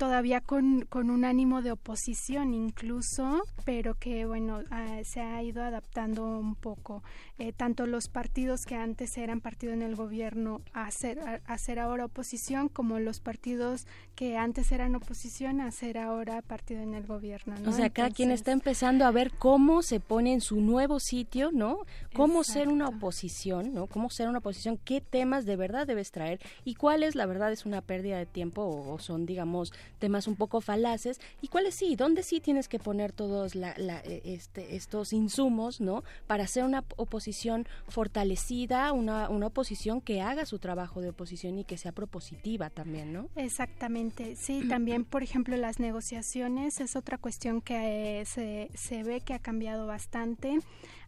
todavía 0.00 0.40
con, 0.40 0.86
con 0.88 1.10
un 1.10 1.26
ánimo 1.26 1.60
de 1.60 1.72
oposición 1.72 2.54
incluso, 2.54 3.42
pero 3.66 3.96
que 3.96 4.24
bueno, 4.24 4.60
ah, 4.70 5.00
se 5.04 5.20
ha 5.20 5.42
ido 5.42 5.62
adaptando 5.62 6.26
un 6.26 6.54
poco. 6.54 7.02
Eh, 7.38 7.52
tanto 7.52 7.84
los 7.84 8.08
partidos 8.08 8.64
que 8.64 8.76
antes 8.76 9.18
eran 9.18 9.42
partido 9.42 9.74
en 9.74 9.82
el 9.82 9.96
gobierno 9.96 10.62
a 10.72 10.90
ser, 10.90 11.18
a, 11.20 11.42
a 11.44 11.58
ser 11.58 11.78
ahora 11.78 12.06
oposición, 12.06 12.70
como 12.70 12.98
los 12.98 13.20
partidos 13.20 13.86
que 14.14 14.38
antes 14.38 14.72
eran 14.72 14.94
oposición 14.94 15.60
a 15.60 15.70
ser 15.70 15.98
ahora 15.98 16.40
partido 16.40 16.80
en 16.80 16.94
el 16.94 17.06
gobierno. 17.06 17.56
¿no? 17.58 17.68
O 17.68 17.72
sea, 17.74 17.90
cada 17.90 18.08
quien 18.08 18.30
está 18.30 18.52
empezando 18.52 19.04
a 19.04 19.10
ver 19.10 19.32
cómo 19.32 19.82
se 19.82 20.00
pone 20.00 20.32
en 20.32 20.40
su 20.40 20.62
nuevo 20.62 20.98
sitio, 20.98 21.50
¿no? 21.52 21.80
Cómo 22.14 22.42
ser 22.42 22.68
una 22.68 22.88
oposición, 22.88 23.74
¿no? 23.74 23.86
Cómo 23.86 24.08
ser 24.08 24.30
una 24.30 24.38
oposición, 24.38 24.78
qué 24.82 25.02
temas 25.02 25.44
de 25.44 25.56
verdad 25.56 25.86
debes 25.86 26.10
traer 26.10 26.40
y 26.64 26.74
cuáles, 26.74 27.14
la 27.16 27.26
verdad, 27.26 27.52
es 27.52 27.66
una 27.66 27.82
pérdida 27.82 28.16
de 28.16 28.24
tiempo 28.24 28.62
o, 28.62 28.94
o 28.94 28.98
son, 28.98 29.26
digamos, 29.26 29.74
temas 29.98 30.26
un 30.26 30.36
poco 30.36 30.60
falaces 30.60 31.20
y 31.40 31.48
cuáles 31.48 31.74
sí, 31.74 31.96
dónde 31.96 32.22
sí 32.22 32.40
tienes 32.40 32.68
que 32.68 32.78
poner 32.78 33.12
todos 33.12 33.54
la, 33.54 33.74
la, 33.76 34.00
eh, 34.00 34.22
este, 34.24 34.76
estos 34.76 35.12
insumos, 35.12 35.80
¿no? 35.80 36.04
Para 36.26 36.44
hacer 36.44 36.64
una 36.64 36.84
oposición 36.96 37.66
fortalecida, 37.88 38.92
una, 38.92 39.28
una 39.28 39.46
oposición 39.46 40.00
que 40.00 40.20
haga 40.20 40.46
su 40.46 40.58
trabajo 40.58 41.00
de 41.00 41.10
oposición 41.10 41.58
y 41.58 41.64
que 41.64 41.76
sea 41.76 41.92
propositiva 41.92 42.70
también, 42.70 43.12
¿no? 43.12 43.28
Exactamente, 43.36 44.36
sí, 44.36 44.66
también 44.68 45.04
por 45.04 45.22
ejemplo 45.22 45.56
las 45.56 45.80
negociaciones 45.80 46.80
es 46.80 46.96
otra 46.96 47.18
cuestión 47.18 47.60
que 47.60 48.20
eh, 48.20 48.24
se, 48.24 48.70
se 48.74 49.02
ve 49.02 49.20
que 49.20 49.34
ha 49.34 49.38
cambiado 49.38 49.86
bastante. 49.86 50.58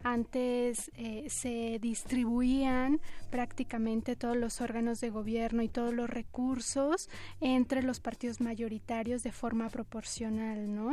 Antes 0.03 0.91
eh, 0.97 1.25
se 1.29 1.79
distribuían 1.79 2.99
prácticamente 3.29 4.15
todos 4.15 4.35
los 4.37 4.61
órganos 4.61 4.99
de 5.01 5.09
gobierno 5.09 5.63
y 5.63 5.69
todos 5.69 5.93
los 5.93 6.09
recursos 6.09 7.09
entre 7.41 7.81
los 7.83 7.99
partidos 7.99 8.41
mayoritarios 8.41 9.23
de 9.23 9.31
forma 9.31 9.69
proporcional, 9.69 10.73
¿no? 10.75 10.91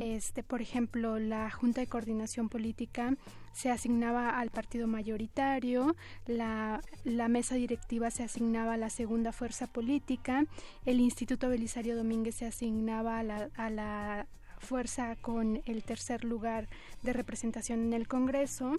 Este, 0.00 0.42
por 0.42 0.62
ejemplo, 0.62 1.18
la 1.18 1.50
Junta 1.50 1.80
de 1.80 1.86
Coordinación 1.86 2.48
Política 2.48 3.16
se 3.52 3.70
asignaba 3.70 4.38
al 4.38 4.50
partido 4.50 4.86
mayoritario, 4.86 5.94
la, 6.26 6.80
la 7.04 7.28
mesa 7.28 7.54
directiva 7.54 8.10
se 8.10 8.24
asignaba 8.24 8.74
a 8.74 8.76
la 8.78 8.90
segunda 8.90 9.32
fuerza 9.32 9.66
política, 9.66 10.46
el 10.84 11.00
Instituto 11.00 11.48
Belisario 11.48 11.96
Domínguez 11.96 12.36
se 12.36 12.46
asignaba 12.46 13.18
a 13.18 13.22
la, 13.22 13.50
a 13.56 13.70
la 13.70 14.26
fuerza 14.58 15.16
con 15.16 15.62
el 15.66 15.82
tercer 15.84 16.24
lugar 16.24 16.68
de 17.02 17.12
representación 17.12 17.80
en 17.80 17.92
el 17.92 18.08
Congreso. 18.08 18.78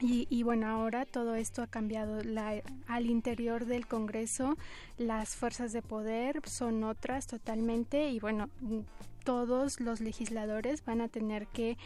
Y, 0.00 0.26
y, 0.28 0.42
bueno, 0.42 0.66
ahora 0.66 1.06
todo 1.06 1.36
esto 1.36 1.62
ha 1.62 1.66
cambiado. 1.68 2.22
La, 2.24 2.62
al 2.88 3.06
interior 3.06 3.64
del 3.64 3.86
Congreso, 3.86 4.56
las 4.98 5.36
fuerzas 5.36 5.72
de 5.72 5.82
poder 5.82 6.40
son 6.46 6.82
otras 6.82 7.26
totalmente 7.26 8.10
y 8.10 8.18
bueno, 8.18 8.48
todos 9.24 9.80
los 9.80 10.00
legisladores 10.00 10.84
van 10.84 11.00
a 11.00 11.08
tener 11.08 11.46
que 11.46 11.78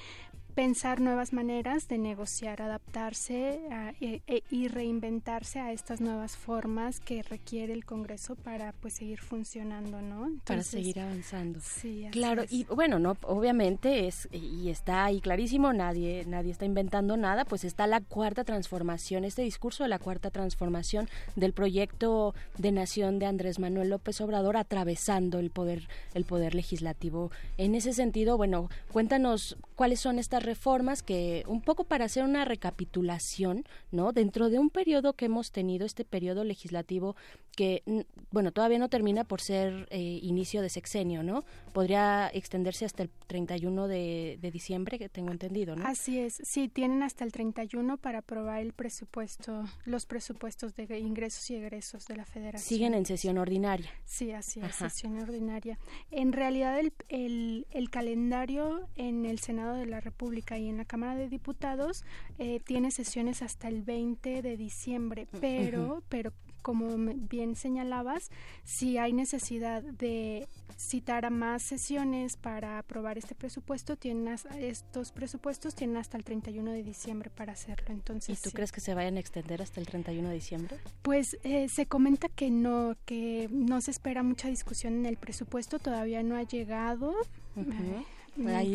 pensar 0.59 1.01
nuevas 1.01 1.32
maneras 1.32 1.86
de 1.86 1.98
negociar, 1.98 2.60
adaptarse 2.60 3.60
a, 3.70 3.93
e, 4.01 4.22
e, 4.26 4.43
y 4.51 4.66
reinventarse 4.66 5.60
a 5.60 5.70
estas 5.70 6.01
nuevas 6.01 6.36
formas 6.36 6.98
que 6.98 7.22
requiere 7.22 7.72
el 7.72 7.85
Congreso 7.85 8.35
para 8.35 8.72
pues 8.72 8.94
seguir 8.94 9.20
funcionando, 9.20 10.02
¿no? 10.02 10.26
Entonces, 10.26 10.43
para 10.48 10.62
seguir 10.64 10.98
avanzando. 10.98 11.60
Sí, 11.62 12.09
claro, 12.10 12.43
es. 12.43 12.52
y 12.52 12.64
bueno, 12.64 12.98
no, 12.98 13.16
obviamente 13.22 14.09
es 14.09 14.28
y 14.32 14.68
está 14.68 15.05
ahí 15.05 15.20
clarísimo, 15.20 15.72
nadie 15.72 16.24
nadie 16.26 16.51
está 16.51 16.64
inventando 16.64 17.16
nada, 17.16 17.44
pues 17.44 17.62
está 17.62 17.86
la 17.86 18.01
cuarta 18.01 18.43
transformación, 18.43 19.24
este 19.24 19.43
discurso 19.43 19.85
de 19.85 19.90
la 19.90 20.01
cuarta 20.01 20.32
transformación 20.32 21.09
del 21.36 21.52
proyecto 21.52 22.35
de 22.56 22.72
nación 22.72 23.20
de 23.20 23.26
Andrés 23.26 23.60
Manuel 23.60 23.90
López 23.90 24.20
Obrador 24.20 24.56
atravesando 24.56 25.39
el 25.39 25.51
poder 25.51 25.86
el 26.14 26.24
poder 26.24 26.56
legislativo. 26.56 27.30
En 27.59 27.76
ese 27.76 27.93
sentido, 27.93 28.36
bueno, 28.36 28.70
cuéntanos 28.90 29.56
cuáles 29.76 30.01
son 30.01 30.18
estas 30.18 30.48
reformas 30.49 31.03
que, 31.03 31.45
un 31.47 31.61
poco 31.61 31.85
para 31.85 32.07
hacer 32.07 32.25
una 32.25 32.47
recapitulación, 32.47 33.65
¿no? 33.93 34.12
Dentro 34.12 34.49
de 34.49 34.59
un 34.59 34.70
periodo 34.70 35.12
que 35.12 35.27
hemos 35.27 35.53
tenido, 35.53 35.85
este 35.85 36.07
periodo 36.07 36.43
legislativo 36.43 37.16
que, 37.55 37.83
bueno, 38.31 38.53
todavía 38.53 38.79
no 38.79 38.89
termina 38.89 39.25
por 39.25 39.41
ser 39.41 39.89
eh, 39.91 40.20
inicio 40.23 40.62
de 40.62 40.69
sexenio, 40.70 41.23
¿no? 41.23 41.45
Podría 41.73 42.31
extenderse 42.33 42.85
hasta 42.85 43.03
el 43.03 43.11
31 43.27 43.89
de, 43.89 44.39
de 44.41 44.51
diciembre, 44.51 44.99
que 44.99 45.09
tengo 45.09 45.33
entendido, 45.33 45.75
¿no? 45.77 45.85
Así 45.85 46.20
es, 46.20 46.41
sí, 46.45 46.69
tienen 46.69 47.03
hasta 47.03 47.25
el 47.25 47.33
31 47.33 47.99
para 47.99 48.20
aprobar 48.20 48.61
el 48.62 48.73
presupuesto, 48.73 49.65
los 49.85 50.07
presupuestos 50.07 50.77
de 50.77 50.99
ingresos 50.99 51.51
y 51.51 51.57
egresos 51.57 52.07
de 52.07 52.16
la 52.16 52.25
federación. 52.25 52.69
Siguen 52.69 52.95
en 52.95 53.05
sesión 53.05 53.39
ordinaria. 53.39 53.91
Sí, 54.05 54.33
así 54.33 54.61
es, 54.61 54.77
sesión 54.77 55.19
ordinaria. 55.19 55.79
En 56.11 56.33
realidad 56.33 56.79
el, 56.79 56.93
el, 57.09 57.66
el, 57.73 57.91
calendario 57.91 58.89
en 58.95 59.27
el 59.27 59.41
Senado 59.41 59.75
de 59.75 59.87
la 59.87 60.01
República 60.01 60.28
y 60.59 60.69
en 60.69 60.77
la 60.77 60.85
Cámara 60.85 61.17
de 61.17 61.29
Diputados 61.29 62.05
eh, 62.39 62.61
tiene 62.65 62.91
sesiones 62.91 63.43
hasta 63.43 63.69
el 63.69 63.83
20 63.83 64.43
de 64.43 64.57
diciembre, 64.57 65.27
pero, 65.41 66.03
pero 66.09 66.33
como 66.63 66.89
bien 67.15 67.57
señalabas, 67.57 68.31
si 68.65 68.99
hay 68.99 69.13
necesidad 69.13 69.83
de 69.83 70.49
citar 70.77 71.25
a 71.25 71.31
más 71.31 71.63
sesiones 71.63 72.37
para 72.37 72.79
aprobar 72.79 73.19
este 73.19 73.35
presupuesto, 73.35 73.97
tienen 73.97 74.37
estos 74.59 75.13
presupuestos 75.13 75.75
tienen 75.75 75.97
hasta 75.97 76.17
el 76.17 76.25
31 76.25 76.71
de 76.71 76.83
diciembre 76.83 77.31
para 77.31 77.53
hacerlo. 77.53 77.87
Entonces, 77.89 78.39
¿Y 78.39 78.43
tú 78.43 78.51
crees 78.55 78.71
que 78.71 78.81
se 78.81 78.95
vayan 78.95 79.17
a 79.17 79.21
extender 79.21 79.63
hasta 79.63 79.81
el 79.81 79.87
31 79.87 80.29
de 80.29 80.35
diciembre? 80.35 80.77
Pues 81.03 81.39
eh, 81.43 81.69
se 81.69 81.87
comenta 81.87 82.29
que 82.29 82.51
no, 82.51 82.97
que 83.07 83.49
no 83.51 83.81
se 83.81 83.91
espera 83.91 84.23
mucha 84.23 84.49
discusión 84.49 84.95
en 84.95 85.07
el 85.07 85.17
presupuesto, 85.17 85.79
todavía 85.79 86.23
no 86.23 86.37
ha 86.37 86.43
llegado. 86.43 87.15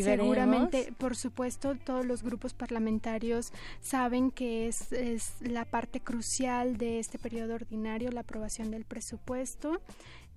Seguramente, 0.04 0.94
por 0.98 1.16
supuesto, 1.16 1.76
todos 1.76 2.06
los 2.06 2.24
grupos 2.24 2.54
parlamentarios 2.54 3.52
saben 3.82 4.32
que 4.32 4.68
es, 4.68 4.92
es 4.92 5.34
la 5.42 5.66
parte 5.66 6.00
crucial 6.00 6.78
de 6.78 7.00
este 7.00 7.18
periodo 7.18 7.56
ordinario, 7.56 8.12
la 8.12 8.22
aprobación 8.22 8.72
del 8.72 8.86
presupuesto 8.86 9.80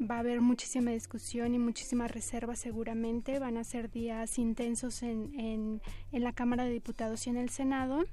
va 0.00 0.16
a 0.16 0.18
haber 0.20 0.40
muchísima 0.40 0.90
discusión 0.90 1.54
y 1.54 1.58
muchísima 1.58 2.08
reserva 2.08 2.54
seguramente. 2.56 3.38
Van 3.38 3.56
a 3.56 3.64
ser 3.64 3.90
días 3.90 4.38
intensos 4.38 5.02
en, 5.02 5.38
en, 5.38 5.82
en, 6.12 6.24
la 6.24 6.32
Cámara 6.32 6.64
de 6.64 6.70
Diputados 6.70 7.26
y 7.26 7.30
en 7.30 7.36
el 7.36 7.48
Senado, 7.48 8.04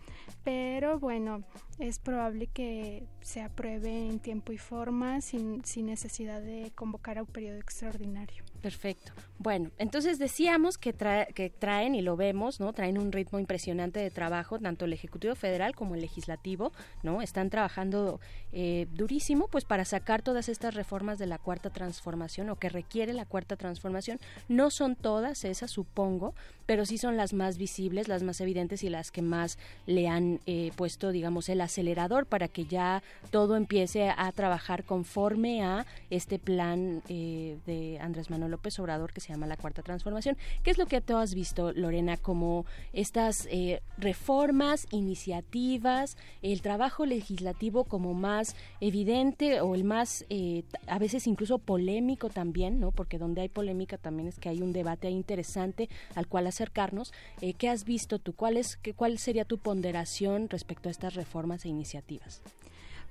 pero 0.43 0.99
bueno, 0.99 1.43
es 1.79 1.99
probable 1.99 2.47
que 2.47 3.05
se 3.21 3.41
apruebe 3.41 4.07
en 4.07 4.19
tiempo 4.19 4.51
y 4.53 4.57
forma 4.57 5.21
sin, 5.21 5.63
sin 5.65 5.87
necesidad 5.87 6.41
de 6.41 6.71
convocar 6.75 7.17
a 7.17 7.23
un 7.23 7.27
periodo 7.27 7.57
extraordinario. 7.57 8.43
Perfecto. 8.61 9.11
Bueno, 9.43 9.71
entonces 9.77 10.19
decíamos 10.19 10.77
que, 10.77 10.93
que 11.35 11.49
traen, 11.49 11.95
y 11.95 12.01
lo 12.01 12.15
vemos, 12.15 12.61
¿no? 12.61 12.71
Traen 12.71 12.97
un 12.97 13.11
ritmo 13.11 13.39
impresionante 13.39 13.99
de 13.99 14.09
trabajo, 14.09 14.57
tanto 14.57 14.85
el 14.85 14.93
Ejecutivo 14.93 15.35
Federal 15.35 15.75
como 15.75 15.95
el 15.95 16.01
Legislativo, 16.01 16.71
¿no? 17.03 17.21
Están 17.21 17.49
trabajando 17.49 18.21
eh, 18.53 18.87
durísimo, 18.93 19.49
pues, 19.49 19.65
para 19.65 19.83
sacar 19.83 20.21
todas 20.21 20.47
estas 20.47 20.75
reformas 20.75 21.19
de 21.19 21.25
la 21.25 21.39
Cuarta 21.39 21.69
Transformación, 21.71 22.49
o 22.51 22.55
que 22.55 22.69
requiere 22.69 23.11
la 23.11 23.25
Cuarta 23.25 23.57
Transformación. 23.57 24.17
No 24.47 24.69
son 24.69 24.95
todas 24.95 25.43
esas, 25.43 25.69
supongo, 25.71 26.33
pero 26.65 26.85
sí 26.85 26.97
son 26.97 27.17
las 27.17 27.33
más 27.33 27.57
visibles, 27.57 28.07
las 28.07 28.23
más 28.23 28.39
evidentes 28.39 28.81
y 28.81 28.89
las 28.89 29.11
que 29.11 29.21
más 29.21 29.57
le 29.85 30.07
han 30.07 30.39
eh, 30.45 30.71
puesto, 30.77 31.11
digamos, 31.11 31.49
el 31.49 31.59
acelerador 31.59 32.27
para 32.27 32.47
que 32.47 32.63
ya 32.63 33.03
todo 33.29 33.57
empiece 33.57 34.07
a 34.07 34.31
trabajar 34.31 34.85
conforme 34.85 35.63
a 35.65 35.85
este 36.09 36.39
plan 36.39 37.01
eh, 37.09 37.57
de 37.65 37.99
Andrés 37.99 38.29
Manuel 38.29 38.51
López 38.51 38.79
Obrador 38.79 39.11
que 39.11 39.19
se 39.19 39.32
llama 39.33 39.47
la 39.47 39.57
Cuarta 39.57 39.81
Transformación. 39.81 40.37
¿Qué 40.63 40.71
es 40.71 40.77
lo 40.77 40.85
que 40.85 41.01
tú 41.01 41.17
has 41.17 41.33
visto, 41.33 41.71
Lorena, 41.73 42.17
como 42.17 42.65
estas 42.93 43.47
eh, 43.51 43.81
reformas, 43.97 44.87
iniciativas, 44.91 46.17
el 46.41 46.61
trabajo 46.61 47.05
legislativo 47.05 47.85
como 47.85 48.13
más 48.13 48.55
evidente 48.79 49.61
o 49.61 49.75
el 49.75 49.83
más, 49.83 50.25
eh, 50.29 50.63
a 50.87 50.99
veces 50.99 51.27
incluso 51.27 51.57
polémico 51.59 52.29
también, 52.29 52.79
¿no? 52.79 52.91
Porque 52.91 53.17
donde 53.17 53.41
hay 53.41 53.49
polémica 53.49 53.97
también 53.97 54.27
es 54.27 54.39
que 54.39 54.49
hay 54.49 54.61
un 54.61 54.73
debate 54.73 55.09
interesante 55.09 55.89
al 56.15 56.27
cual 56.27 56.47
acercarnos. 56.47 57.13
Eh, 57.41 57.53
¿Qué 57.53 57.69
has 57.69 57.83
visto 57.85 58.19
tú? 58.19 58.33
¿Cuál, 58.33 58.57
es, 58.57 58.77
qué, 58.77 58.93
¿Cuál 58.93 59.17
sería 59.17 59.45
tu 59.45 59.57
ponderación 59.57 60.49
respecto 60.49 60.89
a 60.89 60.91
estas 60.91 61.15
reformas 61.15 61.65
e 61.65 61.69
iniciativas? 61.69 62.41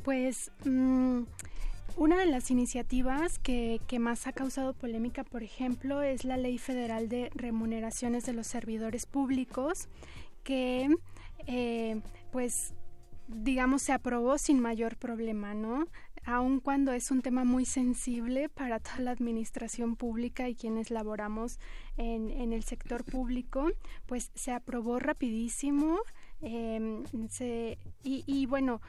Pues... 0.04 0.50
Mm, 0.64 1.22
una 1.96 2.18
de 2.18 2.26
las 2.26 2.50
iniciativas 2.50 3.38
que, 3.38 3.80
que, 3.86 3.98
más 3.98 4.26
ha 4.26 4.32
causado 4.32 4.74
polémica, 4.74 5.24
por 5.24 5.42
ejemplo, 5.42 6.02
es 6.02 6.24
la 6.24 6.36
Ley 6.36 6.58
Federal 6.58 7.08
de 7.08 7.30
Remuneraciones 7.34 8.24
de 8.24 8.32
los 8.32 8.46
Servidores 8.46 9.06
Públicos, 9.06 9.88
que 10.42 10.88
eh, 11.46 12.00
pues 12.30 12.74
digamos 13.28 13.82
se 13.82 13.92
aprobó 13.92 14.38
sin 14.38 14.60
mayor 14.60 14.96
problema, 14.96 15.54
¿no? 15.54 15.86
Aun 16.24 16.60
cuando 16.60 16.92
es 16.92 17.10
un 17.10 17.20
tema 17.20 17.44
muy 17.44 17.64
sensible 17.64 18.48
para 18.48 18.78
toda 18.78 19.00
la 19.00 19.10
administración 19.10 19.96
pública 19.96 20.48
y 20.48 20.54
quienes 20.54 20.90
laboramos 20.90 21.58
en, 21.96 22.30
en 22.30 22.52
el 22.52 22.62
sector 22.62 23.04
público, 23.04 23.70
pues 24.06 24.30
se 24.34 24.52
aprobó 24.52 25.00
rapidísimo 25.00 25.98
se, 27.28 27.78
y, 28.02 28.24
y, 28.26 28.46
bueno, 28.46 28.80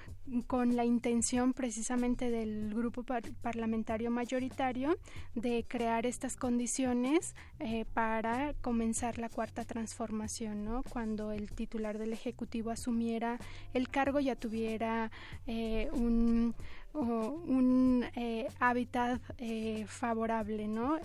con 0.48 0.76
la 0.76 0.86
intención 0.86 1.54
precisamente 1.54 2.32
del 2.32 2.74
grupo 2.74 3.04
par 3.04 3.24
parlamentario 3.42 4.10
mayoritario 4.10 4.98
de 5.36 5.66
crear 5.68 6.06
estas 6.06 6.36
condiciones 6.36 7.36
eh, 7.60 7.86
para 7.94 8.54
comenzar 8.62 9.20
la 9.20 9.30
cuarta 9.30 9.66
transformación, 9.66 10.66
¿no? 10.66 10.84
Cuando 10.84 11.32
el 11.32 11.52
titular 11.52 11.98
del 11.98 12.14
Ejecutivo 12.14 12.72
asumiera 12.72 13.38
el 13.74 13.90
cargo 13.90 14.20
ya 14.20 14.36
tuviera 14.36 15.12
eh, 15.46 15.90
un 15.94 16.56
un 16.94 18.06
eh, 18.15 18.48
hábitat 18.60 19.22
eh, 19.38 19.86
favorable, 19.88 20.68
¿no? 20.68 20.98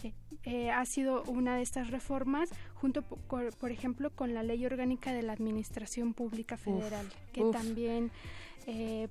Eh, 0.44 0.70
ha 0.70 0.84
sido 0.84 1.22
una 1.24 1.56
de 1.56 1.62
estas 1.62 1.90
reformas 1.90 2.50
junto, 2.74 3.02
por, 3.02 3.54
por, 3.56 3.70
ejemplo, 3.70 4.10
con 4.10 4.34
la 4.34 4.42
Ley 4.42 4.64
Orgánica 4.64 5.12
de 5.12 5.22
la 5.22 5.32
Administración 5.32 6.14
Pública 6.14 6.56
Federal, 6.56 7.06
que 7.32 7.42
uf. 7.42 7.52
también 7.52 8.10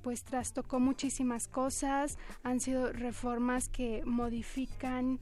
pues 0.04 0.24
trastocó 0.24 0.80
muchísimas 0.80 1.48
cosas. 1.48 2.20
Han 2.44 2.60
sido 2.60 2.94
reformas 2.94 3.70
que 3.70 4.04
modifican 4.06 5.20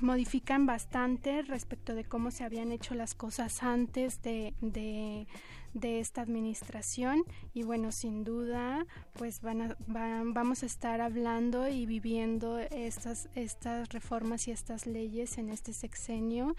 modifican 0.00 0.66
bastante 0.66 1.42
respecto 1.42 1.94
de 1.94 2.04
cómo 2.04 2.30
se 2.30 2.44
habían 2.44 2.70
hecho 2.70 2.94
las 2.94 3.14
cosas 3.14 3.62
antes 3.62 4.22
de, 4.22 4.54
de 4.60 5.26
de 5.76 6.00
esta 6.00 6.22
administración 6.22 7.22
y 7.52 7.62
bueno 7.62 7.92
sin 7.92 8.24
duda 8.24 8.86
pues 9.12 9.42
van 9.42 9.60
a, 9.60 9.76
van, 9.86 10.32
vamos 10.32 10.62
a 10.62 10.66
estar 10.66 11.02
hablando 11.02 11.68
y 11.68 11.84
viviendo 11.84 12.58
estas 12.58 13.28
estas 13.34 13.90
reformas 13.90 14.48
y 14.48 14.52
estas 14.52 14.86
leyes 14.86 15.36
en 15.36 15.50
este 15.50 15.74
sexenio 15.74 16.56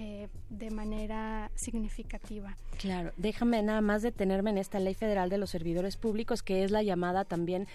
eh, 0.00 0.28
de 0.48 0.70
manera 0.70 1.50
significativa. 1.56 2.56
Claro, 2.78 3.12
déjame 3.16 3.60
nada 3.64 3.80
más 3.80 4.00
detenerme 4.00 4.50
en 4.50 4.58
esta 4.58 4.78
ley 4.78 4.94
federal 4.94 5.28
de 5.28 5.38
los 5.38 5.50
servidores 5.50 5.96
públicos 5.96 6.44
que 6.44 6.62
es 6.62 6.70
la 6.70 6.84
llamada 6.84 7.24
también, 7.24 7.66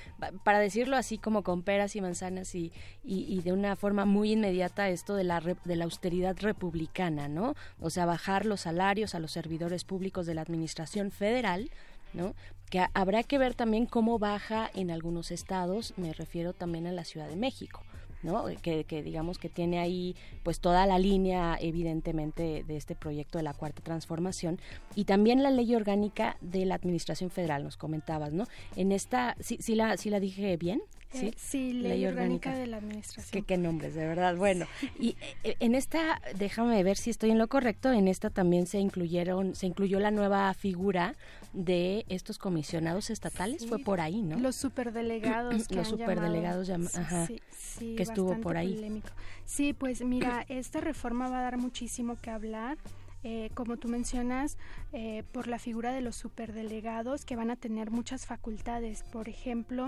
para 0.45 0.59
decirlo 0.59 0.95
así 0.95 1.17
como 1.17 1.43
con 1.43 1.63
peras 1.63 1.97
y 1.97 2.01
manzanas 2.01 2.55
y, 2.55 2.71
y, 3.03 3.25
y 3.27 3.41
de 3.41 3.51
una 3.51 3.75
forma 3.75 4.05
muy 4.05 4.31
inmediata 4.31 4.87
esto 4.87 5.15
de 5.15 5.25
la, 5.25 5.41
de 5.41 5.75
la 5.75 5.83
austeridad 5.83 6.37
republicana, 6.39 7.27
¿no? 7.27 7.55
O 7.81 7.89
sea, 7.89 8.05
bajar 8.05 8.45
los 8.45 8.61
salarios 8.61 9.15
a 9.15 9.19
los 9.19 9.33
servidores 9.33 9.83
públicos 9.83 10.25
de 10.25 10.35
la 10.35 10.43
administración 10.43 11.11
federal, 11.11 11.69
¿no? 12.13 12.35
Que 12.69 12.85
habrá 12.93 13.23
que 13.23 13.37
ver 13.37 13.53
también 13.53 13.85
cómo 13.85 14.17
baja 14.17 14.71
en 14.73 14.91
algunos 14.91 15.29
estados, 15.29 15.93
me 15.97 16.13
refiero 16.13 16.53
también 16.53 16.87
a 16.87 16.93
la 16.93 17.03
Ciudad 17.03 17.27
de 17.27 17.35
México. 17.35 17.81
¿No? 18.23 18.45
Que, 18.61 18.83
que, 18.83 19.03
digamos 19.03 19.37
que 19.37 19.49
tiene 19.49 19.79
ahí 19.79 20.15
pues 20.43 20.59
toda 20.59 20.85
la 20.85 20.99
línea 20.99 21.57
evidentemente 21.59 22.63
de 22.65 22.77
este 22.77 22.95
proyecto 22.95 23.37
de 23.37 23.43
la 23.43 23.53
cuarta 23.53 23.81
transformación 23.81 24.59
y 24.95 25.05
también 25.05 25.43
la 25.43 25.51
ley 25.51 25.75
orgánica 25.75 26.37
de 26.41 26.65
la 26.65 26.75
administración 26.75 27.29
federal 27.29 27.63
nos 27.63 27.77
comentabas 27.77 28.33
no 28.33 28.45
en 28.75 28.91
esta 28.91 29.35
sí, 29.39 29.57
sí 29.59 29.75
la 29.75 29.97
sí 29.97 30.09
la 30.09 30.19
dije 30.19 30.57
bien 30.57 30.81
Sí, 31.13 31.27
eh, 31.27 31.33
sí 31.37 31.73
ley, 31.73 31.91
ley 31.91 32.05
orgánica, 32.07 32.49
orgánica, 32.49 32.57
de 32.57 32.67
la 32.67 32.77
administración. 32.77 33.31
¿Qué, 33.31 33.41
qué 33.43 33.57
nombres, 33.57 33.93
de 33.93 34.05
verdad. 34.05 34.35
Bueno, 34.35 34.65
y 34.99 35.15
eh, 35.43 35.55
en 35.59 35.75
esta, 35.75 36.19
déjame 36.35 36.83
ver 36.83 36.97
si 36.97 37.11
estoy 37.11 37.29
en 37.31 37.37
lo 37.37 37.47
correcto, 37.47 37.91
en 37.91 38.07
esta 38.07 38.29
también 38.31 38.65
se 38.65 38.79
incluyeron, 38.79 39.53
se 39.53 39.67
incluyó 39.67 39.99
la 39.99 40.11
nueva 40.11 40.51
figura 40.55 41.15
de 41.53 42.05
estos 42.09 42.37
comisionados 42.37 43.09
estatales, 43.09 43.61
sí, 43.61 43.67
fue 43.67 43.79
por 43.79 44.01
ahí, 44.01 44.21
¿no? 44.21 44.37
Los 44.37 44.55
superdelegados. 44.55 45.53
los 45.71 45.87
superdelegados, 45.87 46.67
llama, 46.67 46.89
ajá, 46.95 47.27
sí, 47.27 47.39
sí, 47.51 47.95
que 47.95 48.03
estuvo 48.03 48.39
por 48.41 48.57
ahí. 48.57 48.73
Polémico. 48.75 49.09
Sí, 49.45 49.73
pues 49.73 50.03
mira, 50.03 50.45
esta 50.49 50.81
reforma 50.81 51.29
va 51.29 51.39
a 51.39 51.43
dar 51.43 51.57
muchísimo 51.57 52.17
que 52.21 52.29
hablar. 52.29 52.77
eh, 53.25 53.51
como 53.53 53.77
tú 53.77 53.87
mencionas, 53.87 54.57
eh, 54.91 55.23
por 55.31 55.47
la 55.47 55.57
figura 55.57 55.93
de 55.93 56.01
los 56.01 56.17
superdelegados 56.17 57.23
que 57.23 57.37
van 57.37 57.51
a 57.51 57.55
tener 57.55 57.89
muchas 57.89 58.25
facultades. 58.25 59.03
Por 59.03 59.29
ejemplo, 59.29 59.87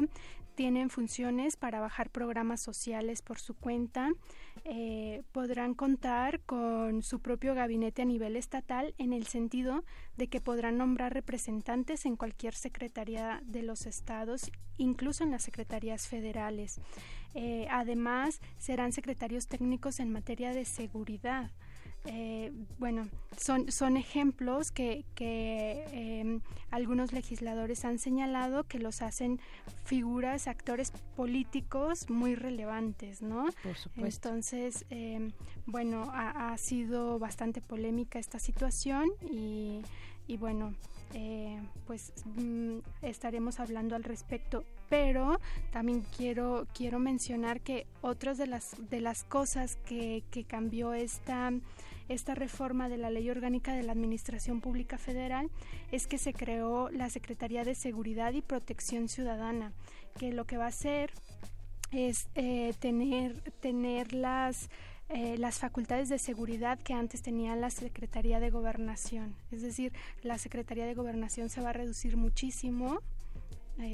tienen 0.56 0.90
funciones 0.90 1.57
para 1.57 1.80
bajar 1.80 2.10
programas 2.10 2.61
sociales 2.61 3.22
por 3.22 3.40
su 3.40 3.53
cuenta, 3.53 4.11
eh, 4.64 5.23
podrán 5.32 5.73
contar 5.73 6.40
con 6.41 7.03
su 7.03 7.19
propio 7.19 7.53
gabinete 7.53 8.02
a 8.02 8.06
nivel 8.06 8.36
estatal 8.36 8.95
en 8.98 9.14
el 9.14 9.27
sentido 9.27 9.84
de 10.18 10.27
que 10.27 10.41
podrán 10.41 10.77
nombrar 10.77 11.14
representantes 11.14 12.06
en 12.06 12.15
cualquier 12.15 12.56
secretaría 12.56 13.41
de 13.45 13.64
los 13.64 13.86
estados, 13.86 14.49
incluso 14.77 15.23
en 15.23 15.32
las 15.32 15.44
secretarías 15.44 16.07
federales. 16.07 16.80
Eh, 17.34 17.68
además, 17.69 18.41
serán 18.57 18.94
secretarios 18.94 19.48
técnicos 19.48 19.99
en 19.99 20.11
materia 20.11 20.53
de 20.53 20.65
seguridad. 20.65 21.52
Eh, 22.07 22.52
bueno, 22.77 23.07
son, 23.38 23.72
son 23.72 23.98
ejemplos 23.98 24.72
que, 24.72 25.06
que 25.15 25.86
em, 25.91 26.41
algunos 26.69 27.14
legisladores 27.14 27.84
han 27.84 27.99
señalado 27.99 28.64
que 28.64 28.80
los 28.80 29.02
hacen 29.02 29.40
figuras, 29.84 30.48
actores 30.48 30.91
políticos 31.15 32.10
muy 32.10 32.36
relevantes, 32.36 33.22
¿no? 33.22 33.48
Por 33.64 33.76
supuesto. 33.76 34.30
Entonces, 34.30 34.86
em, 34.90 35.32
bueno, 35.65 36.11
ha, 36.14 36.53
ha, 36.53 36.57
sido 36.57 37.19
bastante 37.19 37.61
polémica 37.61 38.19
esta 38.19 38.40
situación 38.40 39.10
y, 39.22 39.82
y 40.27 40.38
bueno, 40.38 40.73
eh, 41.14 41.61
pues 41.86 42.11
mm, 42.26 42.80
estaremos 43.02 43.60
hablando 43.60 43.95
al 43.95 44.03
respecto 44.03 44.65
pero 44.90 45.40
también 45.72 46.03
quiero 46.18 46.68
quiero 46.73 46.99
mencionar 46.99 47.61
que 47.61 47.88
otras 48.02 48.38
de 48.38 48.48
las 48.48 48.76
de 48.90 49.02
las 49.02 49.23
cosas 49.23 49.77
que, 49.86 50.23
que 50.32 50.44
cambió 50.44 50.94
esta 50.94 51.52
esta 52.10 52.36
reforma 52.36 52.90
de 52.90 52.98
la 52.98 53.10
Ley 53.10 53.30
Orgánica 53.30 53.73
de 53.73 53.84
la 53.84 53.91
Administración 53.91 54.61
Pública 54.61 54.98
Federal 54.98 55.49
es 55.91 56.07
que 56.07 56.18
se 56.18 56.34
creó 56.34 56.90
la 56.90 57.10
Secretaría 57.10 57.64
de 57.64 57.76
Seguridad 57.76 58.34
y 58.34 58.41
Protección 58.41 59.07
Ciudadana, 59.07 59.73
que 60.18 60.32
lo 60.32 60.45
que 60.45 60.57
va 60.57 60.65
a 60.65 60.69
hacer 60.69 61.11
es 61.91 62.27
eh, 62.36 62.73
tener, 62.80 63.41
tener 63.60 64.14
las, 64.14 64.69
eh, 65.10 65.38
las 65.38 65.60
facultades 65.60 66.10
de 66.10 66.19
seguridad 66.19 66.80
que 66.80 66.94
antes 66.94 67.22
tenía 67.22 67.56
la 67.56 67.69
Secretaría 67.69 68.40
de 68.40 68.49
Gobernación. 68.49 69.36
Es 69.52 69.61
decir, 69.61 69.94
la 70.22 70.38
Secretaría 70.38 70.86
de 70.86 70.94
Gobernación 70.94 71.49
se 71.49 71.61
va 71.61 71.69
a 71.69 71.73
reducir 71.73 72.18
muchísimo 72.18 73.02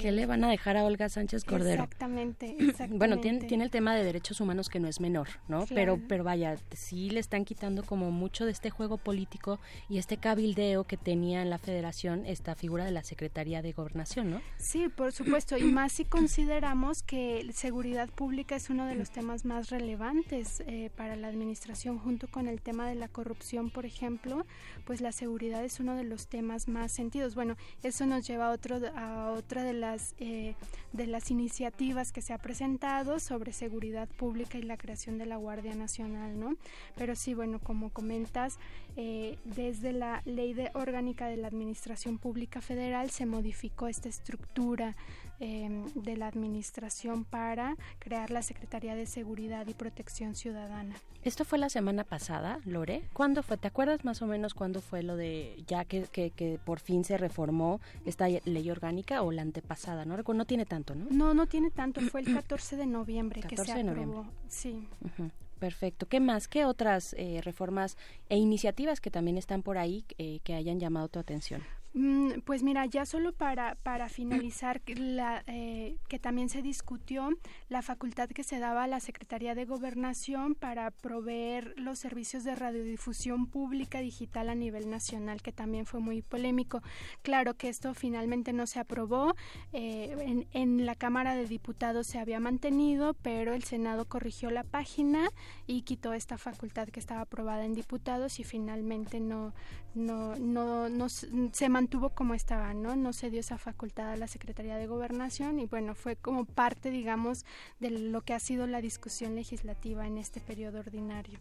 ¿Qué 0.00 0.12
le 0.12 0.26
van 0.26 0.44
a 0.44 0.50
dejar 0.50 0.76
a 0.76 0.84
Olga 0.84 1.08
Sánchez 1.08 1.44
Cordero? 1.44 1.84
Exactamente, 1.84 2.56
exactamente. 2.58 2.98
Bueno, 3.02 3.18
tiene, 3.18 3.40
tiene 3.40 3.64
el 3.64 3.70
tema 3.70 3.94
de 3.94 4.04
derechos 4.04 4.40
humanos 4.40 4.68
que 4.68 4.78
no 4.78 4.86
es 4.86 5.00
menor, 5.00 5.28
¿no? 5.48 5.66
Claro. 5.66 5.74
Pero, 5.74 6.00
pero 6.08 6.24
vaya, 6.24 6.56
sí 6.72 7.10
le 7.10 7.20
están 7.20 7.44
quitando 7.44 7.82
como 7.82 8.10
mucho 8.10 8.44
de 8.44 8.52
este 8.52 8.70
juego 8.70 8.96
político 8.96 9.58
y 9.88 9.98
este 9.98 10.18
cabildeo 10.18 10.84
que 10.84 10.96
tenía 10.96 11.42
en 11.42 11.50
la 11.50 11.58
federación 11.58 12.24
esta 12.26 12.54
figura 12.54 12.84
de 12.84 12.92
la 12.92 13.02
Secretaría 13.02 13.60
de 13.62 13.72
Gobernación, 13.72 14.30
¿no? 14.30 14.40
Sí, 14.58 14.88
por 14.88 15.12
supuesto, 15.12 15.56
y 15.56 15.64
más 15.64 15.92
si 15.92 16.04
consideramos 16.04 17.02
que 17.02 17.48
seguridad 17.52 18.08
pública 18.08 18.56
es 18.56 18.70
uno 18.70 18.86
de 18.86 18.94
los 18.94 19.10
temas 19.10 19.44
más 19.44 19.70
relevantes 19.70 20.62
eh, 20.66 20.90
para 20.96 21.16
la 21.16 21.28
administración, 21.28 21.98
junto 21.98 22.28
con 22.28 22.48
el 22.48 22.60
tema 22.60 22.88
de 22.88 22.94
la 22.94 23.08
corrupción, 23.08 23.70
por 23.70 23.86
ejemplo, 23.86 24.46
pues 24.84 25.00
la 25.00 25.12
seguridad 25.12 25.64
es 25.64 25.80
uno 25.80 25.96
de 25.96 26.04
los 26.04 26.28
temas 26.28 26.68
más 26.68 26.92
sentidos. 26.92 27.34
Bueno, 27.34 27.56
eso 27.82 28.06
nos 28.06 28.26
lleva 28.26 28.48
a, 28.48 28.52
otro, 28.52 28.80
a 28.96 29.32
otra 29.32 29.64
de 29.64 29.71
las, 29.72 30.14
eh, 30.18 30.54
de 30.92 31.06
las 31.06 31.30
iniciativas 31.30 32.12
que 32.12 32.22
se 32.22 32.32
ha 32.32 32.38
presentado 32.38 33.18
sobre 33.18 33.52
seguridad 33.52 34.08
pública 34.08 34.58
y 34.58 34.62
la 34.62 34.76
creación 34.76 35.18
de 35.18 35.26
la 35.26 35.36
Guardia 35.36 35.74
Nacional, 35.74 36.38
¿no? 36.38 36.56
Pero 36.96 37.14
sí, 37.14 37.34
bueno, 37.34 37.60
como 37.60 37.90
comentas, 37.90 38.58
eh, 38.96 39.38
desde 39.44 39.92
la 39.92 40.22
Ley 40.24 40.54
de 40.54 40.70
Orgánica 40.74 41.28
de 41.28 41.36
la 41.36 41.48
Administración 41.48 42.18
Pública 42.18 42.60
Federal 42.60 43.10
se 43.10 43.26
modificó 43.26 43.88
esta 43.88 44.08
estructura 44.08 44.96
eh, 45.42 45.68
de 45.96 46.16
la 46.16 46.28
administración 46.28 47.24
para 47.24 47.76
crear 47.98 48.30
la 48.30 48.42
Secretaría 48.42 48.94
de 48.94 49.06
Seguridad 49.06 49.66
y 49.66 49.74
Protección 49.74 50.36
Ciudadana. 50.36 50.94
Esto 51.24 51.44
fue 51.44 51.58
la 51.58 51.68
semana 51.68 52.04
pasada, 52.04 52.60
Lore. 52.64 53.02
¿Cuándo 53.12 53.42
fue? 53.42 53.56
¿Te 53.56 53.66
acuerdas 53.68 54.04
más 54.04 54.22
o 54.22 54.26
menos 54.26 54.54
cuándo 54.54 54.80
fue 54.80 55.02
lo 55.02 55.16
de 55.16 55.62
ya 55.66 55.84
que, 55.84 56.04
que, 56.04 56.30
que 56.30 56.60
por 56.64 56.78
fin 56.78 57.04
se 57.04 57.18
reformó 57.18 57.80
esta 58.06 58.28
ley 58.28 58.70
orgánica 58.70 59.22
o 59.22 59.32
la 59.32 59.42
antepasada? 59.42 60.04
No 60.04 60.16
recuerdo, 60.16 60.38
no 60.38 60.44
tiene 60.46 60.64
tanto, 60.64 60.94
¿no? 60.94 61.06
No, 61.10 61.34
no 61.34 61.46
tiene 61.46 61.70
tanto. 61.70 62.00
Fue 62.00 62.20
el 62.20 62.32
14 62.32 62.76
de 62.76 62.86
noviembre 62.86 63.40
14 63.42 63.62
que 63.62 63.66
se 63.66 63.74
de 63.84 63.90
aprobó. 63.90 64.06
noviembre. 64.14 64.36
Sí. 64.48 64.88
Uh 65.00 65.22
-huh. 65.22 65.30
Perfecto. 65.58 66.06
¿Qué 66.06 66.18
más? 66.18 66.48
¿Qué 66.48 66.64
otras 66.64 67.14
eh, 67.18 67.40
reformas 67.42 67.96
e 68.28 68.36
iniciativas 68.36 69.00
que 69.00 69.10
también 69.10 69.38
están 69.38 69.62
por 69.62 69.78
ahí 69.78 70.04
eh, 70.18 70.40
que 70.42 70.54
hayan 70.54 70.80
llamado 70.80 71.08
tu 71.08 71.18
atención? 71.20 71.62
Mm, 71.94 72.40
Pues 72.46 72.62
mira, 72.62 72.86
ya 72.86 73.04
solo 73.04 73.32
para, 73.32 73.74
para 73.82 74.08
finalizar, 74.08 74.80
la, 74.96 75.42
eh, 75.46 75.96
que 76.08 76.18
también 76.18 76.48
se 76.48 76.62
discutió 76.62 77.28
la 77.68 77.82
facultad 77.82 78.30
que 78.30 78.44
se 78.44 78.58
daba 78.58 78.84
a 78.84 78.86
la 78.86 78.98
Secretaría 79.00 79.54
de 79.54 79.66
Gobernación 79.66 80.54
para 80.54 80.90
proveer 80.90 81.74
los 81.76 81.98
servicios 81.98 82.44
de 82.44 82.54
radiodifusión 82.54 83.46
pública 83.46 84.00
digital 84.00 84.48
a 84.48 84.54
nivel 84.54 84.88
nacional, 84.88 85.42
que 85.42 85.52
también 85.52 85.84
fue 85.84 86.00
muy 86.00 86.22
polémico. 86.22 86.82
Claro 87.20 87.54
que 87.54 87.68
esto 87.68 87.92
finalmente 87.94 88.52
no 88.54 88.66
se 88.66 88.80
aprobó, 88.80 89.34
eh, 89.72 90.16
en, 90.20 90.46
en 90.52 90.86
la 90.86 90.94
Cámara 90.94 91.36
de 91.36 91.46
Diputados 91.46 92.06
se 92.06 92.18
había 92.18 92.40
mantenido, 92.40 93.14
pero 93.22 93.52
el 93.52 93.64
Senado 93.64 94.06
corrigió 94.06 94.50
la 94.50 94.64
página 94.64 95.28
y 95.66 95.82
quitó 95.82 96.14
esta 96.14 96.38
facultad 96.38 96.88
que 96.88 97.00
estaba 97.00 97.20
aprobada 97.22 97.66
en 97.66 97.74
diputados 97.74 98.40
y 98.40 98.44
finalmente 98.44 99.20
no, 99.20 99.52
no, 99.94 100.36
no, 100.36 100.88
no 100.88 101.08
se 101.08 101.68
mantuvo 101.68 102.10
como 102.10 102.34
estaba, 102.34 102.72
¿no? 102.74 102.96
No 102.96 103.12
se 103.12 103.30
dio 103.30 103.40
esa 103.40 103.58
facultad 103.58 104.10
a 104.10 104.16
la 104.16 104.26
Secretaría 104.26 104.76
de 104.76 104.86
Gobernación 104.86 105.58
y 105.58 105.66
bueno, 105.66 105.94
fue 105.94 106.16
como 106.16 106.44
parte, 106.44 106.90
digamos, 106.90 107.44
de 107.80 107.90
lo 107.90 108.22
que 108.22 108.34
ha 108.34 108.40
sido 108.40 108.66
la 108.66 108.80
discusión 108.80 109.34
legislativa 109.34 110.06
en 110.06 110.18
este 110.18 110.40
periodo 110.40 110.80
ordinario. 110.80 111.38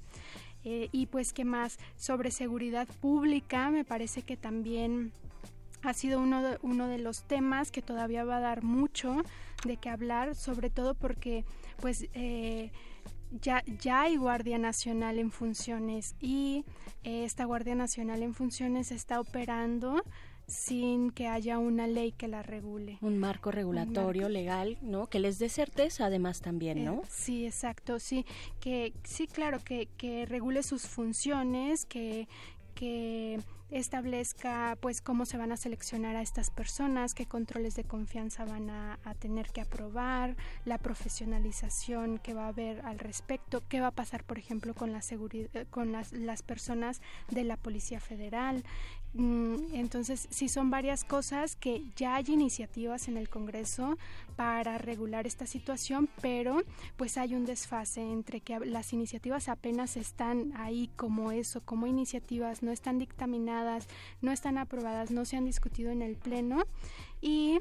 Eh, 0.63 0.89
y 0.91 1.07
pues, 1.07 1.33
¿qué 1.33 1.45
más? 1.45 1.79
Sobre 1.97 2.31
seguridad 2.31 2.87
pública, 2.99 3.71
me 3.71 3.85
parece 3.85 4.21
que 4.21 4.37
también 4.37 5.11
ha 5.81 5.93
sido 5.93 6.19
uno 6.19 6.43
de, 6.43 6.59
uno 6.61 6.87
de 6.87 6.99
los 6.99 7.23
temas 7.23 7.71
que 7.71 7.81
todavía 7.81 8.23
va 8.23 8.37
a 8.37 8.41
dar 8.41 8.63
mucho 8.63 9.23
de 9.65 9.77
qué 9.77 9.89
hablar, 9.89 10.35
sobre 10.35 10.69
todo 10.69 10.93
porque, 10.93 11.45
pues, 11.79 12.07
eh, 12.13 12.71
ya, 13.41 13.63
ya 13.79 14.01
hay 14.01 14.17
Guardia 14.17 14.57
Nacional 14.57 15.19
en 15.19 15.31
funciones 15.31 16.15
y 16.19 16.65
eh, 17.03 17.23
esta 17.25 17.45
Guardia 17.45 17.75
Nacional 17.75 18.23
en 18.23 18.33
funciones 18.33 18.91
está 18.91 19.19
operando 19.19 20.03
sin 20.47 21.11
que 21.11 21.27
haya 21.27 21.57
una 21.59 21.87
ley 21.87 22.11
que 22.11 22.27
la 22.27 22.43
regule. 22.43 22.97
Un 23.01 23.17
marco 23.17 23.51
regulatorio 23.51 24.27
Un 24.27 24.33
marco. 24.33 24.33
legal, 24.33 24.77
¿no? 24.81 25.07
Que 25.07 25.19
les 25.19 25.39
dé 25.39 25.47
certeza 25.47 26.07
además 26.07 26.41
también, 26.41 26.83
¿no? 26.83 26.95
Eh, 26.95 27.07
sí, 27.09 27.45
exacto, 27.45 27.99
sí, 27.99 28.25
que 28.59 28.93
sí, 29.03 29.27
claro, 29.27 29.59
que, 29.63 29.87
que 29.97 30.25
regule 30.25 30.61
sus 30.63 30.87
funciones, 30.87 31.85
que, 31.85 32.27
que 32.73 33.39
establezca 33.71 34.77
pues 34.81 35.01
cómo 35.01 35.25
se 35.25 35.37
van 35.37 35.51
a 35.51 35.57
seleccionar 35.57 36.15
a 36.15 36.21
estas 36.21 36.49
personas, 36.49 37.13
qué 37.13 37.25
controles 37.25 37.75
de 37.75 37.85
confianza 37.85 38.43
van 38.43 38.69
a, 38.69 38.97
tener 39.19 39.51
que 39.51 39.61
aprobar, 39.61 40.35
la 40.65 40.77
profesionalización 40.77 42.17
que 42.17 42.33
va 42.33 42.45
a 42.45 42.49
haber 42.49 42.81
al 42.81 42.99
respecto, 42.99 43.63
qué 43.67 43.79
va 43.79 43.87
a 43.87 43.91
pasar 43.91 44.23
por 44.23 44.37
ejemplo 44.37 44.73
con 44.73 44.91
la 44.91 45.01
seguridad 45.01 45.67
con 45.69 45.91
las, 45.91 46.11
las 46.11 46.41
personas 46.43 47.01
de 47.29 47.43
la 47.43 47.57
Policía 47.57 47.99
Federal. 47.99 48.63
Mm, 49.13 49.73
entonces, 49.73 50.27
sí 50.29 50.47
son 50.47 50.69
varias 50.69 51.03
cosas 51.03 51.57
que 51.57 51.83
ya 51.97 52.15
hay 52.15 52.25
iniciativas 52.29 53.09
en 53.09 53.17
el 53.17 53.27
Congreso 53.27 53.97
para 54.37 54.77
regular 54.77 55.27
esta 55.27 55.45
situación, 55.45 56.09
pero 56.21 56.61
pues 56.95 57.17
hay 57.17 57.35
un 57.35 57.45
desfase 57.45 58.01
entre 58.01 58.39
que 58.39 58.59
las 58.59 58.93
iniciativas 58.93 59.49
apenas 59.49 59.97
están 59.97 60.53
ahí 60.55 60.89
como 60.95 61.31
eso, 61.31 61.61
como 61.61 61.87
iniciativas, 61.87 62.63
no 62.63 62.71
están 62.71 62.99
dictaminadas, 62.99 63.87
no 64.21 64.31
están 64.31 64.57
aprobadas, 64.57 65.11
no 65.11 65.25
se 65.25 65.35
han 65.35 65.45
discutido 65.45 65.91
en 65.91 66.01
el 66.01 66.15
Pleno 66.15 66.63
y 67.21 67.59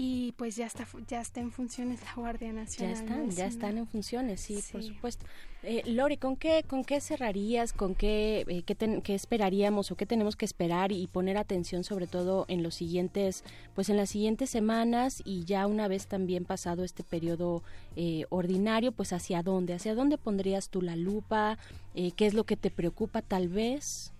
y 0.00 0.30
pues 0.36 0.54
ya 0.54 0.66
está 0.66 0.86
ya 1.08 1.20
está 1.20 1.40
en 1.40 1.50
funciones 1.50 2.00
la 2.04 2.14
Guardia 2.14 2.52
Nacional. 2.52 2.94
Ya 2.94 3.00
están, 3.00 3.26
¿no? 3.26 3.32
ya 3.34 3.46
están 3.46 3.78
en 3.78 3.86
funciones, 3.88 4.40
sí, 4.40 4.60
Sí. 4.60 4.72
por 4.72 4.82
supuesto. 4.84 5.26
Eh, 5.64 5.82
Lori, 5.86 6.16
¿con 6.18 6.36
qué 6.36 6.62
con 6.64 6.84
qué 6.84 7.00
cerrarías, 7.00 7.72
con 7.72 7.96
qué 7.96 8.44
eh, 8.46 8.62
qué, 8.62 8.76
ten- 8.76 9.02
qué 9.02 9.16
esperaríamos 9.16 9.90
o 9.90 9.96
qué 9.96 10.06
tenemos 10.06 10.36
que 10.36 10.44
esperar 10.44 10.92
y 10.92 11.04
poner 11.08 11.36
atención 11.36 11.82
sobre 11.82 12.06
todo 12.06 12.44
en 12.46 12.62
los 12.62 12.76
siguientes, 12.76 13.42
pues 13.74 13.88
en 13.88 13.96
las 13.96 14.10
siguientes 14.10 14.50
semanas 14.50 15.20
y 15.24 15.44
ya 15.46 15.66
una 15.66 15.88
vez 15.88 16.06
también 16.06 16.44
pasado 16.44 16.84
este 16.84 17.02
periodo 17.02 17.64
eh, 17.96 18.24
ordinario, 18.30 18.92
pues 18.92 19.12
hacia 19.12 19.42
dónde, 19.42 19.74
hacia 19.74 19.96
dónde 19.96 20.16
pondrías 20.16 20.68
tú 20.70 20.80
la 20.80 20.94
lupa, 20.94 21.58
Eh, 21.96 22.12
qué 22.12 22.26
es 22.26 22.34
lo 22.34 22.44
que 22.44 22.56
te 22.56 22.70
preocupa 22.70 23.20
tal 23.22 23.48
vez. 23.48 24.12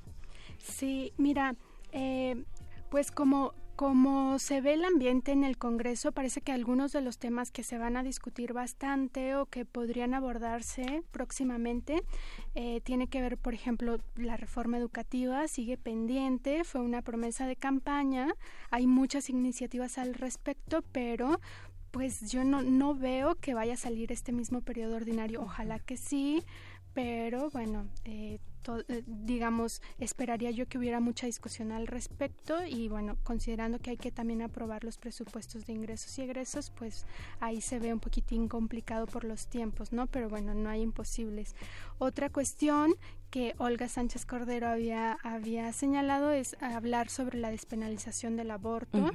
Sí, 0.58 1.12
mira, 1.18 1.54
eh, 1.92 2.42
pues 2.90 3.12
como 3.12 3.52
como 3.78 4.40
se 4.40 4.60
ve 4.60 4.72
el 4.72 4.84
ambiente 4.84 5.30
en 5.30 5.44
el 5.44 5.56
Congreso, 5.56 6.10
parece 6.10 6.40
que 6.40 6.50
algunos 6.50 6.90
de 6.90 7.00
los 7.00 7.18
temas 7.18 7.52
que 7.52 7.62
se 7.62 7.78
van 7.78 7.96
a 7.96 8.02
discutir 8.02 8.52
bastante 8.52 9.36
o 9.36 9.46
que 9.46 9.64
podrían 9.64 10.14
abordarse 10.14 11.04
próximamente 11.12 12.02
eh, 12.56 12.80
tiene 12.80 13.06
que 13.06 13.20
ver, 13.22 13.38
por 13.38 13.54
ejemplo, 13.54 13.98
la 14.16 14.36
reforma 14.36 14.78
educativa 14.78 15.46
sigue 15.46 15.76
pendiente, 15.76 16.64
fue 16.64 16.80
una 16.80 17.02
promesa 17.02 17.46
de 17.46 17.54
campaña, 17.54 18.34
hay 18.72 18.88
muchas 18.88 19.30
iniciativas 19.30 19.96
al 19.96 20.14
respecto, 20.14 20.82
pero 20.90 21.38
pues 21.92 22.32
yo 22.32 22.42
no, 22.42 22.62
no 22.62 22.96
veo 22.96 23.36
que 23.36 23.54
vaya 23.54 23.74
a 23.74 23.76
salir 23.76 24.10
este 24.10 24.32
mismo 24.32 24.60
periodo 24.60 24.96
ordinario. 24.96 25.40
Ojalá 25.40 25.78
que 25.78 25.96
sí, 25.96 26.42
pero 26.98 27.48
bueno, 27.50 27.86
eh, 28.06 28.40
eh, 28.88 29.04
digamos, 29.06 29.82
esperaría 30.00 30.50
yo 30.50 30.66
que 30.66 30.78
hubiera 30.78 30.98
mucha 30.98 31.26
discusión 31.26 31.70
al 31.70 31.86
respecto 31.86 32.66
y 32.66 32.88
bueno, 32.88 33.16
considerando 33.22 33.78
que 33.78 33.90
hay 33.90 33.96
que 33.96 34.10
también 34.10 34.42
aprobar 34.42 34.82
los 34.82 34.98
presupuestos 34.98 35.64
de 35.64 35.74
ingresos 35.74 36.18
y 36.18 36.22
egresos, 36.22 36.72
pues 36.76 37.06
ahí 37.38 37.60
se 37.60 37.78
ve 37.78 37.92
un 37.92 38.00
poquitín 38.00 38.48
complicado 38.48 39.06
por 39.06 39.22
los 39.22 39.46
tiempos, 39.46 39.92
¿no? 39.92 40.08
Pero 40.08 40.28
bueno, 40.28 40.54
no 40.54 40.70
hay 40.70 40.82
imposibles. 40.82 41.54
Otra 41.98 42.30
cuestión 42.30 42.92
que 43.30 43.54
Olga 43.58 43.86
Sánchez 43.86 44.26
Cordero 44.26 44.66
había, 44.66 45.18
había 45.22 45.72
señalado 45.72 46.32
es 46.32 46.56
hablar 46.60 47.10
sobre 47.10 47.38
la 47.38 47.52
despenalización 47.52 48.34
del 48.34 48.50
aborto. 48.50 49.12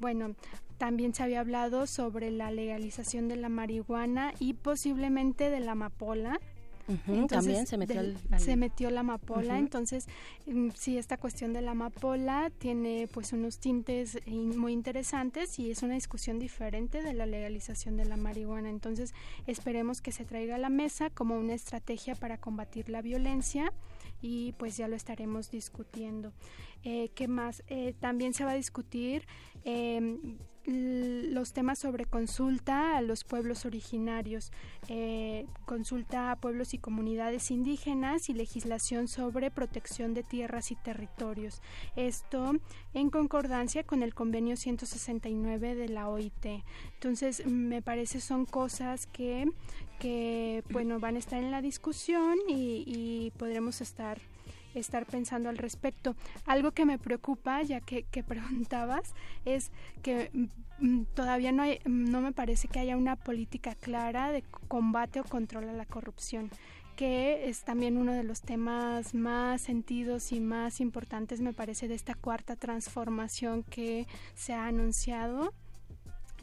Bueno, 0.00 0.34
también 0.76 1.14
se 1.14 1.22
había 1.22 1.40
hablado 1.40 1.86
sobre 1.86 2.30
la 2.30 2.50
legalización 2.50 3.26
de 3.28 3.36
la 3.36 3.48
marihuana 3.48 4.34
y 4.38 4.52
posiblemente 4.52 5.48
de 5.48 5.60
la 5.60 5.72
amapola 5.72 6.38
también 7.28 7.66
se 7.66 7.76
metió, 7.76 8.02
se 8.38 8.56
metió 8.56 8.90
la 8.90 9.00
amapola, 9.00 9.58
entonces 9.58 10.06
mm, 10.46 10.70
sí, 10.74 10.98
esta 10.98 11.16
cuestión 11.16 11.52
de 11.52 11.62
la 11.62 11.72
amapola 11.72 12.50
tiene 12.58 13.08
pues 13.12 13.32
unos 13.32 13.58
tintes 13.58 14.18
muy 14.26 14.72
interesantes 14.72 15.58
y 15.58 15.70
es 15.70 15.82
una 15.82 15.94
discusión 15.94 16.38
diferente 16.38 17.02
de 17.02 17.14
la 17.14 17.26
legalización 17.26 17.96
de 17.96 18.04
la 18.04 18.16
marihuana, 18.16 18.70
entonces 18.70 19.14
esperemos 19.46 20.00
que 20.00 20.12
se 20.12 20.24
traiga 20.24 20.56
a 20.56 20.58
la 20.58 20.70
mesa 20.70 21.10
como 21.10 21.36
una 21.36 21.54
estrategia 21.54 22.14
para 22.14 22.38
combatir 22.38 22.88
la 22.88 23.02
violencia 23.02 23.72
y 24.22 24.52
pues 24.52 24.76
ya 24.76 24.88
lo 24.88 24.96
estaremos 24.96 25.50
discutiendo. 25.50 26.32
Eh, 26.82 27.10
¿Qué 27.14 27.28
más? 27.28 27.62
Eh, 27.68 27.94
también 28.00 28.32
se 28.32 28.44
va 28.44 28.52
a 28.52 28.54
discutir 28.54 29.26
eh, 29.64 30.18
los 30.66 31.52
temas 31.52 31.78
sobre 31.78 32.04
consulta 32.04 32.96
a 32.96 33.02
los 33.02 33.24
pueblos 33.24 33.64
originarios, 33.64 34.52
eh, 34.88 35.46
consulta 35.64 36.30
a 36.30 36.36
pueblos 36.36 36.74
y 36.74 36.78
comunidades 36.78 37.50
indígenas 37.50 38.28
y 38.28 38.34
legislación 38.34 39.08
sobre 39.08 39.50
protección 39.50 40.14
de 40.14 40.22
tierras 40.22 40.70
y 40.70 40.76
territorios. 40.76 41.62
Esto 41.96 42.52
en 42.94 43.10
concordancia 43.10 43.84
con 43.84 44.02
el 44.02 44.14
convenio 44.14 44.56
169 44.56 45.74
de 45.74 45.88
la 45.88 46.08
OIT. 46.08 46.46
Entonces, 46.94 47.46
me 47.46 47.82
parece 47.82 48.20
son 48.20 48.44
cosas 48.44 49.06
que, 49.06 49.50
que 49.98 50.62
bueno, 50.70 51.00
van 51.00 51.16
a 51.16 51.18
estar 51.18 51.42
en 51.42 51.50
la 51.50 51.62
discusión 51.62 52.38
y, 52.48 52.84
y 52.86 53.32
podremos 53.38 53.80
estar 53.80 54.20
estar 54.74 55.06
pensando 55.06 55.48
al 55.48 55.58
respecto. 55.58 56.16
Algo 56.46 56.72
que 56.72 56.86
me 56.86 56.98
preocupa, 56.98 57.62
ya 57.62 57.80
que, 57.80 58.04
que 58.04 58.22
preguntabas, 58.24 59.14
es 59.44 59.70
que 60.02 60.30
mm, 60.32 60.86
mm, 60.86 61.04
todavía 61.14 61.52
no, 61.52 61.62
hay, 61.62 61.80
mm, 61.84 62.10
no 62.10 62.20
me 62.20 62.32
parece 62.32 62.68
que 62.68 62.78
haya 62.78 62.96
una 62.96 63.16
política 63.16 63.74
clara 63.74 64.32
de 64.32 64.42
combate 64.68 65.20
o 65.20 65.24
control 65.24 65.68
a 65.68 65.72
la 65.72 65.86
corrupción 65.86 66.50
que 66.96 67.48
es 67.48 67.62
también 67.62 67.96
uno 67.96 68.12
de 68.12 68.24
los 68.24 68.42
temas 68.42 69.14
más 69.14 69.62
sentidos 69.62 70.32
y 70.32 70.40
más 70.40 70.82
importantes, 70.82 71.40
me 71.40 71.54
parece, 71.54 71.88
de 71.88 71.94
esta 71.94 72.14
cuarta 72.14 72.56
transformación 72.56 73.62
que 73.62 74.06
se 74.34 74.52
ha 74.52 74.66
anunciado 74.66 75.54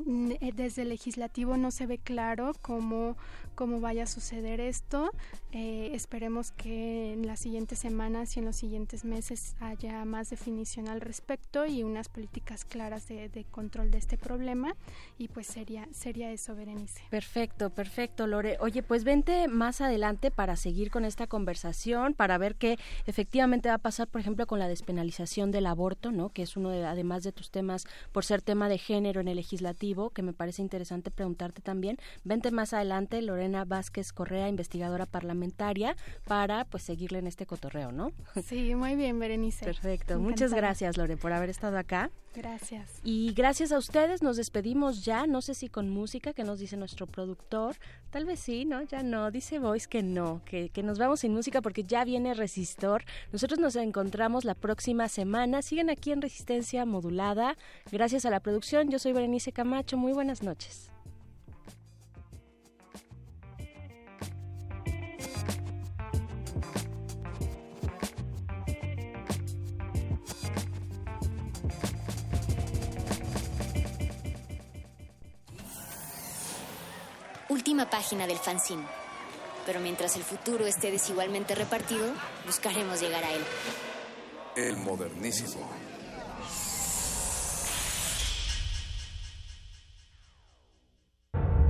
eh, 0.05 0.51
desde 0.53 0.83
el 0.83 0.89
legislativo 0.89 1.57
no 1.57 1.71
se 1.71 1.87
ve 1.87 1.97
claro 1.97 2.53
cómo, 2.61 3.17
cómo 3.57 3.81
vaya 3.81 4.03
a 4.03 4.07
suceder 4.07 4.61
esto. 4.61 5.09
Eh, 5.51 5.89
esperemos 5.93 6.51
que 6.51 7.13
en 7.13 7.25
las 7.25 7.39
siguientes 7.39 7.79
semanas 7.79 8.37
y 8.37 8.39
en 8.39 8.45
los 8.45 8.55
siguientes 8.55 9.03
meses 9.03 9.55
haya 9.59 10.05
más 10.05 10.29
definición 10.29 10.87
al 10.87 11.01
respecto 11.01 11.65
y 11.65 11.81
unas 11.81 12.07
políticas 12.07 12.65
claras 12.65 13.07
de, 13.07 13.45
control 13.49 13.89
de 13.89 13.97
este 13.97 14.15
problema. 14.15 14.75
Y 15.17 15.29
pues 15.29 15.47
sería, 15.47 15.87
sería 15.91 16.31
eso, 16.31 16.55
Berenice. 16.55 17.01
Perfecto, 17.09 17.71
perfecto, 17.71 18.27
Lore. 18.27 18.57
Oye, 18.59 18.83
pues 18.83 19.03
vente 19.03 19.47
más 19.47 19.81
adelante 19.81 20.29
para 20.29 20.55
seguir 20.55 20.91
con 20.91 21.03
esta 21.03 21.25
conversación, 21.25 22.13
para 22.13 22.37
ver 22.37 22.55
qué 22.55 22.77
efectivamente 23.07 23.69
va 23.69 23.75
a 23.75 23.79
pasar, 23.79 24.07
por 24.07 24.21
ejemplo, 24.21 24.45
con 24.45 24.59
la 24.59 24.67
despenalización 24.67 25.49
del 25.49 25.65
aborto, 25.65 26.11
¿no? 26.11 26.29
Que 26.29 26.43
es 26.43 26.57
uno 26.57 26.69
de, 26.69 26.85
además 26.85 27.23
de 27.23 27.31
tus 27.31 27.49
temas, 27.49 27.85
por 28.11 28.23
ser 28.23 28.43
tema 28.43 28.69
de 28.69 28.77
género 28.77 29.19
en 29.19 29.27
el 29.27 29.37
legislativo, 29.37 30.11
que 30.11 30.21
me 30.21 30.33
parece 30.33 30.61
interesante 30.61 31.09
preguntarte 31.09 31.63
también. 31.63 31.97
Vente 32.23 32.51
más 32.51 32.73
adelante, 32.73 33.23
Lorena 33.47 33.63
Vázquez 33.63 34.11
Correa, 34.11 34.49
investigadora 34.49 35.05
parlamentaria 35.05 35.95
para 36.27 36.65
pues 36.65 36.83
seguirle 36.83 37.19
en 37.19 37.27
este 37.27 37.45
cotorreo, 37.45 37.93
¿no? 37.93 38.11
Sí, 38.45 38.75
muy 38.75 38.95
bien, 38.95 39.19
Berenice. 39.19 39.63
Perfecto. 39.63 40.19
Muchas 40.19 40.53
gracias, 40.53 40.97
Lore, 40.97 41.15
por 41.15 41.31
haber 41.31 41.49
estado 41.49 41.77
acá. 41.77 42.11
Gracias. 42.35 42.99
Y 43.03 43.33
gracias 43.33 43.71
a 43.71 43.77
ustedes 43.77 44.21
nos 44.21 44.35
despedimos 44.35 45.05
ya, 45.05 45.25
no 45.27 45.41
sé 45.41 45.53
si 45.53 45.69
con 45.69 45.89
música, 45.89 46.33
que 46.33 46.43
nos 46.43 46.59
dice 46.59 46.75
nuestro 46.75 47.07
productor. 47.07 47.77
Tal 48.09 48.25
vez 48.25 48.41
sí, 48.41 48.65
¿no? 48.65 48.81
Ya 48.83 49.01
no. 49.01 49.31
Dice 49.31 49.59
Voice 49.59 49.87
que 49.87 50.03
no, 50.03 50.41
que, 50.43 50.69
que 50.69 50.83
nos 50.83 50.99
vamos 50.99 51.21
sin 51.21 51.33
música 51.33 51.61
porque 51.61 51.83
ya 51.83 52.03
viene 52.03 52.33
Resistor. 52.33 53.05
Nosotros 53.31 53.59
nos 53.59 53.77
encontramos 53.77 54.43
la 54.43 54.55
próxima 54.55 55.07
semana. 55.07 55.61
Siguen 55.61 55.89
aquí 55.89 56.11
en 56.11 56.21
Resistencia 56.21 56.85
Modulada. 56.85 57.55
Gracias 57.91 58.25
a 58.25 58.29
la 58.29 58.41
producción. 58.41 58.89
Yo 58.89 58.99
soy 58.99 59.13
Berenice 59.13 59.53
Camacho. 59.53 59.97
Muy 59.97 60.11
buenas 60.11 60.43
noches. 60.43 60.91
Última 77.67 77.89
página 77.89 78.25
del 78.25 78.37
fanzine. 78.37 78.85
Pero 79.65 79.81
mientras 79.81 80.15
el 80.15 80.23
futuro 80.23 80.65
esté 80.65 80.89
desigualmente 80.89 81.53
repartido, 81.53 82.05
buscaremos 82.45 83.01
llegar 83.01 83.21
a 83.25 83.33
él. 83.33 83.41
El 84.55 84.77
modernísimo. 84.77 85.69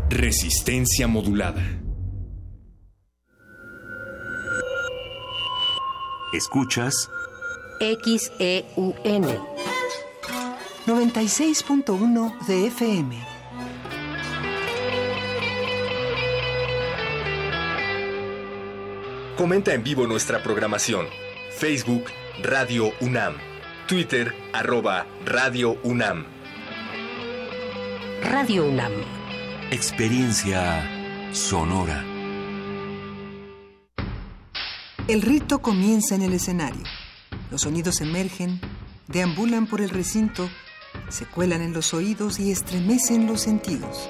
Resistencia 0.10 1.07
modulada. 1.07 1.64
Escuchas 6.32 7.10
XEUN 7.80 9.24
96.1 10.86 12.45
de 12.45 12.68
FM. 12.68 13.36
Comenta 19.38 19.72
en 19.76 19.84
vivo 19.84 20.07
nuestra 20.07 20.41
programación. 20.41 21.05
Facebook 21.51 22.05
Radio 22.41 22.91
UNAM. 23.01 23.35
Twitter 23.88 24.34
arroba 24.51 25.05
Radio 25.26 25.77
UNAM. 25.84 26.26
Radio 28.23 28.65
UNAM. 28.65 28.93
Experiencia 29.69 31.30
sonora. 31.34 32.03
El 35.07 35.22
rito 35.22 35.59
comienza 35.59 36.15
en 36.15 36.23
el 36.23 36.34
escenario. 36.34 36.81
Los 37.51 37.61
sonidos 37.61 38.01
emergen, 38.01 38.59
deambulan 39.07 39.68
por 39.68 39.81
el 39.81 39.91
recinto, 39.91 40.49
se 41.09 41.27
cuelan 41.27 41.61
en 41.61 41.73
los 41.73 41.93
oídos 41.93 42.39
y 42.39 42.51
estremecen 42.51 43.27
los 43.27 43.41
sentidos. 43.41 44.09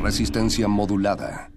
Resistencia 0.00 0.68
modulada. 0.68 1.50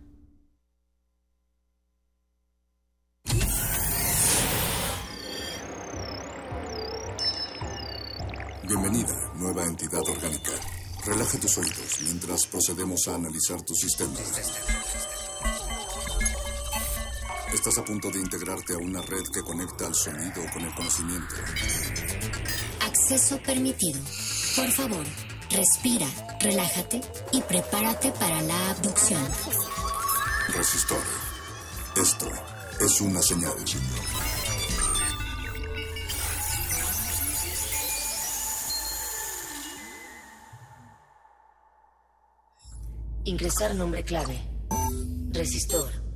Bienvenida, 8.68 9.34
nueva 9.36 9.66
entidad 9.66 10.02
orgánica. 10.02 10.52
Relaja 11.06 11.40
tus 11.40 11.58
oídos 11.58 12.00
mientras 12.04 12.48
procedemos 12.48 13.08
a 13.08 13.16
analizar 13.16 13.62
tu 13.62 13.76
sistema. 13.76 14.14
Estás 17.54 17.78
a 17.78 17.84
punto 17.84 18.10
de 18.10 18.20
integrarte 18.20 18.74
a 18.74 18.78
una 18.78 19.02
red 19.02 19.24
que 19.34 19.42
conecta 19.42 19.86
al 19.88 19.96
sonido 19.96 20.42
con 20.54 20.64
el 20.64 20.74
conocimiento. 20.76 21.36
Acceso 22.82 23.40
permitido. 23.42 24.00
Por 24.56 24.72
favor, 24.72 25.06
respira, 25.50 26.08
relájate 26.40 27.02
y 27.32 27.42
prepárate 27.42 28.12
para 28.12 28.42
la 28.42 28.72
abducción. 28.72 29.26
Resistor. 30.56 31.04
Esto 31.96 32.28
es 32.80 33.02
una 33.02 33.22
señal. 33.22 33.54
Ingresar 43.26 43.76
nombre 43.76 44.04
clave. 44.04 44.40
Resistor. 45.32 46.09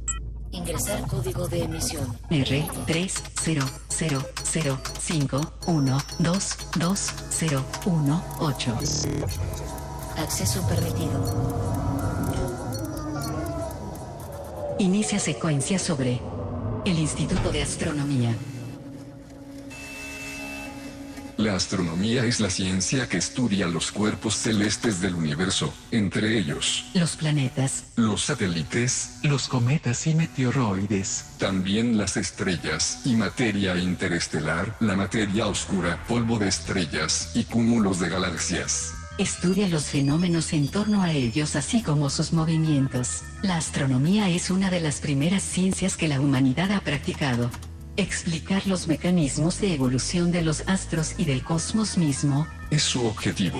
Ingresar 0.54 1.08
código 1.08 1.48
de 1.48 1.64
emisión. 1.64 2.16
R 2.30 2.66
tres 2.86 3.24
cero 3.42 3.66
cero 3.90 4.24
cero 4.44 4.78
cinco 5.02 5.42
uno 5.66 5.98
dos 6.20 6.56
dos 6.78 7.12
cero 7.32 7.66
uno 7.88 8.24
ocho. 8.40 8.72
Acceso 10.16 10.66
permitido. 10.68 11.20
Inicia 14.78 15.18
secuencia 15.18 15.80
sobre 15.80 16.22
el 16.86 17.00
Instituto 17.00 17.52
de 17.52 17.64
Astronomía. 17.64 18.36
La 21.44 21.58
astronomía 21.58 22.24
es 22.24 22.40
la 22.40 22.50
ciencia 22.50 23.10
que 23.10 23.18
estudia 23.18 23.68
los 23.68 23.92
cuerpos 23.92 24.34
celestes 24.34 25.02
del 25.02 25.14
universo, 25.14 25.74
entre 25.92 26.38
ellos 26.40 26.86
Los 26.94 27.18
planetas, 27.18 27.84
los 27.98 28.24
satélites, 28.24 29.16
Los 29.24 29.50
cometas 29.50 30.08
y 30.08 30.16
meteoroides. 30.16 31.26
también 31.40 31.98
las 31.98 32.16
estrellas 32.16 33.02
y 33.04 33.18
materia 33.18 33.76
interestelar, 33.76 34.78
la 34.80 34.96
materia 34.96 35.48
oscura, 35.48 36.02
polvo 36.08 36.40
de 36.40 36.48
estrellas 36.48 37.32
y 37.36 37.44
cúmulos 37.44 38.00
de 38.00 38.08
galaxias. 38.08 38.94
estudia 39.18 39.68
los 39.68 39.84
fenómenos 39.88 40.54
en 40.54 40.70
torno 40.70 41.04
a 41.04 41.12
ellos 41.12 41.58
así 41.58 41.82
como 41.84 42.10
sus 42.10 42.32
movimientos. 42.32 43.24
La 43.42 43.58
astronomía 43.58 44.30
es 44.30 44.50
una 44.50 44.70
de 44.70 44.80
las 44.80 45.02
primeras 45.02 45.44
ciencias 45.44 45.98
que 45.98 46.08
la 46.08 46.22
humanidad 46.22 46.72
ha 46.72 46.80
practicado. 46.80 47.52
Explicar 47.96 48.66
los 48.66 48.88
mecanismos 48.88 49.62
de 49.62 49.76
evolución 49.76 50.32
de 50.32 50.42
los 50.42 50.68
astros 50.68 51.14
y 51.20 51.26
del 51.26 51.44
cosmos 51.44 51.96
mismo 51.96 52.48
Es 52.72 52.82
su 52.82 53.06
objetivo. 53.06 53.60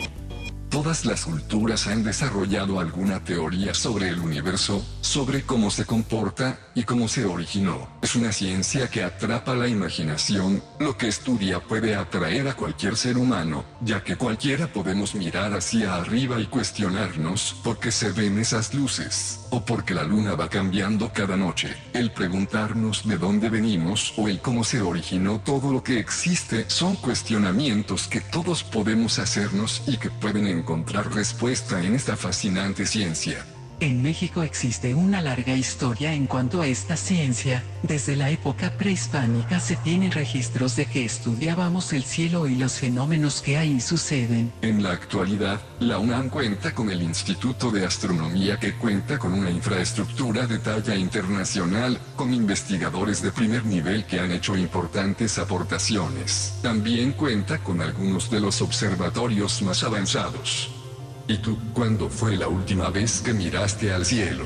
Todas 0.74 1.06
las 1.06 1.26
culturas 1.26 1.86
han 1.86 2.04
desarrollado 2.04 2.80
alguna 2.80 3.24
teoría 3.24 3.76
sobre 3.76 4.10
el 4.10 4.20
universo, 4.20 4.84
sobre 5.02 5.44
cómo 5.44 5.70
se 5.70 5.86
comporta 5.86 6.58
y 6.74 6.82
cómo 6.82 7.08
se 7.08 7.26
originó. 7.26 7.88
Es 8.02 8.16
una 8.16 8.32
ciencia 8.32 8.90
que 8.90 9.04
atrapa 9.04 9.54
la 9.54 9.68
imaginación. 9.68 10.64
Lo 10.80 10.98
que 10.98 11.10
estudia 11.10 11.60
puede 11.60 11.96
atraer 11.96 12.48
a 12.48 12.56
cualquier 12.56 12.98
ser 12.98 13.20
humano, 13.20 13.66
ya 13.82 14.04
que 14.04 14.16
cualquiera 14.16 14.66
podemos 14.66 15.14
mirar 15.14 15.54
hacia 15.54 15.94
arriba 15.94 16.40
y 16.40 16.48
cuestionarnos 16.48 17.56
por 17.64 17.80
qué 17.80 17.92
se 17.92 18.12
ven 18.12 18.40
esas 18.40 18.74
luces, 18.74 19.42
o 19.52 19.64
porque 19.64 19.94
la 19.94 20.04
luna 20.04 20.34
va 20.34 20.50
cambiando 20.50 21.14
cada 21.14 21.38
noche. 21.38 21.78
El 21.94 22.12
preguntarnos 22.12 23.08
de 23.08 23.20
dónde 23.20 23.50
venimos 23.50 24.16
o 24.18 24.28
el 24.28 24.42
cómo 24.42 24.64
se 24.64 24.82
originó 24.82 25.40
todo 25.40 25.72
lo 25.72 25.84
que 25.84 26.00
existe 26.00 26.66
son 26.68 26.96
cuestionamientos 26.96 28.08
que 28.08 28.22
todos 28.22 28.64
podemos 28.64 29.20
hacernos 29.20 29.84
y 29.86 29.98
que 29.98 30.10
pueden 30.10 30.48
encontrar 30.64 31.14
respuesta 31.14 31.84
en 31.84 31.94
esta 31.94 32.16
fascinante 32.16 32.86
ciencia. 32.86 33.53
En 33.80 34.02
México 34.02 34.44
existe 34.44 34.94
una 34.96 35.22
larga 35.22 35.56
historia 35.56 36.14
en 36.14 36.28
cuanto 36.28 36.62
a 36.62 36.68
esta 36.68 36.96
ciencia. 36.96 37.64
Desde 37.82 38.16
la 38.16 38.30
época 38.30 38.72
prehispánica 38.78 39.60
se 39.60 39.76
tienen 39.76 40.12
registros 40.12 40.76
de 40.76 40.86
que 40.86 41.04
estudiábamos 41.04 41.92
el 41.92 42.04
cielo 42.04 42.48
y 42.48 42.56
los 42.56 42.80
fenómenos 42.80 43.42
que 43.42 43.58
ahí 43.58 43.82
suceden. 43.82 44.54
En 44.62 44.84
la 44.84 44.92
actualidad, 44.92 45.60
la 45.80 45.98
UNAM 45.98 46.30
cuenta 46.30 46.74
con 46.74 46.90
el 46.90 47.02
Instituto 47.02 47.72
de 47.72 47.86
Astronomía 47.86 48.58
que 48.58 48.74
cuenta 48.74 49.18
con 49.18 49.34
una 49.34 49.50
infraestructura 49.50 50.48
de 50.48 50.60
talla 50.60 50.96
internacional, 50.96 52.00
con 52.16 52.34
investigadores 52.34 53.22
de 53.22 53.32
primer 53.32 53.66
nivel 53.66 54.06
que 54.06 54.20
han 54.20 54.32
hecho 54.32 54.56
importantes 54.56 55.38
aportaciones. 55.38 56.60
También 56.62 57.12
cuenta 57.14 57.58
con 57.58 57.82
algunos 57.82 58.30
de 58.30 58.40
los 58.40 58.62
observatorios 58.62 59.62
más 59.62 59.84
avanzados. 59.84 60.83
¿Y 61.28 61.38
tú 61.38 61.58
cuándo 61.74 62.10
fue 62.10 62.36
la 62.36 62.48
última 62.48 62.90
vez 62.90 63.22
que 63.22 63.34
miraste 63.34 63.94
al 63.94 64.06
cielo? 64.06 64.46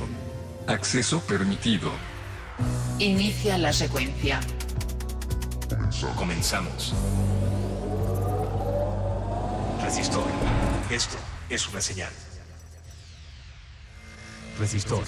Acceso 0.68 1.20
permitido. 1.22 1.92
Inicia 3.00 3.58
la 3.58 3.74
secuencia. 3.74 4.40
Comenzamos. 6.16 6.94
Resistor. 9.82 10.26
Esto 10.92 11.18
es 11.50 11.68
una 11.68 11.82
señal. 11.82 12.12
Resistor. 14.60 15.04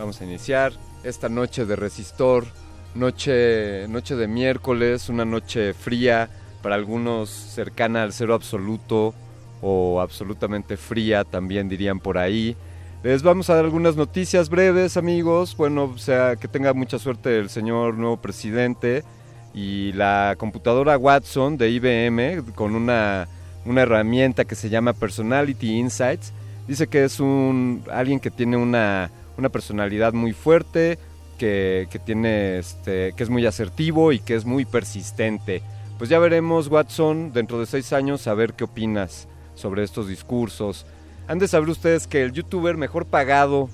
Vamos 0.00 0.18
a 0.22 0.24
iniciar 0.24 0.72
esta 1.04 1.28
noche 1.28 1.66
de 1.66 1.76
resistor, 1.76 2.46
noche, 2.94 3.86
noche 3.88 4.16
de 4.16 4.28
miércoles, 4.28 5.10
una 5.10 5.26
noche 5.26 5.74
fría, 5.74 6.30
para 6.62 6.74
algunos 6.74 7.28
cercana 7.28 8.02
al 8.02 8.14
cero 8.14 8.32
absoluto 8.32 9.12
o 9.60 10.00
absolutamente 10.00 10.78
fría, 10.78 11.24
también 11.24 11.68
dirían 11.68 12.00
por 12.00 12.16
ahí. 12.16 12.56
Les 13.02 13.22
vamos 13.22 13.50
a 13.50 13.56
dar 13.56 13.66
algunas 13.66 13.94
noticias 13.94 14.48
breves, 14.48 14.96
amigos. 14.96 15.54
Bueno, 15.54 15.92
o 15.94 15.98
sea, 15.98 16.36
que 16.36 16.48
tenga 16.48 16.72
mucha 16.72 16.98
suerte 16.98 17.38
el 17.38 17.50
señor 17.50 17.98
nuevo 17.98 18.16
presidente 18.16 19.04
y 19.52 19.92
la 19.92 20.34
computadora 20.38 20.96
Watson 20.96 21.58
de 21.58 21.68
IBM 21.72 22.54
con 22.54 22.74
una, 22.74 23.28
una 23.66 23.82
herramienta 23.82 24.46
que 24.46 24.54
se 24.54 24.70
llama 24.70 24.94
Personality 24.94 25.78
Insights. 25.78 26.32
Dice 26.66 26.86
que 26.86 27.04
es 27.04 27.20
un 27.20 27.84
alguien 27.90 28.18
que 28.18 28.30
tiene 28.30 28.56
una, 28.56 29.10
una 29.40 29.48
personalidad 29.48 30.12
muy 30.12 30.32
fuerte, 30.32 30.98
que, 31.38 31.88
que 31.90 31.98
tiene 31.98 32.58
este, 32.58 33.12
que 33.16 33.22
es 33.22 33.30
muy 33.30 33.46
asertivo 33.46 34.12
y 34.12 34.20
que 34.20 34.34
es 34.34 34.44
muy 34.44 34.64
persistente. 34.64 35.62
Pues 35.98 36.08
ya 36.08 36.18
veremos, 36.18 36.68
Watson, 36.68 37.32
dentro 37.32 37.58
de 37.58 37.66
seis 37.66 37.92
años, 37.92 38.26
a 38.26 38.34
ver 38.34 38.54
qué 38.54 38.64
opinas 38.64 39.28
sobre 39.54 39.82
estos 39.82 40.08
discursos. 40.08 40.86
Han 41.28 41.38
de 41.38 41.48
saber 41.48 41.68
ustedes 41.68 42.06
que 42.06 42.22
el 42.22 42.32
youtuber 42.32 42.76
mejor 42.76 43.06
pagado 43.06 43.68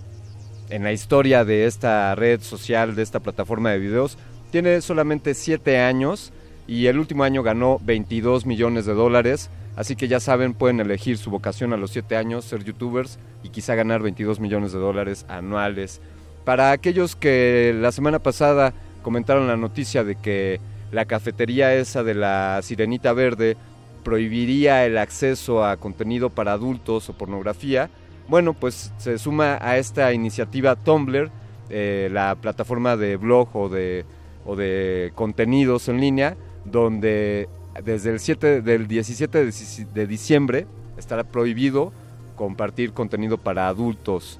en 0.70 0.84
la 0.84 0.92
historia 0.92 1.44
de 1.44 1.66
esta 1.66 2.14
red 2.14 2.40
social, 2.40 2.94
de 2.94 3.02
esta 3.02 3.20
plataforma 3.20 3.70
de 3.70 3.78
videos, 3.78 4.18
tiene 4.50 4.80
solamente 4.80 5.34
7 5.34 5.78
años 5.78 6.32
y 6.66 6.86
el 6.86 6.98
último 6.98 7.24
año 7.24 7.42
ganó 7.42 7.78
22 7.82 8.46
millones 8.46 8.86
de 8.86 8.94
dólares. 8.94 9.50
Así 9.76 9.94
que 9.94 10.08
ya 10.08 10.20
saben, 10.20 10.54
pueden 10.54 10.80
elegir 10.80 11.18
su 11.18 11.30
vocación 11.30 11.72
a 11.74 11.76
los 11.76 11.90
7 11.90 12.16
años, 12.16 12.46
ser 12.46 12.64
youtubers 12.64 13.18
y 13.42 13.50
quizá 13.50 13.74
ganar 13.74 14.02
22 14.02 14.40
millones 14.40 14.72
de 14.72 14.78
dólares 14.78 15.26
anuales. 15.28 16.00
Para 16.44 16.70
aquellos 16.70 17.14
que 17.14 17.76
la 17.78 17.92
semana 17.92 18.18
pasada 18.18 18.72
comentaron 19.02 19.46
la 19.46 19.56
noticia 19.56 20.02
de 20.02 20.16
que 20.16 20.60
la 20.92 21.04
cafetería 21.04 21.74
esa 21.74 22.02
de 22.02 22.14
la 22.14 22.60
Sirenita 22.62 23.12
Verde 23.12 23.56
prohibiría 24.02 24.86
el 24.86 24.96
acceso 24.96 25.64
a 25.64 25.76
contenido 25.76 26.30
para 26.30 26.52
adultos 26.52 27.08
o 27.08 27.12
pornografía, 27.12 27.90
bueno, 28.28 28.54
pues 28.54 28.92
se 28.96 29.18
suma 29.18 29.58
a 29.60 29.76
esta 29.76 30.12
iniciativa 30.12 30.76
Tumblr, 30.76 31.30
eh, 31.68 32.08
la 32.12 32.36
plataforma 32.36 32.96
de 32.96 33.16
blog 33.16 33.54
o 33.54 33.68
de, 33.68 34.04
o 34.44 34.56
de 34.56 35.12
contenidos 35.14 35.88
en 35.88 36.00
línea, 36.00 36.36
donde 36.64 37.48
desde 37.84 38.10
el 38.10 38.20
7, 38.20 38.62
del 38.62 38.86
17 38.86 39.50
de 39.94 40.06
diciembre 40.06 40.66
estará 40.98 41.24
prohibido 41.24 41.92
compartir 42.36 42.92
contenido 42.92 43.38
para 43.38 43.68
adultos. 43.68 44.38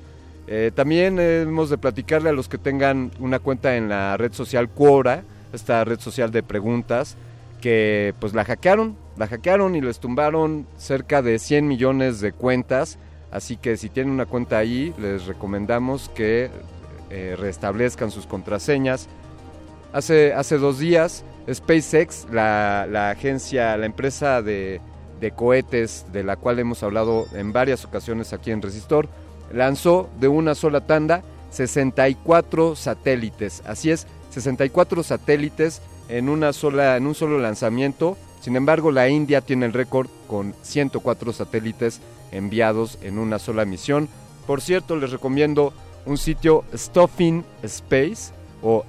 Eh, 0.49 0.71
también 0.75 1.19
hemos 1.19 1.71
de 1.71 1.79
platicarle 1.79 2.31
a 2.31 2.33
los 2.33 2.49
que 2.49 2.59
tengan 2.59 3.11
una 3.19 3.39
cuenta 3.39 3.77
en 3.77 3.89
la 3.89 4.17
red 4.17 4.33
social 4.33 4.69
Quora, 4.69 5.25
esta 5.53 5.85
red 5.85 5.99
social 5.99 6.31
de 6.31 6.43
preguntas, 6.43 7.17
que 7.61 8.15
pues 8.21 8.33
la 8.35 8.45
hackearon, 8.45 8.97
la 9.17 9.27
hackearon 9.27 9.75
y 9.75 9.81
les 9.81 9.99
tumbaron 9.99 10.67
cerca 10.77 11.23
de 11.23 11.39
100 11.39 11.67
millones 11.67 12.21
de 12.21 12.33
cuentas, 12.33 12.99
así 13.33 13.57
que 13.57 13.77
si 13.77 13.89
tienen 13.89 14.13
una 14.13 14.27
cuenta 14.27 14.59
ahí, 14.59 14.95
les 14.99 15.27
recomendamos 15.27 16.11
que 16.11 16.51
eh, 17.11 17.35
restablezcan 17.39 18.11
sus 18.11 18.27
contraseñas. 18.27 19.09
Hace, 19.93 20.35
hace 20.35 20.59
dos 20.59 20.79
días, 20.79 21.25
SpaceX, 21.51 22.27
la, 22.31 22.87
la 22.91 23.11
agencia, 23.11 23.77
la 23.77 23.87
empresa 23.87 24.43
de, 24.43 24.81
de 25.21 25.31
cohetes 25.31 26.07
de 26.13 26.25
la 26.25 26.37
cual 26.37 26.59
hemos 26.59 26.83
hablado 26.83 27.27
en 27.33 27.53
varias 27.53 27.85
ocasiones 27.85 28.33
aquí 28.33 28.51
en 28.51 28.63
Resistor, 28.63 29.09
lanzó 29.53 30.09
de 30.21 30.29
una 30.29 30.55
sola 30.55 30.87
tanda 30.87 31.23
64 31.51 32.77
satélites. 32.77 33.63
Así 33.67 33.91
es, 33.91 34.07
64 34.31 35.03
satélites 35.03 35.81
en, 36.09 36.29
una 36.29 36.53
sola, 36.53 36.97
en 36.97 37.07
un 37.07 37.15
solo 37.15 37.39
lanzamiento. 37.39 38.17
Sin 38.41 38.57
embargo, 38.57 38.91
la 38.91 39.09
India 39.09 39.41
tiene 39.41 39.67
el 39.67 39.73
récord 39.73 40.09
con 40.29 40.55
104 40.63 41.33
satélites 41.33 42.01
enviados 42.33 42.99
en 43.03 43.19
una 43.19 43.39
sola 43.39 43.65
misión. 43.65 44.09
Por 44.47 44.61
cierto, 44.61 44.97
les 44.97 45.11
recomiendo 45.11 45.73
un 46.05 46.19
sitio 46.19 46.65
Stuffing 46.75 47.45
Space 47.63 48.33
o 48.63 48.85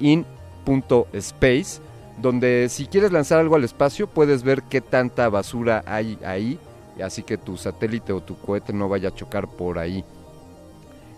stuffin.space, 0.00 1.80
donde 2.20 2.68
si 2.68 2.86
quieres 2.86 3.12
lanzar 3.12 3.38
algo 3.40 3.56
al 3.56 3.64
espacio 3.64 4.06
puedes 4.06 4.42
ver 4.42 4.62
qué 4.62 4.80
tanta 4.80 5.28
basura 5.28 5.82
hay 5.86 6.18
ahí, 6.24 6.58
así 7.02 7.22
que 7.22 7.38
tu 7.38 7.56
satélite 7.56 8.12
o 8.12 8.20
tu 8.20 8.36
cohete 8.36 8.72
no 8.72 8.88
vaya 8.88 9.08
a 9.08 9.14
chocar 9.14 9.48
por 9.48 9.78
ahí. 9.78 10.04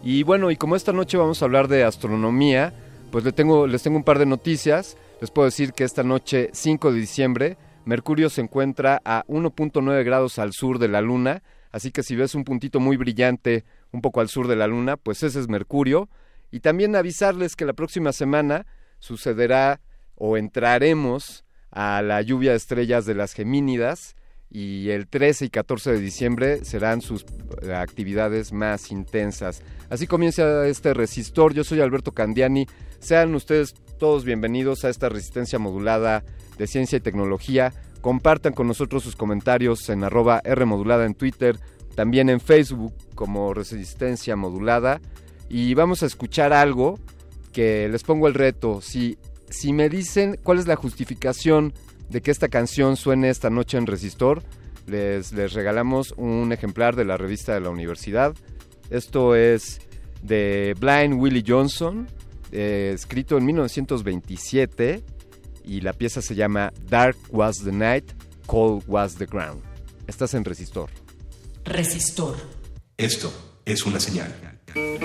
Y 0.02 0.24
bueno, 0.24 0.50
y 0.50 0.56
como 0.56 0.76
esta 0.76 0.92
noche 0.92 1.16
vamos 1.16 1.40
a 1.40 1.44
hablar 1.44 1.68
de 1.68 1.84
astronomía, 1.84 2.72
pues 3.10 3.24
les 3.24 3.34
tengo, 3.34 3.66
les 3.66 3.82
tengo 3.82 3.96
un 3.96 4.04
par 4.04 4.18
de 4.18 4.26
noticias. 4.26 4.96
Les 5.20 5.30
puedo 5.30 5.46
decir 5.46 5.72
que 5.72 5.84
esta 5.84 6.02
noche, 6.02 6.50
5 6.52 6.92
de 6.92 6.98
diciembre, 6.98 7.56
Mercurio 7.84 8.28
se 8.28 8.40
encuentra 8.40 9.00
a 9.04 9.24
1.9 9.28 10.04
grados 10.04 10.40
al 10.40 10.52
sur 10.52 10.80
de 10.80 10.88
la 10.88 11.00
Luna, 11.00 11.42
así 11.70 11.92
que 11.92 12.02
si 12.02 12.16
ves 12.16 12.34
un 12.34 12.42
puntito 12.42 12.80
muy 12.80 12.96
brillante 12.96 13.64
un 13.92 14.00
poco 14.00 14.20
al 14.20 14.28
sur 14.28 14.48
de 14.48 14.56
la 14.56 14.66
Luna, 14.66 14.96
pues 14.96 15.22
ese 15.22 15.38
es 15.38 15.48
Mercurio. 15.48 16.08
Y 16.52 16.60
también 16.60 16.94
avisarles 16.94 17.56
que 17.56 17.64
la 17.64 17.72
próxima 17.72 18.12
semana 18.12 18.66
sucederá 19.00 19.80
o 20.14 20.36
entraremos 20.36 21.44
a 21.72 22.02
la 22.02 22.22
lluvia 22.22 22.52
de 22.52 22.58
estrellas 22.58 23.06
de 23.06 23.14
las 23.14 23.32
Gemínidas 23.32 24.14
y 24.50 24.90
el 24.90 25.08
13 25.08 25.46
y 25.46 25.48
14 25.48 25.92
de 25.92 26.00
diciembre 26.00 26.64
serán 26.64 27.00
sus 27.00 27.24
eh, 27.62 27.72
actividades 27.72 28.52
más 28.52 28.90
intensas. 28.90 29.62
Así 29.88 30.06
comienza 30.06 30.66
este 30.66 30.92
resistor. 30.92 31.54
Yo 31.54 31.64
soy 31.64 31.80
Alberto 31.80 32.12
Candiani. 32.12 32.66
Sean 33.00 33.34
ustedes 33.34 33.74
todos 33.98 34.26
bienvenidos 34.26 34.84
a 34.84 34.90
esta 34.90 35.08
resistencia 35.08 35.58
modulada 35.58 36.22
de 36.58 36.66
ciencia 36.66 36.98
y 36.98 37.00
tecnología. 37.00 37.72
Compartan 38.02 38.52
con 38.52 38.66
nosotros 38.66 39.02
sus 39.02 39.16
comentarios 39.16 39.88
en 39.88 40.04
arroba 40.04 40.42
R 40.44 40.66
modulada 40.66 41.06
en 41.06 41.14
Twitter, 41.14 41.58
también 41.94 42.28
en 42.28 42.40
Facebook 42.40 42.92
como 43.14 43.54
resistencia 43.54 44.36
modulada. 44.36 45.00
Y 45.52 45.74
vamos 45.74 46.02
a 46.02 46.06
escuchar 46.06 46.54
algo 46.54 46.98
que 47.52 47.86
les 47.90 48.02
pongo 48.02 48.26
el 48.26 48.32
reto. 48.32 48.80
Si, 48.80 49.18
si 49.50 49.74
me 49.74 49.90
dicen 49.90 50.40
cuál 50.42 50.58
es 50.58 50.66
la 50.66 50.76
justificación 50.76 51.74
de 52.08 52.22
que 52.22 52.30
esta 52.30 52.48
canción 52.48 52.96
suene 52.96 53.28
esta 53.28 53.50
noche 53.50 53.76
en 53.76 53.86
Resistor, 53.86 54.42
les, 54.86 55.32
les 55.32 55.52
regalamos 55.52 56.14
un 56.16 56.52
ejemplar 56.52 56.96
de 56.96 57.04
la 57.04 57.18
revista 57.18 57.52
de 57.52 57.60
la 57.60 57.68
universidad. 57.68 58.34
Esto 58.88 59.36
es 59.36 59.82
de 60.22 60.74
Blind 60.80 61.20
Willie 61.20 61.44
Johnson 61.46 62.08
eh, 62.50 62.92
escrito 62.94 63.36
en 63.36 63.44
1927 63.44 65.04
y 65.64 65.82
la 65.82 65.92
pieza 65.92 66.22
se 66.22 66.34
llama 66.34 66.72
Dark 66.88 67.16
Was 67.30 67.62
the 67.62 67.72
Night, 67.72 68.10
Cold 68.46 68.84
Was 68.86 69.16
the 69.16 69.26
Ground. 69.26 69.62
Estás 70.06 70.32
en 70.32 70.46
Resistor. 70.46 70.88
Resistor. 71.64 72.36
Esto 72.96 73.30
es 73.66 73.84
una 73.84 74.00
señal. 74.00 74.61
Resistor. 74.74 75.02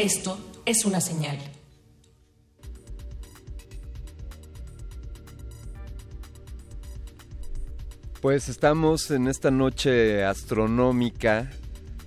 Esto 0.00 0.38
es 0.64 0.86
una 0.86 0.98
señal. 0.98 1.36
Pues 8.22 8.48
estamos 8.48 9.10
en 9.10 9.28
esta 9.28 9.50
noche 9.50 10.24
astronómica. 10.24 11.50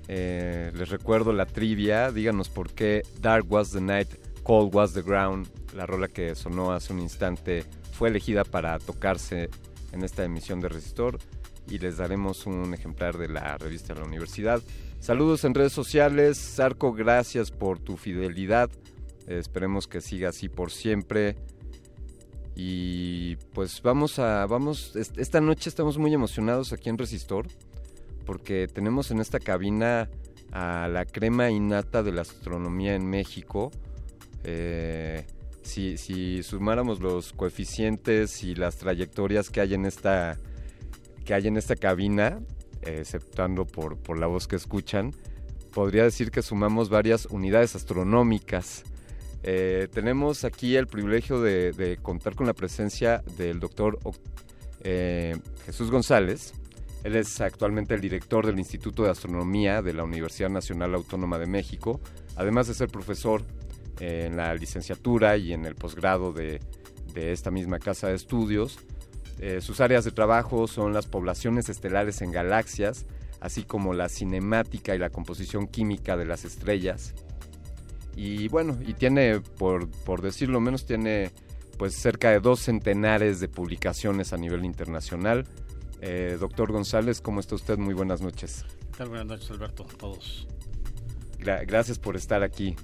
Eh, 0.07 0.71
les 0.73 0.89
recuerdo 0.89 1.33
la 1.33 1.45
trivia. 1.45 2.11
Díganos 2.11 2.49
por 2.49 2.71
qué 2.71 3.03
Dark 3.21 3.45
Was 3.51 3.73
the 3.73 3.81
Night, 3.81 4.09
Cold 4.41 4.73
Was 4.73 4.93
the 4.93 5.03
Ground, 5.03 5.47
la 5.75 5.85
rola 5.85 6.07
que 6.07 6.33
sonó 6.33 6.71
hace 6.71 6.93
un 6.93 6.99
instante, 6.99 7.63
fue 7.91 8.09
elegida 8.09 8.43
para 8.43 8.79
tocarse 8.79 9.51
en 9.91 10.03
esta 10.03 10.23
emisión 10.23 10.61
de 10.61 10.69
Resistor. 10.69 11.19
Y 11.69 11.77
les 11.77 11.97
daremos 11.97 12.47
un 12.47 12.73
ejemplar 12.73 13.19
de 13.19 13.27
la 13.27 13.55
revista 13.59 13.93
de 13.93 13.99
la 13.99 14.07
universidad. 14.07 14.63
Saludos 15.03 15.43
en 15.43 15.53
redes 15.53 15.73
sociales. 15.73 16.37
Sarco, 16.37 16.93
gracias 16.93 17.51
por 17.51 17.77
tu 17.77 17.97
fidelidad. 17.97 18.69
Esperemos 19.27 19.85
que 19.85 19.99
siga 19.99 20.29
así 20.29 20.47
por 20.47 20.71
siempre. 20.71 21.35
Y 22.55 23.35
pues 23.53 23.81
vamos 23.81 24.17
a, 24.17 24.45
vamos, 24.45 24.95
esta 24.95 25.41
noche 25.41 25.69
estamos 25.69 25.97
muy 25.97 26.13
emocionados 26.13 26.71
aquí 26.71 26.87
en 26.87 26.97
Resistor 26.97 27.47
porque 28.25 28.69
tenemos 28.73 29.11
en 29.11 29.19
esta 29.19 29.41
cabina 29.41 30.09
a 30.53 30.87
la 30.87 31.03
crema 31.03 31.49
innata 31.49 32.01
de 32.01 32.13
la 32.13 32.21
astronomía 32.21 32.95
en 32.95 33.05
México. 33.05 33.71
Eh, 34.45 35.25
si, 35.63 35.97
si 35.97 36.43
sumáramos 36.43 37.01
los 37.01 37.33
coeficientes 37.33 38.41
y 38.41 38.55
las 38.55 38.77
trayectorias 38.77 39.49
que 39.49 39.59
hay 39.59 39.73
en 39.73 39.85
esta, 39.85 40.37
que 41.25 41.33
hay 41.33 41.47
en 41.47 41.57
esta 41.57 41.75
cabina, 41.75 42.39
exceptuando 42.85 43.65
por, 43.65 43.97
por 43.97 44.17
la 44.17 44.27
voz 44.27 44.47
que 44.47 44.55
escuchan, 44.55 45.13
podría 45.73 46.03
decir 46.03 46.31
que 46.31 46.41
sumamos 46.41 46.89
varias 46.89 47.25
unidades 47.25 47.75
astronómicas. 47.75 48.83
Eh, 49.43 49.87
tenemos 49.91 50.45
aquí 50.45 50.75
el 50.77 50.87
privilegio 50.87 51.41
de, 51.41 51.97
contar 52.01 52.35
con 52.35 52.47
la 52.47 52.53
presencia 52.53 53.23
del 53.37 53.59
doctor 53.59 53.99
eh, 54.81 55.37
Jesús 55.65 55.91
González. 55.91 56.53
Él 57.03 57.17
es 57.17 57.41
actualmente 57.41 57.93
el 57.93 57.99
director 57.99 58.45
del 58.45 58.59
Instituto 58.59 59.03
de 59.03 59.09
Astronomía 59.09 59.81
de 59.81 59.93
la 59.93 60.05
Universidad 60.05 60.49
Nacional 60.49 60.95
Autónoma 60.95 61.37
de 61.37 61.47
México, 61.47 61.99
además 62.37 62.67
de 62.67 62.73
ser 62.73 62.87
profesor 62.87 63.43
en 63.99 64.37
la 64.37 64.53
licenciatura 64.55 65.35
y 65.35 65.51
en 65.51 65.65
el 65.65 65.75
posgrado 65.75 66.31
de 66.31 66.59
esta 67.13 67.51
misma 67.51 67.79
casa 67.79 68.07
de 68.07 68.15
estudios. 68.15 68.79
Eh, 69.39 69.61
sus 69.61 69.81
áreas 69.81 70.05
de 70.05 70.11
trabajo 70.11 70.67
son 70.67 70.93
las 70.93 71.07
poblaciones 71.07 71.69
estelares 71.69 72.21
en 72.21 72.31
galaxias, 72.31 73.05
así 73.41 73.63
como 73.63 73.93
la 73.93 74.09
cinemática 74.09 74.95
y 74.95 74.99
la 74.99 75.09
composición 75.09 75.67
química 75.67 76.15
de 76.15 76.25
las 76.25 76.45
estrellas. 76.45 77.13
Y 78.15 78.47
bueno, 78.47 78.77
y 78.85 78.93
tiene, 78.93 79.39
por, 79.39 79.89
por 79.89 80.21
decirlo 80.21 80.59
menos, 80.61 80.85
tiene 80.85 81.31
pues 81.77 81.95
cerca 81.95 82.29
de 82.29 82.39
dos 82.39 82.59
centenares 82.59 83.39
de 83.39 83.47
publicaciones 83.47 84.33
a 84.33 84.37
nivel 84.37 84.63
internacional. 84.63 85.45
Eh, 86.01 86.37
doctor 86.39 86.71
González, 86.71 87.21
¿cómo 87.21 87.39
está 87.39 87.55
usted? 87.55 87.77
Muy 87.77 87.93
buenas 87.93 88.21
noches. 88.21 88.65
¿Qué 88.91 88.97
tal? 88.99 89.09
Buenas 89.09 89.27
noches, 89.27 89.49
Alberto, 89.51 89.85
todos. 89.97 90.47
gracias 91.39 91.97
por 91.97 92.15
estar 92.15 92.43
aquí. 92.43 92.75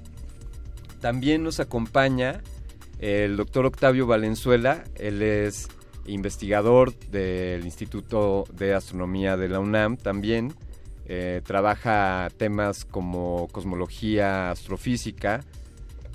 También 0.99 1.43
nos 1.43 1.59
acompaña 1.59 2.41
el 2.99 3.37
doctor 3.37 3.65
Octavio 3.65 4.07
Valenzuela. 4.07 4.83
Él 4.95 5.21
es 5.21 5.67
investigador 6.05 6.97
del 7.09 7.65
Instituto 7.65 8.45
de 8.53 8.73
Astronomía 8.73 9.37
de 9.37 9.49
la 9.49 9.59
UNAM 9.59 9.97
también. 9.97 10.53
Eh, 11.05 11.41
trabaja 11.43 12.27
temas 12.37 12.85
como 12.85 13.47
cosmología, 13.51 14.51
astrofísica, 14.51 15.41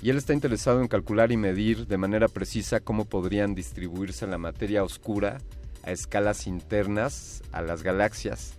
y 0.01 0.09
él 0.09 0.17
está 0.17 0.33
interesado 0.33 0.81
en 0.81 0.87
calcular 0.87 1.31
y 1.31 1.37
medir 1.37 1.87
de 1.87 1.97
manera 1.97 2.27
precisa 2.27 2.79
cómo 2.79 3.05
podrían 3.05 3.55
distribuirse 3.55 4.27
la 4.27 4.37
materia 4.37 4.83
oscura 4.83 5.39
a 5.83 5.91
escalas 5.91 6.47
internas 6.47 7.43
a 7.51 7.61
las 7.61 7.83
galaxias. 7.83 8.53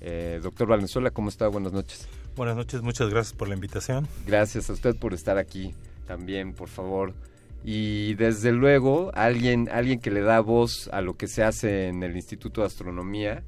Eh, 0.00 0.40
doctor 0.42 0.68
Valenzuela, 0.68 1.10
¿cómo 1.10 1.28
está? 1.28 1.48
Buenas 1.48 1.72
noches. 1.72 2.08
Buenas 2.36 2.56
noches, 2.56 2.82
muchas 2.82 3.10
gracias 3.10 3.34
por 3.34 3.48
la 3.48 3.54
invitación. 3.54 4.06
Gracias 4.26 4.70
a 4.70 4.72
usted 4.72 4.96
por 4.96 5.14
estar 5.14 5.38
aquí 5.38 5.74
también, 6.06 6.52
por 6.52 6.68
favor 6.68 7.14
y 7.62 8.14
desde 8.14 8.52
luego 8.52 9.10
alguien, 9.14 9.68
alguien 9.70 10.00
que 10.00 10.10
le 10.10 10.22
da 10.22 10.40
voz 10.40 10.88
a 10.92 11.00
lo 11.00 11.16
que 11.16 11.28
se 11.28 11.42
hace 11.42 11.88
en 11.88 12.02
el 12.02 12.16
Instituto 12.16 12.62
de 12.62 12.68
Astronomía. 12.68 13.42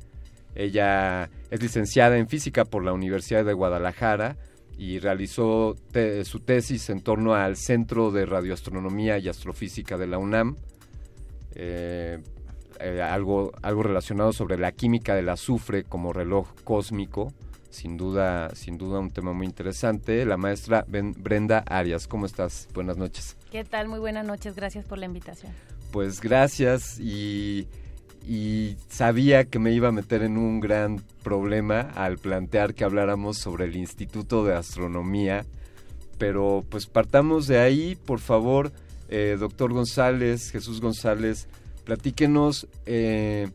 Ella 0.54 1.30
es 1.50 1.62
licenciada 1.62 2.18
en 2.18 2.28
física 2.28 2.64
por 2.64 2.84
la 2.84 2.92
Universidad 2.92 3.44
de 3.44 3.54
Guadalajara 3.54 4.36
y 4.76 4.98
realizó 4.98 5.76
su 6.24 6.40
tesis 6.40 6.90
en 6.90 7.00
torno 7.00 7.34
al 7.34 7.56
Centro 7.56 8.10
de 8.10 8.26
Radioastronomía 8.26 9.18
y 9.18 9.28
Astrofísica 9.28 9.96
de 9.96 10.06
la 10.06 10.18
UNAM. 10.18 10.56
Eh, 11.54 12.18
eh, 12.80 13.00
algo, 13.00 13.52
algo 13.62 13.82
relacionado 13.82 14.32
sobre 14.32 14.58
la 14.58 14.72
química 14.72 15.14
del 15.14 15.28
azufre 15.28 15.84
como 15.84 16.12
reloj 16.12 16.48
cósmico 16.64 17.32
sin 17.72 17.96
duda, 17.96 18.54
sin 18.54 18.76
duda 18.78 19.00
un 19.00 19.10
tema 19.10 19.32
muy 19.32 19.46
interesante. 19.46 20.24
La 20.26 20.36
maestra 20.36 20.84
Brenda 20.88 21.64
Arias, 21.66 22.06
¿cómo 22.06 22.26
estás? 22.26 22.68
Buenas 22.74 22.98
noches. 22.98 23.36
¿Qué 23.50 23.64
tal? 23.64 23.88
Muy 23.88 23.98
buenas 23.98 24.26
noches, 24.26 24.54
gracias 24.54 24.84
por 24.84 24.98
la 24.98 25.06
invitación. 25.06 25.52
Pues 25.90 26.20
gracias 26.20 27.00
y, 27.00 27.66
y 28.26 28.76
sabía 28.88 29.44
que 29.44 29.58
me 29.58 29.72
iba 29.72 29.88
a 29.88 29.92
meter 29.92 30.22
en 30.22 30.36
un 30.36 30.60
gran 30.60 31.02
problema 31.22 31.80
al 31.94 32.18
plantear 32.18 32.74
que 32.74 32.84
habláramos 32.84 33.38
sobre 33.38 33.64
el 33.64 33.76
Instituto 33.76 34.44
de 34.44 34.54
Astronomía, 34.54 35.44
pero 36.18 36.64
pues 36.68 36.86
partamos 36.86 37.46
de 37.46 37.58
ahí, 37.58 37.96
por 37.96 38.20
favor, 38.20 38.70
eh, 39.08 39.36
doctor 39.38 39.72
González, 39.72 40.50
Jesús 40.50 40.80
González, 40.80 41.48
platíquenos. 41.84 42.68
Eh, 42.86 43.48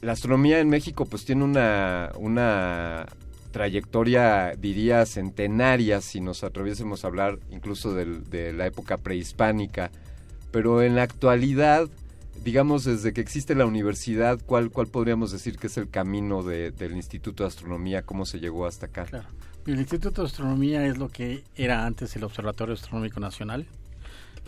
la 0.00 0.12
astronomía 0.12 0.58
en 0.58 0.68
México 0.68 1.06
pues 1.06 1.24
tiene 1.24 1.44
una, 1.44 2.10
una 2.16 3.06
trayectoria, 3.52 4.54
diría, 4.58 5.06
centenaria, 5.06 6.00
si 6.00 6.20
nos 6.20 6.42
atreviésemos 6.42 7.04
a 7.04 7.08
hablar 7.08 7.38
incluso 7.50 7.94
de 7.94 8.52
la 8.52 8.66
época 8.66 8.96
prehispánica. 8.96 9.90
Pero 10.50 10.82
en 10.82 10.96
la 10.96 11.02
actualidad, 11.02 11.88
digamos, 12.44 12.84
desde 12.84 13.12
que 13.12 13.20
existe 13.20 13.54
la 13.54 13.66
universidad, 13.66 14.40
¿cuál, 14.44 14.70
cuál 14.70 14.86
podríamos 14.86 15.32
decir 15.32 15.58
que 15.58 15.68
es 15.68 15.76
el 15.78 15.88
camino 15.88 16.42
del 16.42 16.92
Instituto 16.92 17.44
de 17.44 17.48
Astronomía? 17.48 18.02
¿Cómo 18.02 18.26
se 18.26 18.40
llegó 18.40 18.66
hasta 18.66 18.86
acá? 18.86 19.04
Claro. 19.04 19.28
El 19.66 19.78
Instituto 19.78 20.22
de 20.22 20.26
Astronomía 20.26 20.84
es 20.86 20.98
lo 20.98 21.08
que 21.08 21.44
era 21.54 21.86
antes 21.86 22.16
el 22.16 22.24
Observatorio 22.24 22.74
Astronómico 22.74 23.20
Nacional, 23.20 23.66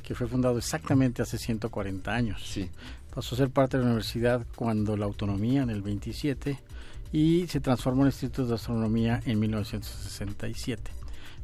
que 0.03 0.15
fue 0.15 0.27
fundado 0.27 0.59
exactamente 0.59 1.23
hace 1.23 1.39
140 1.39 2.13
años. 2.13 2.43
Sí. 2.45 2.69
Pasó 3.15 3.35
a 3.35 3.39
ser 3.39 3.51
parte 3.51 3.77
de 3.77 3.85
la 3.85 3.91
universidad 3.91 4.45
cuando 4.57 4.97
la 4.97 5.05
autonomía, 5.05 5.63
en 5.63 5.71
el 5.71 5.83
27, 5.83 6.59
y 7.15 7.47
se 7.47 7.61
transformó 7.61 8.03
en 8.03 8.09
Instituto 8.09 8.45
de 8.49 8.55
Astronomía 8.57 9.21
en 9.25 9.39
1967, 9.39 10.91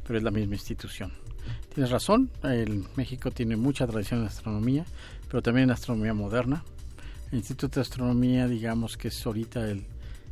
pero 0.05 0.17
es 0.17 0.23
la 0.23 0.29
misma 0.29 0.55
institución. 0.55 1.13
Tienes 1.73 1.91
razón, 1.91 2.29
el 2.43 2.83
México 2.97 3.31
tiene 3.31 3.55
mucha 3.55 3.87
tradición 3.87 4.19
en 4.19 4.25
astronomía, 4.25 4.85
pero 5.29 5.41
también 5.41 5.69
en 5.69 5.71
astronomía 5.71 6.13
moderna. 6.13 6.65
El 7.31 7.37
Instituto 7.37 7.75
de 7.75 7.83
Astronomía, 7.83 8.49
digamos 8.49 8.97
que 8.97 9.07
es 9.07 9.25
ahorita 9.25 9.71
el 9.71 9.85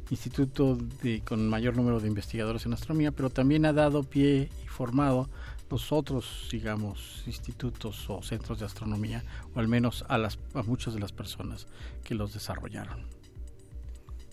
instituto 0.09 0.77
con 1.23 1.47
mayor 1.47 1.77
número 1.77 2.01
de 2.01 2.09
investigadores 2.09 2.65
en 2.65 2.73
astronomía, 2.73 3.13
pero 3.13 3.29
también 3.29 3.65
ha 3.65 3.71
dado 3.71 4.03
pie 4.03 4.49
y 4.61 4.67
formado 4.67 5.29
los 5.69 5.93
otros, 5.93 6.49
digamos, 6.51 7.23
institutos 7.27 8.09
o 8.09 8.21
centros 8.23 8.59
de 8.59 8.65
astronomía, 8.65 9.23
o 9.55 9.59
al 9.59 9.69
menos 9.69 10.03
a, 10.09 10.17
las, 10.17 10.37
a 10.53 10.63
muchas 10.63 10.93
de 10.93 10.99
las 10.99 11.13
personas 11.13 11.67
que 12.03 12.13
los 12.13 12.33
desarrollaron. 12.33 13.18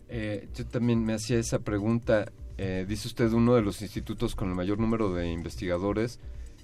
Eh, 0.09 0.49
yo 0.55 0.67
también 0.67 1.05
me 1.05 1.15
hacía 1.15 1.39
esa 1.39 1.59
pregunta. 1.61 2.33
Eh, 2.59 2.87
dice 2.89 3.09
usted 3.09 3.33
uno 3.33 3.55
de 3.55 3.63
los 3.63 3.83
institutos 3.83 4.35
con 4.35 4.49
el 4.49 4.55
mayor 4.55 4.79
número 4.79 5.13
de 5.13 5.31
investigadores 5.31 6.21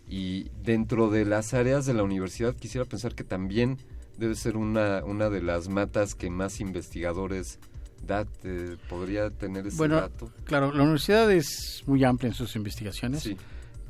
y 0.09 0.49
dentro 0.63 1.11
de 1.11 1.25
las 1.25 1.53
áreas 1.55 1.85
de 1.87 1.95
la 1.95 2.03
universidad 2.03 2.55
quisiera 2.55 2.87
pensar 2.87 3.15
que 3.15 3.25
también 3.25 3.79
debe 4.17 4.35
ser 4.35 4.57
una, 4.57 5.05
una 5.05 5.29
de 5.29 5.43
las 5.43 5.69
matas 5.69 6.15
que 6.15 6.31
más 6.31 6.61
investigadores 6.61 7.59
da. 8.07 8.27
¿Podría 8.89 9.31
tener 9.31 9.67
ese 9.67 9.77
bueno, 9.77 9.97
dato? 9.97 10.33
Claro, 10.45 10.73
la 10.73 10.83
universidad 10.83 11.31
es 11.31 11.83
muy 11.87 12.05
amplia 12.05 12.29
en 12.29 12.35
sus 12.35 12.57
investigaciones. 12.57 13.29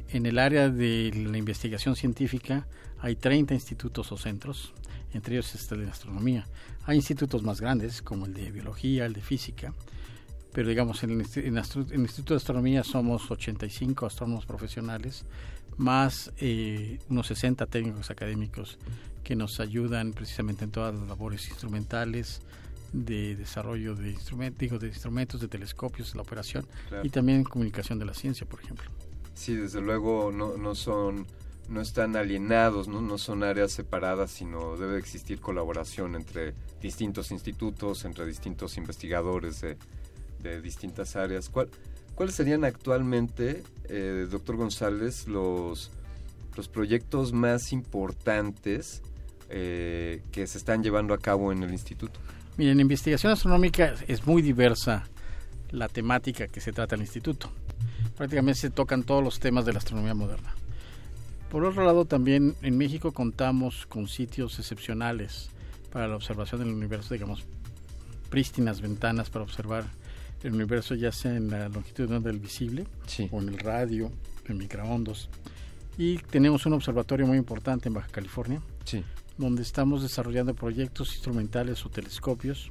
En 0.08 0.26
el 0.26 0.38
área 0.38 0.68
de 0.68 1.10
la 1.14 1.38
investigación 1.38 1.96
científica 1.96 2.66
hay 3.00 3.16
30 3.16 3.54
institutos 3.54 4.12
o 4.12 4.16
centros, 4.16 4.74
entre 5.14 5.34
ellos 5.34 5.54
está 5.54 5.74
el 5.74 5.84
de 5.84 5.90
astronomía. 5.90 6.46
Hay 6.84 6.96
institutos 6.96 7.42
más 7.42 7.60
grandes, 7.60 8.02
como 8.02 8.26
el 8.26 8.34
de 8.34 8.50
biología, 8.50 9.06
el 9.06 9.12
de 9.12 9.22
física, 9.22 9.72
pero 10.52 10.68
digamos, 10.68 11.02
en 11.02 11.10
el, 11.12 11.26
en 11.36 11.56
el 11.56 12.00
Instituto 12.00 12.34
de 12.34 12.38
Astronomía 12.38 12.84
somos 12.84 13.30
85 13.30 14.04
astrónomos 14.06 14.44
profesionales, 14.44 15.24
más 15.78 16.30
eh, 16.36 16.98
unos 17.08 17.26
60 17.28 17.64
técnicos 17.66 18.10
académicos 18.10 18.78
que 19.24 19.34
nos 19.34 19.60
ayudan 19.60 20.12
precisamente 20.12 20.64
en 20.64 20.70
todas 20.70 20.94
las 20.94 21.08
labores 21.08 21.48
instrumentales, 21.48 22.42
de 22.92 23.36
desarrollo 23.36 23.94
de 23.94 24.10
instrumentos, 24.10 24.80
de 24.80 24.88
instrumentos, 24.88 25.40
de 25.40 25.48
telescopios, 25.48 26.14
la 26.14 26.22
operación 26.22 26.66
y 27.02 27.08
también 27.08 27.42
comunicación 27.42 27.98
de 27.98 28.04
la 28.04 28.12
ciencia, 28.14 28.46
por 28.46 28.60
ejemplo. 28.60 28.90
Sí, 29.34 29.54
desde 29.54 29.80
luego 29.80 30.30
no, 30.30 30.58
no 30.58 30.74
son 30.74 31.26
no 31.68 31.80
están 31.80 32.16
alienados, 32.16 32.88
¿no? 32.88 33.18
son 33.18 33.42
áreas 33.42 33.72
separadas, 33.72 34.30
sino 34.30 34.76
debe 34.76 34.98
existir 34.98 35.40
colaboración 35.40 36.14
entre 36.14 36.54
distintos 36.80 37.30
institutos, 37.30 38.04
entre 38.04 38.26
distintos 38.26 38.76
investigadores 38.76 39.60
de, 39.60 39.76
distintas 40.60 41.14
áreas. 41.14 41.48
¿Cuál, 41.48 41.68
¿Cuáles 42.14 42.34
serían 42.34 42.64
actualmente, 42.64 43.62
eh, 43.88 44.26
doctor 44.30 44.56
González, 44.56 45.28
los, 45.28 45.90
los 46.56 46.68
proyectos 46.68 47.32
más 47.32 47.72
importantes 47.72 49.02
eh, 49.48 50.22
que 50.32 50.46
se 50.46 50.58
están 50.58 50.82
llevando 50.82 51.14
a 51.14 51.18
cabo 51.18 51.52
en 51.52 51.62
el 51.62 51.70
instituto? 51.72 52.18
Miren, 52.56 52.74
en 52.74 52.80
investigación 52.80 53.32
astronómica 53.32 53.94
es 54.08 54.26
muy 54.26 54.42
diversa 54.42 55.04
la 55.70 55.88
temática 55.88 56.48
que 56.48 56.60
se 56.60 56.72
trata 56.72 56.96
en 56.96 57.00
el 57.00 57.06
instituto. 57.06 57.50
Prácticamente 58.16 58.60
se 58.60 58.70
tocan 58.70 59.04
todos 59.04 59.24
los 59.24 59.40
temas 59.40 59.64
de 59.64 59.72
la 59.72 59.78
astronomía 59.78 60.14
moderna. 60.14 60.54
Por 61.52 61.66
otro 61.66 61.84
lado, 61.84 62.06
también 62.06 62.54
en 62.62 62.78
México 62.78 63.12
contamos 63.12 63.84
con 63.84 64.08
sitios 64.08 64.58
excepcionales 64.58 65.50
para 65.92 66.08
la 66.08 66.16
observación 66.16 66.62
del 66.62 66.72
universo, 66.72 67.12
digamos, 67.12 67.44
prístinas 68.30 68.80
ventanas 68.80 69.28
para 69.28 69.44
observar 69.44 69.84
el 70.42 70.54
universo 70.54 70.94
ya 70.94 71.12
sea 71.12 71.36
en 71.36 71.50
la 71.50 71.68
longitud 71.68 72.08
de 72.08 72.16
onda 72.16 72.30
del 72.30 72.40
visible 72.40 72.86
o 73.30 73.42
en 73.42 73.50
el 73.50 73.58
radio, 73.58 74.10
en 74.48 74.56
microondas. 74.56 75.28
Y 75.98 76.16
tenemos 76.16 76.64
un 76.64 76.72
observatorio 76.72 77.26
muy 77.26 77.36
importante 77.36 77.88
en 77.88 77.92
Baja 77.96 78.08
California, 78.08 78.62
donde 79.36 79.60
estamos 79.60 80.00
desarrollando 80.00 80.54
proyectos 80.54 81.12
instrumentales 81.12 81.84
o 81.84 81.90
telescopios, 81.90 82.70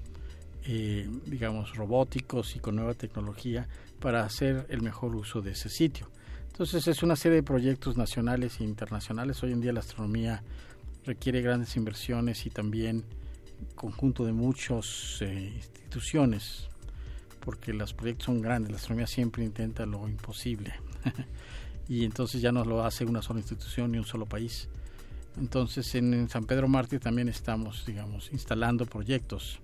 eh, 0.66 1.08
digamos, 1.28 1.76
robóticos 1.76 2.56
y 2.56 2.60
con 2.60 2.78
nueva 2.78 2.96
tecnología 2.96 3.68
para 4.00 4.26
hacer 4.26 4.66
el 4.70 4.82
mejor 4.82 5.16
uso 5.16 5.44
de 5.44 5.52
ese 5.52 5.70
sitio. 5.70 6.08
Entonces 6.52 6.88
es 6.88 7.02
una 7.02 7.16
serie 7.16 7.38
de 7.38 7.44
proyectos 7.44 7.98
nacionales 7.98 8.60
e 8.60 8.64
internacionales. 8.64 9.42
Hoy 9.42 9.54
en 9.54 9.62
día 9.62 9.74
la 9.74 9.80
astronomía 9.80 10.44
requiere 11.06 11.42
grandes 11.42 11.76
inversiones 11.78 12.46
y 12.46 12.50
también 12.50 13.04
conjunto 13.76 14.26
de 14.26 14.34
muchas 14.34 15.22
eh, 15.22 15.54
instituciones 15.56 16.70
porque 17.40 17.74
los 17.74 17.94
proyectos 17.94 18.26
son 18.26 18.42
grandes, 18.42 18.72
la 18.72 18.78
astronomía 18.78 19.08
siempre 19.08 19.44
intenta 19.44 19.86
lo 19.86 20.08
imposible 20.08 20.74
y 21.90 22.06
entonces 22.06 22.42
ya 22.42 22.52
no 22.52 22.64
lo 22.64 22.84
hace 22.84 23.06
una 23.06 23.22
sola 23.22 23.40
institución 23.40 23.92
ni 23.92 23.98
un 23.98 24.06
solo 24.06 24.26
país. 24.26 24.70
Entonces 25.38 25.96
en, 25.96 26.30
San 26.30 26.46
Pedro 26.46 26.68
Mártir 26.68 27.00
también 27.00 27.30
estamos, 27.30 27.86
digamos, 27.86 28.30
instalando 28.32 28.86
proyectos 28.86 29.60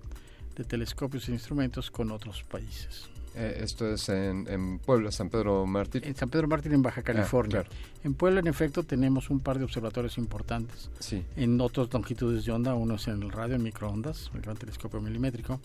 de 0.56 0.64
telescopios 0.64 1.28
e 1.28 1.32
instrumentos 1.32 1.90
con 1.90 2.10
otros 2.10 2.42
países. 2.42 3.10
Eh, 3.34 3.60
esto 3.62 3.92
es 3.92 4.08
en, 4.08 4.78
Puebla, 4.78 5.12
San 5.12 5.30
Pedro 5.30 5.64
Mártir. 5.66 6.06
En 6.06 6.16
San 6.16 6.28
Pedro 6.28 6.48
Mártir, 6.48 6.72
en 6.72 6.82
Baja 6.82 7.00
ah, 7.00 7.04
California. 7.04 7.64
En 8.04 8.14
Puebla, 8.14 8.40
en 8.40 8.46
efecto, 8.46 8.82
tenemos 8.82 9.30
un 9.30 9.40
par 9.40 9.58
de 9.58 9.64
observatorios 9.64 10.18
importantes. 10.18 10.90
Sí. 10.98 11.24
En 11.36 11.60
otras 11.60 11.92
longitudes 11.92 12.44
de 12.44 12.52
onda, 12.52 12.74
uno 12.74 12.96
es 12.96 13.06
en 13.08 13.22
el 13.22 13.30
radio, 13.30 13.56
en 13.56 13.62
microondas, 13.62 14.30
el 14.34 14.40
gran 14.40 14.56
telescopio 14.56 15.00
milimétrico, 15.00 15.60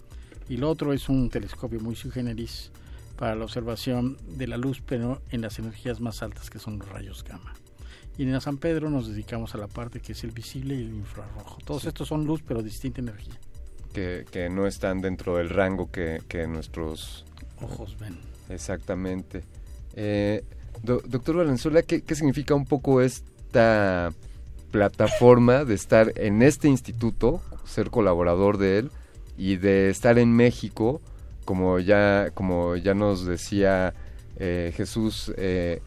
y 0.50 0.58
lo 0.58 0.70
otro 0.70 0.94
es 0.94 1.10
un 1.10 1.30
telescopio 1.30 1.80
muy 1.80 1.96
sui 1.96 2.12
generis 2.12 2.72
para 3.18 3.36
la 3.36 3.46
observación 3.46 4.18
de 4.28 4.48
la 4.48 4.58
luz, 4.58 4.82
pero 4.86 5.22
en 5.30 5.42
las 5.42 5.60
energías 5.60 6.02
más 6.02 6.22
altas 6.24 6.50
que 6.50 6.60
son 6.60 6.80
los 6.80 6.90
rayos 6.90 7.24
gamma. 7.24 7.54
Y 8.18 8.24
en 8.24 8.40
San 8.42 8.58
Pedro 8.58 8.90
nos 8.90 9.08
dedicamos 9.08 9.56
a 9.56 9.58
la 9.58 9.68
parte 9.68 10.00
que 10.00 10.12
es 10.12 10.24
el 10.24 10.32
visible 10.32 10.76
y 10.76 10.82
el 10.82 10.94
infrarrojo. 10.94 11.58
Todos 11.66 11.86
estos 11.86 12.08
son 12.08 12.26
luz, 12.26 12.44
pero 12.48 12.62
distinta 12.62 13.02
energía. 13.02 13.40
Que, 13.92 14.26
que 14.30 14.50
no 14.50 14.68
están 14.68 15.02
dentro 15.02 15.38
del 15.38 15.50
rango 15.50 15.92
que, 15.92 16.22
que 16.28 16.48
nuestros 16.48 17.26
ojos 17.64 17.98
ven. 18.00 18.18
Exactamente. 18.50 19.44
Eh, 19.96 20.44
doctor 20.84 21.38
Valenzuela, 21.38 21.82
¿qué, 21.82 22.02
¿qué 22.02 22.16
significa 22.16 22.56
un 22.56 22.66
poco 22.66 23.02
esta 23.02 24.12
plataforma 24.72 25.66
de 25.66 25.76
estar 25.76 26.12
en 26.16 26.42
este 26.42 26.68
instituto, 26.68 27.42
ser 27.66 27.90
colaborador 27.90 28.58
de 28.58 28.80
él? 28.80 28.92
y 29.38 29.58
de 29.58 29.90
estar 29.90 30.20
en 30.20 30.34
México, 30.34 31.02
como 31.46 31.80
ya, 31.80 32.30
como 32.34 32.76
ya 32.76 32.94
nos 32.94 33.26
decía 33.26 33.94
eh, 34.38 34.74
Jesús, 34.76 35.34
eh, 35.38 35.82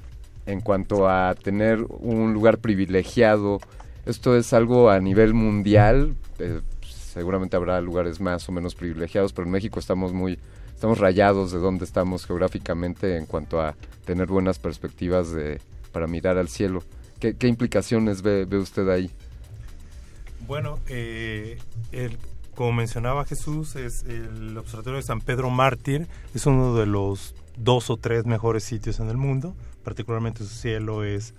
en 0.47 0.61
cuanto 0.61 1.09
a 1.09 1.35
tener 1.35 1.85
un 1.89 2.33
lugar 2.33 2.59
privilegiado, 2.59 3.61
esto 4.05 4.37
es 4.37 4.53
algo 4.53 4.91
a 4.91 5.01
nivel 5.01 5.35
mundial, 5.35 6.15
eh, 6.39 6.61
seguramente 6.83 7.57
habrá 7.57 7.81
lugares 7.81 8.21
más 8.21 8.49
o 8.49 8.53
menos 8.53 8.75
privilegiados, 8.75 9.33
pero 9.33 9.47
en 9.47 9.53
México 9.53 9.81
estamos 9.81 10.13
muy, 10.13 10.39
estamos 10.77 10.99
rayados 10.99 11.53
de 11.53 11.59
dónde 11.59 11.87
estamos 11.87 12.27
geográficamente 12.27 13.17
en 13.17 13.25
cuanto 13.25 13.63
a 13.63 13.75
tener 14.05 14.27
buenas 14.27 14.59
perspectivas 14.59 15.33
de, 15.33 15.59
para 15.91 16.07
mirar 16.07 16.37
al 16.37 16.49
cielo. 16.49 16.83
¿Qué, 17.19 17.35
qué 17.35 17.49
implicaciones 17.49 18.21
ve, 18.21 18.45
ve, 18.45 18.59
usted 18.59 18.87
ahí? 18.91 19.11
Bueno, 20.47 20.79
el, 20.87 21.59
como 22.55 22.73
mencionaba 22.73 23.25
Jesús, 23.25 23.75
es 23.75 24.05
el 24.05 24.57
Observatorio 24.59 24.99
de 24.99 25.03
San 25.03 25.23
Pedro 25.23 25.49
Mártir, 25.49 26.09
es 26.35 26.45
uno 26.45 26.77
de 26.77 26.85
los 26.85 27.35
dos 27.57 27.89
o 27.89 27.97
tres 27.97 28.27
mejores 28.27 28.63
sitios 28.63 29.01
en 29.01 29.09
el 29.09 29.17
mundo, 29.17 29.57
particularmente 29.83 30.45
su 30.45 30.55
cielo 30.55 31.05
es 31.05 31.33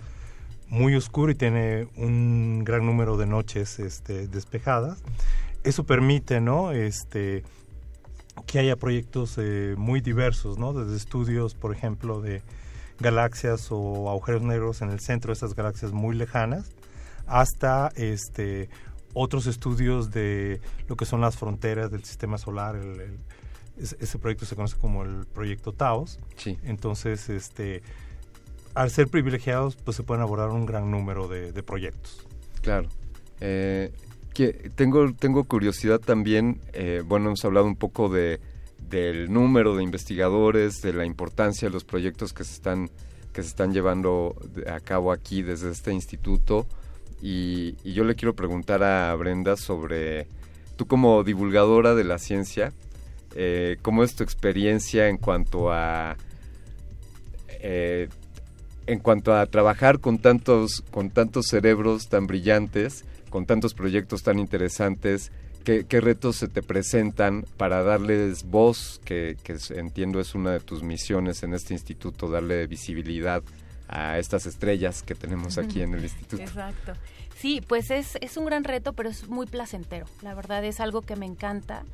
muy 0.66 0.96
oscuro 0.96 1.30
y 1.30 1.36
tiene 1.36 1.86
un 1.96 2.64
gran 2.64 2.84
número 2.84 3.16
de 3.16 3.26
noches 3.26 3.78
este, 3.78 4.26
despejadas. 4.26 4.98
Eso 5.62 5.84
permite, 5.84 6.40
¿no? 6.40 6.72
Este, 6.72 7.44
que 8.46 8.58
haya 8.58 8.76
proyectos 8.76 9.36
eh, 9.38 9.74
muy 9.76 10.00
diversos, 10.00 10.58
¿no? 10.58 10.72
Desde 10.72 10.96
estudios, 10.96 11.54
por 11.54 11.74
ejemplo, 11.74 12.20
de 12.20 12.42
galaxias 13.00 13.68
o 13.70 14.10
agujeros 14.10 14.42
negros 14.42 14.82
en 14.82 14.90
el 14.90 15.00
centro 15.00 15.30
de 15.30 15.34
estas 15.34 15.54
galaxias 15.54 15.92
muy 15.92 16.16
lejanas, 16.16 16.70
hasta 17.26 17.90
este 17.96 18.68
otros 19.14 19.46
estudios 19.46 20.10
de 20.10 20.60
lo 20.86 20.96
que 20.96 21.04
son 21.04 21.20
las 21.20 21.36
fronteras 21.36 21.90
del 21.90 22.04
sistema 22.04 22.38
solar. 22.38 22.78
ese 23.76 24.18
proyecto 24.18 24.46
se 24.46 24.54
conoce 24.54 24.76
como 24.76 25.02
el 25.02 25.26
proyecto 25.26 25.72
Taos. 25.72 26.20
Sí. 26.36 26.58
Entonces, 26.62 27.28
este, 27.28 27.82
al 28.74 28.90
ser 28.90 29.08
privilegiados, 29.08 29.76
pues 29.76 29.96
se 29.96 30.02
pueden 30.02 30.22
abordar 30.22 30.50
un 30.50 30.66
gran 30.66 30.90
número 30.90 31.26
de, 31.28 31.62
proyectos. 31.62 32.26
Claro. 32.62 32.88
Eh, 33.40 33.92
tengo, 34.74 35.12
tengo 35.14 35.44
curiosidad 35.44 36.00
también, 36.00 36.60
eh, 36.72 37.02
bueno, 37.04 37.26
hemos 37.26 37.44
hablado 37.44 37.66
un 37.66 37.76
poco 37.76 38.08
de, 38.08 38.40
del 38.88 39.32
número 39.32 39.76
de 39.76 39.82
investigadores, 39.82 40.80
de 40.80 40.92
la 40.92 41.04
importancia 41.04 41.68
de 41.68 41.74
los 41.74 41.84
proyectos 41.84 42.32
que 42.32 42.44
se 42.44 42.54
están, 42.54 42.90
que 43.32 43.42
se 43.42 43.48
están 43.48 43.72
llevando 43.72 44.36
a 44.66 44.80
cabo 44.80 45.12
aquí 45.12 45.42
desde 45.42 45.70
este 45.70 45.92
instituto. 45.92 46.66
Y, 47.20 47.74
yo 47.90 48.04
le 48.04 48.14
quiero 48.14 48.34
preguntar 48.34 48.82
a 48.82 49.14
Brenda 49.16 49.56
sobre, 49.56 50.26
tú 50.76 50.86
como 50.86 51.24
divulgadora 51.24 51.94
de 51.94 52.04
la 52.04 52.18
ciencia, 52.18 52.72
eh, 53.34 53.76
¿cómo 53.82 54.04
es 54.04 54.14
tu 54.14 54.22
experiencia 54.22 55.08
en 55.08 55.18
cuanto 55.18 55.72
a... 55.72 56.16
Eh, 57.60 58.08
en 58.86 59.00
cuanto 59.00 59.34
a 59.34 59.44
trabajar 59.44 59.98
con 59.98 60.18
tantos, 60.18 60.82
con 60.90 61.10
tantos 61.10 61.48
cerebros 61.48 62.08
tan 62.08 62.26
brillantes, 62.26 63.04
con 63.28 63.46
tantos 63.46 63.74
proyectos 63.74 64.22
tan 64.22 64.38
interesantes, 64.38 65.32
¿qué, 65.64 66.00
retos 66.00 66.36
se 66.36 66.48
te 66.48 66.62
presentan 66.62 67.44
para 67.56 67.82
darles 67.82 68.44
voz, 68.44 69.00
que, 69.04 69.36
que, 69.42 69.56
entiendo 69.74 70.20
es 70.20 70.34
una 70.34 70.52
de 70.52 70.60
tus 70.60 70.82
misiones 70.82 71.42
en 71.42 71.54
este 71.54 71.74
instituto, 71.74 72.28
darle 72.28 72.66
visibilidad 72.66 73.42
a 73.88 74.18
estas 74.18 74.46
estrellas 74.46 75.02
que 75.02 75.14
tenemos 75.14 75.58
aquí 75.58 75.80
en 75.80 75.94
el 75.94 76.02
instituto. 76.04 76.42
Exacto. 76.42 76.92
Sí, 77.36 77.60
pues 77.66 77.90
es, 77.90 78.18
es 78.20 78.36
un 78.36 78.46
gran 78.46 78.64
reto, 78.64 78.92
pero 78.92 79.08
es 79.08 79.28
muy 79.28 79.46
placentero. 79.46 80.06
La 80.22 80.34
verdad 80.34 80.64
es 80.64 80.80
algo 80.80 81.02
que 81.02 81.16
me 81.16 81.26
encanta. 81.26 81.84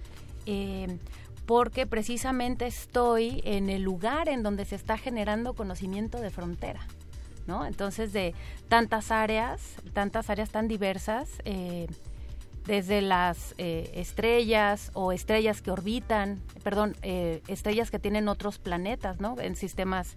Eh, 0.46 0.98
porque 1.46 1.86
precisamente 1.86 2.66
estoy 2.66 3.42
en 3.44 3.68
el 3.68 3.82
lugar 3.82 4.28
en 4.28 4.42
donde 4.42 4.64
se 4.64 4.76
está 4.76 4.96
generando 4.96 5.54
conocimiento 5.54 6.20
de 6.20 6.30
frontera. 6.30 6.86
¿No? 7.46 7.66
Entonces, 7.66 8.12
de 8.12 8.34
tantas 8.68 9.10
áreas, 9.10 9.60
tantas 9.92 10.30
áreas 10.30 10.50
tan 10.50 10.68
diversas, 10.68 11.28
eh, 11.44 11.86
desde 12.66 13.02
las 13.02 13.54
eh, 13.58 13.90
estrellas 13.94 14.90
o 14.94 15.12
estrellas 15.12 15.60
que 15.60 15.70
orbitan, 15.70 16.40
perdón, 16.62 16.96
eh, 17.02 17.42
estrellas 17.46 17.90
que 17.90 17.98
tienen 17.98 18.26
otros 18.28 18.58
planetas, 18.58 19.20
¿no? 19.20 19.38
En 19.38 19.54
sistemas 19.54 20.16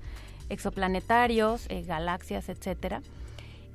exoplanetarios, 0.49 1.67
galaxias, 1.85 2.47
etcétera. 2.47 3.01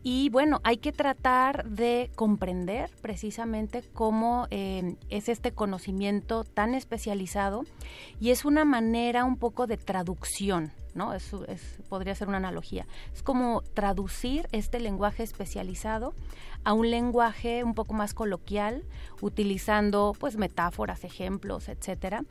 Y 0.03 0.31
bueno, 0.31 0.61
hay 0.65 0.79
que 0.79 0.91
tratar 0.91 1.69
de 1.69 2.11
comprender 2.17 2.91
precisamente 3.03 3.85
cómo 3.93 4.49
es 4.51 5.29
este 5.29 5.53
conocimiento 5.53 6.43
tan 6.43 6.75
especializado 6.75 7.65
y 8.19 8.31
es 8.31 8.47
una 8.47 8.65
manera 8.65 9.25
un 9.25 9.37
poco 9.37 9.67
de 9.67 9.77
traducción, 9.77 10.73
¿no? 10.95 11.13
Es, 11.15 11.31
podría 11.89 12.15
ser 12.15 12.29
una 12.29 12.37
analogía. 12.39 12.87
Es 13.15 13.23
como 13.23 13.63
traducir 13.75 14.49
este 14.53 14.81
lenguaje 14.81 15.23
especializado 15.23 16.15
a 16.65 16.73
un 16.73 16.91
lenguaje 16.91 17.65
un 17.65 17.75
poco 17.75 17.95
más 17.95 18.15
coloquial, 18.15 18.85
utilizando 19.21 20.15
pues 20.19 20.37
metáforas, 20.37 21.05
ejemplos, 21.05 21.69
etcétera, 21.69 22.25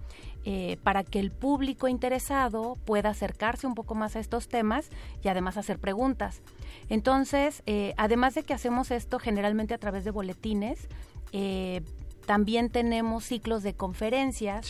eh, 0.46 0.78
para 0.84 1.04
que 1.04 1.20
el 1.20 1.32
público 1.32 1.88
interesado 1.88 2.78
pueda 2.86 3.10
acercarse 3.10 3.68
un 3.68 3.76
poco 3.76 3.96
más 3.96 4.16
a 4.16 4.20
estos 4.20 4.48
temas 4.48 4.90
y 5.24 5.28
además 5.28 5.58
hacer 5.58 5.80
preguntas. 5.80 6.42
Entonces, 6.90 7.64
eh, 7.66 7.94
además 7.98 8.36
de 8.36 8.44
que 8.44 8.54
hacemos 8.54 8.92
esto 8.92 9.20
generalmente 9.20 9.74
a 9.74 9.78
través 9.78 10.04
de 10.04 10.12
boletines, 10.12 10.88
eh, 11.34 11.82
también 12.26 12.70
tenemos 12.70 13.26
ciclos 13.26 13.64
de 13.64 13.74
conferencias 13.74 14.66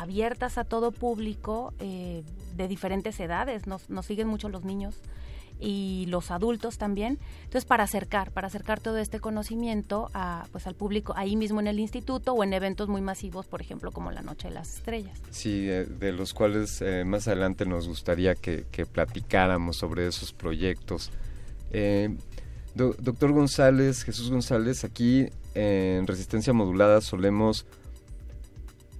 abiertas 0.00 0.58
a 0.58 0.64
todo 0.64 0.92
público 0.92 1.74
eh, 1.78 2.22
de 2.56 2.68
diferentes 2.68 3.18
edades. 3.20 3.66
Nos, 3.66 3.90
nos 3.90 4.06
siguen 4.06 4.28
mucho 4.28 4.48
los 4.48 4.64
niños 4.64 5.00
y 5.60 6.06
los 6.08 6.30
adultos 6.30 6.78
también. 6.78 7.18
Entonces, 7.44 7.64
para 7.64 7.84
acercar, 7.84 8.30
para 8.30 8.46
acercar 8.46 8.80
todo 8.80 8.98
este 8.98 9.20
conocimiento 9.20 10.10
a, 10.14 10.46
pues, 10.52 10.66
al 10.66 10.74
público 10.74 11.12
ahí 11.16 11.36
mismo 11.36 11.60
en 11.60 11.66
el 11.66 11.80
instituto 11.80 12.32
o 12.32 12.44
en 12.44 12.52
eventos 12.52 12.88
muy 12.88 13.00
masivos, 13.00 13.46
por 13.46 13.60
ejemplo, 13.60 13.90
como 13.90 14.10
la 14.10 14.22
Noche 14.22 14.48
de 14.48 14.54
las 14.54 14.76
Estrellas. 14.76 15.20
Sí, 15.30 15.62
de, 15.62 16.12
los 16.12 16.34
cuales 16.34 16.80
eh, 16.80 17.04
más 17.04 17.28
adelante 17.28 17.66
nos 17.66 17.88
gustaría 17.88 18.34
que, 18.34 18.64
platicáramos 18.92 19.76
sobre 19.76 20.06
esos 20.06 20.32
proyectos. 20.32 21.10
Eh, 21.72 22.16
doctor 22.74 23.32
González, 23.32 24.04
Jesús 24.04 24.30
González, 24.30 24.84
aquí 24.84 25.26
en 25.54 26.06
Resistencia 26.06 26.52
Modulada 26.52 27.00
solemos 27.00 27.66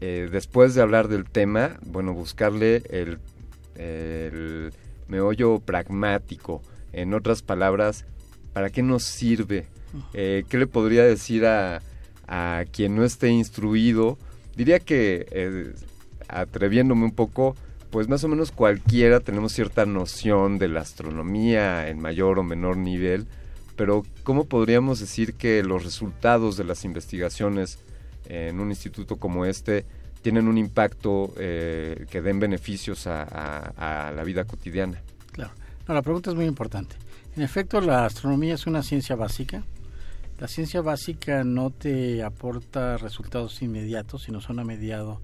eh, 0.00 0.28
después 0.30 0.74
de 0.74 0.82
hablar 0.82 1.08
del 1.08 1.24
tema, 1.24 1.78
bueno, 1.84 2.14
buscarle 2.14 2.82
el, 2.90 3.18
meollo 5.08 5.60
pragmático. 5.60 6.62
En 6.92 7.14
otras 7.14 7.42
palabras, 7.42 8.04
¿para 8.52 8.70
qué 8.70 8.82
nos 8.82 9.04
sirve? 9.04 9.66
Eh, 10.14 10.44
¿Qué 10.48 10.58
le 10.58 10.66
podría 10.66 11.04
decir 11.04 11.46
a, 11.46 11.80
a, 12.26 12.64
quien 12.70 12.96
no 12.96 13.04
esté 13.04 13.28
instruido? 13.28 14.18
Diría 14.56 14.80
que, 14.80 15.26
eh, 15.30 15.72
atreviéndome 16.28 17.04
un 17.04 17.12
poco, 17.12 17.54
pues 17.90 18.08
más 18.08 18.22
o 18.24 18.28
menos 18.28 18.50
cualquiera 18.52 19.20
tenemos 19.20 19.52
cierta 19.52 19.86
noción 19.86 20.58
de 20.58 20.68
la 20.68 20.80
astronomía 20.80 21.88
en 21.88 22.00
mayor 22.00 22.38
o 22.38 22.42
menor 22.42 22.76
nivel, 22.76 23.26
pero 23.76 24.04
¿cómo 24.24 24.44
podríamos 24.44 25.00
decir 25.00 25.34
que 25.34 25.62
los 25.62 25.84
resultados 25.84 26.56
de 26.56 26.64
las 26.64 26.84
investigaciones 26.84 27.78
en 28.28 28.60
un 28.60 28.68
instituto 28.68 29.16
como 29.16 29.44
este 29.44 29.86
tienen 30.22 30.48
un 30.48 30.58
impacto 30.58 31.32
eh, 31.38 32.06
que 32.10 32.20
den 32.20 32.38
beneficios 32.38 33.06
a, 33.06 34.12
la 34.14 34.24
vida 34.24 34.44
cotidiana. 34.44 35.00
Claro, 35.32 35.52
no, 35.86 35.94
la 35.94 36.02
pregunta 36.02 36.30
es 36.30 36.36
muy 36.36 36.44
importante. 36.44 36.96
En 37.36 37.42
efecto, 37.42 37.80
la 37.80 38.04
astronomía 38.04 38.54
es 38.54 38.66
una 38.66 38.82
ciencia 38.82 39.16
básica. 39.16 39.62
La 40.38 40.48
ciencia 40.48 40.82
básica 40.82 41.44
no 41.44 41.70
te 41.70 42.22
aporta 42.22 42.96
resultados 42.96 43.62
inmediatos, 43.62 44.24
sino 44.24 44.40
son 44.40 44.58
a 44.58 44.64
mediado 44.64 45.20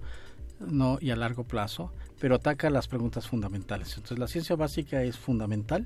y 1.01 1.09
a 1.11 1.15
largo 1.15 1.43
plazo, 1.43 1.91
pero 2.19 2.35
ataca 2.35 2.69
las 2.69 2.87
preguntas 2.87 3.27
fundamentales. 3.27 3.89
Entonces, 3.89 4.17
la 4.17 4.27
ciencia 4.27 4.55
básica 4.55 5.03
es 5.03 5.17
fundamental 5.17 5.85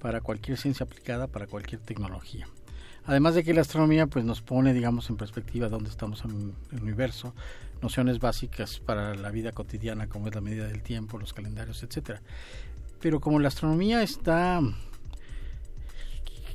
para 0.00 0.20
cualquier 0.20 0.58
ciencia 0.58 0.84
aplicada, 0.84 1.28
para 1.28 1.46
cualquier 1.46 1.80
tecnología. 1.80 2.48
Además 3.04 3.34
de 3.34 3.42
que 3.42 3.54
la 3.54 3.62
astronomía 3.62 4.06
pues 4.06 4.24
nos 4.24 4.42
pone, 4.42 4.72
digamos, 4.74 5.10
en 5.10 5.16
perspectiva 5.16 5.68
dónde 5.68 5.90
estamos 5.90 6.24
en 6.24 6.54
el 6.72 6.82
universo, 6.82 7.34
nociones 7.82 8.18
básicas 8.18 8.78
para 8.78 9.14
la 9.14 9.30
vida 9.30 9.52
cotidiana 9.52 10.08
como 10.08 10.28
es 10.28 10.34
la 10.34 10.40
medida 10.40 10.66
del 10.66 10.82
tiempo, 10.82 11.18
los 11.18 11.32
calendarios, 11.32 11.82
etcétera. 11.82 12.22
Pero 13.00 13.20
como 13.20 13.38
la 13.38 13.48
astronomía 13.48 14.02
está 14.02 14.60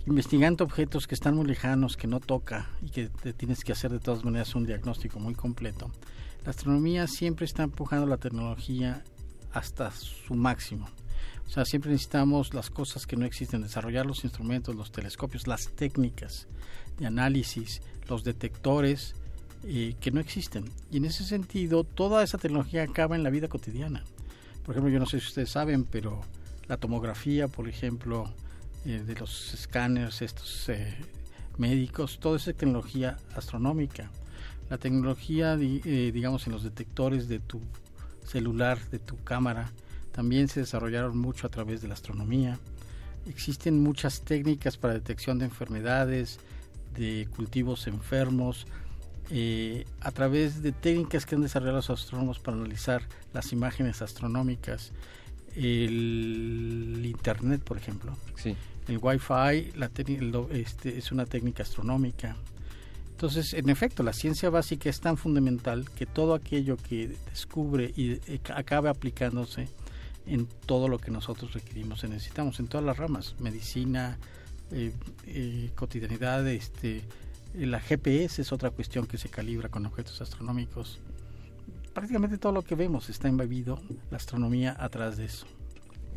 investigando 0.05 0.63
objetos 0.63 1.07
que 1.07 1.15
están 1.15 1.35
muy 1.35 1.45
lejanos, 1.45 1.97
que 1.97 2.07
no 2.07 2.19
toca 2.19 2.69
y 2.81 2.91
que 2.91 3.09
te 3.09 3.33
tienes 3.33 3.63
que 3.63 3.71
hacer 3.71 3.91
de 3.91 3.99
todas 3.99 4.23
maneras 4.23 4.53
un 4.53 4.65
diagnóstico 4.65 5.19
muy 5.19 5.33
completo, 5.33 5.91
la 6.43 6.51
astronomía 6.51 7.07
siempre 7.07 7.45
está 7.45 7.63
empujando 7.63 8.05
la 8.05 8.17
tecnología 8.17 9.03
hasta 9.51 9.89
su 9.89 10.35
máximo. 10.35 10.87
O 11.47 11.49
sea, 11.49 11.65
siempre 11.65 11.91
necesitamos 11.91 12.53
las 12.53 12.69
cosas 12.69 13.05
que 13.05 13.15
no 13.15 13.25
existen, 13.25 13.61
desarrollar 13.61 14.05
los 14.05 14.23
instrumentos, 14.23 14.75
los 14.75 14.91
telescopios, 14.91 15.47
las 15.47 15.69
técnicas 15.69 16.47
de 16.97 17.05
análisis, 17.05 17.81
los 18.09 18.23
detectores 18.23 19.15
eh, 19.63 19.95
que 19.99 20.11
no 20.11 20.19
existen. 20.19 20.65
Y 20.91 20.97
en 20.97 21.05
ese 21.05 21.23
sentido, 21.23 21.83
toda 21.83 22.23
esa 22.23 22.37
tecnología 22.37 22.83
acaba 22.83 23.15
en 23.15 23.23
la 23.23 23.29
vida 23.29 23.47
cotidiana. 23.47 24.03
Por 24.65 24.73
ejemplo, 24.75 24.91
yo 24.91 24.99
no 24.99 25.05
sé 25.05 25.19
si 25.19 25.27
ustedes 25.27 25.51
saben, 25.51 25.85
pero 25.85 26.21
la 26.67 26.77
tomografía, 26.77 27.47
por 27.47 27.69
ejemplo, 27.69 28.33
eh, 28.85 29.03
de 29.05 29.15
los 29.15 29.53
escáneres, 29.53 30.21
estos 30.21 30.67
eh, 30.69 30.97
médicos, 31.57 32.19
toda 32.19 32.37
esa 32.37 32.53
tecnología 32.53 33.17
astronómica. 33.35 34.09
La 34.69 34.79
tecnología, 34.79 35.55
digamos, 35.55 36.47
en 36.47 36.53
los 36.53 36.63
detectores 36.63 37.27
de 37.27 37.39
tu 37.39 37.61
celular, 38.25 38.79
de 38.89 38.97
tu 38.97 39.15
cámara, 39.23 39.71
también 40.15 40.47
se 40.47 40.61
desarrollaron 40.61 41.17
mucho 41.17 41.45
a 41.45 41.49
través 41.49 41.81
de 41.81 41.89
la 41.89 41.93
astronomía. 41.93 42.57
Existen 43.27 43.83
muchas 43.83 44.21
técnicas 44.21 44.77
para 44.77 44.93
detección 44.93 45.39
de 45.39 45.45
enfermedades, 45.45 46.39
de 46.95 47.27
cultivos 47.35 47.85
enfermos, 47.87 48.65
eh, 49.29 49.83
a 49.99 50.11
través 50.11 50.61
de 50.61 50.71
técnicas 50.71 51.25
que 51.25 51.35
han 51.35 51.41
desarrollado 51.41 51.77
los 51.77 51.89
astrónomos 51.89 52.39
para 52.39 52.55
analizar 52.55 53.01
las 53.33 53.51
imágenes 53.51 54.01
astronómicas, 54.01 54.93
el 55.53 57.01
Internet, 57.03 57.61
por 57.61 57.77
ejemplo, 57.77 58.15
el 58.87 58.97
Wi-Fi 59.01 59.73
la 59.75 59.89
este, 60.51 60.97
es 60.97 61.11
una 61.11 61.25
técnica 61.25 61.63
astronómica. 61.63 62.37
Entonces, 63.11 63.53
en 63.53 63.69
efecto, 63.69 64.01
la 64.03 64.13
ciencia 64.13 64.49
básica 64.49 64.89
es 64.89 65.01
tan 65.01 65.17
fundamental 65.17 65.89
que 65.91 66.05
todo 66.05 66.35
aquello 66.35 66.77
que 66.77 67.17
descubre 67.29 67.91
y 67.97 68.13
eh, 68.27 68.39
acabe 68.53 68.89
aplicándose 68.89 69.67
en 70.27 70.47
todo 70.65 70.87
lo 70.87 70.97
que 70.97 71.11
nosotros 71.11 71.53
requerimos 71.53 72.03
y 72.03 72.07
necesitamos, 72.07 72.59
en 72.59 72.67
todas 72.67 72.85
las 72.85 72.97
ramas, 72.97 73.35
medicina, 73.39 74.17
eh, 74.71 74.91
eh, 75.27 75.71
cotidianidad, 75.75 76.47
este, 76.47 77.01
la 77.53 77.79
GPS 77.79 78.41
es 78.41 78.51
otra 78.51 78.71
cuestión 78.71 79.07
que 79.07 79.17
se 79.17 79.29
calibra 79.29 79.69
con 79.69 79.85
objetos 79.85 80.21
astronómicos. 80.21 80.99
Prácticamente 81.93 82.37
todo 82.37 82.51
lo 82.51 82.63
que 82.63 82.75
vemos 82.75 83.09
está 83.09 83.27
embebido 83.27 83.79
la 84.11 84.17
astronomía 84.17 84.75
atrás 84.77 85.17
de 85.17 85.25
eso. 85.25 85.45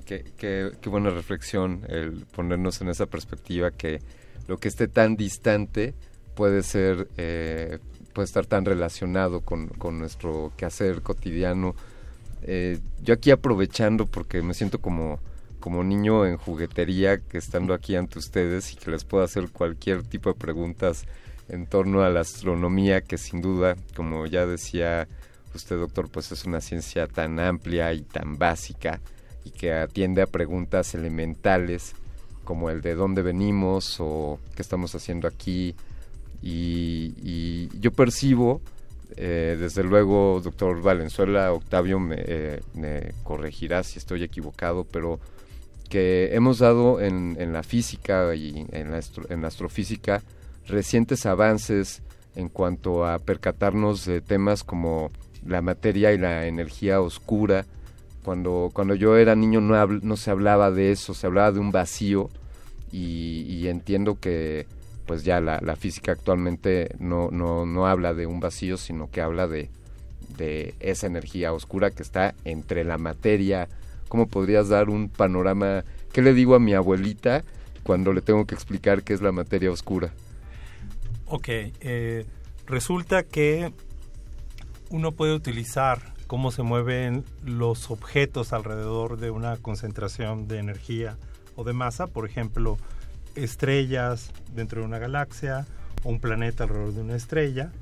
Qué, 0.05 0.25
qué, 0.37 0.89
buena 0.89 1.11
reflexión 1.11 1.85
el 1.89 2.25
ponernos 2.25 2.81
en 2.81 2.89
esa 2.89 3.07
perspectiva 3.07 3.71
que 3.71 4.01
lo 4.49 4.57
que 4.57 4.69
esté 4.69 4.89
tan 4.89 5.17
distante 5.17 5.95
puede 6.35 6.63
ser 6.63 7.09
eh, 7.19 7.79
puede 8.15 8.25
estar 8.25 8.47
tan 8.47 8.65
relacionado 8.65 9.43
con, 9.43 9.69
con 9.69 9.99
nuestro 9.99 10.53
quehacer 10.57 11.03
cotidiano 11.03 11.77
eh, 12.43 12.79
yo 13.03 13.15
aquí 13.15 13.31
aprovechando 13.31 14.07
porque 14.07 14.43
me 14.43 14.55
siento 14.55 14.81
como, 14.81 15.19
como 15.61 15.83
niño 15.85 16.27
en 16.27 16.37
juguetería 16.37 17.19
que 17.19 17.39
estando 17.39 17.75
aquí 17.75 17.97
ante 17.97 18.19
ustedes 18.19 18.73
y 18.73 18.77
que 18.77 18.91
les 18.91 19.05
puedo 19.05 19.25
hacer 19.25 19.51
cualquier 19.51 20.03
tipo 20.03 20.33
de 20.33 20.39
preguntas 20.39 21.05
en 21.49 21.67
torno 21.67 22.03
a 22.03 22.11
la 22.11 22.21
astronomía 22.21 23.01
que 23.01 23.19
sin 23.19 23.41
duda, 23.41 23.77
como 23.97 24.27
ya 24.27 24.47
decía 24.47 25.09
usted 25.55 25.79
doctor, 25.79 26.09
pues 26.11 26.31
es 26.31 26.45
una 26.45 26.61
ciencia 26.61 27.07
tan 27.07 27.41
amplia 27.41 27.93
y 27.93 28.03
tan 28.03 28.39
básica 28.39 29.01
y 29.45 29.51
que 29.51 29.73
atiende 29.73 30.23
a 30.23 30.27
preguntas 30.27 30.95
elementales 30.95 31.95
como 32.45 32.71
el 32.71 32.81
de 32.81 32.95
dónde 32.95 33.23
venimos 33.23 33.97
o 33.99 34.39
qué 34.55 34.63
estamos 34.63 34.95
haciendo 34.95 35.27
aquí. 35.27 35.75
Y 36.41 37.69
yo 37.81 37.91
percibo 37.91 38.61
eh, 39.17 39.57
desde 39.59 39.83
luego, 39.83 40.41
doctor 40.43 40.81
Valenzuela, 40.83 41.53
Octavio 41.53 41.99
me, 41.99 42.17
eh, 42.19 42.61
me, 42.75 43.13
corregirá 43.25 43.83
si 43.83 43.99
estoy 43.99 44.23
equivocado, 44.23 44.85
pero 44.85 45.19
que 45.89 46.35
hemos 46.35 46.59
dado 46.59 47.01
en, 47.01 47.37
en 47.41 47.53
la 47.53 47.63
física 47.63 48.35
y 48.35 48.67
en 48.73 48.91
la, 48.91 49.47
astrofísica 49.49 50.23
recientes 50.67 51.25
avances 51.27 52.03
en 52.37 52.49
cuanto 52.49 53.07
a 53.07 53.19
percatarnos 53.19 54.05
de 54.05 54.21
temas 54.21 54.63
como 54.63 55.11
la 55.47 55.63
materia 55.63 56.13
y 56.13 56.19
la 56.19 56.47
energía 56.47 57.01
oscura. 57.01 57.65
Cuando, 58.23 58.71
cuando 58.75 58.95
yo 58.95 59.17
era 59.17 59.35
niño 59.35 59.61
no 59.61 60.17
se 60.17 60.31
hablaba 60.31 60.71
de 60.71 60.93
eso, 60.93 61.15
se 61.15 61.27
hablaba 61.27 61.53
de 61.53 61.61
un 61.61 61.73
vacío 61.73 62.29
y, 62.93 63.67
entiendo 63.69 64.19
que 64.21 64.67
pues 65.09 65.25
ya 65.25 65.41
la, 65.41 65.59
la, 65.63 65.75
física 65.75 66.13
actualmente 66.13 66.95
no, 66.99 67.31
no, 67.31 67.65
no 67.65 67.87
habla 67.87 68.13
de 68.13 68.27
un 68.27 68.41
vacío, 68.41 68.77
sino 68.77 69.11
que 69.11 69.23
habla 69.23 69.49
de, 69.49 69.71
de 70.37 70.75
esa 70.81 71.07
energía 71.07 71.55
oscura 71.55 71.91
que 71.91 72.03
está 72.03 72.35
entre 72.45 72.85
la 72.85 72.99
materia. 72.99 73.69
¿Cómo 74.09 74.29
podrías 74.29 74.69
dar 74.69 74.91
un 74.91 75.09
panorama? 75.09 75.83
¿Qué 76.13 76.21
le 76.21 76.35
digo 76.35 76.55
a 76.55 76.59
mi 76.61 76.75
abuelita 76.75 77.43
cuando 77.85 78.13
le 78.13 78.21
tengo 78.21 78.45
que 78.45 78.55
explicar 78.55 79.03
qué 79.03 79.15
es 79.15 79.23
la 79.23 79.33
materia 79.33 79.73
oscura? 79.73 80.13
Ok, 81.25 81.49
eh, 81.49 82.27
resulta 82.67 83.23
que 83.23 83.73
uno 84.91 85.13
puede 85.13 85.33
utilizar 85.33 86.13
cómo 86.27 86.51
se 86.51 86.63
mueven 86.63 87.25
los 87.43 87.91
objetos 87.91 88.53
alrededor 88.53 89.17
de 89.17 89.31
una 89.31 89.57
concentración 89.57 90.49
de 90.49 90.59
energía 90.59 91.17
o 91.57 91.65
de 91.65 91.73
masa, 91.73 92.09
por 92.09 92.27
ejemplo, 92.27 92.77
estrellas 93.45 94.31
dentro 94.55 94.81
de 94.81 94.87
una 94.87 94.99
galaxia 94.99 95.67
o 96.05 96.11
un 96.11 96.21
planeta 96.21 96.65
alrededor 96.65 96.95
de 96.95 97.01
una 97.01 97.17
estrella, 97.17 97.73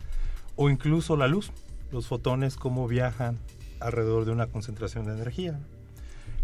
o 0.57 0.71
incluso 0.71 1.17
la 1.17 1.29
luz, 1.29 1.53
los 1.93 2.07
fotones, 2.07 2.57
cómo 2.57 2.89
viajan 2.89 3.39
alrededor 3.81 4.25
de 4.25 4.33
una 4.33 4.47
concentración 4.47 5.05
de 5.07 5.13
energía. 5.13 5.59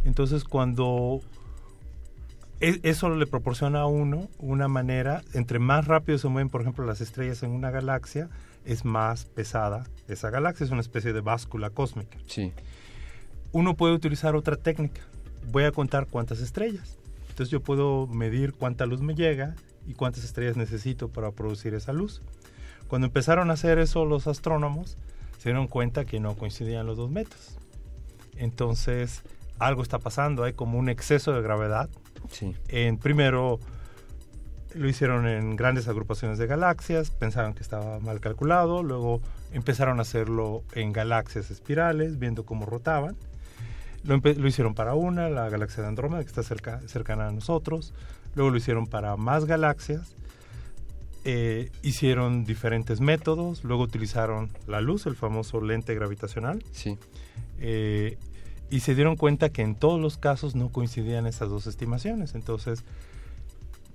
Entonces, 0.04 0.44
cuando 0.44 1.20
e, 2.60 2.80
eso 2.82 3.10
le 3.14 3.26
proporciona 3.26 3.80
a 3.80 3.86
uno 3.86 4.28
una 4.38 4.68
manera, 4.68 5.22
entre 5.32 5.58
más 5.58 5.86
rápido 5.86 6.18
se 6.18 6.28
mueven, 6.28 6.48
por 6.48 6.60
ejemplo, 6.60 6.84
las 6.86 7.00
estrellas 7.00 7.42
en 7.42 7.50
una 7.50 7.70
galaxia, 7.70 8.28
es 8.64 8.84
más 8.84 9.24
pesada 9.24 9.84
esa 10.08 10.30
galaxia, 10.30 10.64
es 10.64 10.70
una 10.70 10.80
especie 10.80 11.12
de 11.12 11.20
báscula 11.20 11.70
cósmica. 11.70 12.18
Sí. 12.26 12.52
Uno 13.50 13.76
puede 13.76 13.94
utilizar 13.94 14.36
otra 14.36 14.56
técnica. 14.56 15.02
Voy 15.50 15.64
a 15.64 15.72
contar 15.72 16.06
cuántas 16.06 16.40
estrellas. 16.40 16.98
Entonces 17.32 17.50
yo 17.50 17.62
puedo 17.62 18.06
medir 18.08 18.52
cuánta 18.52 18.84
luz 18.84 19.00
me 19.00 19.14
llega 19.14 19.54
y 19.86 19.94
cuántas 19.94 20.22
estrellas 20.22 20.58
necesito 20.58 21.08
para 21.08 21.30
producir 21.30 21.72
esa 21.72 21.94
luz. 21.94 22.20
Cuando 22.88 23.06
empezaron 23.06 23.48
a 23.48 23.54
hacer 23.54 23.78
eso 23.78 24.04
los 24.04 24.26
astrónomos, 24.26 24.98
se 25.38 25.48
dieron 25.48 25.66
cuenta 25.66 26.04
que 26.04 26.20
no 26.20 26.36
coincidían 26.36 26.86
los 26.86 26.98
dos 26.98 27.10
métodos. 27.10 27.56
Entonces, 28.36 29.22
algo 29.58 29.82
está 29.82 29.98
pasando, 29.98 30.44
hay 30.44 30.52
como 30.52 30.78
un 30.78 30.90
exceso 30.90 31.32
de 31.32 31.40
gravedad 31.40 31.88
en 32.68 32.98
primero 32.98 33.58
lo 34.74 34.88
hicieron 34.88 35.26
en 35.26 35.56
grandes 35.56 35.88
agrupaciones 35.88 36.38
de 36.38 36.46
galaxias, 36.46 37.10
pensaban 37.10 37.54
que 37.54 37.62
estaba 37.62 37.98
mal 38.00 38.20
calculado, 38.20 38.82
luego 38.82 39.22
empezaron 39.52 40.00
a 40.00 40.02
hacerlo 40.02 40.64
en 40.74 40.92
galaxias 40.92 41.50
espirales, 41.50 42.18
viendo 42.18 42.44
cómo 42.44 42.66
rotaban. 42.66 43.16
Lo, 44.04 44.16
lo 44.16 44.48
hicieron 44.48 44.74
para 44.74 44.94
una, 44.94 45.28
la 45.28 45.48
galaxia 45.48 45.82
de 45.82 45.88
Andrómeda, 45.88 46.22
que 46.22 46.28
está 46.28 46.42
cerca, 46.42 46.80
cercana 46.86 47.28
a 47.28 47.30
nosotros. 47.30 47.94
Luego 48.34 48.50
lo 48.50 48.56
hicieron 48.56 48.86
para 48.86 49.16
más 49.16 49.44
galaxias. 49.44 50.16
Eh, 51.24 51.70
hicieron 51.82 52.44
diferentes 52.44 53.00
métodos. 53.00 53.62
Luego 53.62 53.84
utilizaron 53.84 54.50
la 54.66 54.80
luz, 54.80 55.06
el 55.06 55.14
famoso 55.14 55.60
lente 55.60 55.94
gravitacional. 55.94 56.64
Sí. 56.72 56.98
Eh, 57.60 58.18
y 58.70 58.80
se 58.80 58.94
dieron 58.94 59.16
cuenta 59.16 59.50
que 59.50 59.62
en 59.62 59.74
todos 59.76 60.00
los 60.00 60.18
casos 60.18 60.56
no 60.56 60.70
coincidían 60.70 61.26
esas 61.26 61.48
dos 61.48 61.66
estimaciones. 61.66 62.34
Entonces, 62.34 62.84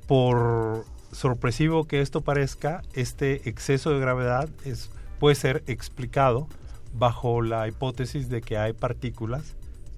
por 0.08 0.86
sorpresivo 1.12 1.86
que 1.86 2.02
esto 2.02 2.22
parezca, 2.22 2.82
este 2.94 3.50
exceso 3.50 3.92
de 3.92 4.00
gravedad 4.00 4.50
es, 4.64 4.90
puede 5.20 5.36
ser 5.36 5.64
explicado 5.68 6.48
bajo 6.94 7.42
la 7.42 7.68
hipótesis 7.68 8.30
de 8.30 8.42
que 8.42 8.58
hay 8.58 8.74
partículas 8.74 9.57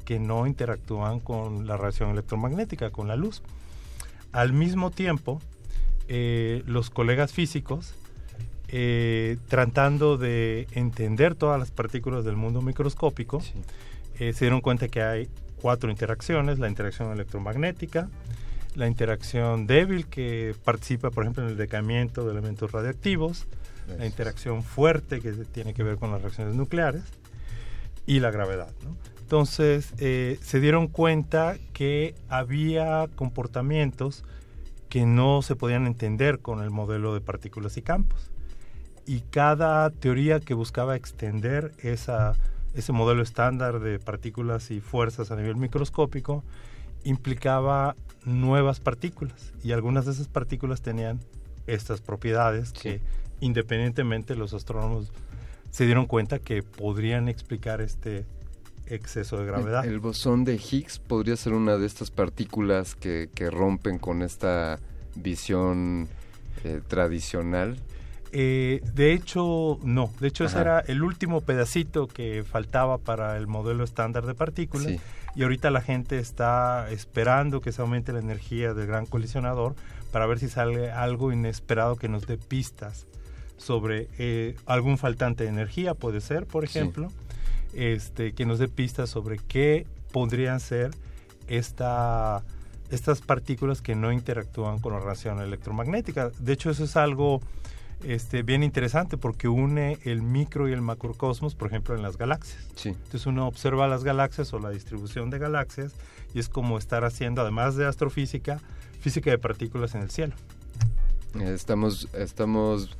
que 0.09 0.17
no 0.17 0.47
interactúan 0.47 1.19
con 1.19 1.67
la 1.67 1.77
radiación 1.77 2.09
electromagnética, 2.09 2.89
con 2.89 3.07
la 3.07 3.15
luz. 3.15 3.43
Al 4.31 4.53
mismo 4.53 4.89
tiempo, 4.89 5.39
eh, 6.07 6.63
los 6.65 6.89
colegas 6.89 7.31
físicos, 7.31 7.93
eh, 8.69 9.37
tratando 9.49 10.17
de 10.17 10.65
entender 10.71 11.35
todas 11.35 11.59
las 11.59 11.69
partículas 11.69 12.25
del 12.25 12.37
mundo 12.37 12.63
microscópico, 12.63 13.39
eh, 14.17 14.33
se 14.33 14.45
dieron 14.45 14.61
cuenta 14.61 14.87
que 14.87 15.03
hay 15.03 15.29
cuatro 15.61 15.91
interacciones, 15.91 16.57
la 16.57 16.69
interacción 16.69 17.11
electromagnética, 17.11 18.09
la 18.73 18.87
interacción 18.87 19.67
débil 19.67 20.07
que 20.07 20.55
participa, 20.63 21.11
por 21.11 21.23
ejemplo, 21.23 21.43
en 21.43 21.49
el 21.49 21.57
decaimiento 21.57 22.25
de 22.25 22.31
elementos 22.31 22.71
radiactivos, 22.71 23.45
la 23.95 24.07
interacción 24.07 24.63
fuerte 24.63 25.19
que 25.19 25.33
tiene 25.33 25.75
que 25.75 25.83
ver 25.83 25.97
con 25.97 26.11
las 26.11 26.23
reacciones 26.23 26.55
nucleares 26.55 27.03
y 28.07 28.21
la 28.21 28.31
gravedad. 28.31 28.71
Entonces, 29.29 29.93
eh, 29.99 30.39
se 30.41 30.59
dieron 30.59 30.87
cuenta 30.87 31.55
que 31.71 32.15
había 32.29 33.07
comportamientos 33.15 34.23
que 34.89 35.05
no 35.05 35.43
se 35.43 35.55
podían 35.55 35.85
entender 35.85 36.39
con 36.39 36.63
el 36.63 36.71
modelo 36.71 37.13
de 37.13 37.21
partículas 37.21 37.77
y 37.77 37.83
campos. 37.83 38.31
Y 39.05 39.19
cada 39.19 39.91
teoría 39.91 40.39
que 40.39 40.55
buscaba 40.55 40.95
extender 40.95 41.73
esa 41.83 42.33
ese 42.73 42.91
modelo 42.91 43.21
estándar 43.21 43.79
de 43.79 43.99
partículas 43.99 44.71
y 44.71 44.81
fuerzas 44.81 45.29
a 45.29 45.35
nivel 45.35 45.57
microscópico 45.57 46.43
implicaba 47.03 47.95
nuevas 48.25 48.79
partículas 48.79 49.53
y 49.63 49.73
algunas 49.73 50.07
de 50.07 50.13
esas 50.13 50.27
partículas 50.27 50.81
tenían 50.81 51.19
estas 51.67 52.01
propiedades 52.01 52.73
que 52.73 52.99
independientemente 53.41 54.35
los 54.35 54.55
astrónomos 54.55 55.11
se 55.69 55.85
dieron 55.85 56.07
cuenta 56.07 56.39
que 56.39 56.63
podrían 56.63 57.29
explicar 57.29 57.79
este 57.79 58.25
exceso 58.89 59.37
de 59.37 59.45
gravedad. 59.45 59.85
El, 59.85 59.99
bosón 59.99 60.43
de 60.43 60.55
Higgs 60.55 60.99
podría 60.99 61.35
ser 61.35 61.53
una 61.53 61.77
de 61.77 61.85
estas 61.85 62.11
partículas 62.11 62.95
que, 62.95 63.29
rompen 63.51 63.99
con 63.99 64.21
esta 64.21 64.79
visión 65.15 66.07
eh, 66.63 66.81
tradicional. 66.87 67.77
Eh, 68.31 68.81
de 68.93 69.13
hecho, 69.13 69.79
no. 69.83 70.11
De 70.19 70.27
hecho, 70.27 70.45
ese 70.45 70.59
era 70.59 70.79
el 70.81 71.03
último 71.03 71.41
pedacito 71.41 72.07
que 72.07 72.43
faltaba 72.43 72.97
para 72.97 73.37
el 73.37 73.47
modelo 73.47 73.83
estándar 73.83 74.25
de 74.25 74.35
partículas. 74.35 74.93
Y 75.35 75.43
ahorita 75.43 75.69
la 75.69 75.81
gente 75.81 76.19
está 76.19 76.89
esperando 76.91 77.61
que 77.61 77.71
se 77.71 77.81
aumente 77.81 78.11
la 78.13 78.19
energía 78.19 78.73
del 78.73 78.87
gran 78.87 79.05
colisionador 79.05 79.75
para 80.11 80.25
ver 80.25 80.39
si 80.39 80.49
sale 80.49 80.91
algo 80.91 81.31
inesperado 81.31 81.95
que 81.95 82.09
nos 82.09 82.25
dé 82.27 82.37
pistas 82.37 83.05
sobre 83.59 84.07
eh, 84.17 84.55
algún 84.65 84.97
faltante 84.97 85.43
de 85.43 85.49
energía, 85.49 85.93
puede 85.93 86.21
ser, 86.21 86.45
por 86.45 86.63
ejemplo, 86.63 87.09
este, 87.73 88.33
que 88.33 88.45
nos 88.45 88.59
dé 88.59 88.67
pistas 88.67 89.09
sobre 89.09 89.37
qué 89.37 89.85
podrían 90.11 90.59
ser 90.59 90.91
esta, 91.47 92.43
estas 92.91 93.21
partículas 93.21 93.81
que 93.81 93.95
no 93.95 94.11
interactúan 94.11 94.79
con 94.79 94.93
la 94.93 94.99
radiación 94.99 95.41
electromagnética. 95.41 96.31
De 96.39 96.53
hecho, 96.53 96.69
eso 96.69 96.83
es 96.83 96.95
algo 96.95 97.41
este, 98.03 98.43
bien 98.43 98.63
interesante 98.63 99.17
porque 99.17 99.47
une 99.47 99.97
el 100.03 100.21
micro 100.21 100.69
y 100.69 100.73
el 100.73 100.81
macrocosmos, 100.81 101.55
por 101.55 101.67
ejemplo, 101.67 101.95
en 101.95 102.01
las 102.01 102.17
galaxias. 102.17 102.65
Entonces 102.85 103.25
uno 103.25 103.47
observa 103.47 103.87
las 103.87 104.03
galaxias 104.03 104.53
o 104.53 104.59
la 104.59 104.69
distribución 104.69 105.29
de 105.29 105.39
galaxias 105.39 105.93
y 106.33 106.39
es 106.39 106.49
como 106.49 106.77
estar 106.77 107.03
haciendo, 107.03 107.41
además 107.41 107.75
de 107.75 107.85
astrofísica, 107.85 108.61
física 109.01 109.31
de 109.31 109.37
partículas 109.37 109.95
en 109.95 110.01
el 110.01 110.11
cielo. 110.11 110.35
Estamos, 111.39 112.07
estamos 112.13 112.95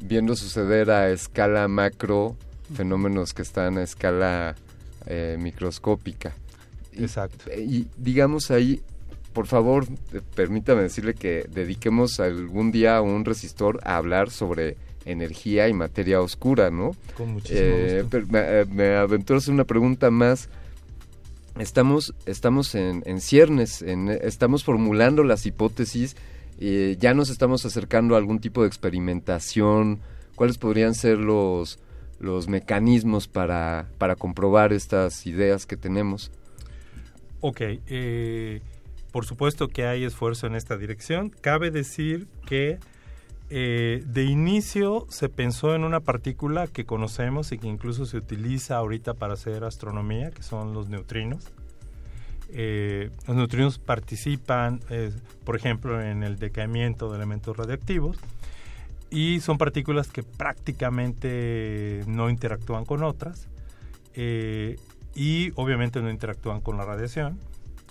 viendo 0.00 0.34
suceder 0.34 0.90
a 0.90 1.10
escala 1.10 1.68
macro 1.68 2.36
fenómenos 2.72 3.34
que 3.34 3.42
están 3.42 3.78
a 3.78 3.82
escala 3.82 4.56
eh, 5.06 5.36
microscópica. 5.38 6.32
Exacto. 6.92 7.50
y 7.56 7.86
digamos 7.96 8.50
ahí 8.50 8.82
por 9.32 9.46
favor, 9.46 9.86
eh, 10.12 10.20
permítame 10.34 10.82
decirle 10.82 11.14
que 11.14 11.46
dediquemos 11.50 12.20
algún 12.20 12.72
día 12.72 13.00
un 13.00 13.24
resistor 13.24 13.80
a 13.84 13.96
hablar 13.96 14.30
sobre 14.30 14.76
energía 15.04 15.68
y 15.68 15.72
materia 15.72 16.20
oscura, 16.20 16.70
¿no? 16.70 16.96
Con 17.16 17.34
muchísimo 17.34 17.60
eh, 17.62 18.04
me, 18.28 18.64
me 18.66 18.96
aventuro 18.96 19.36
a 19.36 19.38
hacer 19.38 19.54
una 19.54 19.64
pregunta 19.64 20.10
más. 20.10 20.48
Estamos, 21.58 22.14
estamos 22.26 22.74
en, 22.74 23.20
ciernes, 23.20 23.82
estamos 23.82 24.64
formulando 24.64 25.24
las 25.24 25.46
hipótesis, 25.46 26.16
eh, 26.58 26.96
ya 26.98 27.12
nos 27.12 27.28
estamos 27.28 27.66
acercando 27.66 28.14
a 28.14 28.18
algún 28.18 28.40
tipo 28.40 28.62
de 28.62 28.68
experimentación. 28.68 30.00
¿Cuáles 30.36 30.58
podrían 30.58 30.94
ser 30.94 31.18
los, 31.18 31.78
los 32.20 32.48
mecanismos 32.48 33.26
para, 33.26 33.88
para 33.98 34.14
comprobar 34.14 34.72
estas 34.72 35.26
ideas 35.26 35.66
que 35.66 35.76
tenemos? 35.76 36.30
Ok, 37.40 37.60
eh, 37.60 38.60
por 39.10 39.24
supuesto 39.24 39.68
que 39.68 39.86
hay 39.86 40.04
esfuerzo 40.04 40.46
en 40.46 40.54
esta 40.54 40.76
dirección. 40.76 41.30
Cabe 41.30 41.70
decir 41.70 42.28
que 42.46 42.78
eh, 43.48 44.04
de 44.06 44.24
inicio 44.24 45.06
se 45.08 45.28
pensó 45.28 45.74
en 45.74 45.82
una 45.84 46.00
partícula 46.00 46.66
que 46.66 46.84
conocemos 46.84 47.50
y 47.52 47.58
que 47.58 47.66
incluso 47.66 48.04
se 48.04 48.18
utiliza 48.18 48.76
ahorita 48.76 49.14
para 49.14 49.34
hacer 49.34 49.64
astronomía, 49.64 50.30
que 50.30 50.42
son 50.42 50.74
los 50.74 50.88
neutrinos. 50.88 51.48
Eh, 52.52 53.10
los 53.26 53.36
neutrinos 53.36 53.78
participan, 53.78 54.80
por 55.44 55.56
ejemplo, 55.56 56.02
en 56.02 56.22
el 56.22 56.38
decaimiento 56.38 57.08
de 57.10 57.16
elementos 57.16 57.56
radiactivos 57.56 58.18
y 59.10 59.40
son 59.40 59.58
partículas 59.58 60.08
que 60.08 60.22
prácticamente 60.22 62.02
no 62.06 62.30
interactúan 62.30 62.84
con 62.84 63.02
otras 63.02 63.48
eh, 64.14 64.76
y 65.14 65.52
obviamente 65.56 66.00
no 66.00 66.10
interactúan 66.10 66.60
con 66.60 66.76
la 66.76 66.84
radiación. 66.84 67.40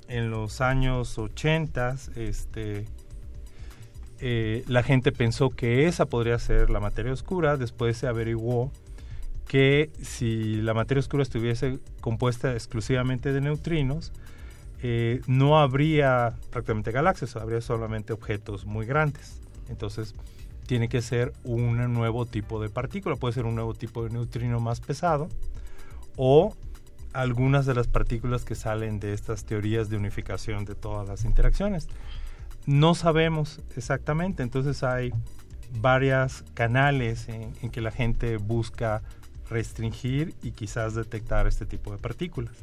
En 0.07 0.31
los 0.31 0.61
años 0.61 1.17
80, 1.17 1.95
este, 2.15 2.85
la 4.67 4.81
gente 4.81 5.11
pensó 5.11 5.51
que 5.51 5.87
esa 5.87 6.07
podría 6.07 6.39
ser 6.39 6.69
la 6.69 6.79
materia 6.79 7.13
oscura, 7.13 7.57
después 7.57 7.97
se 7.97 8.07
averiguó 8.07 8.71
que 9.49 9.89
si 10.03 10.61
la 10.61 10.75
materia 10.75 10.99
oscura 10.99 11.23
estuviese 11.23 11.79
compuesta 12.01 12.53
exclusivamente 12.53 13.33
de 13.33 13.41
neutrinos, 13.41 14.13
eh, 14.83 15.21
no 15.25 15.59
habría 15.59 16.35
prácticamente 16.51 16.91
galaxias, 16.91 17.35
habría 17.35 17.59
solamente 17.59 18.13
objetos 18.13 18.65
muy 18.65 18.85
grandes. 18.85 19.41
Entonces, 19.67 20.13
tiene 20.69 20.87
que 20.87 21.01
ser 21.01 21.33
un 21.43 21.77
nuevo 21.95 22.27
tipo 22.27 22.61
de 22.61 22.69
partícula, 22.69 23.15
puede 23.15 23.33
ser 23.33 23.47
un 23.47 23.55
nuevo 23.55 23.73
tipo 23.73 24.03
de 24.03 24.11
neutrino 24.11 24.59
más 24.59 24.79
pesado 24.79 25.27
o 26.15 26.55
algunas 27.11 27.65
de 27.65 27.73
las 27.73 27.87
partículas 27.87 28.45
que 28.45 28.53
salen 28.53 28.99
de 28.99 29.13
estas 29.13 29.45
teorías 29.45 29.89
de 29.89 29.97
unificación 29.97 30.65
de 30.65 30.75
todas 30.75 31.09
las 31.09 31.25
interacciones. 31.25 31.87
No 32.67 32.93
sabemos 32.93 33.61
exactamente, 33.75 34.43
entonces 34.43 34.83
hay 34.83 35.11
varios 35.81 36.43
canales 36.53 37.27
en 37.29 37.71
que 37.71 37.81
la 37.81 37.89
gente 37.89 38.37
busca 38.37 39.01
restringir 39.49 40.35
y 40.43 40.51
quizás 40.51 40.93
detectar 40.93 41.47
este 41.47 41.65
tipo 41.65 41.91
de 41.91 41.97
partículas. 41.97 42.53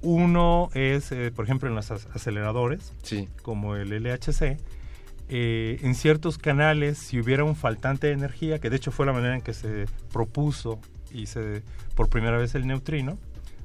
Uno 0.00 0.70
es, 0.74 1.10
eh, 1.10 1.32
por 1.34 1.44
ejemplo, 1.44 1.68
en 1.68 1.74
los 1.74 1.90
aceleradores, 1.90 2.92
como 3.42 3.74
el 3.74 3.90
LHC, 3.90 4.58
eh, 5.36 5.80
en 5.82 5.96
ciertos 5.96 6.38
canales, 6.38 6.96
si 6.96 7.18
hubiera 7.18 7.42
un 7.42 7.56
faltante 7.56 8.06
de 8.06 8.12
energía, 8.12 8.60
que 8.60 8.70
de 8.70 8.76
hecho 8.76 8.92
fue 8.92 9.04
la 9.04 9.12
manera 9.12 9.34
en 9.34 9.42
que 9.42 9.52
se 9.52 9.86
propuso 10.12 10.78
y 11.12 11.26
se 11.26 11.64
por 11.96 12.08
primera 12.08 12.38
vez 12.38 12.54
el 12.54 12.68
neutrino, 12.68 13.18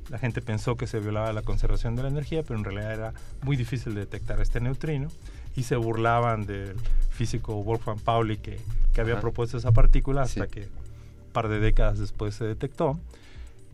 la 0.09 0.17
gente 0.17 0.41
pensó 0.41 0.77
que 0.77 0.87
se 0.87 0.99
violaba 0.99 1.31
la 1.31 1.43
conservación 1.43 1.95
de 1.95 2.01
la 2.01 2.09
energía, 2.09 2.41
pero 2.41 2.57
en 2.57 2.65
realidad 2.65 2.91
era 2.91 3.13
muy 3.43 3.55
difícil 3.55 3.93
de 3.93 3.99
detectar 3.99 4.41
este 4.41 4.59
neutrino 4.59 5.09
y 5.55 5.61
se 5.61 5.75
burlaban 5.75 6.47
del 6.47 6.75
físico 7.11 7.61
Wolfgang 7.61 7.99
Pauli 7.99 8.37
que, 8.37 8.59
que 8.91 9.01
había 9.01 9.19
propuesto 9.19 9.59
esa 9.59 9.71
partícula 9.71 10.23
hasta 10.23 10.47
que 10.47 10.61
un 10.61 11.33
par 11.33 11.49
de 11.49 11.59
décadas 11.59 11.99
después 11.99 12.33
se 12.33 12.45
detectó. 12.45 12.99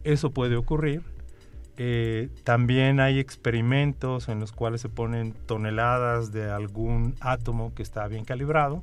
Eso 0.03 0.31
puede 0.31 0.57
ocurrir 0.57 1.01
eh, 1.77 2.29
también 2.43 2.99
hay 2.99 3.19
experimentos 3.19 4.29
en 4.29 4.39
los 4.39 4.51
cuales 4.51 4.81
se 4.81 4.89
ponen 4.89 5.33
toneladas 5.45 6.31
de 6.31 6.49
algún 6.49 7.15
átomo 7.19 7.73
que 7.73 7.83
está 7.83 8.07
bien 8.07 8.23
calibrado. 8.23 8.81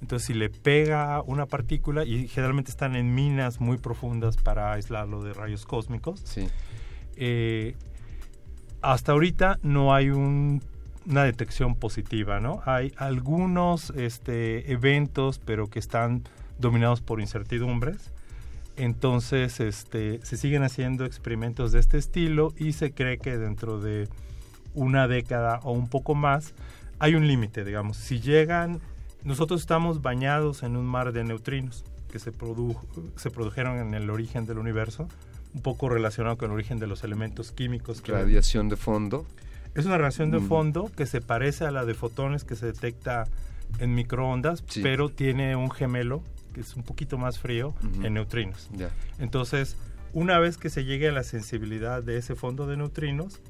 Entonces, 0.00 0.26
si 0.26 0.34
le 0.34 0.50
pega 0.50 1.22
una 1.22 1.46
partícula, 1.46 2.04
y 2.04 2.28
generalmente 2.28 2.70
están 2.70 2.96
en 2.96 3.14
minas 3.14 3.60
muy 3.60 3.78
profundas 3.78 4.36
para 4.36 4.72
aislarlo 4.72 5.22
de 5.22 5.32
rayos 5.32 5.64
cósmicos, 5.66 6.22
eh, 7.16 7.74
hasta 8.82 9.12
ahorita 9.12 9.58
no 9.62 9.94
hay 9.94 10.10
una 10.10 10.60
detección 11.24 11.74
positiva, 11.74 12.40
¿no? 12.40 12.60
Hay 12.66 12.92
algunos 12.96 13.90
este, 13.90 14.72
eventos, 14.72 15.38
pero 15.38 15.68
que 15.68 15.78
están 15.78 16.22
dominados 16.58 17.00
por 17.00 17.20
incertidumbres. 17.20 18.10
Entonces, 18.76 19.60
este, 19.60 20.24
se 20.24 20.36
siguen 20.36 20.62
haciendo 20.62 21.04
experimentos 21.04 21.72
de 21.72 21.80
este 21.80 21.98
estilo 21.98 22.52
y 22.56 22.72
se 22.72 22.92
cree 22.92 23.18
que 23.18 23.38
dentro 23.38 23.80
de 23.80 24.08
una 24.74 25.06
década 25.06 25.60
o 25.62 25.72
un 25.72 25.88
poco 25.88 26.14
más 26.14 26.54
hay 26.98 27.14
un 27.14 27.26
límite, 27.26 27.64
digamos. 27.64 27.96
Si 27.96 28.20
llegan, 28.20 28.80
nosotros 29.22 29.60
estamos 29.60 30.02
bañados 30.02 30.62
en 30.62 30.76
un 30.76 30.86
mar 30.86 31.12
de 31.12 31.22
neutrinos 31.24 31.84
que 32.10 32.18
se, 32.18 32.32
se 33.16 33.30
produjeron 33.30 33.78
en 33.78 33.94
el 33.94 34.10
origen 34.10 34.46
del 34.46 34.58
universo, 34.58 35.08
un 35.54 35.62
poco 35.62 35.88
relacionado 35.88 36.36
con 36.36 36.50
el 36.50 36.54
origen 36.54 36.78
de 36.78 36.86
los 36.86 37.04
elementos 37.04 37.52
químicos. 37.52 38.02
radiación 38.06 38.68
de 38.68 38.76
fondo. 38.76 39.26
Es 39.74 39.86
una 39.86 39.98
radiación 39.98 40.30
de 40.30 40.38
mm. 40.38 40.48
fondo 40.48 40.90
que 40.96 41.06
se 41.06 41.20
parece 41.20 41.64
a 41.64 41.70
la 41.70 41.84
de 41.84 41.94
fotones 41.94 42.44
que 42.44 42.54
se 42.54 42.66
detecta 42.66 43.24
en 43.78 43.94
microondas, 43.94 44.62
pero 44.82 45.08
tiene 45.08 45.56
un 45.56 45.70
gemelo 45.70 46.22
que 46.54 46.62
es 46.62 46.74
un 46.76 46.82
poquito 46.82 47.18
más 47.18 47.38
frío, 47.38 47.74
en 48.02 48.14
neutrinos. 48.14 48.70
Entonces, 49.18 49.76
una 50.12 50.38
vez 50.38 50.56
que 50.56 50.70
se 50.70 50.84
llegue 50.84 51.08
a 51.08 51.12
la 51.12 51.24
sensibilidad 51.24 52.02
de 52.02 52.16
ese 52.16 52.34
fondo 52.36 52.66
de 52.66 52.76
neutrinos, 52.76 53.40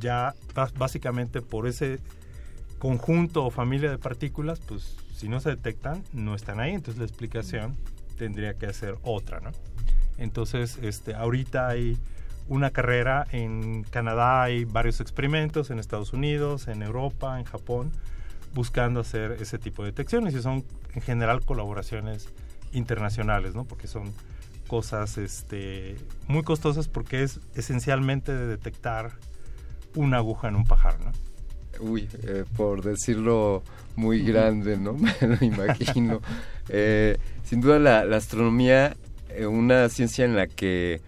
ya 0.00 0.34
básicamente 0.76 1.40
por 1.40 1.66
ese 1.66 2.00
conjunto 2.78 3.44
o 3.44 3.50
familia 3.50 3.90
de 3.90 3.98
partículas, 3.98 4.58
pues 4.60 4.96
si 5.14 5.28
no 5.28 5.40
se 5.40 5.50
detectan, 5.50 6.02
no 6.12 6.34
están 6.34 6.58
ahí. 6.58 6.72
Entonces 6.72 6.98
la 6.98 7.04
explicación 7.04 7.76
tendría 8.18 8.54
que 8.54 8.72
ser 8.72 8.96
otra, 9.02 9.40
¿no? 9.40 9.52
Entonces, 10.18 10.78
este, 10.82 11.14
ahorita 11.14 11.68
hay 11.68 11.96
una 12.48 12.70
carrera 12.70 13.26
en 13.30 13.84
Canadá, 13.84 14.42
hay 14.42 14.64
varios 14.64 15.00
experimentos 15.00 15.70
en 15.70 15.78
Estados 15.78 16.12
Unidos, 16.12 16.68
en 16.68 16.82
Europa, 16.82 17.38
en 17.38 17.44
Japón, 17.44 17.92
buscando 18.54 19.00
hacer 19.00 19.32
ese 19.40 19.58
tipo 19.58 19.82
de 19.82 19.90
detecciones 19.90 20.34
y 20.34 20.42
son 20.42 20.64
en 20.94 21.02
general 21.02 21.44
colaboraciones 21.44 22.28
internacionales, 22.72 23.54
¿no? 23.54 23.64
Porque 23.64 23.86
son 23.86 24.12
cosas 24.66 25.18
este, 25.18 25.96
muy 26.28 26.42
costosas 26.42 26.88
porque 26.88 27.22
es 27.22 27.40
esencialmente 27.54 28.32
de 28.32 28.46
detectar 28.46 29.12
una 29.94 30.18
aguja 30.18 30.48
en 30.48 30.56
un 30.56 30.64
pajar, 30.64 30.96
¿no? 31.00 31.12
Uy, 31.80 32.08
eh, 32.22 32.44
por 32.56 32.82
decirlo 32.82 33.62
muy 33.96 34.22
grande, 34.22 34.76
¿no? 34.76 34.94
Me 34.94 35.14
lo 35.20 35.44
imagino. 35.44 36.20
Eh, 36.68 37.18
sin 37.42 37.60
duda 37.60 37.80
la, 37.80 38.16
astronomía, 38.16 38.96
eh, 39.30 39.46
una 39.46 39.88
ciencia 39.88 40.24
en 40.24 40.36
la 40.36 40.46
que 40.46 41.00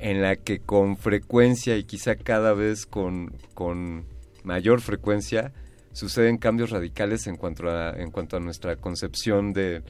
en 0.00 0.20
la 0.20 0.34
que 0.34 0.58
con 0.58 0.96
frecuencia 0.96 1.76
y 1.76 1.84
quizá 1.84 2.16
cada 2.16 2.52
vez 2.52 2.84
con, 2.84 3.32
con 3.54 4.04
mayor 4.42 4.80
frecuencia 4.80 5.52
suceden 5.98 6.38
cambios 6.38 6.70
radicales 6.70 7.26
en 7.26 7.36
cuanto 7.36 7.68
a, 7.68 7.90
en 7.90 8.12
cuanto 8.12 8.36
a 8.36 8.40
nuestra 8.40 8.76
concepción 8.76 9.52
de, 9.52 9.82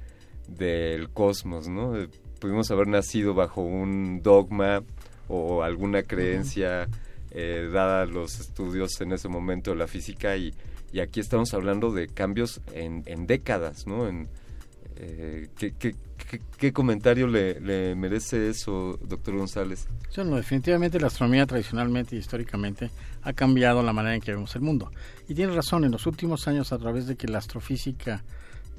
del 0.49 1.11
cosmos, 1.11 1.69
¿no? 1.69 1.99
Eh, 1.99 2.09
pudimos 2.41 2.71
haber 2.71 2.89
nacido 2.89 3.35
bajo 3.35 3.61
un 3.61 4.23
dogma 4.23 4.83
o 5.29 5.63
alguna 5.63 6.03
creencia 6.03 6.89
eh, 7.31 7.69
dada 7.71 8.07
los 8.07 8.41
estudios 8.41 8.99
en 9.03 9.13
ese 9.13 9.29
momento 9.29 9.73
de 9.73 9.77
la 9.77 9.87
física 9.87 10.35
y, 10.39 10.55
y 10.93 11.01
aquí 11.01 11.21
estamos 11.21 11.53
hablando 11.53 11.93
de 11.93 12.09
cambios 12.09 12.63
en, 12.73 13.03
en 13.05 13.27
décadas, 13.27 13.87
¿no? 13.87 14.09
En, 14.09 14.29
eh, 15.01 15.49
¿qué, 15.57 15.73
qué, 15.75 15.95
qué, 16.59 16.73
comentario 16.73 17.29
le, 17.29 17.61
le, 17.61 17.95
merece 17.95 18.49
eso, 18.49 18.99
doctor 19.01 19.37
González? 19.37 19.87
Bueno, 20.17 20.35
definitivamente 20.35 20.99
la 20.99 21.07
astronomía 21.07 21.47
tradicionalmente 21.47 22.17
y 22.17 22.19
históricamente 22.19 22.91
ha 23.23 23.33
cambiado 23.33 23.81
la 23.85 23.93
manera 23.93 24.17
en 24.17 24.21
que 24.21 24.33
vemos 24.33 24.57
el 24.57 24.63
mundo. 24.63 24.91
Y 25.29 25.35
tiene 25.35 25.55
razón, 25.55 25.85
en 25.85 25.93
los 25.93 26.07
últimos 26.07 26.49
años 26.49 26.73
a 26.73 26.79
través 26.79 27.07
de 27.07 27.17
que 27.17 27.29
la 27.29 27.39
astrofísica 27.39 28.25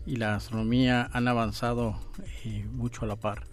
y 0.06 0.17
la 0.17 0.35
astronomía 0.35 1.09
han 1.14 1.30
avanzado 1.30 1.98
eh, 2.43 2.65
mucho 2.69 3.06
a 3.06 3.07
la 3.07 3.15
par, 3.15 3.45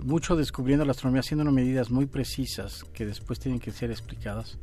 mucho 0.00 0.36
descubriendo 0.36 0.84
la 0.84 0.92
astronomía, 0.92 1.20
haciendo 1.20 1.50
medidas 1.50 1.90
muy 1.90 2.06
precisas 2.06 2.84
que 2.92 3.06
después 3.06 3.40
tienen 3.40 3.58
que 3.58 3.72
ser 3.72 3.90
explicadas 3.90 4.58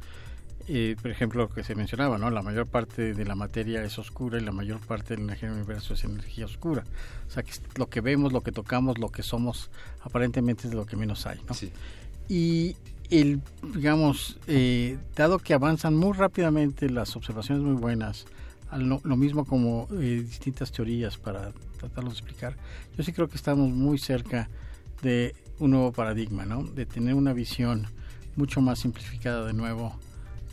eh, 0.68 0.95
por 1.00 1.11
ejemplo, 1.11 1.44
lo 1.44 1.50
que 1.50 1.64
se 1.64 1.76
mencionaba, 1.76 2.18
¿no? 2.18 2.32
La 2.32 2.42
mayor 2.42 2.66
parte 2.66 3.14
de 3.14 3.26
la 3.26 3.35
materia 3.35 3.84
es 3.84 4.00
oscura 4.00 4.40
y 4.40 4.42
la 4.42 4.52
mayor 4.52 4.80
parte 4.80 5.14
de 5.14 5.18
la 5.18 5.24
energía 5.26 5.50
del 5.50 5.60
universo 5.60 5.94
es 5.94 6.03
energía 6.03 6.45
oscura. 6.45 6.84
O 7.27 7.32
sea, 7.32 7.44
que 7.44 7.52
lo 7.76 7.88
que 7.88 8.02
vemos, 8.02 8.34
lo 8.34 8.42
que 8.42 8.52
tocamos, 8.52 8.98
lo 8.98 9.10
que 9.10 9.22
somos, 9.22 9.69
aparentemente 10.02 10.68
es 10.68 10.74
lo 10.74 10.85
que 10.85 10.95
menos 10.95 11.27
hay, 11.27 11.40
¿no? 11.48 11.56
Y 12.27 12.76
el, 13.11 13.42
digamos, 13.74 14.40
eh, 14.48 14.98
dado 15.16 15.38
que 15.38 15.53
avanzan 15.53 15.95
muy 15.95 16.14
rápidamente 16.14 16.90
las 16.90 17.16
observaciones 17.16 17.64
muy 17.64 17.76
buenas, 17.76 18.26
lo, 18.76 19.00
lo 19.03 19.16
mismo 19.16 19.45
como 19.45 19.88
eh, 19.94 20.24
distintas 20.27 20.72
teorías 20.72 21.18
para 21.18 21.52
tratarlos 21.77 22.14
de 22.14 22.19
explicar, 22.19 22.58
yo 22.98 23.03
sí 23.03 23.14
creo 23.14 23.30
que 23.30 23.35
estamos 23.35 23.69
muy 23.69 24.00
cerca 24.00 24.50
de 25.03 25.35
un 25.60 25.72
nuevo 25.72 25.92
paradigma, 25.92 26.45
¿no? 26.45 26.64
De 26.64 26.88
tener 26.88 27.14
una 27.14 27.34
visión 27.34 27.85
mucho 28.35 28.61
más 28.61 28.80
simplificada 28.80 29.45
de 29.45 29.53
nuevo 29.53 29.98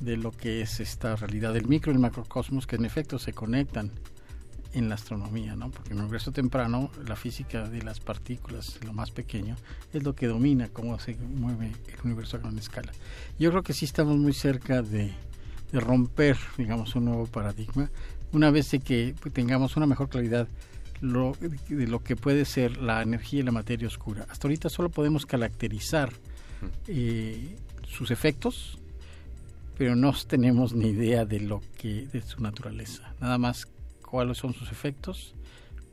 de 0.03 0.17
lo 0.17 0.33
que 0.33 0.63
es 0.63 0.81
esta 0.81 1.17
realidad 1.17 1.55
del 1.55 1.67
micro 1.67 1.93
y 1.93 1.95
el 1.95 2.01
macrocosmos 2.01 2.67
que 2.67 2.77
en 2.77 2.85
efecto 2.85 3.19
se 3.19 3.33
conectan 3.33 3.91
en 4.75 4.89
la 4.89 4.95
astronomía, 4.95 5.55
¿no? 5.55 5.71
Porque 5.71 5.91
en 5.91 5.99
el 5.99 6.05
universo 6.05 6.33
temprano 6.33 6.91
la 7.07 7.15
física 7.15 7.69
de 7.69 7.83
las 7.83 8.01
partículas, 8.01 8.79
lo 8.85 8.93
más 8.93 9.11
pequeño, 9.11 9.57
es 9.93 10.03
lo 10.03 10.15
que 10.15 10.27
domina 10.27 10.69
cómo 10.69 10.99
se 10.99 11.15
mueve 11.17 11.73
el 11.87 12.01
universo 12.05 12.37
a 12.37 12.41
gran 12.41 12.59
escala. 12.59 12.93
Yo 13.39 13.51
creo 13.51 13.63
que 13.63 13.75
sí 13.75 13.85
estamos 13.85 14.17
muy 14.17 14.33
cerca 14.33 14.83
de, 14.83 15.13
romper, 15.73 16.37
digamos, 16.59 16.95
un 16.97 17.07
nuevo 17.07 17.27
paradigma, 17.27 17.91
una 18.33 18.51
vez 18.51 18.71
que 18.85 19.15
tengamos 19.33 19.77
una 19.77 19.87
mejor 19.87 20.09
claridad 20.09 20.49
de 21.03 21.87
lo 21.89 22.03
que 22.05 22.15
puede 22.15 22.45
ser 22.45 22.77
la 22.79 23.03
energía 23.03 23.41
y 23.41 23.43
la 23.43 23.51
materia 23.51 23.89
oscura. 23.89 24.25
Hasta 24.31 24.47
ahorita 24.47 24.69
solo 24.69 24.89
podemos 24.89 25.27
caracterizar 25.27 26.13
eh, 26.87 27.57
sus 27.89 28.13
efectos, 28.13 28.79
pero 29.83 29.97
no 29.97 30.13
tenemos 30.29 30.75
ni 30.75 30.91
idea 30.91 31.25
de 31.25 31.41
lo 31.41 31.61
que 31.77 32.07
de 32.07 32.23
su 32.23 32.41
naturaleza. 32.41 33.17
Nada 33.21 33.37
más 33.37 33.67
cuáles 34.01 34.39
son 34.39 34.55
sus 34.55 34.71
efectos, 34.71 35.35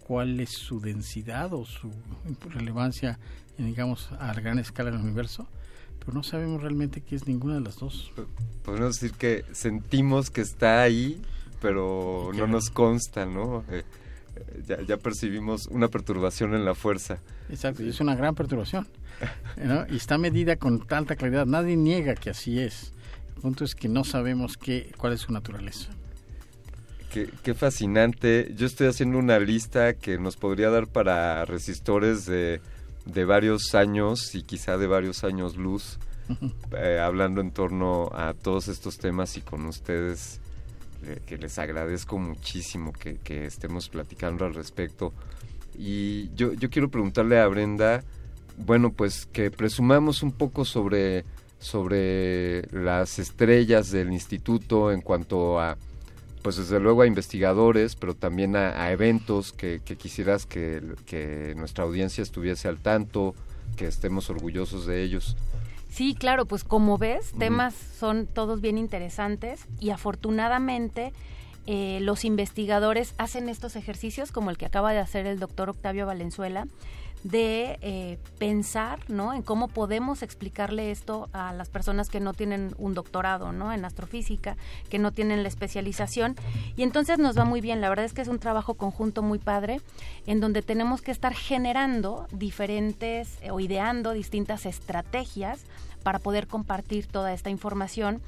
cuál 0.06 0.40
es 0.40 0.51
su 0.51 0.80
densidad 0.80 1.51
o 1.53 1.66
su 1.66 1.92
relevancia, 2.51 3.18
digamos, 3.58 4.11
a 4.19 4.32
gran 4.34 4.59
escala 4.59 4.90
en 4.90 4.98
el 4.98 5.01
universo, 5.01 5.48
pero 5.98 6.14
no 6.14 6.22
sabemos 6.22 6.61
realmente 6.61 7.01
qué 7.01 7.16
es 7.16 7.26
ninguna 7.26 7.56
de 7.56 7.61
las 7.61 7.77
dos. 7.77 8.11
Podemos 8.64 9.00
decir 9.00 9.18
que 9.18 9.43
sentimos 9.53 10.30
que 10.30 10.42
está 10.42 10.84
ahí, 10.84 11.19
pero 11.59 12.30
no 12.35 12.45
nos 12.45 12.69
consta, 12.69 13.26
¿no? 13.26 13.64
Eh, 13.72 13.82
ya, 14.68 14.84
ya, 14.84 14.98
percibimos 14.98 15.66
una 15.66 15.88
perturbación 15.88 16.53
en 16.53 16.64
la 16.64 16.76
fuerza. 16.76 17.22
Exacto, 17.50 17.82
y 17.82 17.90
es 17.90 18.00
una 18.01 18.14
gran 18.14 18.35
perturbación. 18.35 18.88
Y 19.90 19.95
está 19.95 20.19
medida 20.19 20.58
con 20.58 20.85
tanta 20.85 21.16
claridad. 21.16 21.48
Nadie 21.48 21.76
niega 21.76 22.14
que 22.14 22.30
así 22.30 22.59
es. 22.59 22.93
Punto 23.42 23.64
es 23.64 23.76
que 23.76 23.88
no 23.88 24.03
sabemos 24.03 24.58
qué, 24.58 24.92
cuál 24.98 25.14
es 25.14 25.22
su 25.22 25.32
naturaleza. 25.32 25.90
Qué, 27.11 27.30
qué, 27.42 27.53
fascinante. 27.53 28.53
Yo 28.56 28.68
estoy 28.68 28.88
haciendo 28.88 29.18
una 29.18 29.40
lista 29.40 29.93
que 29.93 30.19
nos 30.19 30.38
podría 30.38 30.69
dar 30.69 30.88
para 30.88 31.43
resistores 31.45 32.26
de, 32.26 32.61
de 33.06 33.26
varios 33.26 33.76
años 33.76 34.35
y 34.35 34.43
quizá 34.43 34.77
de 34.77 34.88
varios 34.88 35.24
años 35.24 35.58
luz, 35.58 36.00
eh, 36.77 37.00
hablando 37.00 37.42
en 37.42 37.51
torno 37.51 38.09
a 38.14 38.34
todos 38.34 38.68
estos 38.68 38.98
temas 38.98 39.38
y 39.38 39.42
con 39.42 39.66
ustedes, 39.66 40.40
eh, 41.03 41.19
que 41.26 41.38
les 41.38 41.58
agradezco 41.58 42.18
muchísimo 42.19 42.93
que, 42.93 43.18
que, 43.18 43.45
estemos 43.45 43.90
platicando 43.90 44.45
al 44.45 44.53
respecto. 44.53 45.14
Y 45.77 46.30
yo, 46.35 46.53
yo 46.53 46.69
quiero 46.69 46.90
preguntarle 46.90 47.40
a 47.40 47.48
Brenda, 47.48 48.03
bueno, 48.58 48.92
pues 48.92 49.26
que 49.26 49.50
presumamos 49.50 50.22
un 50.22 50.34
poco 50.34 50.66
sobre, 50.66 51.24
sobre 51.60 52.64
las 52.72 53.20
estrellas 53.20 53.92
del 53.92 54.12
instituto 54.12 54.92
en 54.92 55.02
cuanto 55.02 55.60
a 55.60 55.78
pues 56.42 56.56
desde 56.56 56.80
luego 56.80 57.02
a 57.02 57.08
investigadores, 57.08 57.96
pero 57.96 58.16
también 58.16 58.56
a, 58.56 58.92
eventos 58.92 59.52
que, 59.52 59.82
quisieras 59.82 60.46
que, 60.46 60.82
que, 61.06 61.54
nuestra 61.58 61.84
audiencia 61.84 62.22
estuviese 62.22 62.70
al 62.70 62.78
tanto, 62.78 63.36
que 63.76 63.88
estemos 63.88 64.30
orgullosos 64.30 64.86
de 64.86 65.04
ellos. 65.04 65.36
Sí, 65.90 66.16
claro, 66.16 66.46
pues 66.46 66.64
como 66.64 66.98
ves, 66.98 67.34
temas 67.38 67.74
son 67.74 68.26
todos 68.26 68.62
bien 68.62 68.78
interesantes 68.78 69.66
y 69.80 69.90
afortunadamente 69.90 71.12
eh, 71.66 72.00
los 72.02 72.26
investigadores 72.26 73.14
hacen 73.18 73.50
estos 73.50 73.76
ejercicios 73.76 74.32
como 74.32 74.50
el 74.50 74.58
que 74.58 74.66
acaba 74.66 74.92
de 74.92 75.00
hacer 75.00 75.26
el 75.26 75.40
doctor 75.40 75.70
Octavio 75.70 76.06
Valenzuela, 76.06 76.68
de 77.24 77.78
eh, 77.82 78.18
pensar 78.38 79.00
¿no? 79.10 79.34
en 79.34 79.42
cómo 79.42 79.68
podemos 79.68 80.24
explicarle 80.24 80.92
esto 80.92 81.30
a 81.34 81.54
las 81.54 81.70
personas 81.70 82.10
que 82.10 82.20
no 82.20 82.34
tienen 82.34 82.74
un 82.78 82.94
doctorado 82.94 83.52
¿no? 83.52 83.74
en 83.74 83.84
astrofísica, 83.84 84.56
que 84.90 85.00
no 85.00 85.12
tienen 85.12 85.44
la 85.44 85.50
especialización. 85.50 86.36
Y 86.78 86.84
entonces 86.84 87.20
nos 87.20 87.38
va 87.38 87.46
muy 87.46 87.62
bien. 87.62 87.82
La 87.82 87.90
verdad 87.90 88.06
es 88.06 88.14
que 88.14 88.22
es 88.22 88.28
un 88.28 88.40
trabajo 88.40 88.76
conjunto 88.76 89.22
muy 89.22 89.40
padre 89.40 89.82
en 90.28 90.40
donde 90.40 90.62
tenemos 90.62 91.02
que 91.02 91.12
estar 91.12 91.34
generando 91.34 92.28
diferentes 92.32 93.38
eh, 93.42 93.52
o 93.52 93.60
ideando 93.60 94.14
distintas 94.14 94.66
estrategias 94.66 95.62
para 96.04 96.20
poder 96.20 96.48
compartir 96.48 97.08
toda 97.08 97.34
esta 97.34 97.50
información 97.50 98.22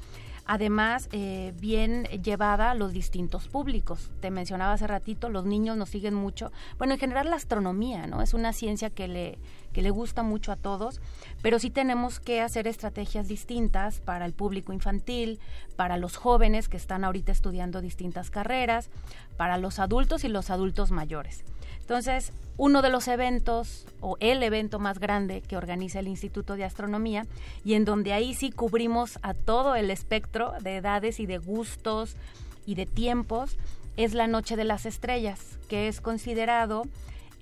además 0.46 1.08
eh, 1.12 1.52
bien 1.60 2.04
llevada 2.22 2.70
a 2.70 2.74
los 2.74 2.92
distintos 2.92 3.48
públicos. 3.48 4.10
Te 4.20 4.30
mencionaba 4.30 4.72
hace 4.72 4.86
ratito, 4.86 5.28
los 5.28 5.44
niños 5.44 5.76
nos 5.76 5.90
siguen 5.90 6.14
mucho. 6.14 6.52
Bueno, 6.78 6.94
en 6.94 7.00
general 7.00 7.30
la 7.30 7.36
astronomía, 7.36 8.06
¿no? 8.06 8.22
Es 8.22 8.34
una 8.34 8.52
ciencia 8.52 8.90
que 8.90 9.08
le, 9.08 9.38
que 9.72 9.82
le 9.82 9.90
gusta 9.90 10.22
mucho 10.22 10.52
a 10.52 10.56
todos, 10.56 11.00
pero 11.42 11.58
sí 11.58 11.70
tenemos 11.70 12.20
que 12.20 12.40
hacer 12.40 12.66
estrategias 12.66 13.28
distintas 13.28 14.00
para 14.00 14.26
el 14.26 14.32
público 14.32 14.72
infantil, 14.72 15.40
para 15.76 15.96
los 15.96 16.16
jóvenes 16.16 16.68
que 16.68 16.76
están 16.76 17.04
ahorita 17.04 17.32
estudiando 17.32 17.80
distintas 17.80 18.30
carreras, 18.30 18.90
para 19.36 19.58
los 19.58 19.78
adultos 19.78 20.24
y 20.24 20.28
los 20.28 20.50
adultos 20.50 20.90
mayores. 20.90 21.44
Entonces, 21.92 22.32
uno 22.56 22.80
de 22.80 22.88
los 22.88 23.06
eventos 23.06 23.84
o 24.00 24.16
el 24.20 24.42
evento 24.42 24.78
más 24.78 24.98
grande 24.98 25.42
que 25.42 25.58
organiza 25.58 26.00
el 26.00 26.08
Instituto 26.08 26.56
de 26.56 26.64
Astronomía 26.64 27.26
y 27.66 27.74
en 27.74 27.84
donde 27.84 28.14
ahí 28.14 28.32
sí 28.32 28.50
cubrimos 28.50 29.18
a 29.20 29.34
todo 29.34 29.76
el 29.76 29.90
espectro 29.90 30.54
de 30.62 30.76
edades 30.76 31.20
y 31.20 31.26
de 31.26 31.36
gustos 31.36 32.16
y 32.64 32.76
de 32.76 32.86
tiempos 32.86 33.58
es 33.98 34.14
la 34.14 34.26
Noche 34.26 34.56
de 34.56 34.64
las 34.64 34.86
Estrellas, 34.86 35.58
que 35.68 35.86
es 35.86 36.00
considerado 36.00 36.84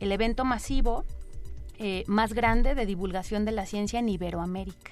el 0.01 0.11
evento 0.11 0.45
masivo 0.45 1.05
eh, 1.79 2.03
más 2.09 2.35
grande 2.35 2.75
de 2.75 2.87
divulgación 2.87 3.45
de 3.45 3.53
la 3.53 3.67
ciencia 3.67 4.01
en 4.01 4.09
Iberoamérica. 4.09 4.91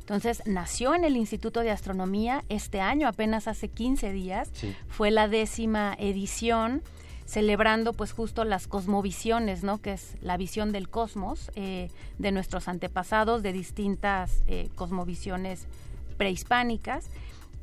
Entonces 0.00 0.42
nació 0.44 0.96
en 0.96 1.04
el 1.04 1.16
Instituto 1.16 1.60
de 1.60 1.70
Astronomía 1.70 2.42
este 2.48 2.80
año, 2.80 3.06
apenas 3.06 3.46
hace 3.46 3.68
15 3.68 4.10
días, 4.10 4.50
fue 4.88 5.12
la 5.12 5.28
décima 5.28 5.94
edición 6.00 6.82
celebrando 7.28 7.92
pues 7.92 8.12
justo 8.12 8.42
las 8.44 8.66
cosmovisiones, 8.66 9.62
¿no? 9.62 9.82
Que 9.82 9.92
es 9.92 10.16
la 10.22 10.38
visión 10.38 10.72
del 10.72 10.88
cosmos 10.88 11.52
eh, 11.56 11.90
de 12.18 12.32
nuestros 12.32 12.68
antepasados, 12.68 13.42
de 13.42 13.52
distintas 13.52 14.42
eh, 14.46 14.70
cosmovisiones 14.74 15.66
prehispánicas. 16.16 17.10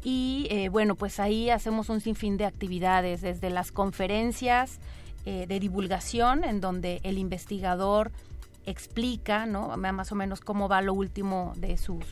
Y 0.03 0.45
eh, 0.51 0.69
bueno, 0.69 0.93
pues 0.93 1.19
ahí 1.19 1.49
hacemos 1.49 1.89
un 1.89 1.99
sinfín 1.99 2.37
de 2.37 2.45
actividades, 2.45 3.21
desde 3.21 3.49
las 3.49 3.71
conferencias 3.71 4.79
de 5.25 5.59
divulgación, 5.59 6.43
en 6.43 6.61
donde 6.61 6.99
el 7.01 7.17
investigador 7.17 8.11
explica, 8.67 9.47
¿no? 9.47 9.75
Más 9.75 10.11
o 10.11 10.15
menos 10.15 10.39
cómo 10.39 10.69
va 10.69 10.83
lo 10.83 10.93
último 10.93 11.53
de 11.55 11.77
sus 11.79 12.05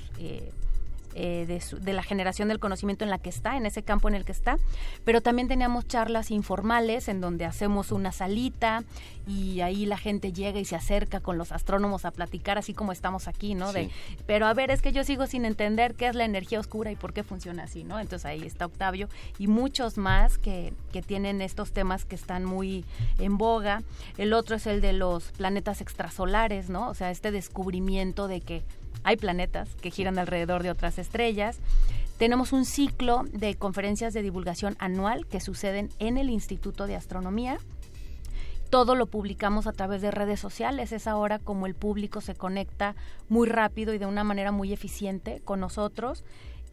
de, 1.13 1.93
la 1.93 2.03
generación 2.03 2.47
del 2.47 2.59
conocimiento 2.59 3.03
en 3.03 3.09
la 3.09 3.17
que 3.17 3.29
está, 3.29 3.57
en 3.57 3.65
ese 3.65 3.83
campo 3.83 4.07
en 4.07 4.15
el 4.15 4.25
que 4.25 4.31
está, 4.31 4.57
pero 5.03 5.21
también 5.21 5.47
teníamos 5.47 5.87
charlas 5.87 6.31
informales 6.31 7.07
en 7.07 7.21
donde 7.21 7.45
hacemos 7.45 7.91
una 7.91 8.11
salita 8.11 8.83
y 9.27 9.61
ahí 9.61 9.85
la 9.85 9.97
gente 9.97 10.33
llega 10.33 10.59
y 10.59 10.65
se 10.65 10.75
acerca 10.75 11.19
con 11.19 11.37
los 11.37 11.51
astrónomos 11.51 12.05
a 12.05 12.11
platicar, 12.11 12.57
así 12.57 12.73
como 12.73 12.91
estamos 12.91 13.27
aquí, 13.27 13.55
¿no? 13.55 13.71
De, 13.71 13.89
pero 14.25 14.47
a 14.47 14.53
ver, 14.53 14.71
es 14.71 14.81
que 14.81 14.91
yo 14.91 15.03
sigo 15.03 15.27
sin 15.27 15.45
entender 15.45 15.95
qué 15.95 16.07
es 16.07 16.15
la 16.15 16.25
energía 16.25 16.59
oscura 16.59 16.91
y 16.91 16.95
por 16.95 17.13
qué 17.13 17.23
funciona 17.23 17.63
así, 17.63 17.83
¿no? 17.83 17.99
Entonces 17.99 18.25
ahí 18.25 18.43
está 18.43 18.65
Octavio 18.65 19.07
y 19.37 19.47
muchos 19.47 19.97
más 19.97 20.37
que, 20.37 20.73
que 20.91 21.01
tienen 21.01 21.41
estos 21.41 21.71
temas 21.71 22.05
que 22.05 22.15
están 22.15 22.43
muy 22.45 22.85
en 23.19 23.37
boga. 23.37 23.83
El 24.17 24.33
otro 24.33 24.55
es 24.55 24.67
el 24.67 24.81
de 24.81 24.93
los 24.93 25.31
planetas 25.31 25.81
extrasolares, 25.81 26.69
¿no? 26.69 26.89
O 26.89 26.93
sea, 26.93 27.11
este 27.11 27.31
descubrimiento 27.31 28.27
de 28.27 28.41
que 28.41 28.63
hay 29.03 29.17
planetas 29.17 29.69
que 29.81 29.91
giran 29.91 30.19
alrededor 30.19 30.63
de 30.63 30.71
otras 30.71 30.97
estrellas. 30.97 31.59
Tenemos 32.17 32.53
un 32.53 32.65
ciclo 32.65 33.23
de 33.31 33.55
conferencias 33.55 34.13
de 34.13 34.21
divulgación 34.21 34.75
anual 34.79 35.25
que 35.27 35.39
suceden 35.39 35.89
en 35.99 36.17
el 36.17 36.29
Instituto 36.29 36.87
de 36.87 36.95
Astronomía. 36.95 37.57
Todo 38.69 38.95
lo 38.95 39.07
publicamos 39.07 39.67
a 39.67 39.73
través 39.73 40.01
de 40.01 40.11
redes 40.11 40.39
sociales. 40.39 40.91
Es 40.91 41.07
ahora 41.07 41.39
como 41.39 41.65
el 41.65 41.75
público 41.75 42.21
se 42.21 42.35
conecta 42.35 42.95
muy 43.29 43.47
rápido 43.47 43.93
y 43.93 43.97
de 43.97 44.05
una 44.05 44.23
manera 44.23 44.51
muy 44.51 44.73
eficiente 44.73 45.41
con 45.43 45.59
nosotros. 45.59 46.23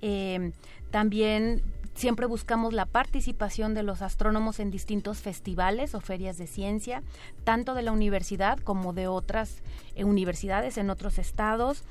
Eh, 0.02 0.52
también 0.90 1.62
siempre 1.94 2.26
buscamos 2.26 2.72
la 2.72 2.86
participación 2.86 3.74
de 3.74 3.82
los 3.82 4.02
astrónomos 4.02 4.60
en 4.60 4.70
distintos 4.70 5.18
festivales 5.18 5.94
o 5.94 6.00
ferias 6.00 6.38
de 6.38 6.46
ciencia, 6.46 7.02
tanto 7.44 7.74
de 7.74 7.82
la 7.82 7.92
universidad 7.92 8.58
como 8.58 8.92
de 8.92 9.06
otras 9.06 9.62
eh, 9.94 10.04
universidades 10.04 10.78
en 10.78 10.90
otros 10.90 11.18
estados. 11.18 11.82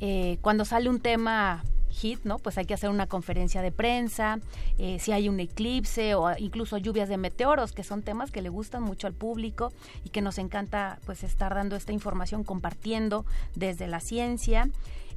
Eh, 0.00 0.38
cuando 0.42 0.64
sale 0.64 0.88
un 0.88 1.00
tema 1.00 1.64
hit, 1.90 2.20
¿no? 2.24 2.38
Pues 2.38 2.58
hay 2.58 2.66
que 2.66 2.74
hacer 2.74 2.90
una 2.90 3.06
conferencia 3.06 3.62
de 3.62 3.72
prensa, 3.72 4.38
eh, 4.76 4.98
si 5.00 5.12
hay 5.12 5.28
un 5.28 5.40
eclipse 5.40 6.14
o 6.14 6.30
incluso 6.36 6.76
lluvias 6.76 7.08
de 7.08 7.16
meteoros, 7.16 7.72
que 7.72 7.82
son 7.82 8.02
temas 8.02 8.30
que 8.30 8.42
le 8.42 8.50
gustan 8.50 8.82
mucho 8.82 9.06
al 9.06 9.14
público 9.14 9.72
y 10.04 10.10
que 10.10 10.20
nos 10.20 10.36
encanta 10.38 10.98
pues 11.06 11.24
estar 11.24 11.54
dando 11.54 11.74
esta 11.74 11.92
información, 11.92 12.44
compartiendo 12.44 13.24
desde 13.54 13.86
la 13.86 14.00
ciencia. 14.00 14.68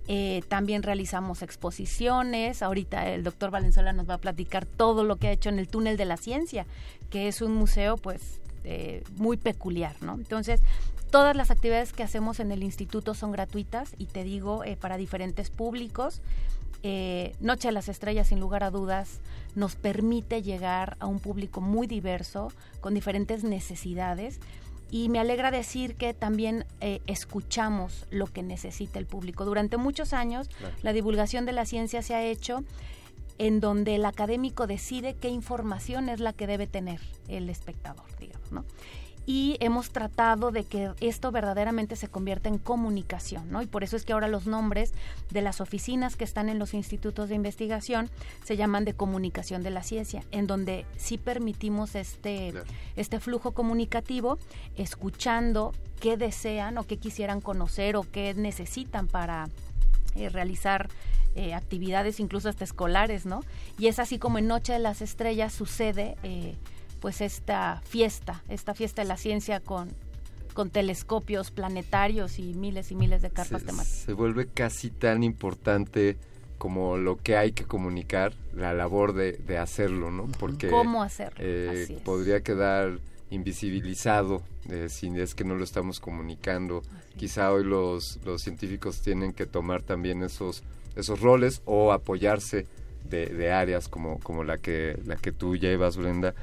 Eh, 0.07 0.41
también 0.47 0.81
realizamos 0.81 1.41
exposiciones. 1.41 2.63
Ahorita 2.63 3.09
el 3.09 3.23
doctor 3.23 3.51
Valenzuela 3.51 3.91
nos 3.91 4.09
va 4.09 4.15
a 4.15 4.19
platicar 4.19 4.65
todo 4.65 5.03
lo 5.03 5.17
que 5.17 5.27
ha 5.27 5.31
hecho 5.31 5.49
en 5.49 5.59
el 5.59 5.67
túnel 5.67 5.97
de 5.97 6.05
la 6.05 6.17
ciencia, 6.17 6.65
que 7.09 7.27
es 7.27 7.41
un 7.41 7.53
museo 7.53 7.97
pues 7.97 8.39
muy 9.15 9.37
peculiar, 9.37 9.95
¿no? 10.01 10.13
Entonces, 10.13 10.61
Todas 11.11 11.35
las 11.35 11.49
actividades 11.49 11.91
que 11.91 12.03
hacemos 12.03 12.39
en 12.39 12.51
el 12.51 12.61
instituto 12.61 13.15
son 13.15 13.31
gratuitas 13.31 13.95
y 13.97 14.05
te 14.05 14.23
digo, 14.23 14.63
eh, 14.63 14.77
para 14.77 14.97
diferentes 14.97 15.49
públicos. 15.49 16.21
Eh, 16.83 17.33
Noche 17.39 17.69
de 17.69 17.71
las 17.71 17.89
Estrellas, 17.89 18.27
sin 18.27 18.39
lugar 18.39 18.63
a 18.63 18.69
dudas, 18.69 19.19
nos 19.55 19.75
permite 19.75 20.43
llegar 20.43 20.97
a 20.99 21.07
un 21.07 21.19
público 21.19 21.61
muy 21.61 21.87
diverso, 21.87 22.53
con 22.79 22.93
diferentes 22.93 23.43
necesidades. 23.43 24.39
Y 24.91 25.09
me 25.09 25.19
alegra 25.19 25.49
decir 25.49 25.95
que 25.95 26.13
también 26.13 26.65
eh, 26.79 27.01
escuchamos 27.07 28.05
lo 28.11 28.27
que 28.27 28.43
necesita 28.43 28.99
el 28.99 29.07
público. 29.07 29.45
Durante 29.45 29.77
muchos 29.77 30.13
años, 30.13 30.49
la 30.83 30.93
divulgación 30.93 31.45
de 31.45 31.53
la 31.53 31.65
ciencia 31.65 32.01
se 32.01 32.15
ha 32.15 32.23
hecho 32.23 32.63
en 33.39 33.59
donde 33.59 33.95
el 33.95 34.05
académico 34.05 34.67
decide 34.67 35.15
qué 35.15 35.29
información 35.29 36.09
es 36.09 36.19
la 36.19 36.33
que 36.33 36.45
debe 36.45 36.67
tener 36.67 36.99
el 37.27 37.49
espectador, 37.49 38.05
digamos, 38.19 38.51
¿no? 38.51 38.65
Y 39.29 39.57
hemos 39.59 39.91
tratado 39.91 40.49
de 40.49 40.63
que 40.63 40.89
esto 41.01 41.31
verdaderamente 41.31 41.95
se 41.95 42.07
convierta 42.07 42.49
en 42.49 42.57
comunicación, 42.57 43.51
¿no? 43.51 43.61
Y 43.61 43.67
por 43.67 43.83
eso 43.83 43.95
es 43.95 44.03
que 44.03 44.13
ahora 44.13 44.27
los 44.27 44.47
nombres 44.47 44.91
de 45.29 45.43
las 45.43 45.61
oficinas 45.61 46.15
que 46.15 46.23
están 46.23 46.49
en 46.49 46.57
los 46.57 46.73
institutos 46.73 47.29
de 47.29 47.35
investigación 47.35 48.09
se 48.43 48.57
llaman 48.57 48.85
de 48.85 48.95
comunicación 48.95 49.61
de 49.61 49.69
la 49.69 49.83
ciencia, 49.83 50.23
en 50.31 50.47
donde 50.47 50.87
sí 50.97 51.19
permitimos 51.19 51.93
este, 51.93 52.55
este 52.95 53.19
flujo 53.19 53.51
comunicativo, 53.51 54.39
escuchando 54.77 55.73
qué 56.01 56.17
desean 56.17 56.79
o 56.79 56.83
qué 56.85 56.97
quisieran 56.97 57.39
conocer 57.39 57.97
o 57.97 58.07
qué 58.11 58.33
necesitan 58.33 59.05
para 59.05 59.47
eh, 60.15 60.29
realizar 60.29 60.89
eh, 61.35 61.53
actividades 61.53 62.19
incluso 62.19 62.49
hasta 62.49 62.63
escolares, 62.63 63.27
¿no? 63.27 63.41
Y 63.77 63.89
es 63.89 63.99
así 63.99 64.17
como 64.17 64.39
en 64.39 64.47
Noche 64.47 64.73
de 64.73 64.79
las 64.79 65.03
Estrellas 65.03 65.53
sucede 65.53 66.17
eh, 66.23 66.55
pues 66.99 67.21
esta 67.21 67.81
fiesta, 67.85 68.43
esta 68.49 68.73
fiesta 68.73 69.01
de 69.01 69.07
la 69.07 69.17
ciencia 69.17 69.59
con, 69.59 69.89
con 70.53 70.69
telescopios 70.69 71.51
planetarios 71.51 72.39
y 72.39 72.53
miles 72.53 72.91
y 72.91 72.95
miles 72.95 73.21
de 73.21 73.29
carpas 73.29 73.63
temáticas. 73.63 73.87
Se 73.87 74.13
vuelve 74.13 74.47
casi 74.47 74.89
tan 74.89 75.23
importante 75.23 76.17
como 76.57 76.97
lo 76.97 77.15
que 77.15 77.37
hay 77.37 77.53
que 77.53 77.63
comunicar, 77.63 78.33
la 78.53 78.73
labor 78.73 79.13
de, 79.13 79.33
de 79.33 79.57
hacerlo, 79.57 80.11
¿no? 80.11 80.27
Porque 80.39 80.67
¿Cómo 80.67 81.01
hacerlo? 81.01 81.37
Eh, 81.39 81.99
podría 82.03 82.41
quedar 82.41 82.99
invisibilizado 83.31 84.43
eh, 84.69 84.87
si 84.89 85.07
es 85.07 85.35
que 85.35 85.43
no 85.43 85.55
lo 85.55 85.63
estamos 85.63 85.99
comunicando. 85.99 86.83
Quizá 87.15 87.51
hoy 87.51 87.63
los, 87.63 88.19
los 88.25 88.41
científicos 88.41 89.01
tienen 89.01 89.33
que 89.33 89.45
tomar 89.45 89.81
también 89.81 90.21
esos, 90.21 90.63
esos 90.95 91.21
roles 91.21 91.61
o 91.65 91.93
apoyarse 91.93 92.67
de, 93.09 93.27
de 93.27 93.51
áreas 93.51 93.87
como, 93.87 94.19
como 94.19 94.43
la, 94.43 94.57
que, 94.57 94.99
la 95.05 95.15
que 95.15 95.31
tú 95.31 95.55
llevas, 95.55 95.95
Brenda, 95.95 96.33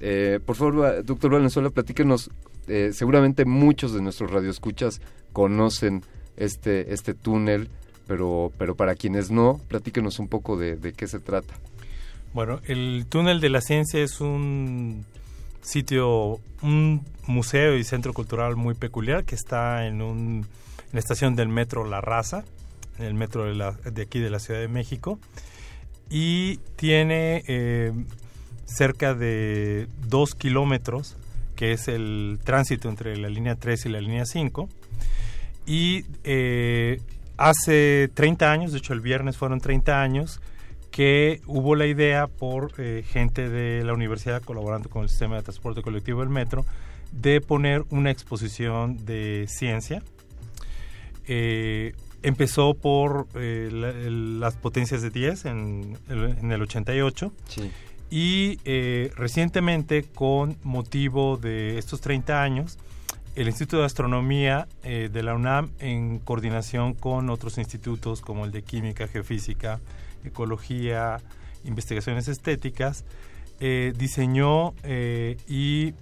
eh, 0.00 0.40
por 0.44 0.56
favor, 0.56 1.04
doctor 1.04 1.30
Valenzuela, 1.32 1.70
platíquenos. 1.70 2.30
Eh, 2.66 2.90
seguramente 2.92 3.44
muchos 3.44 3.92
de 3.92 4.00
nuestros 4.00 4.30
radioescuchas 4.30 5.00
conocen 5.32 6.02
este, 6.36 6.94
este 6.94 7.14
túnel, 7.14 7.68
pero, 8.06 8.52
pero 8.58 8.74
para 8.74 8.94
quienes 8.94 9.30
no, 9.30 9.60
platíquenos 9.68 10.18
un 10.18 10.28
poco 10.28 10.56
de, 10.56 10.94
qué 10.96 11.06
se 11.06 11.20
trata. 11.20 11.54
Bueno, 12.32 12.60
el 12.64 13.06
túnel 13.08 13.40
de 13.40 13.50
la 13.50 13.60
ciencia 13.60 14.02
es 14.02 14.20
un 14.20 15.04
sitio, 15.62 16.40
un 16.62 17.04
museo 17.26 17.76
y 17.76 17.84
centro 17.84 18.12
cultural 18.12 18.56
muy 18.56 18.74
peculiar 18.74 19.24
que 19.24 19.34
está 19.34 19.86
en, 19.86 20.02
un, 20.02 20.46
en 20.78 20.92
la 20.92 20.98
estación 20.98 21.36
del 21.36 21.48
metro 21.48 21.84
La 21.84 22.00
Raza, 22.00 22.44
en 22.98 23.04
el 23.04 23.14
metro 23.14 23.44
de, 23.44 23.90
de 23.90 24.02
aquí 24.02 24.18
de 24.20 24.30
la 24.30 24.38
Ciudad 24.38 24.60
de 24.60 24.68
México, 24.68 25.18
y 26.10 26.58
tiene 26.76 27.44
eh, 27.46 27.92
cerca 28.66 29.14
de 29.14 29.88
dos 30.06 30.34
kilómetros, 30.34 31.16
que 31.56 31.72
es 31.72 31.88
el 31.88 32.38
tránsito 32.42 32.88
entre 32.88 33.16
la 33.16 33.28
línea 33.28 33.56
3 33.56 33.86
y 33.86 33.88
la 33.88 34.00
línea 34.00 34.26
5. 34.26 34.68
Y 35.66 36.04
eh, 36.24 37.00
hace 37.36 38.10
30 38.14 38.50
años, 38.50 38.72
de 38.72 38.78
hecho 38.78 38.92
el 38.92 39.00
viernes 39.00 39.36
fueron 39.36 39.60
30 39.60 40.02
años, 40.02 40.40
que 40.90 41.40
hubo 41.46 41.74
la 41.74 41.86
idea 41.86 42.28
por 42.28 42.72
eh, 42.78 43.04
gente 43.08 43.48
de 43.48 43.82
la 43.84 43.94
universidad 43.94 44.42
colaborando 44.42 44.88
con 44.88 45.02
el 45.02 45.08
sistema 45.08 45.36
de 45.36 45.42
transporte 45.42 45.82
colectivo 45.82 46.20
del 46.20 46.28
metro 46.28 46.64
de 47.10 47.40
poner 47.40 47.84
una 47.90 48.10
exposición 48.10 49.04
de 49.04 49.46
ciencia. 49.48 50.02
Eh, 51.26 51.94
empezó 52.22 52.74
por 52.74 53.26
las 53.34 54.56
potencias 54.56 55.02
de 55.02 55.10
10 55.10 55.44
en, 55.46 55.98
en 56.08 56.52
el 56.52 56.62
88 56.62 57.32
sí. 57.48 57.70
Y 58.16 58.60
eh, 58.64 59.10
recientemente, 59.16 60.04
con 60.04 60.56
motivo 60.62 61.36
de 61.36 61.78
estos 61.78 62.00
30 62.00 62.44
años, 62.44 62.78
el 63.34 63.48
Instituto 63.48 63.80
de 63.80 63.86
Astronomía 63.86 64.68
eh, 64.84 65.08
de 65.12 65.24
la 65.24 65.34
UNAM, 65.34 65.72
en 65.80 66.20
coordinación 66.20 66.94
con 66.94 67.28
otros 67.28 67.58
institutos 67.58 68.20
como 68.20 68.44
el 68.44 68.52
de 68.52 68.62
Química, 68.62 69.08
Geofísica, 69.08 69.80
Ecología, 70.22 71.16
Investigaciones 71.64 72.28
Estéticas, 72.28 73.04
eh, 73.58 73.92
diseñó 73.98 74.74
y 75.48 75.94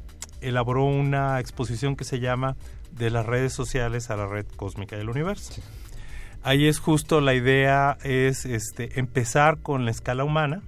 elaboró 0.42 0.84
una 0.84 1.40
exposición 1.40 1.96
que 1.96 2.04
se 2.04 2.20
llama 2.20 2.56
De 2.90 3.08
las 3.08 3.24
redes 3.24 3.54
sociales 3.54 4.10
a 4.10 4.16
la 4.16 4.26
red 4.26 4.44
cósmica 4.56 4.98
del 4.98 5.08
universo. 5.08 5.62
Ahí 6.42 6.66
es 6.66 6.78
justo 6.78 7.22
la 7.22 7.32
idea, 7.32 7.96
es 8.02 8.44
este, 8.44 9.00
empezar 9.00 9.62
con 9.62 9.86
la 9.86 9.92
escala 9.92 10.24
humana, 10.24 10.60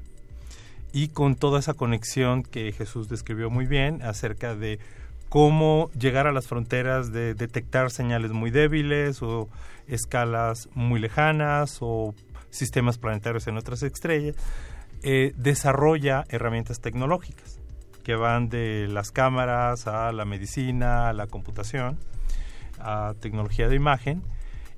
y 0.95 1.09
con 1.09 1.35
toda 1.35 1.59
esa 1.59 1.75
conexión 1.75 2.45
que 2.45 2.71
Jesús 2.71 3.09
describió 3.09 3.51
muy 3.51 3.67
bien 3.67 4.01
acerca 4.03 4.55
de 4.55 4.79
cómo 5.29 5.91
llegar 5.99 6.29
a 6.29 6.33
las 6.33 6.47
fronteras 6.47 7.11
de 7.11 7.35
detectar 7.35 7.91
señales 7.91 8.31
muy 8.31 8.53
débiles 8.53 9.21
o 9.21 9.49
escalas 9.89 10.69
muy 10.73 11.01
lejanas 11.01 11.79
o 11.81 12.15
sistemas 12.51 12.99
planetarios 12.99 13.49
en 13.49 13.59
otras 13.59 13.83
estrellas, 13.83 14.37
eh, 15.03 15.33
desarrolla 15.37 16.25
herramientas 16.29 16.81
tecnológicas 16.81 17.59
que 18.05 18.15
van 18.15 18.49
de 18.49 18.87
las 18.89 19.11
cámaras 19.11 19.89
a 19.89 20.13
la 20.13 20.25
medicina, 20.25 21.09
a 21.09 21.13
la 21.13 21.27
computación, 21.27 21.99
a 22.79 23.15
tecnología 23.21 23.69
de 23.69 23.75
imagen 23.75 24.23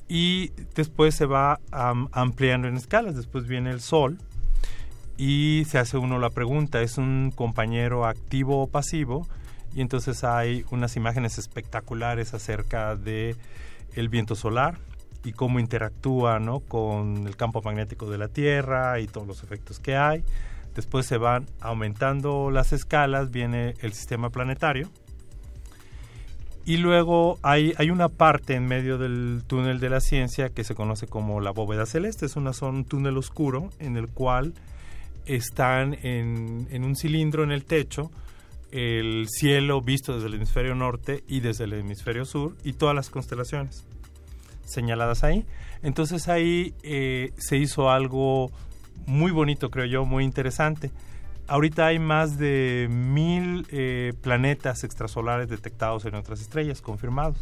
y 0.08 0.52
después 0.74 1.14
se 1.14 1.26
va 1.26 1.60
ampliando 1.70 2.68
en 2.68 2.76
escalas. 2.76 3.16
Después 3.16 3.46
viene 3.46 3.70
el 3.70 3.82
Sol, 3.82 4.16
y 5.18 5.64
se 5.66 5.78
hace 5.78 5.96
uno 5.96 6.18
la 6.18 6.30
pregunta, 6.30 6.82
¿es 6.82 6.98
un 6.98 7.32
compañero 7.34 8.06
activo 8.06 8.62
o 8.62 8.66
pasivo? 8.66 9.26
Y 9.74 9.80
entonces 9.80 10.24
hay 10.24 10.64
unas 10.70 10.96
imágenes 10.96 11.38
espectaculares 11.38 12.34
acerca 12.34 12.96
de 12.96 13.36
el 13.94 14.08
viento 14.08 14.34
solar 14.34 14.78
y 15.24 15.32
cómo 15.32 15.58
interactúa 15.58 16.38
¿no? 16.38 16.60
con 16.60 17.26
el 17.26 17.36
campo 17.36 17.62
magnético 17.62 18.08
de 18.10 18.18
la 18.18 18.28
Tierra 18.28 19.00
y 19.00 19.06
todos 19.06 19.26
los 19.26 19.42
efectos 19.42 19.80
que 19.80 19.96
hay. 19.96 20.22
Después 20.74 21.06
se 21.06 21.16
van 21.16 21.46
aumentando 21.60 22.50
las 22.50 22.72
escalas, 22.72 23.30
viene 23.30 23.74
el 23.80 23.92
sistema 23.92 24.30
planetario. 24.30 24.90
Y 26.66 26.78
luego 26.78 27.38
hay, 27.42 27.72
hay 27.78 27.90
una 27.90 28.08
parte 28.08 28.54
en 28.54 28.66
medio 28.66 28.98
del 28.98 29.42
túnel 29.46 29.78
de 29.80 29.88
la 29.88 30.00
ciencia 30.00 30.50
que 30.50 30.64
se 30.64 30.74
conoce 30.74 31.06
como 31.06 31.40
la 31.40 31.52
bóveda 31.52 31.86
celeste. 31.86 32.26
Es 32.26 32.36
una, 32.36 32.50
un 32.62 32.84
túnel 32.84 33.16
oscuro 33.16 33.70
en 33.78 33.96
el 33.96 34.08
cual 34.08 34.52
están 35.26 35.94
en, 36.02 36.84
un 36.84 36.96
cilindro 36.96 37.44
en 37.44 37.52
el 37.52 37.64
techo, 37.64 38.10
el 38.70 39.26
cielo 39.28 39.80
visto 39.80 40.14
desde 40.14 40.28
el 40.28 40.34
hemisferio 40.34 40.74
norte 40.74 41.24
y 41.28 41.40
desde 41.40 41.64
el 41.64 41.74
hemisferio 41.74 42.24
sur 42.24 42.56
y 42.64 42.72
todas 42.72 42.94
las 42.94 43.10
constelaciones 43.10 43.84
señaladas 44.64 45.24
ahí. 45.24 45.44
Entonces 45.82 46.28
ahí 46.28 46.74
eh, 46.82 47.32
se 47.36 47.56
hizo 47.56 47.90
algo 47.90 48.50
muy 49.06 49.30
bonito, 49.30 49.70
creo 49.70 49.86
yo, 49.86 50.04
muy 50.04 50.24
interesante. 50.24 50.90
Ahorita 51.48 51.86
hay 51.86 51.98
más 51.98 52.38
de 52.38 52.88
mil 52.90 53.66
eh, 53.70 54.14
planetas 54.20 54.82
extrasolares 54.82 55.48
detectados 55.48 56.04
en 56.04 56.16
otras 56.16 56.40
estrellas, 56.40 56.80
confirmados. 56.80 57.38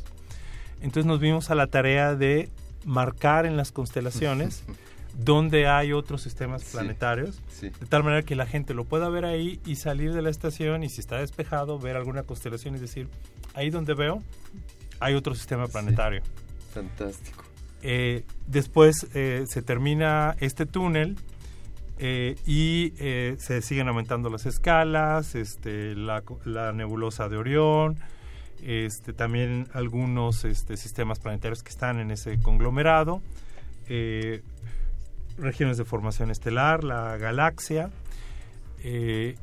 Entonces 0.80 1.06
nos 1.06 1.20
vimos 1.20 1.50
a 1.50 1.54
la 1.54 1.68
tarea 1.68 2.14
de 2.14 2.50
marcar 2.84 3.46
en 3.46 3.56
las 3.56 3.72
constelaciones 3.72 4.64
donde 5.16 5.66
hay 5.68 5.92
otros 5.92 6.22
sistemas 6.22 6.64
planetarios, 6.64 7.40
de 7.60 7.70
tal 7.88 8.02
manera 8.02 8.22
que 8.22 8.34
la 8.34 8.46
gente 8.46 8.74
lo 8.74 8.84
pueda 8.84 9.08
ver 9.08 9.24
ahí 9.24 9.60
y 9.64 9.76
salir 9.76 10.12
de 10.12 10.22
la 10.22 10.30
estación 10.30 10.82
y 10.82 10.88
si 10.88 11.00
está 11.00 11.18
despejado, 11.18 11.78
ver 11.78 11.96
alguna 11.96 12.24
constelación 12.24 12.76
y 12.76 12.78
decir, 12.78 13.08
ahí 13.54 13.70
donde 13.70 13.94
veo, 13.94 14.22
hay 15.00 15.14
otro 15.14 15.34
sistema 15.34 15.68
planetario. 15.68 16.22
Fantástico. 16.72 17.44
Eh, 17.82 18.24
después 18.46 19.06
eh, 19.14 19.44
se 19.46 19.62
termina 19.62 20.36
este 20.40 20.66
túnel 20.66 21.16
eh, 21.98 22.36
y 22.46 22.92
se 23.38 23.62
siguen 23.62 23.88
aumentando 23.88 24.30
las 24.30 24.46
escalas, 24.46 25.34
este, 25.34 25.94
la, 25.94 26.22
la 26.44 26.72
nebulosa 26.72 27.28
de 27.28 27.36
Orión, 27.36 27.98
este, 28.62 29.12
también 29.12 29.68
algunos 29.74 30.44
este, 30.44 30.76
sistemas 30.76 31.18
planetarios 31.20 31.62
que 31.62 31.68
están 31.70 32.00
en 32.00 32.10
ese 32.10 32.40
conglomerado. 32.40 33.20
Eh, 33.88 34.42
regiones 35.38 35.76
de 35.76 35.84
formación 35.84 36.30
estelar, 36.30 36.84
la 36.84 37.16
galaxia, 37.16 37.90
eh, 38.82 39.36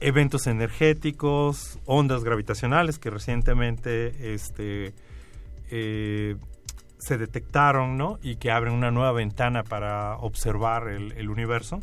eventos 0.00 0.46
energéticos, 0.46 1.78
ondas 1.84 2.24
gravitacionales 2.24 2.98
que 2.98 3.10
recientemente 3.10 4.34
este, 4.34 4.94
eh, 5.70 6.36
se 6.98 7.18
detectaron 7.18 7.96
¿no? 7.96 8.18
y 8.22 8.36
que 8.36 8.50
abren 8.50 8.72
una 8.72 8.90
nueva 8.90 9.12
ventana 9.12 9.62
para 9.62 10.16
observar 10.16 10.88
el, 10.88 11.28
universo. 11.28 11.80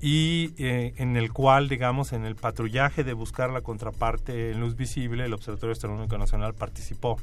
Y 0.00 0.52
eh, 0.58 0.92
en 0.98 1.16
el 1.16 1.32
cual, 1.32 1.68
digamos, 1.68 2.12
en 2.12 2.26
el 2.26 2.36
patrullaje 2.36 3.02
de 3.02 3.14
buscar 3.14 3.50
la 3.50 3.62
contraparte 3.62 4.50
en 4.50 4.60
luz 4.60 4.76
visible, 4.76 5.24
el 5.24 5.32
Observatorio 5.32 5.72
Astronómico 5.72 6.18
Nacional 6.18 6.52
participó 6.52 7.16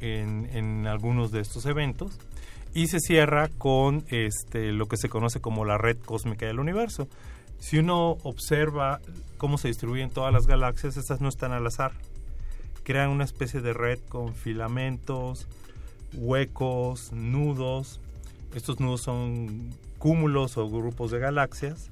en, 0.00 0.48
en, 0.52 0.88
algunos 0.88 1.30
de 1.30 1.40
estos 1.40 1.66
eventos 1.66 2.18
y 2.74 2.86
se 2.86 3.00
cierra 3.00 3.48
con 3.48 4.04
este, 4.08 4.72
lo 4.72 4.86
que 4.86 4.96
se 4.96 5.08
conoce 5.08 5.40
como 5.40 5.64
la 5.64 5.78
red 5.78 5.98
cósmica 5.98 6.46
del 6.46 6.60
universo. 6.60 7.08
Si 7.58 7.78
uno 7.78 8.16
observa 8.22 9.00
cómo 9.36 9.58
se 9.58 9.68
distribuyen 9.68 10.10
todas 10.10 10.32
las 10.32 10.46
galaxias, 10.46 10.96
estas 10.96 11.20
no 11.20 11.28
están 11.28 11.52
al 11.52 11.66
azar. 11.66 11.92
crean 12.82 13.10
una 13.10 13.24
especie 13.24 13.60
de 13.60 13.72
red 13.72 13.98
con 14.08 14.34
filamentos, 14.34 15.46
huecos, 16.14 17.12
nudos. 17.12 18.00
Estos 18.54 18.80
nudos 18.80 19.02
son 19.02 19.70
cúmulos 19.98 20.56
o 20.56 20.68
grupos 20.68 21.10
de 21.10 21.18
galaxias. 21.18 21.90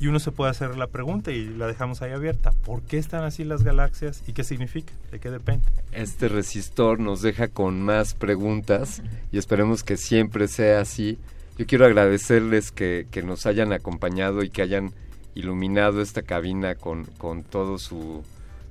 Y 0.00 0.06
uno 0.06 0.18
se 0.18 0.32
puede 0.32 0.50
hacer 0.50 0.78
la 0.78 0.86
pregunta 0.86 1.30
y 1.30 1.44
la 1.44 1.66
dejamos 1.66 2.00
ahí 2.00 2.12
abierta. 2.12 2.52
¿Por 2.64 2.80
qué 2.80 2.96
están 2.96 3.22
así 3.22 3.44
las 3.44 3.62
galaxias 3.62 4.22
y 4.26 4.32
qué 4.32 4.44
significa? 4.44 4.94
¿De 5.12 5.20
qué 5.20 5.30
depende? 5.30 5.66
Este 5.92 6.28
resistor 6.28 6.98
nos 6.98 7.20
deja 7.20 7.48
con 7.48 7.82
más 7.82 8.14
preguntas 8.14 9.02
y 9.30 9.36
esperemos 9.36 9.84
que 9.84 9.98
siempre 9.98 10.48
sea 10.48 10.80
así. 10.80 11.18
Yo 11.58 11.66
quiero 11.66 11.84
agradecerles 11.84 12.72
que, 12.72 13.06
nos 13.22 13.44
hayan 13.44 13.74
acompañado 13.74 14.42
y 14.42 14.48
que 14.48 14.62
hayan 14.62 14.92
iluminado 15.34 16.00
esta 16.00 16.22
cabina 16.22 16.76
con, 16.76 17.04
con, 17.18 17.42
todo 17.42 17.76
su, 17.76 18.24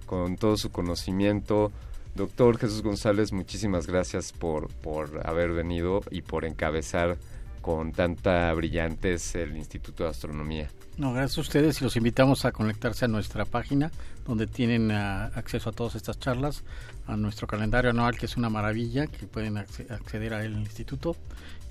con 0.08 0.36
todo 0.36 0.58
su 0.58 0.72
conocimiento. 0.72 1.72
Doctor 2.16 2.58
Jesús 2.58 2.82
González, 2.82 3.32
muchísimas 3.34 3.86
gracias 3.86 4.32
por, 4.32 4.70
por 4.70 5.22
haber 5.28 5.52
venido 5.52 6.02
y 6.10 6.24
por 6.24 6.44
encabezar 6.44 7.18
con 7.62 7.92
tanta 7.92 8.52
brillantez 8.56 9.36
el 9.36 9.56
Instituto 9.56 10.06
de 10.06 10.10
Astronomía. 10.10 10.70
No, 11.00 11.14
gracias 11.14 11.38
a 11.38 11.42
ustedes 11.42 11.80
y 11.80 11.86
los 11.86 11.96
invitamos 11.96 12.44
a 12.44 12.52
conectarse 12.52 13.06
a 13.06 13.08
nuestra 13.08 13.46
página 13.46 13.90
donde 14.28 14.48
tienen 14.48 14.92
uh, 14.92 15.32
acceso 15.34 15.70
a 15.70 15.72
todas 15.72 15.96
estas 15.96 16.20
charlas, 16.20 16.66
a 17.08 17.16
nuestro 17.16 17.48
calendario 17.48 17.92
anual 17.92 18.18
que 18.18 18.26
es 18.26 18.36
una 18.36 18.50
maravilla, 18.50 19.08
que 19.08 19.26
pueden 19.26 19.58
acceder 19.58 20.34
a 20.34 20.44
el 20.44 20.58
instituto 20.58 21.16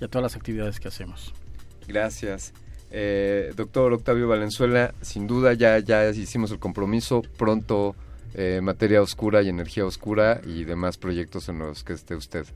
y 0.01 0.05
a 0.05 0.07
todas 0.07 0.23
las 0.23 0.35
actividades 0.35 0.79
que 0.79 0.87
hacemos. 0.87 1.31
Gracias. 1.87 2.53
Eh, 2.89 3.53
doctor 3.55 3.93
Octavio 3.93 4.27
Valenzuela, 4.27 4.95
sin 5.01 5.27
duda 5.27 5.53
ya, 5.53 5.77
ya 5.77 6.09
hicimos 6.09 6.49
el 6.49 6.57
compromiso, 6.57 7.21
pronto 7.37 7.95
eh, 8.33 8.61
materia 8.63 8.99
oscura 8.99 9.43
y 9.43 9.49
energía 9.49 9.85
oscura 9.85 10.41
y 10.43 10.63
demás 10.63 10.97
proyectos 10.97 11.49
en 11.49 11.59
los 11.59 11.83
que 11.83 11.93
esté 11.93 12.15
usted. 12.15 12.47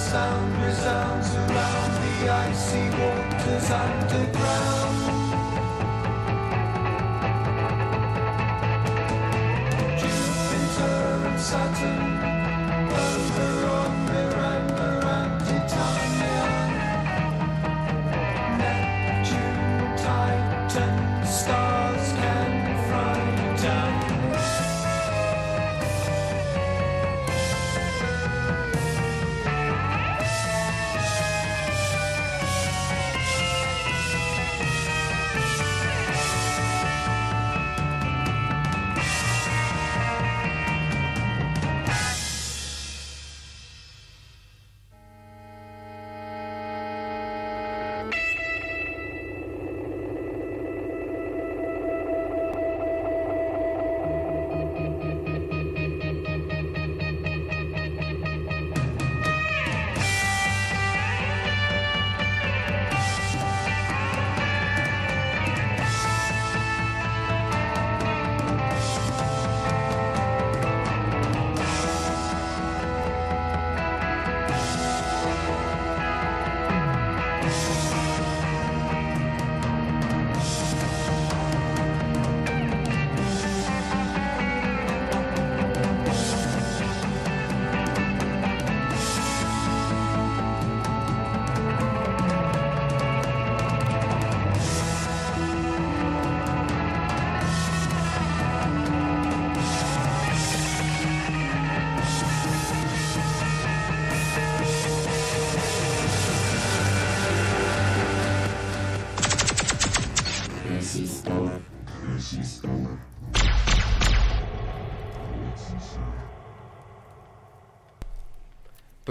sound 0.00 0.62
resounds 0.62 1.34
around 1.34 1.92
the 2.00 2.30
icy 2.30 2.88
waters 2.98 3.70
underground. 3.70 5.19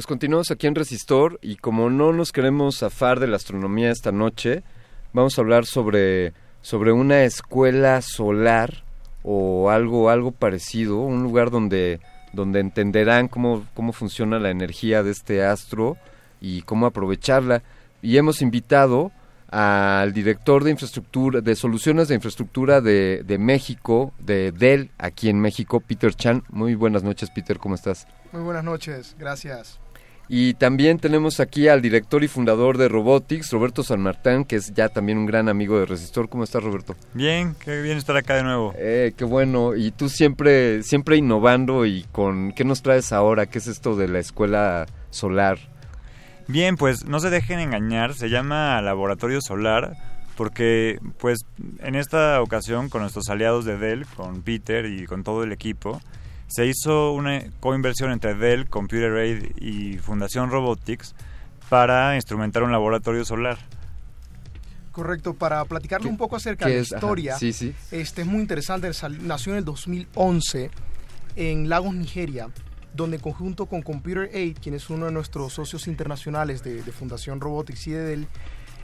Continuamos 0.10 0.50
aquí 0.50 0.66
en 0.66 0.74
Resistor 0.74 1.38
y 1.40 1.58
como 1.58 1.92
no 1.92 2.12
nos 2.14 2.32
queremos 2.32 2.80
zafar 2.80 3.20
de 3.20 3.28
la 3.28 3.36
astronomía 3.36 3.92
esta 3.92 4.12
noche, 4.12 4.64
vamos 5.14 5.38
a 5.38 5.42
hablar 5.42 5.68
sobre, 5.68 6.34
sobre 6.64 6.92
una 6.92 7.26
escuela 7.26 8.02
solar 8.02 8.84
o 9.22 9.70
algo, 9.70 10.10
algo 10.10 10.32
parecido, 10.32 10.98
un 10.98 11.22
lugar 11.22 11.52
donde, 11.52 12.00
donde 12.34 12.60
entenderán 12.60 13.28
cómo, 13.28 13.68
cómo 13.76 13.94
funciona 13.94 14.40
la 14.40 14.50
energía 14.50 15.04
de 15.04 15.12
este 15.12 15.46
astro 15.46 15.96
y 16.42 16.64
cómo 16.64 16.88
aprovecharla. 16.88 17.62
Y 18.02 18.18
hemos 18.18 18.42
invitado 18.42 19.12
al 19.52 20.12
director 20.12 20.64
de 20.64 20.72
infraestructura, 20.72 21.42
de 21.42 21.56
soluciones 21.56 22.08
de 22.08 22.16
infraestructura 22.16 22.82
de, 22.82 23.22
de 23.24 23.38
México, 23.38 24.12
de 24.18 24.52
Dell, 24.54 24.90
aquí 24.98 25.30
en 25.30 25.40
México, 25.40 25.82
Peter 25.82 26.16
Chan. 26.16 26.44
Muy 26.50 26.74
buenas 26.74 27.04
noches, 27.04 27.30
Peter, 27.30 27.60
¿cómo 27.60 27.76
estás? 27.76 28.08
Muy 28.32 28.42
buenas 28.42 28.64
noches, 28.64 29.16
gracias. 29.20 29.80
Y 30.32 30.54
también 30.54 31.00
tenemos 31.00 31.40
aquí 31.40 31.68
al 31.68 31.82
director 31.82 32.24
y 32.24 32.28
fundador 32.28 32.78
de 32.78 32.88
Robotics, 32.88 33.52
Roberto 33.52 33.82
San 33.82 34.00
Martín, 34.00 34.46
que 34.46 34.58
es 34.58 34.72
ya 34.76 34.88
también 34.88 35.18
un 35.18 35.26
gran 35.26 35.50
amigo 35.50 35.80
de 35.80 35.88
Resistor. 35.88 36.30
¿Cómo 36.30 36.44
estás, 36.44 36.64
Roberto? 36.64 36.96
Bien, 37.16 37.56
qué 37.60 37.82
bien 37.82 37.98
estar 37.98 38.16
acá 38.16 38.36
de 38.36 38.44
nuevo. 38.44 38.72
Eh, 38.78 39.14
qué 39.18 39.26
bueno. 39.26 39.76
Y 39.76 39.90
tú 39.90 40.08
siempre, 40.08 40.84
siempre 40.84 41.18
innovando 41.18 41.84
y 41.88 42.04
con... 42.12 42.52
¿Qué 42.52 42.64
nos 42.64 42.84
traes 42.84 43.12
ahora? 43.12 43.48
¿Qué 43.48 43.58
es 43.58 43.66
esto 43.66 43.96
de 43.96 44.08
la 44.08 44.20
escuela 44.20 44.86
solar? 45.10 45.58
Bien, 46.48 46.78
pues 46.78 47.06
no 47.06 47.20
se 47.20 47.32
dejen 47.32 47.60
engañar, 47.60 48.14
se 48.14 48.30
llama 48.30 48.80
Laboratorio 48.84 49.42
Solar 49.42 49.98
porque 50.40 51.00
pues 51.18 51.40
en 51.80 51.96
esta 51.96 52.42
ocasión 52.42 52.88
con 52.88 53.02
nuestros 53.02 53.28
aliados 53.30 53.66
de 53.66 53.78
Dell, 53.78 54.06
con 54.16 54.42
Peter 54.42 54.86
y 54.86 55.06
con 55.06 55.24
todo 55.26 55.44
el 55.44 55.52
equipo, 55.52 56.00
se 56.50 56.66
hizo 56.66 57.14
una 57.14 57.44
coinversión 57.60 58.12
entre 58.12 58.34
Dell, 58.34 58.68
Computer 58.68 59.14
Aid 59.14 59.52
y 59.62 59.98
Fundación 60.00 60.50
Robotics 60.50 61.16
para 61.70 62.16
instrumentar 62.16 62.64
un 62.64 62.72
laboratorio 62.72 63.24
solar. 63.24 63.60
Correcto, 64.92 65.36
para 65.36 65.64
platicarle 65.66 66.10
un 66.10 66.18
poco 66.18 66.36
acerca 66.36 66.68
de 66.68 66.76
la 66.76 66.82
historia, 66.82 67.38
sí, 67.38 67.54
sí. 67.54 67.74
este 67.92 68.24
es 68.24 68.28
muy 68.28 68.42
interesante, 68.42 68.90
nació 69.22 69.54
en 69.54 69.60
el 69.60 69.66
2011 69.66 70.72
en 71.36 71.70
Lagos, 71.70 71.94
Nigeria, 71.94 72.50
donde 72.96 73.18
en 73.18 73.22
conjunto 73.22 73.68
con 73.68 73.84
Computer 73.84 74.30
Aid, 74.34 74.58
quien 74.60 74.74
es 74.74 74.90
uno 74.90 75.06
de 75.06 75.12
nuestros 75.12 75.54
socios 75.54 75.88
internacionales 75.88 76.64
de, 76.64 76.82
de 76.82 76.92
Fundación 76.92 77.40
Robotics 77.40 77.86
y 77.88 77.92
de 77.92 78.04
Dell, 78.04 78.28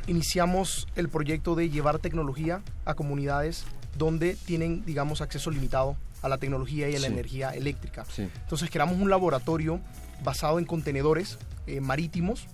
iniciamos 0.06 0.88
el 0.96 1.10
proyecto 1.10 1.56
de 1.56 1.72
llevar 1.72 1.98
tecnología 1.98 2.62
a 2.86 2.94
comunidades 2.94 3.66
donde 3.96 4.36
tienen, 4.46 4.84
digamos, 4.86 5.22
acceso 5.22 5.50
limitado 5.52 5.96
a 6.22 6.30
la 6.30 6.38
tecnología 6.38 6.90
y 6.90 6.96
a 6.96 7.00
la 7.00 7.08
Sí. 7.08 7.14
energía 7.14 7.50
eléctrica. 7.52 8.06
Sí. 8.14 8.24
Entonces 8.42 8.70
creamos 8.70 8.98
un 9.00 9.10
laboratorio 9.10 9.80
basado 10.24 10.60
en 10.60 10.66
contenedores 10.66 11.38
eh, 11.68 11.82
marítimos, 11.82 12.48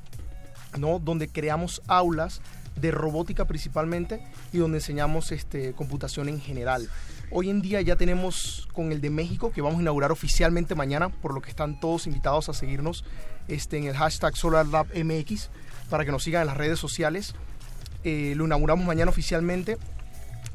¿no? 0.77 0.99
donde 0.99 1.27
creamos 1.27 1.81
aulas 1.87 2.41
de 2.75 2.91
robótica 2.91 3.45
principalmente 3.45 4.23
y 4.53 4.57
donde 4.59 4.77
enseñamos 4.77 5.31
este, 5.31 5.73
computación 5.73 6.29
en 6.29 6.39
general. 6.39 6.87
Hoy 7.29 7.49
en 7.49 7.61
día 7.61 7.81
ya 7.81 7.95
tenemos 7.95 8.67
con 8.73 8.91
el 8.91 8.99
de 9.01 9.09
México, 9.09 9.51
que 9.51 9.61
vamos 9.61 9.79
a 9.79 9.81
inaugurar 9.81 10.11
oficialmente 10.11 10.75
mañana, 10.75 11.09
por 11.09 11.33
lo 11.33 11.41
que 11.41 11.49
están 11.49 11.79
todos 11.79 12.07
invitados 12.07 12.49
a 12.49 12.53
seguirnos 12.53 13.03
este, 13.47 13.77
en 13.77 13.85
el 13.85 13.95
hashtag 13.95 14.35
SolarLabMX 14.35 15.49
para 15.89 16.03
que 16.05 16.11
nos 16.11 16.23
sigan 16.23 16.41
en 16.41 16.47
las 16.47 16.57
redes 16.57 16.79
sociales. 16.79 17.33
Eh, 18.03 18.33
lo 18.35 18.45
inauguramos 18.45 18.85
mañana 18.85 19.11
oficialmente 19.11 19.77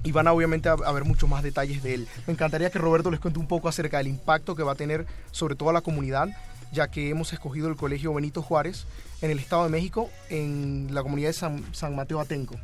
y 0.06 0.12
van 0.12 0.28
a 0.28 0.32
obviamente 0.32 0.68
a, 0.68 0.92
ver 0.92 1.04
muchos 1.04 1.28
más 1.28 1.42
detalles 1.42 1.82
de 1.82 1.94
él. 1.94 2.08
Me 2.28 2.32
encantaría 2.32 2.70
que 2.70 2.78
Roberto 2.78 3.10
les 3.10 3.18
cuente 3.18 3.40
un 3.40 3.48
poco 3.48 3.68
acerca 3.68 3.98
del 3.98 4.06
impacto 4.06 4.54
que 4.54 4.62
va 4.62 4.72
a 4.72 4.76
tener 4.76 5.04
sobre 5.32 5.56
toda 5.56 5.72
la 5.72 5.80
comunidad, 5.80 6.28
ya 6.70 6.88
que 6.88 7.10
hemos 7.10 7.32
escogido 7.32 7.68
el 7.68 7.74
Colegio 7.74 8.14
Benito 8.14 8.40
Juárez 8.40 8.86
en 9.20 9.32
el 9.32 9.40
Estado 9.40 9.64
de 9.64 9.70
México, 9.70 10.08
en 10.30 10.94
la 10.94 11.02
comunidad 11.02 11.30
de 11.30 11.32
San, 11.32 11.96
Mateo 11.96 12.20
Atenco. 12.20 12.54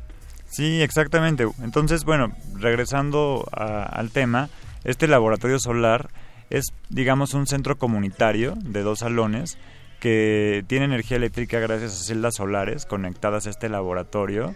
Sí, 0.50 0.82
exactamente. 0.82 1.48
Entonces, 1.64 2.04
bueno, 2.04 2.32
regresando 2.54 3.44
al 3.50 4.10
tema, 4.10 4.48
este 4.84 5.08
laboratorio 5.08 5.58
solar 5.58 6.10
es, 6.48 6.66
digamos, 6.90 7.34
un 7.34 7.48
centro 7.48 7.76
comunitario 7.76 8.54
de 8.56 8.82
dos 8.82 9.00
salones 9.00 9.58
que 9.98 10.64
tiene 10.68 10.84
energía 10.84 11.16
eléctrica 11.16 11.58
gracias 11.58 11.92
a 11.92 12.04
celdas 12.04 12.36
solares 12.36 12.86
conectadas 12.86 13.48
a 13.48 13.50
este 13.50 13.68
laboratorio. 13.68 14.54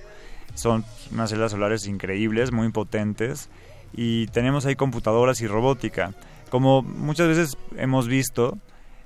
Son 0.56 0.84
unas 1.12 1.30
celdas 1.30 1.52
solares 1.52 1.86
increíbles, 1.86 2.50
muy 2.50 2.70
potentes, 2.70 3.48
y 3.94 4.26
tenemos 4.28 4.66
ahí 4.66 4.74
computadoras 4.74 5.40
y 5.40 5.46
robótica. 5.46 6.12
Como 6.50 6.82
muchas 6.82 7.28
veces 7.28 7.56
hemos 7.76 8.08
visto, 8.08 8.58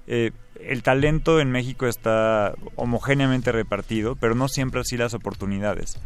eh, 0.07 0.33
el 0.61 0.83
talento 0.83 1.41
en 1.41 1.51
México 1.51 1.87
está 1.87 2.55
homogéneamente 2.77 3.53
repartido, 3.53 4.17
pero 4.17 4.35
no 4.35 4.49
siempre 4.49 4.81
así 4.81 4.97
las 4.97 5.15
oportunidades. 5.15 5.99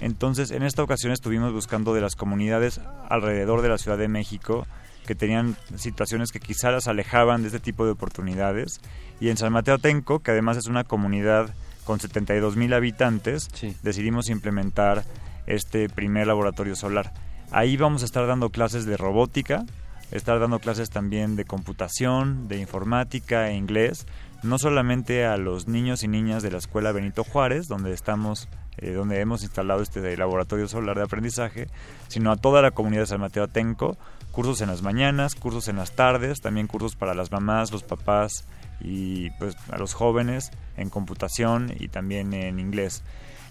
Entonces, 0.00 0.50
en 0.50 0.64
esta 0.64 0.82
ocasión 0.82 1.12
estuvimos 1.12 1.52
buscando 1.52 1.94
de 1.94 2.00
las 2.00 2.16
comunidades 2.16 2.80
alrededor 3.08 3.62
de 3.62 3.68
la 3.68 3.78
Ciudad 3.78 3.98
de 3.98 4.08
México 4.08 4.66
que 5.06 5.14
tenían 5.14 5.56
situaciones 5.76 6.32
que 6.32 6.40
quizá 6.40 6.70
las 6.70 6.88
alejaban 6.88 7.42
de 7.42 7.48
este 7.48 7.60
tipo 7.60 7.84
de 7.84 7.92
oportunidades. 7.92 8.80
Y 9.20 9.28
en 9.28 9.36
San 9.36 9.52
Mateo 9.52 9.74
Atenco, 9.74 10.20
que 10.20 10.30
además 10.30 10.56
es 10.56 10.66
una 10.66 10.84
comunidad 10.84 11.54
con 11.84 12.00
72 12.00 12.56
mil 12.56 12.72
habitantes, 12.72 13.48
decidimos 13.82 14.28
implementar 14.28 15.04
este 15.46 15.88
primer 15.88 16.26
laboratorio 16.26 16.76
solar. 16.76 17.12
Ahí 17.50 17.76
vamos 17.76 18.02
a 18.02 18.04
estar 18.06 18.26
dando 18.26 18.50
clases 18.50 18.86
de 18.86 18.96
robótica, 18.96 19.64
estar 20.10 20.38
dando 20.38 20.58
clases 20.58 20.90
también 20.90 21.36
de 21.36 21.44
computación, 21.44 22.48
de 22.48 22.58
informática 22.58 23.50
e 23.50 23.56
inglés, 23.56 24.06
no 24.42 24.58
solamente 24.58 25.24
a 25.24 25.36
los 25.36 25.68
niños 25.68 26.02
y 26.02 26.08
niñas 26.08 26.42
de 26.42 26.50
la 26.50 26.58
escuela 26.58 26.92
Benito 26.92 27.24
Juárez, 27.24 27.68
donde 27.68 27.92
estamos, 27.92 28.48
eh, 28.78 28.92
donde 28.92 29.20
hemos 29.20 29.42
instalado 29.42 29.82
este 29.82 30.16
laboratorio 30.16 30.68
solar 30.68 30.96
de 30.96 31.04
aprendizaje, 31.04 31.68
sino 32.08 32.32
a 32.32 32.36
toda 32.36 32.62
la 32.62 32.72
comunidad 32.72 33.02
de 33.02 33.06
San 33.06 33.20
Mateo 33.20 33.44
Atenco, 33.44 33.96
cursos 34.32 34.60
en 34.60 34.68
las 34.68 34.82
mañanas, 34.82 35.34
cursos 35.34 35.68
en 35.68 35.76
las 35.76 35.92
tardes, 35.92 36.40
también 36.40 36.66
cursos 36.66 36.96
para 36.96 37.14
las 37.14 37.30
mamás, 37.30 37.70
los 37.70 37.82
papás 37.82 38.44
y 38.82 39.30
pues 39.38 39.56
a 39.70 39.78
los 39.78 39.94
jóvenes 39.94 40.50
en 40.76 40.90
computación 40.90 41.72
y 41.78 41.88
también 41.88 42.32
en 42.34 42.58
inglés. 42.58 43.02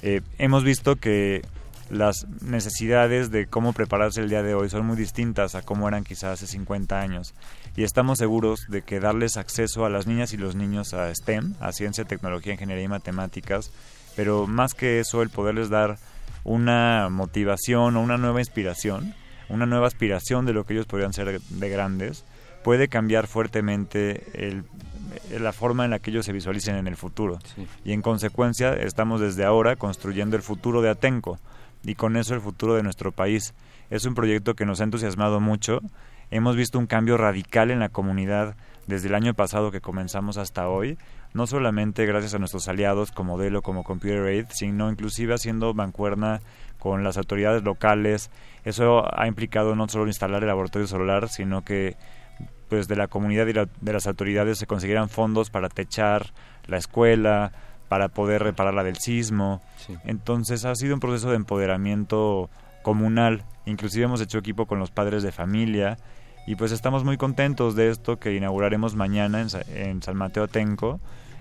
Eh, 0.02 0.22
hemos 0.38 0.64
visto 0.64 0.96
que 0.96 1.42
las 1.90 2.26
necesidades 2.42 3.32
de 3.32 3.48
cómo 3.48 3.74
prepararse 3.74 4.22
el 4.22 4.30
día 4.30 4.44
de 4.44 4.54
hoy 4.54 4.70
son 4.70 4.86
muy 4.86 4.96
distintas 4.96 5.56
a 5.56 5.62
cómo 5.62 5.88
eran 5.88 6.04
quizás 6.04 6.34
hace 6.34 6.48
50 6.48 7.00
años. 7.00 7.34
Y 7.76 7.84
estamos 7.84 8.18
seguros 8.18 8.62
de 8.70 8.82
que 8.82 9.00
darles 9.00 9.38
acceso 9.38 9.86
a 9.86 9.90
las 9.90 10.08
niñas 10.08 10.34
y 10.34 10.38
los 10.38 10.56
niños 10.56 10.94
a 10.94 11.14
STEM, 11.14 11.56
a 11.60 11.72
ciencia, 11.74 12.06
tecnología, 12.06 12.54
ingeniería 12.54 12.86
y 12.86 12.90
matemáticas, 12.90 13.72
pero 14.16 14.48
más 14.48 14.74
que 14.74 15.00
eso, 15.00 15.22
el 15.22 15.30
poderles 15.30 15.70
dar 15.70 15.98
una 16.44 17.10
motivación 17.10 17.96
o 17.96 18.02
una 18.02 18.18
nueva 18.18 18.40
inspiración, 18.40 19.14
una 19.50 19.66
nueva 19.66 19.88
aspiración 19.88 20.46
de 20.46 20.54
lo 20.54 20.66
que 20.66 20.74
ellos 20.74 20.86
podrían 20.86 21.14
ser 21.14 21.42
de 21.42 21.70
grandes, 21.70 22.24
puede 22.64 22.88
cambiar 22.88 23.28
fuertemente 23.28 24.48
el, 24.48 24.64
la 25.40 25.54
forma 25.54 25.86
en 25.86 25.92
la 25.92 26.00
que 26.00 26.12
ellos 26.12 26.26
se 26.26 26.34
visualicen 26.34 26.76
en 26.76 26.88
el 26.88 26.98
futuro. 26.98 27.40
Y 27.84 27.94
en 27.94 28.02
consecuencia 28.02 28.74
estamos 28.74 29.22
desde 29.22 29.46
ahora 29.46 29.76
construyendo 29.76 30.36
el 30.36 30.42
futuro 30.42 30.82
de 30.82 30.90
Atenco 30.90 31.40
y 31.84 31.96
con 31.96 32.18
eso 32.18 32.34
el 32.34 32.42
futuro 32.42 32.76
de 32.76 32.84
nuestro 32.84 33.12
país. 33.12 33.54
Es 33.90 34.06
un 34.06 34.16
proyecto 34.16 34.56
que 34.56 34.66
nos 34.66 34.82
ha 34.82 34.86
entusiasmado 34.86 35.40
mucho. 35.40 35.82
Hemos 36.30 36.56
visto 36.56 36.80
un 36.80 36.88
cambio 36.88 37.18
radical 37.18 37.72
en 37.72 37.80
la 37.80 37.90
comunidad 37.90 38.56
desde 38.88 39.08
el 39.08 39.16
año 39.16 39.34
pasado 39.34 39.72
que 39.72 39.82
comenzamos 39.82 40.38
hasta 40.38 40.68
hoy, 40.68 40.98
no 41.34 41.48
solamente 41.48 42.06
gracias 42.06 42.34
a 42.34 42.40
nuestros 42.40 42.68
aliados 42.68 43.12
como 43.12 43.38
Delo, 43.38 43.62
como 43.62 43.84
Computer 43.84 44.26
Aid, 44.26 44.48
sino 44.50 44.90
inclusive 44.90 45.34
haciendo 45.34 45.74
mancuerna 45.74 46.42
con 46.78 47.04
las 47.04 47.18
autoridades 47.18 47.64
locales. 47.64 48.32
Eso 48.66 49.04
ha 49.18 49.28
implicado 49.28 49.76
no 49.76 49.88
solo 49.88 50.08
instalar 50.08 50.42
el 50.42 50.48
laboratorio 50.48 50.88
solar, 50.88 51.30
sino 51.30 51.64
que 51.64 51.96
pues 52.70 52.88
de 52.88 52.96
la 52.96 53.08
comunidad 53.08 53.48
y 53.48 53.54
la- 53.54 53.68
de 53.82 53.94
las 53.94 54.08
autoridades 54.08 54.58
se 54.58 54.66
consiguieran 54.68 55.10
fondos 55.10 55.50
para 55.50 55.68
techar 55.70 56.32
la 56.68 56.78
escuela, 56.78 57.52
para 57.90 58.08
poder 58.10 58.44
repararla 58.44 58.84
del 58.84 58.98
sismo. 58.98 59.62
Entonces 60.06 60.64
ha 60.64 60.74
sido 60.76 60.94
un 60.94 61.00
proceso 61.02 61.30
de 61.30 61.36
empoderamiento 61.36 62.50
comunal. 62.84 63.44
Inclusive 63.66 64.06
hemos 64.06 64.22
hecho 64.22 64.38
equipo 64.38 64.66
con 64.66 64.80
los 64.80 64.90
padres 64.92 65.22
de 65.24 65.32
familia 65.32 65.98
y 66.48 66.56
pues 66.56 66.72
estamos 66.72 67.04
muy 67.04 67.18
contentos 67.18 67.76
de 67.76 67.90
esto 67.90 68.18
que 68.18 68.34
inauguraremos 68.36 68.96
mañana 68.96 69.42
en, 69.42 69.50
Sa- 69.50 69.62
en 69.68 70.02
San 70.02 70.16
Mateo 70.18 70.44
Atenco 70.46 71.00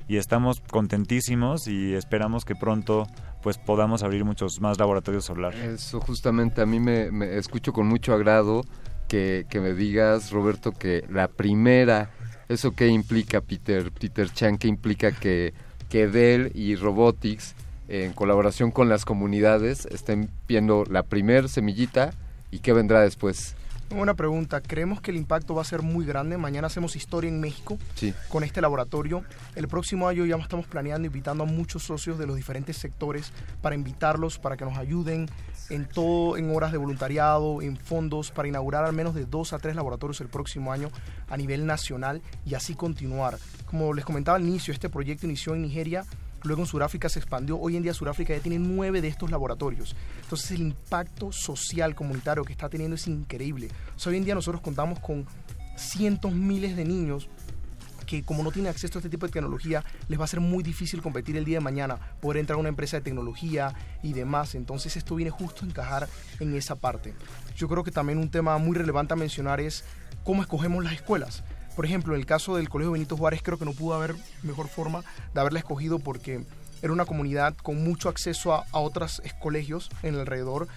y 0.09 0.17
estamos 0.17 0.61
contentísimos 0.61 1.69
y 1.69 1.95
esperamos 1.95 2.45
que 2.45 2.57
pronto 2.57 3.07
pues 3.43 3.57
podamos 3.57 4.03
abrir 4.03 4.25
muchos 4.25 4.61
más 4.61 4.79
laboratorios 4.79 5.25
solar. 5.25 5.55
Eso 5.55 6.01
justamente 6.01 6.61
a 6.61 6.67
mí 6.67 6.79
me, 6.81 7.11
me 7.11 7.39
escucho 7.39 7.73
con 7.73 7.87
mucho 7.87 8.13
agrado 8.13 8.63
que, 9.11 9.45
que 9.51 9.59
me 9.59 9.75
digas, 9.75 10.31
Roberto, 10.31 10.71
que 10.71 11.05
la 11.11 11.27
primera, 11.27 12.11
¿eso 12.49 12.77
qué 12.77 12.87
implica, 12.87 13.41
Peter, 13.41 13.91
Peter 13.91 14.33
Chan? 14.33 14.57
¿Qué 14.57 14.69
implica 14.69 15.11
que, 15.11 15.53
que 15.89 16.07
Dell 16.07 16.53
y 16.55 16.77
Robotics, 16.77 17.57
en 17.89 18.13
colaboración 18.13 18.71
con 18.71 18.89
las 18.89 19.05
comunidades, 19.05 19.87
estén 19.87 20.31
viendo 20.47 20.85
la 20.89 21.03
primer 21.03 21.49
semillita 21.49 22.13
y 22.53 22.61
qué 22.61 22.73
vendrá 22.73 23.01
después? 23.01 23.57
Buena 23.93 24.15
pregunta. 24.15 24.61
Creemos 24.61 25.01
que 25.01 25.11
el 25.11 25.17
impacto 25.17 25.53
va 25.55 25.63
a 25.63 25.65
ser 25.65 25.83
muy 25.83 26.07
grande. 26.07 26.39
Mañana 26.39 26.69
hacemos 26.69 26.95
historia 26.95 27.29
en 27.29 27.41
México 27.41 27.77
Sí. 27.97 28.15
con 28.29 28.45
este 28.45 28.61
laboratorio. 28.61 29.25
El 29.57 29.67
próximo 29.67 30.07
año 30.07 30.25
ya 30.25 30.37
estamos 30.37 30.67
planeando, 30.67 31.07
invitando 31.07 31.43
a 31.43 31.47
muchos 31.47 31.83
socios 31.83 32.17
de 32.17 32.25
los 32.27 32.37
diferentes 32.37 32.77
sectores 32.77 33.33
para 33.61 33.75
invitarlos, 33.75 34.39
para 34.39 34.57
que 34.57 34.65
nos 34.65 34.79
ayuden 34.79 35.29
en 35.71 35.87
todo, 35.89 36.37
en 36.37 36.55
horas 36.55 36.71
de 36.71 36.79
voluntariado, 36.79 37.63
en 37.63 37.77
fondos, 37.77 38.31
para 38.31 38.47
inaugurar 38.47 38.85
al 38.85 38.93
menos 38.93 39.15
de 39.17 39.25
dos 39.27 39.53
a 39.53 39.59
tres 39.59 39.75
laboratorios 39.75 40.21
el 40.21 40.29
próximo 40.29 40.73
año 40.73 40.89
a 41.29 41.37
nivel 41.37 41.67
nacional 41.67 42.23
y 42.47 42.55
así 42.55 42.75
continuar. 42.75 43.39
Como 43.67 43.93
les 43.93 44.05
comentaba 44.05 44.37
al 44.37 44.47
inicio, 44.47 44.73
este 44.73 44.89
proyecto 44.89 45.27
inició 45.27 45.55
en 45.57 45.63
Nigeria 45.63 46.05
luego 46.43 46.63
en 46.63 46.67
Sudáfrica 46.67 47.09
se 47.09 47.19
expandió, 47.19 47.59
hoy 47.59 47.77
en 47.77 47.83
día 47.83 47.95
Sudáfrica 47.95 48.35
ya 48.35 48.41
tiene 48.41 48.59
nueve 48.59 49.01
de 49.01 49.09
estos 49.09 49.31
laboratorios. 49.31 49.97
Entonces 50.23 50.51
el 50.53 50.63
impacto 50.63 51.33
social, 51.33 51.95
comunitario 51.95 52.45
que 52.45 52.53
está 52.53 52.69
teniendo 52.69 52.97
es 52.97 53.07
increíble. 53.07 53.69
hoy 54.07 54.17
en 54.17 54.25
día 54.25 54.35
nosotros 54.35 54.63
contamos 54.63 55.01
con 55.01 55.27
cientos, 55.77 56.33
miles 56.33 56.77
de 56.77 56.85
niños 56.85 57.29
que 58.11 58.25
como 58.25 58.43
no 58.43 58.51
tienen 58.51 58.71
acceso 58.71 58.99
a 58.99 59.01
este 59.01 59.09
tipo 59.09 59.27
de 59.27 59.33
tecnología, 59.33 59.85
les 60.09 60.19
va 60.19 60.25
a 60.25 60.27
ser 60.27 60.41
muy 60.41 60.65
difícil 60.65 61.01
competir 61.01 61.37
el 61.37 61.45
día 61.45 61.59
de 61.59 61.65
mañana, 61.65 61.97
poder 62.21 62.39
entrar 62.39 62.57
a 62.57 62.61
una 62.61 62.69
empresa 62.69 62.97
de 62.97 63.03
tecnología 63.03 63.73
y 64.03 64.15
demás. 64.15 64.57
Entonces 64.57 64.97
esto 64.97 65.15
viene 65.15 65.31
justo 65.31 65.65
a 65.65 65.69
encajar 65.69 66.09
en 66.41 66.57
esa 66.57 66.75
parte. 66.75 67.15
Yo 67.57 67.69
creo 67.69 67.85
que 67.85 67.93
también 67.93 68.19
un 68.19 68.29
tema 68.29 68.59
muy 68.59 68.77
relevante 68.77 69.15
a 69.15 69.17
mencionar 69.17 69.61
es 69.61 69.85
cómo 70.25 70.43
escogemos 70.43 70.83
las 70.83 70.95
escuelas. 70.95 71.45
Por 71.77 71.85
ejemplo, 71.85 72.15
en 72.15 72.21
el 72.21 72.27
caso 72.27 72.57
del 72.57 72.69
Colegio 72.69 72.93
Benito 72.93 73.17
Juárez 73.17 73.41
creo 73.43 73.59
que 73.59 73.65
no 73.65 73.73
pudo 73.73 73.95
haber 73.95 74.15
mejor 74.43 74.69
forma 74.69 75.03
de 75.33 75.41
haberla 75.41 75.61
escogido 75.61 75.99
porque 75.99 76.45
era 76.83 76.93
una 76.93 77.05
comunidad 77.05 77.57
con 77.57 77.83
mucho 77.83 78.09
acceso 78.09 78.55
a, 78.55 78.65
a 78.73 78.79
otros 78.79 79.23
colegios 79.39 79.91
en 80.03 80.15
el 80.15 80.21
alrededor, 80.21 80.69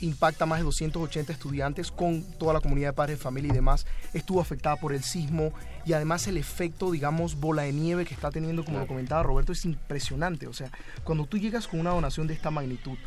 impacta 0.00 0.46
más 0.46 0.58
de 0.58 0.64
280 0.64 1.32
estudiantes 1.32 1.90
con 1.90 2.22
toda 2.38 2.52
la 2.52 2.60
comunidad 2.60 2.90
de 2.90 2.92
padres 2.94 3.20
familia 3.20 3.52
y 3.52 3.54
demás. 3.54 3.86
Estuvo 4.12 4.40
afectada 4.40 4.76
por 4.76 4.92
el 4.92 5.02
sismo 5.02 5.52
y 5.84 5.92
además 5.92 6.26
el 6.26 6.36
efecto, 6.36 6.90
digamos, 6.90 7.36
bola 7.36 7.62
de 7.62 7.72
nieve 7.72 8.04
que 8.04 8.14
está 8.14 8.30
teniendo, 8.30 8.64
como 8.64 8.78
lo 8.78 8.86
comentaba 8.86 9.22
Roberto, 9.22 9.52
es 9.52 9.64
impresionante. 9.64 10.46
O 10.46 10.52
sea, 10.52 10.70
cuando 11.04 11.26
tú 11.26 11.38
llegas 11.38 11.68
con 11.68 11.80
una 11.80 11.90
donación 11.90 12.26
de 12.26 12.34
esta 12.34 12.50
magnitud, 12.50 12.98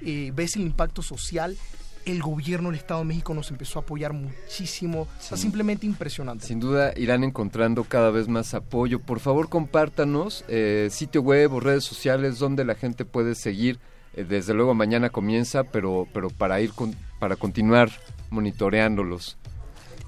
eh, 0.00 0.32
ves 0.34 0.56
el 0.56 0.62
impacto 0.62 1.02
social 1.02 1.56
el 2.06 2.22
gobierno 2.22 2.70
del 2.70 2.78
Estado 2.78 3.00
de 3.00 3.06
México 3.06 3.34
nos 3.34 3.50
empezó 3.50 3.78
a 3.78 3.82
apoyar 3.82 4.12
muchísimo. 4.12 5.08
simplemente 5.18 5.86
impresionante. 5.86 6.46
Sin 6.46 6.60
duda 6.60 6.92
irán 6.96 7.24
encontrando 7.24 7.84
cada 7.84 8.10
vez 8.10 8.28
más 8.28 8.54
apoyo. 8.54 9.00
Por 9.00 9.20
favor, 9.20 9.48
compártanos 9.48 10.44
eh, 10.48 10.88
sitio 10.90 11.22
web 11.22 11.52
o 11.52 11.60
redes 11.60 11.84
sociales 11.84 12.38
donde 12.38 12.64
la 12.64 12.74
gente 12.74 13.04
puede 13.04 13.34
seguir 13.34 13.78
eh, 14.14 14.24
desde 14.28 14.54
luego 14.54 14.74
mañana 14.74 15.10
comienza, 15.10 15.64
pero, 15.64 16.06
pero 16.12 16.30
para 16.30 16.60
ir 16.60 16.72
para 17.18 17.36
continuar 17.36 17.90
monitoreándolos. 18.30 19.38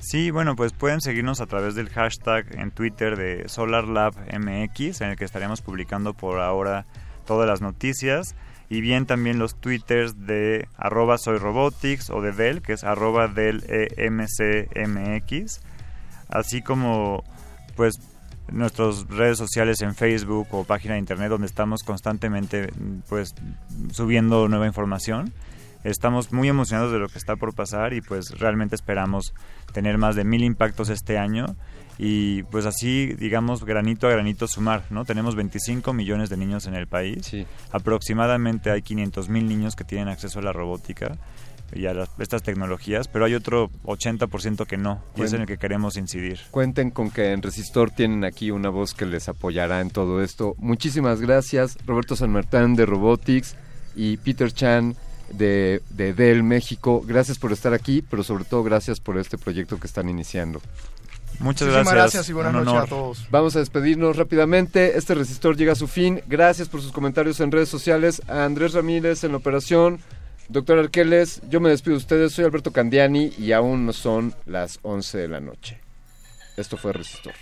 Sí, 0.01 0.31
bueno, 0.31 0.55
pues 0.55 0.73
pueden 0.73 1.01
seguirnos 1.01 1.41
a 1.41 1.47
través 1.47 1.75
del 1.75 1.89
hashtag 1.89 2.59
en 2.59 2.71
Twitter 2.71 3.17
de 3.17 3.49
SolarLabMX, 3.49 5.01
en 5.01 5.11
el 5.11 5.17
que 5.17 5.25
estaremos 5.25 5.63
publicando 5.63 6.13
por 6.13 6.41
ahora 6.41 6.85
todas 7.25 7.49
las 7.49 7.63
noticias, 7.63 8.35
y 8.69 8.81
bien 8.81 9.07
también 9.07 9.39
los 9.39 9.55
twitters 9.61 10.27
de 10.27 10.69
arroba 10.77 11.19
soyrobotics 11.19 12.11
o 12.11 12.21
de 12.21 12.33
Dell, 12.33 12.63
que 12.63 12.73
es 12.73 12.85
arroba 12.85 13.29
del 13.29 13.65
EMCMX, 13.97 15.61
así 16.29 16.63
como 16.63 17.23
pues 17.77 17.99
nuestras 18.51 19.07
redes 19.09 19.39
sociales 19.39 19.81
en 19.81 19.95
Facebook 19.95 20.49
o 20.53 20.65
página 20.65 20.95
de 20.95 21.01
internet 21.01 21.29
donde 21.29 21.47
estamos 21.47 21.83
constantemente 21.83 22.73
pues 23.09 23.35
subiendo 23.93 24.49
nueva 24.49 24.67
información. 24.67 25.33
Estamos 25.83 26.33
muy 26.33 26.49
emocionados 26.49 26.93
de 26.93 26.99
lo 26.99 27.09
que 27.09 27.19
está 27.19 27.37
por 27.37 27.55
pasar 27.55 27.93
y 27.93 28.01
pues 28.01 28.39
realmente 28.39 28.75
esperamos 28.75 29.35
tener 29.73 29.99
más 29.99 30.17
de 30.17 30.25
mil 30.25 30.43
impactos 30.43 30.89
este 30.89 31.19
año 31.19 31.57
y 31.99 32.43
pues 32.45 32.67
así 32.67 33.15
digamos 33.15 33.65
granito 33.65 34.07
a 34.07 34.11
granito 34.11 34.47
sumar, 34.49 34.85
¿no? 34.91 35.05
Tenemos 35.05 35.37
25 35.37 35.93
millones 35.93 36.31
de 36.31 36.37
niños 36.37 36.67
en 36.67 36.75
el 36.75 36.87
país, 36.87 37.31
aproximadamente 37.71 38.71
hay 38.71 38.83
500 38.83 39.29
mil 39.29 39.49
niños 39.49 39.77
que 39.77 39.85
tienen 39.85 40.09
acceso 40.09 40.39
a 40.39 40.43
la 40.43 40.53
robótica 40.53 41.19
y 41.73 41.87
a 41.87 42.09
estas 42.19 42.43
tecnologías, 42.43 43.09
pero 43.09 43.25
hay 43.25 43.35
otro 43.35 43.71
80% 43.85 44.67
que 44.67 44.77
no, 44.77 45.03
y 45.17 45.23
es 45.23 45.33
en 45.33 45.43
el 45.43 45.47
que 45.47 45.59
queremos 45.59 45.97
incidir. 45.97 46.41
Cuenten 46.51 46.91
con 46.91 47.11
que 47.11 47.33
en 47.33 47.43
Resistor 47.43 47.91
tienen 47.91 48.25
aquí 48.25 48.51
una 48.51 48.69
voz 48.69 48.95
que 48.95 49.07
les 49.07 49.29
apoyará 49.29 49.81
en 49.81 49.91
todo 49.91 50.23
esto. 50.23 50.55
Muchísimas 50.59 51.21
gracias, 51.21 51.77
Roberto 51.85 52.17
San 52.17 52.31
Martín 52.31 52.75
de 52.75 52.87
Robotics 52.87 53.57
y 53.97 54.17
Peter 54.19 54.53
Chan 54.53 54.95
de, 55.33 55.83
de 55.91 56.15
Dell 56.15 56.43
México. 56.43 57.03
Gracias 57.05 57.39
por 57.39 57.53
estar 57.53 57.75
aquí, 57.75 58.03
pero 58.03 58.23
sobre 58.23 58.45
todo 58.45 58.63
gracias 58.63 59.01
por 59.01 59.19
este 59.19 59.39
proyecto 59.39 59.81
que 59.81 59.87
están 59.87 60.09
iniciando. 60.09 60.61
Muchas 61.41 61.69
gracias. 61.69 61.95
gracias 61.95 62.29
y 62.29 62.33
buenas 62.33 62.53
noches 62.53 62.75
a 62.75 62.87
todos. 62.87 63.27
Vamos 63.31 63.57
a 63.57 63.59
despedirnos 63.59 64.17
rápidamente. 64.17 64.97
Este 64.97 65.15
resistor 65.15 65.57
llega 65.57 65.73
a 65.73 65.77
su 65.77 65.89
fin. 65.89 66.23
Gracias 66.27 66.69
por 66.69 66.81
sus 66.81 66.93
comentarios 66.93 67.41
en 67.41 67.53
redes 67.53 67.69
sociales. 67.69 68.23
A 68.29 68.45
Andrés 68.45 68.73
Ramírez 68.73 69.25
en 69.25 69.33
la 69.33 69.39
operación, 69.39 70.01
Doctor 70.49 70.79
Arqueles, 70.79 71.41
yo 71.49 71.61
me 71.61 71.71
despido 71.71 71.93
de 71.93 71.99
ustedes, 71.99 72.33
soy 72.33 72.45
Alberto 72.45 72.71
Candiani 72.73 73.33
y 73.39 73.53
aún 73.53 73.87
no 73.87 73.93
son 73.93 74.35
las 74.45 74.79
11 74.83 75.19
de 75.19 75.29
la 75.29 75.41
noche. 75.41 75.81
Esto 76.57 76.77
fue 76.77 76.93
Resistor. 76.93 77.35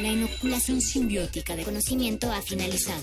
La 0.00 0.08
inoculación 0.08 0.80
simbiótica 0.80 1.56
de 1.56 1.64
conocimiento 1.64 2.30
ha 2.30 2.42
finalizado. 2.42 3.02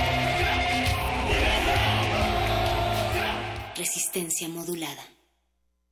Resistencia 3.81 4.47
modulada. 4.47 5.03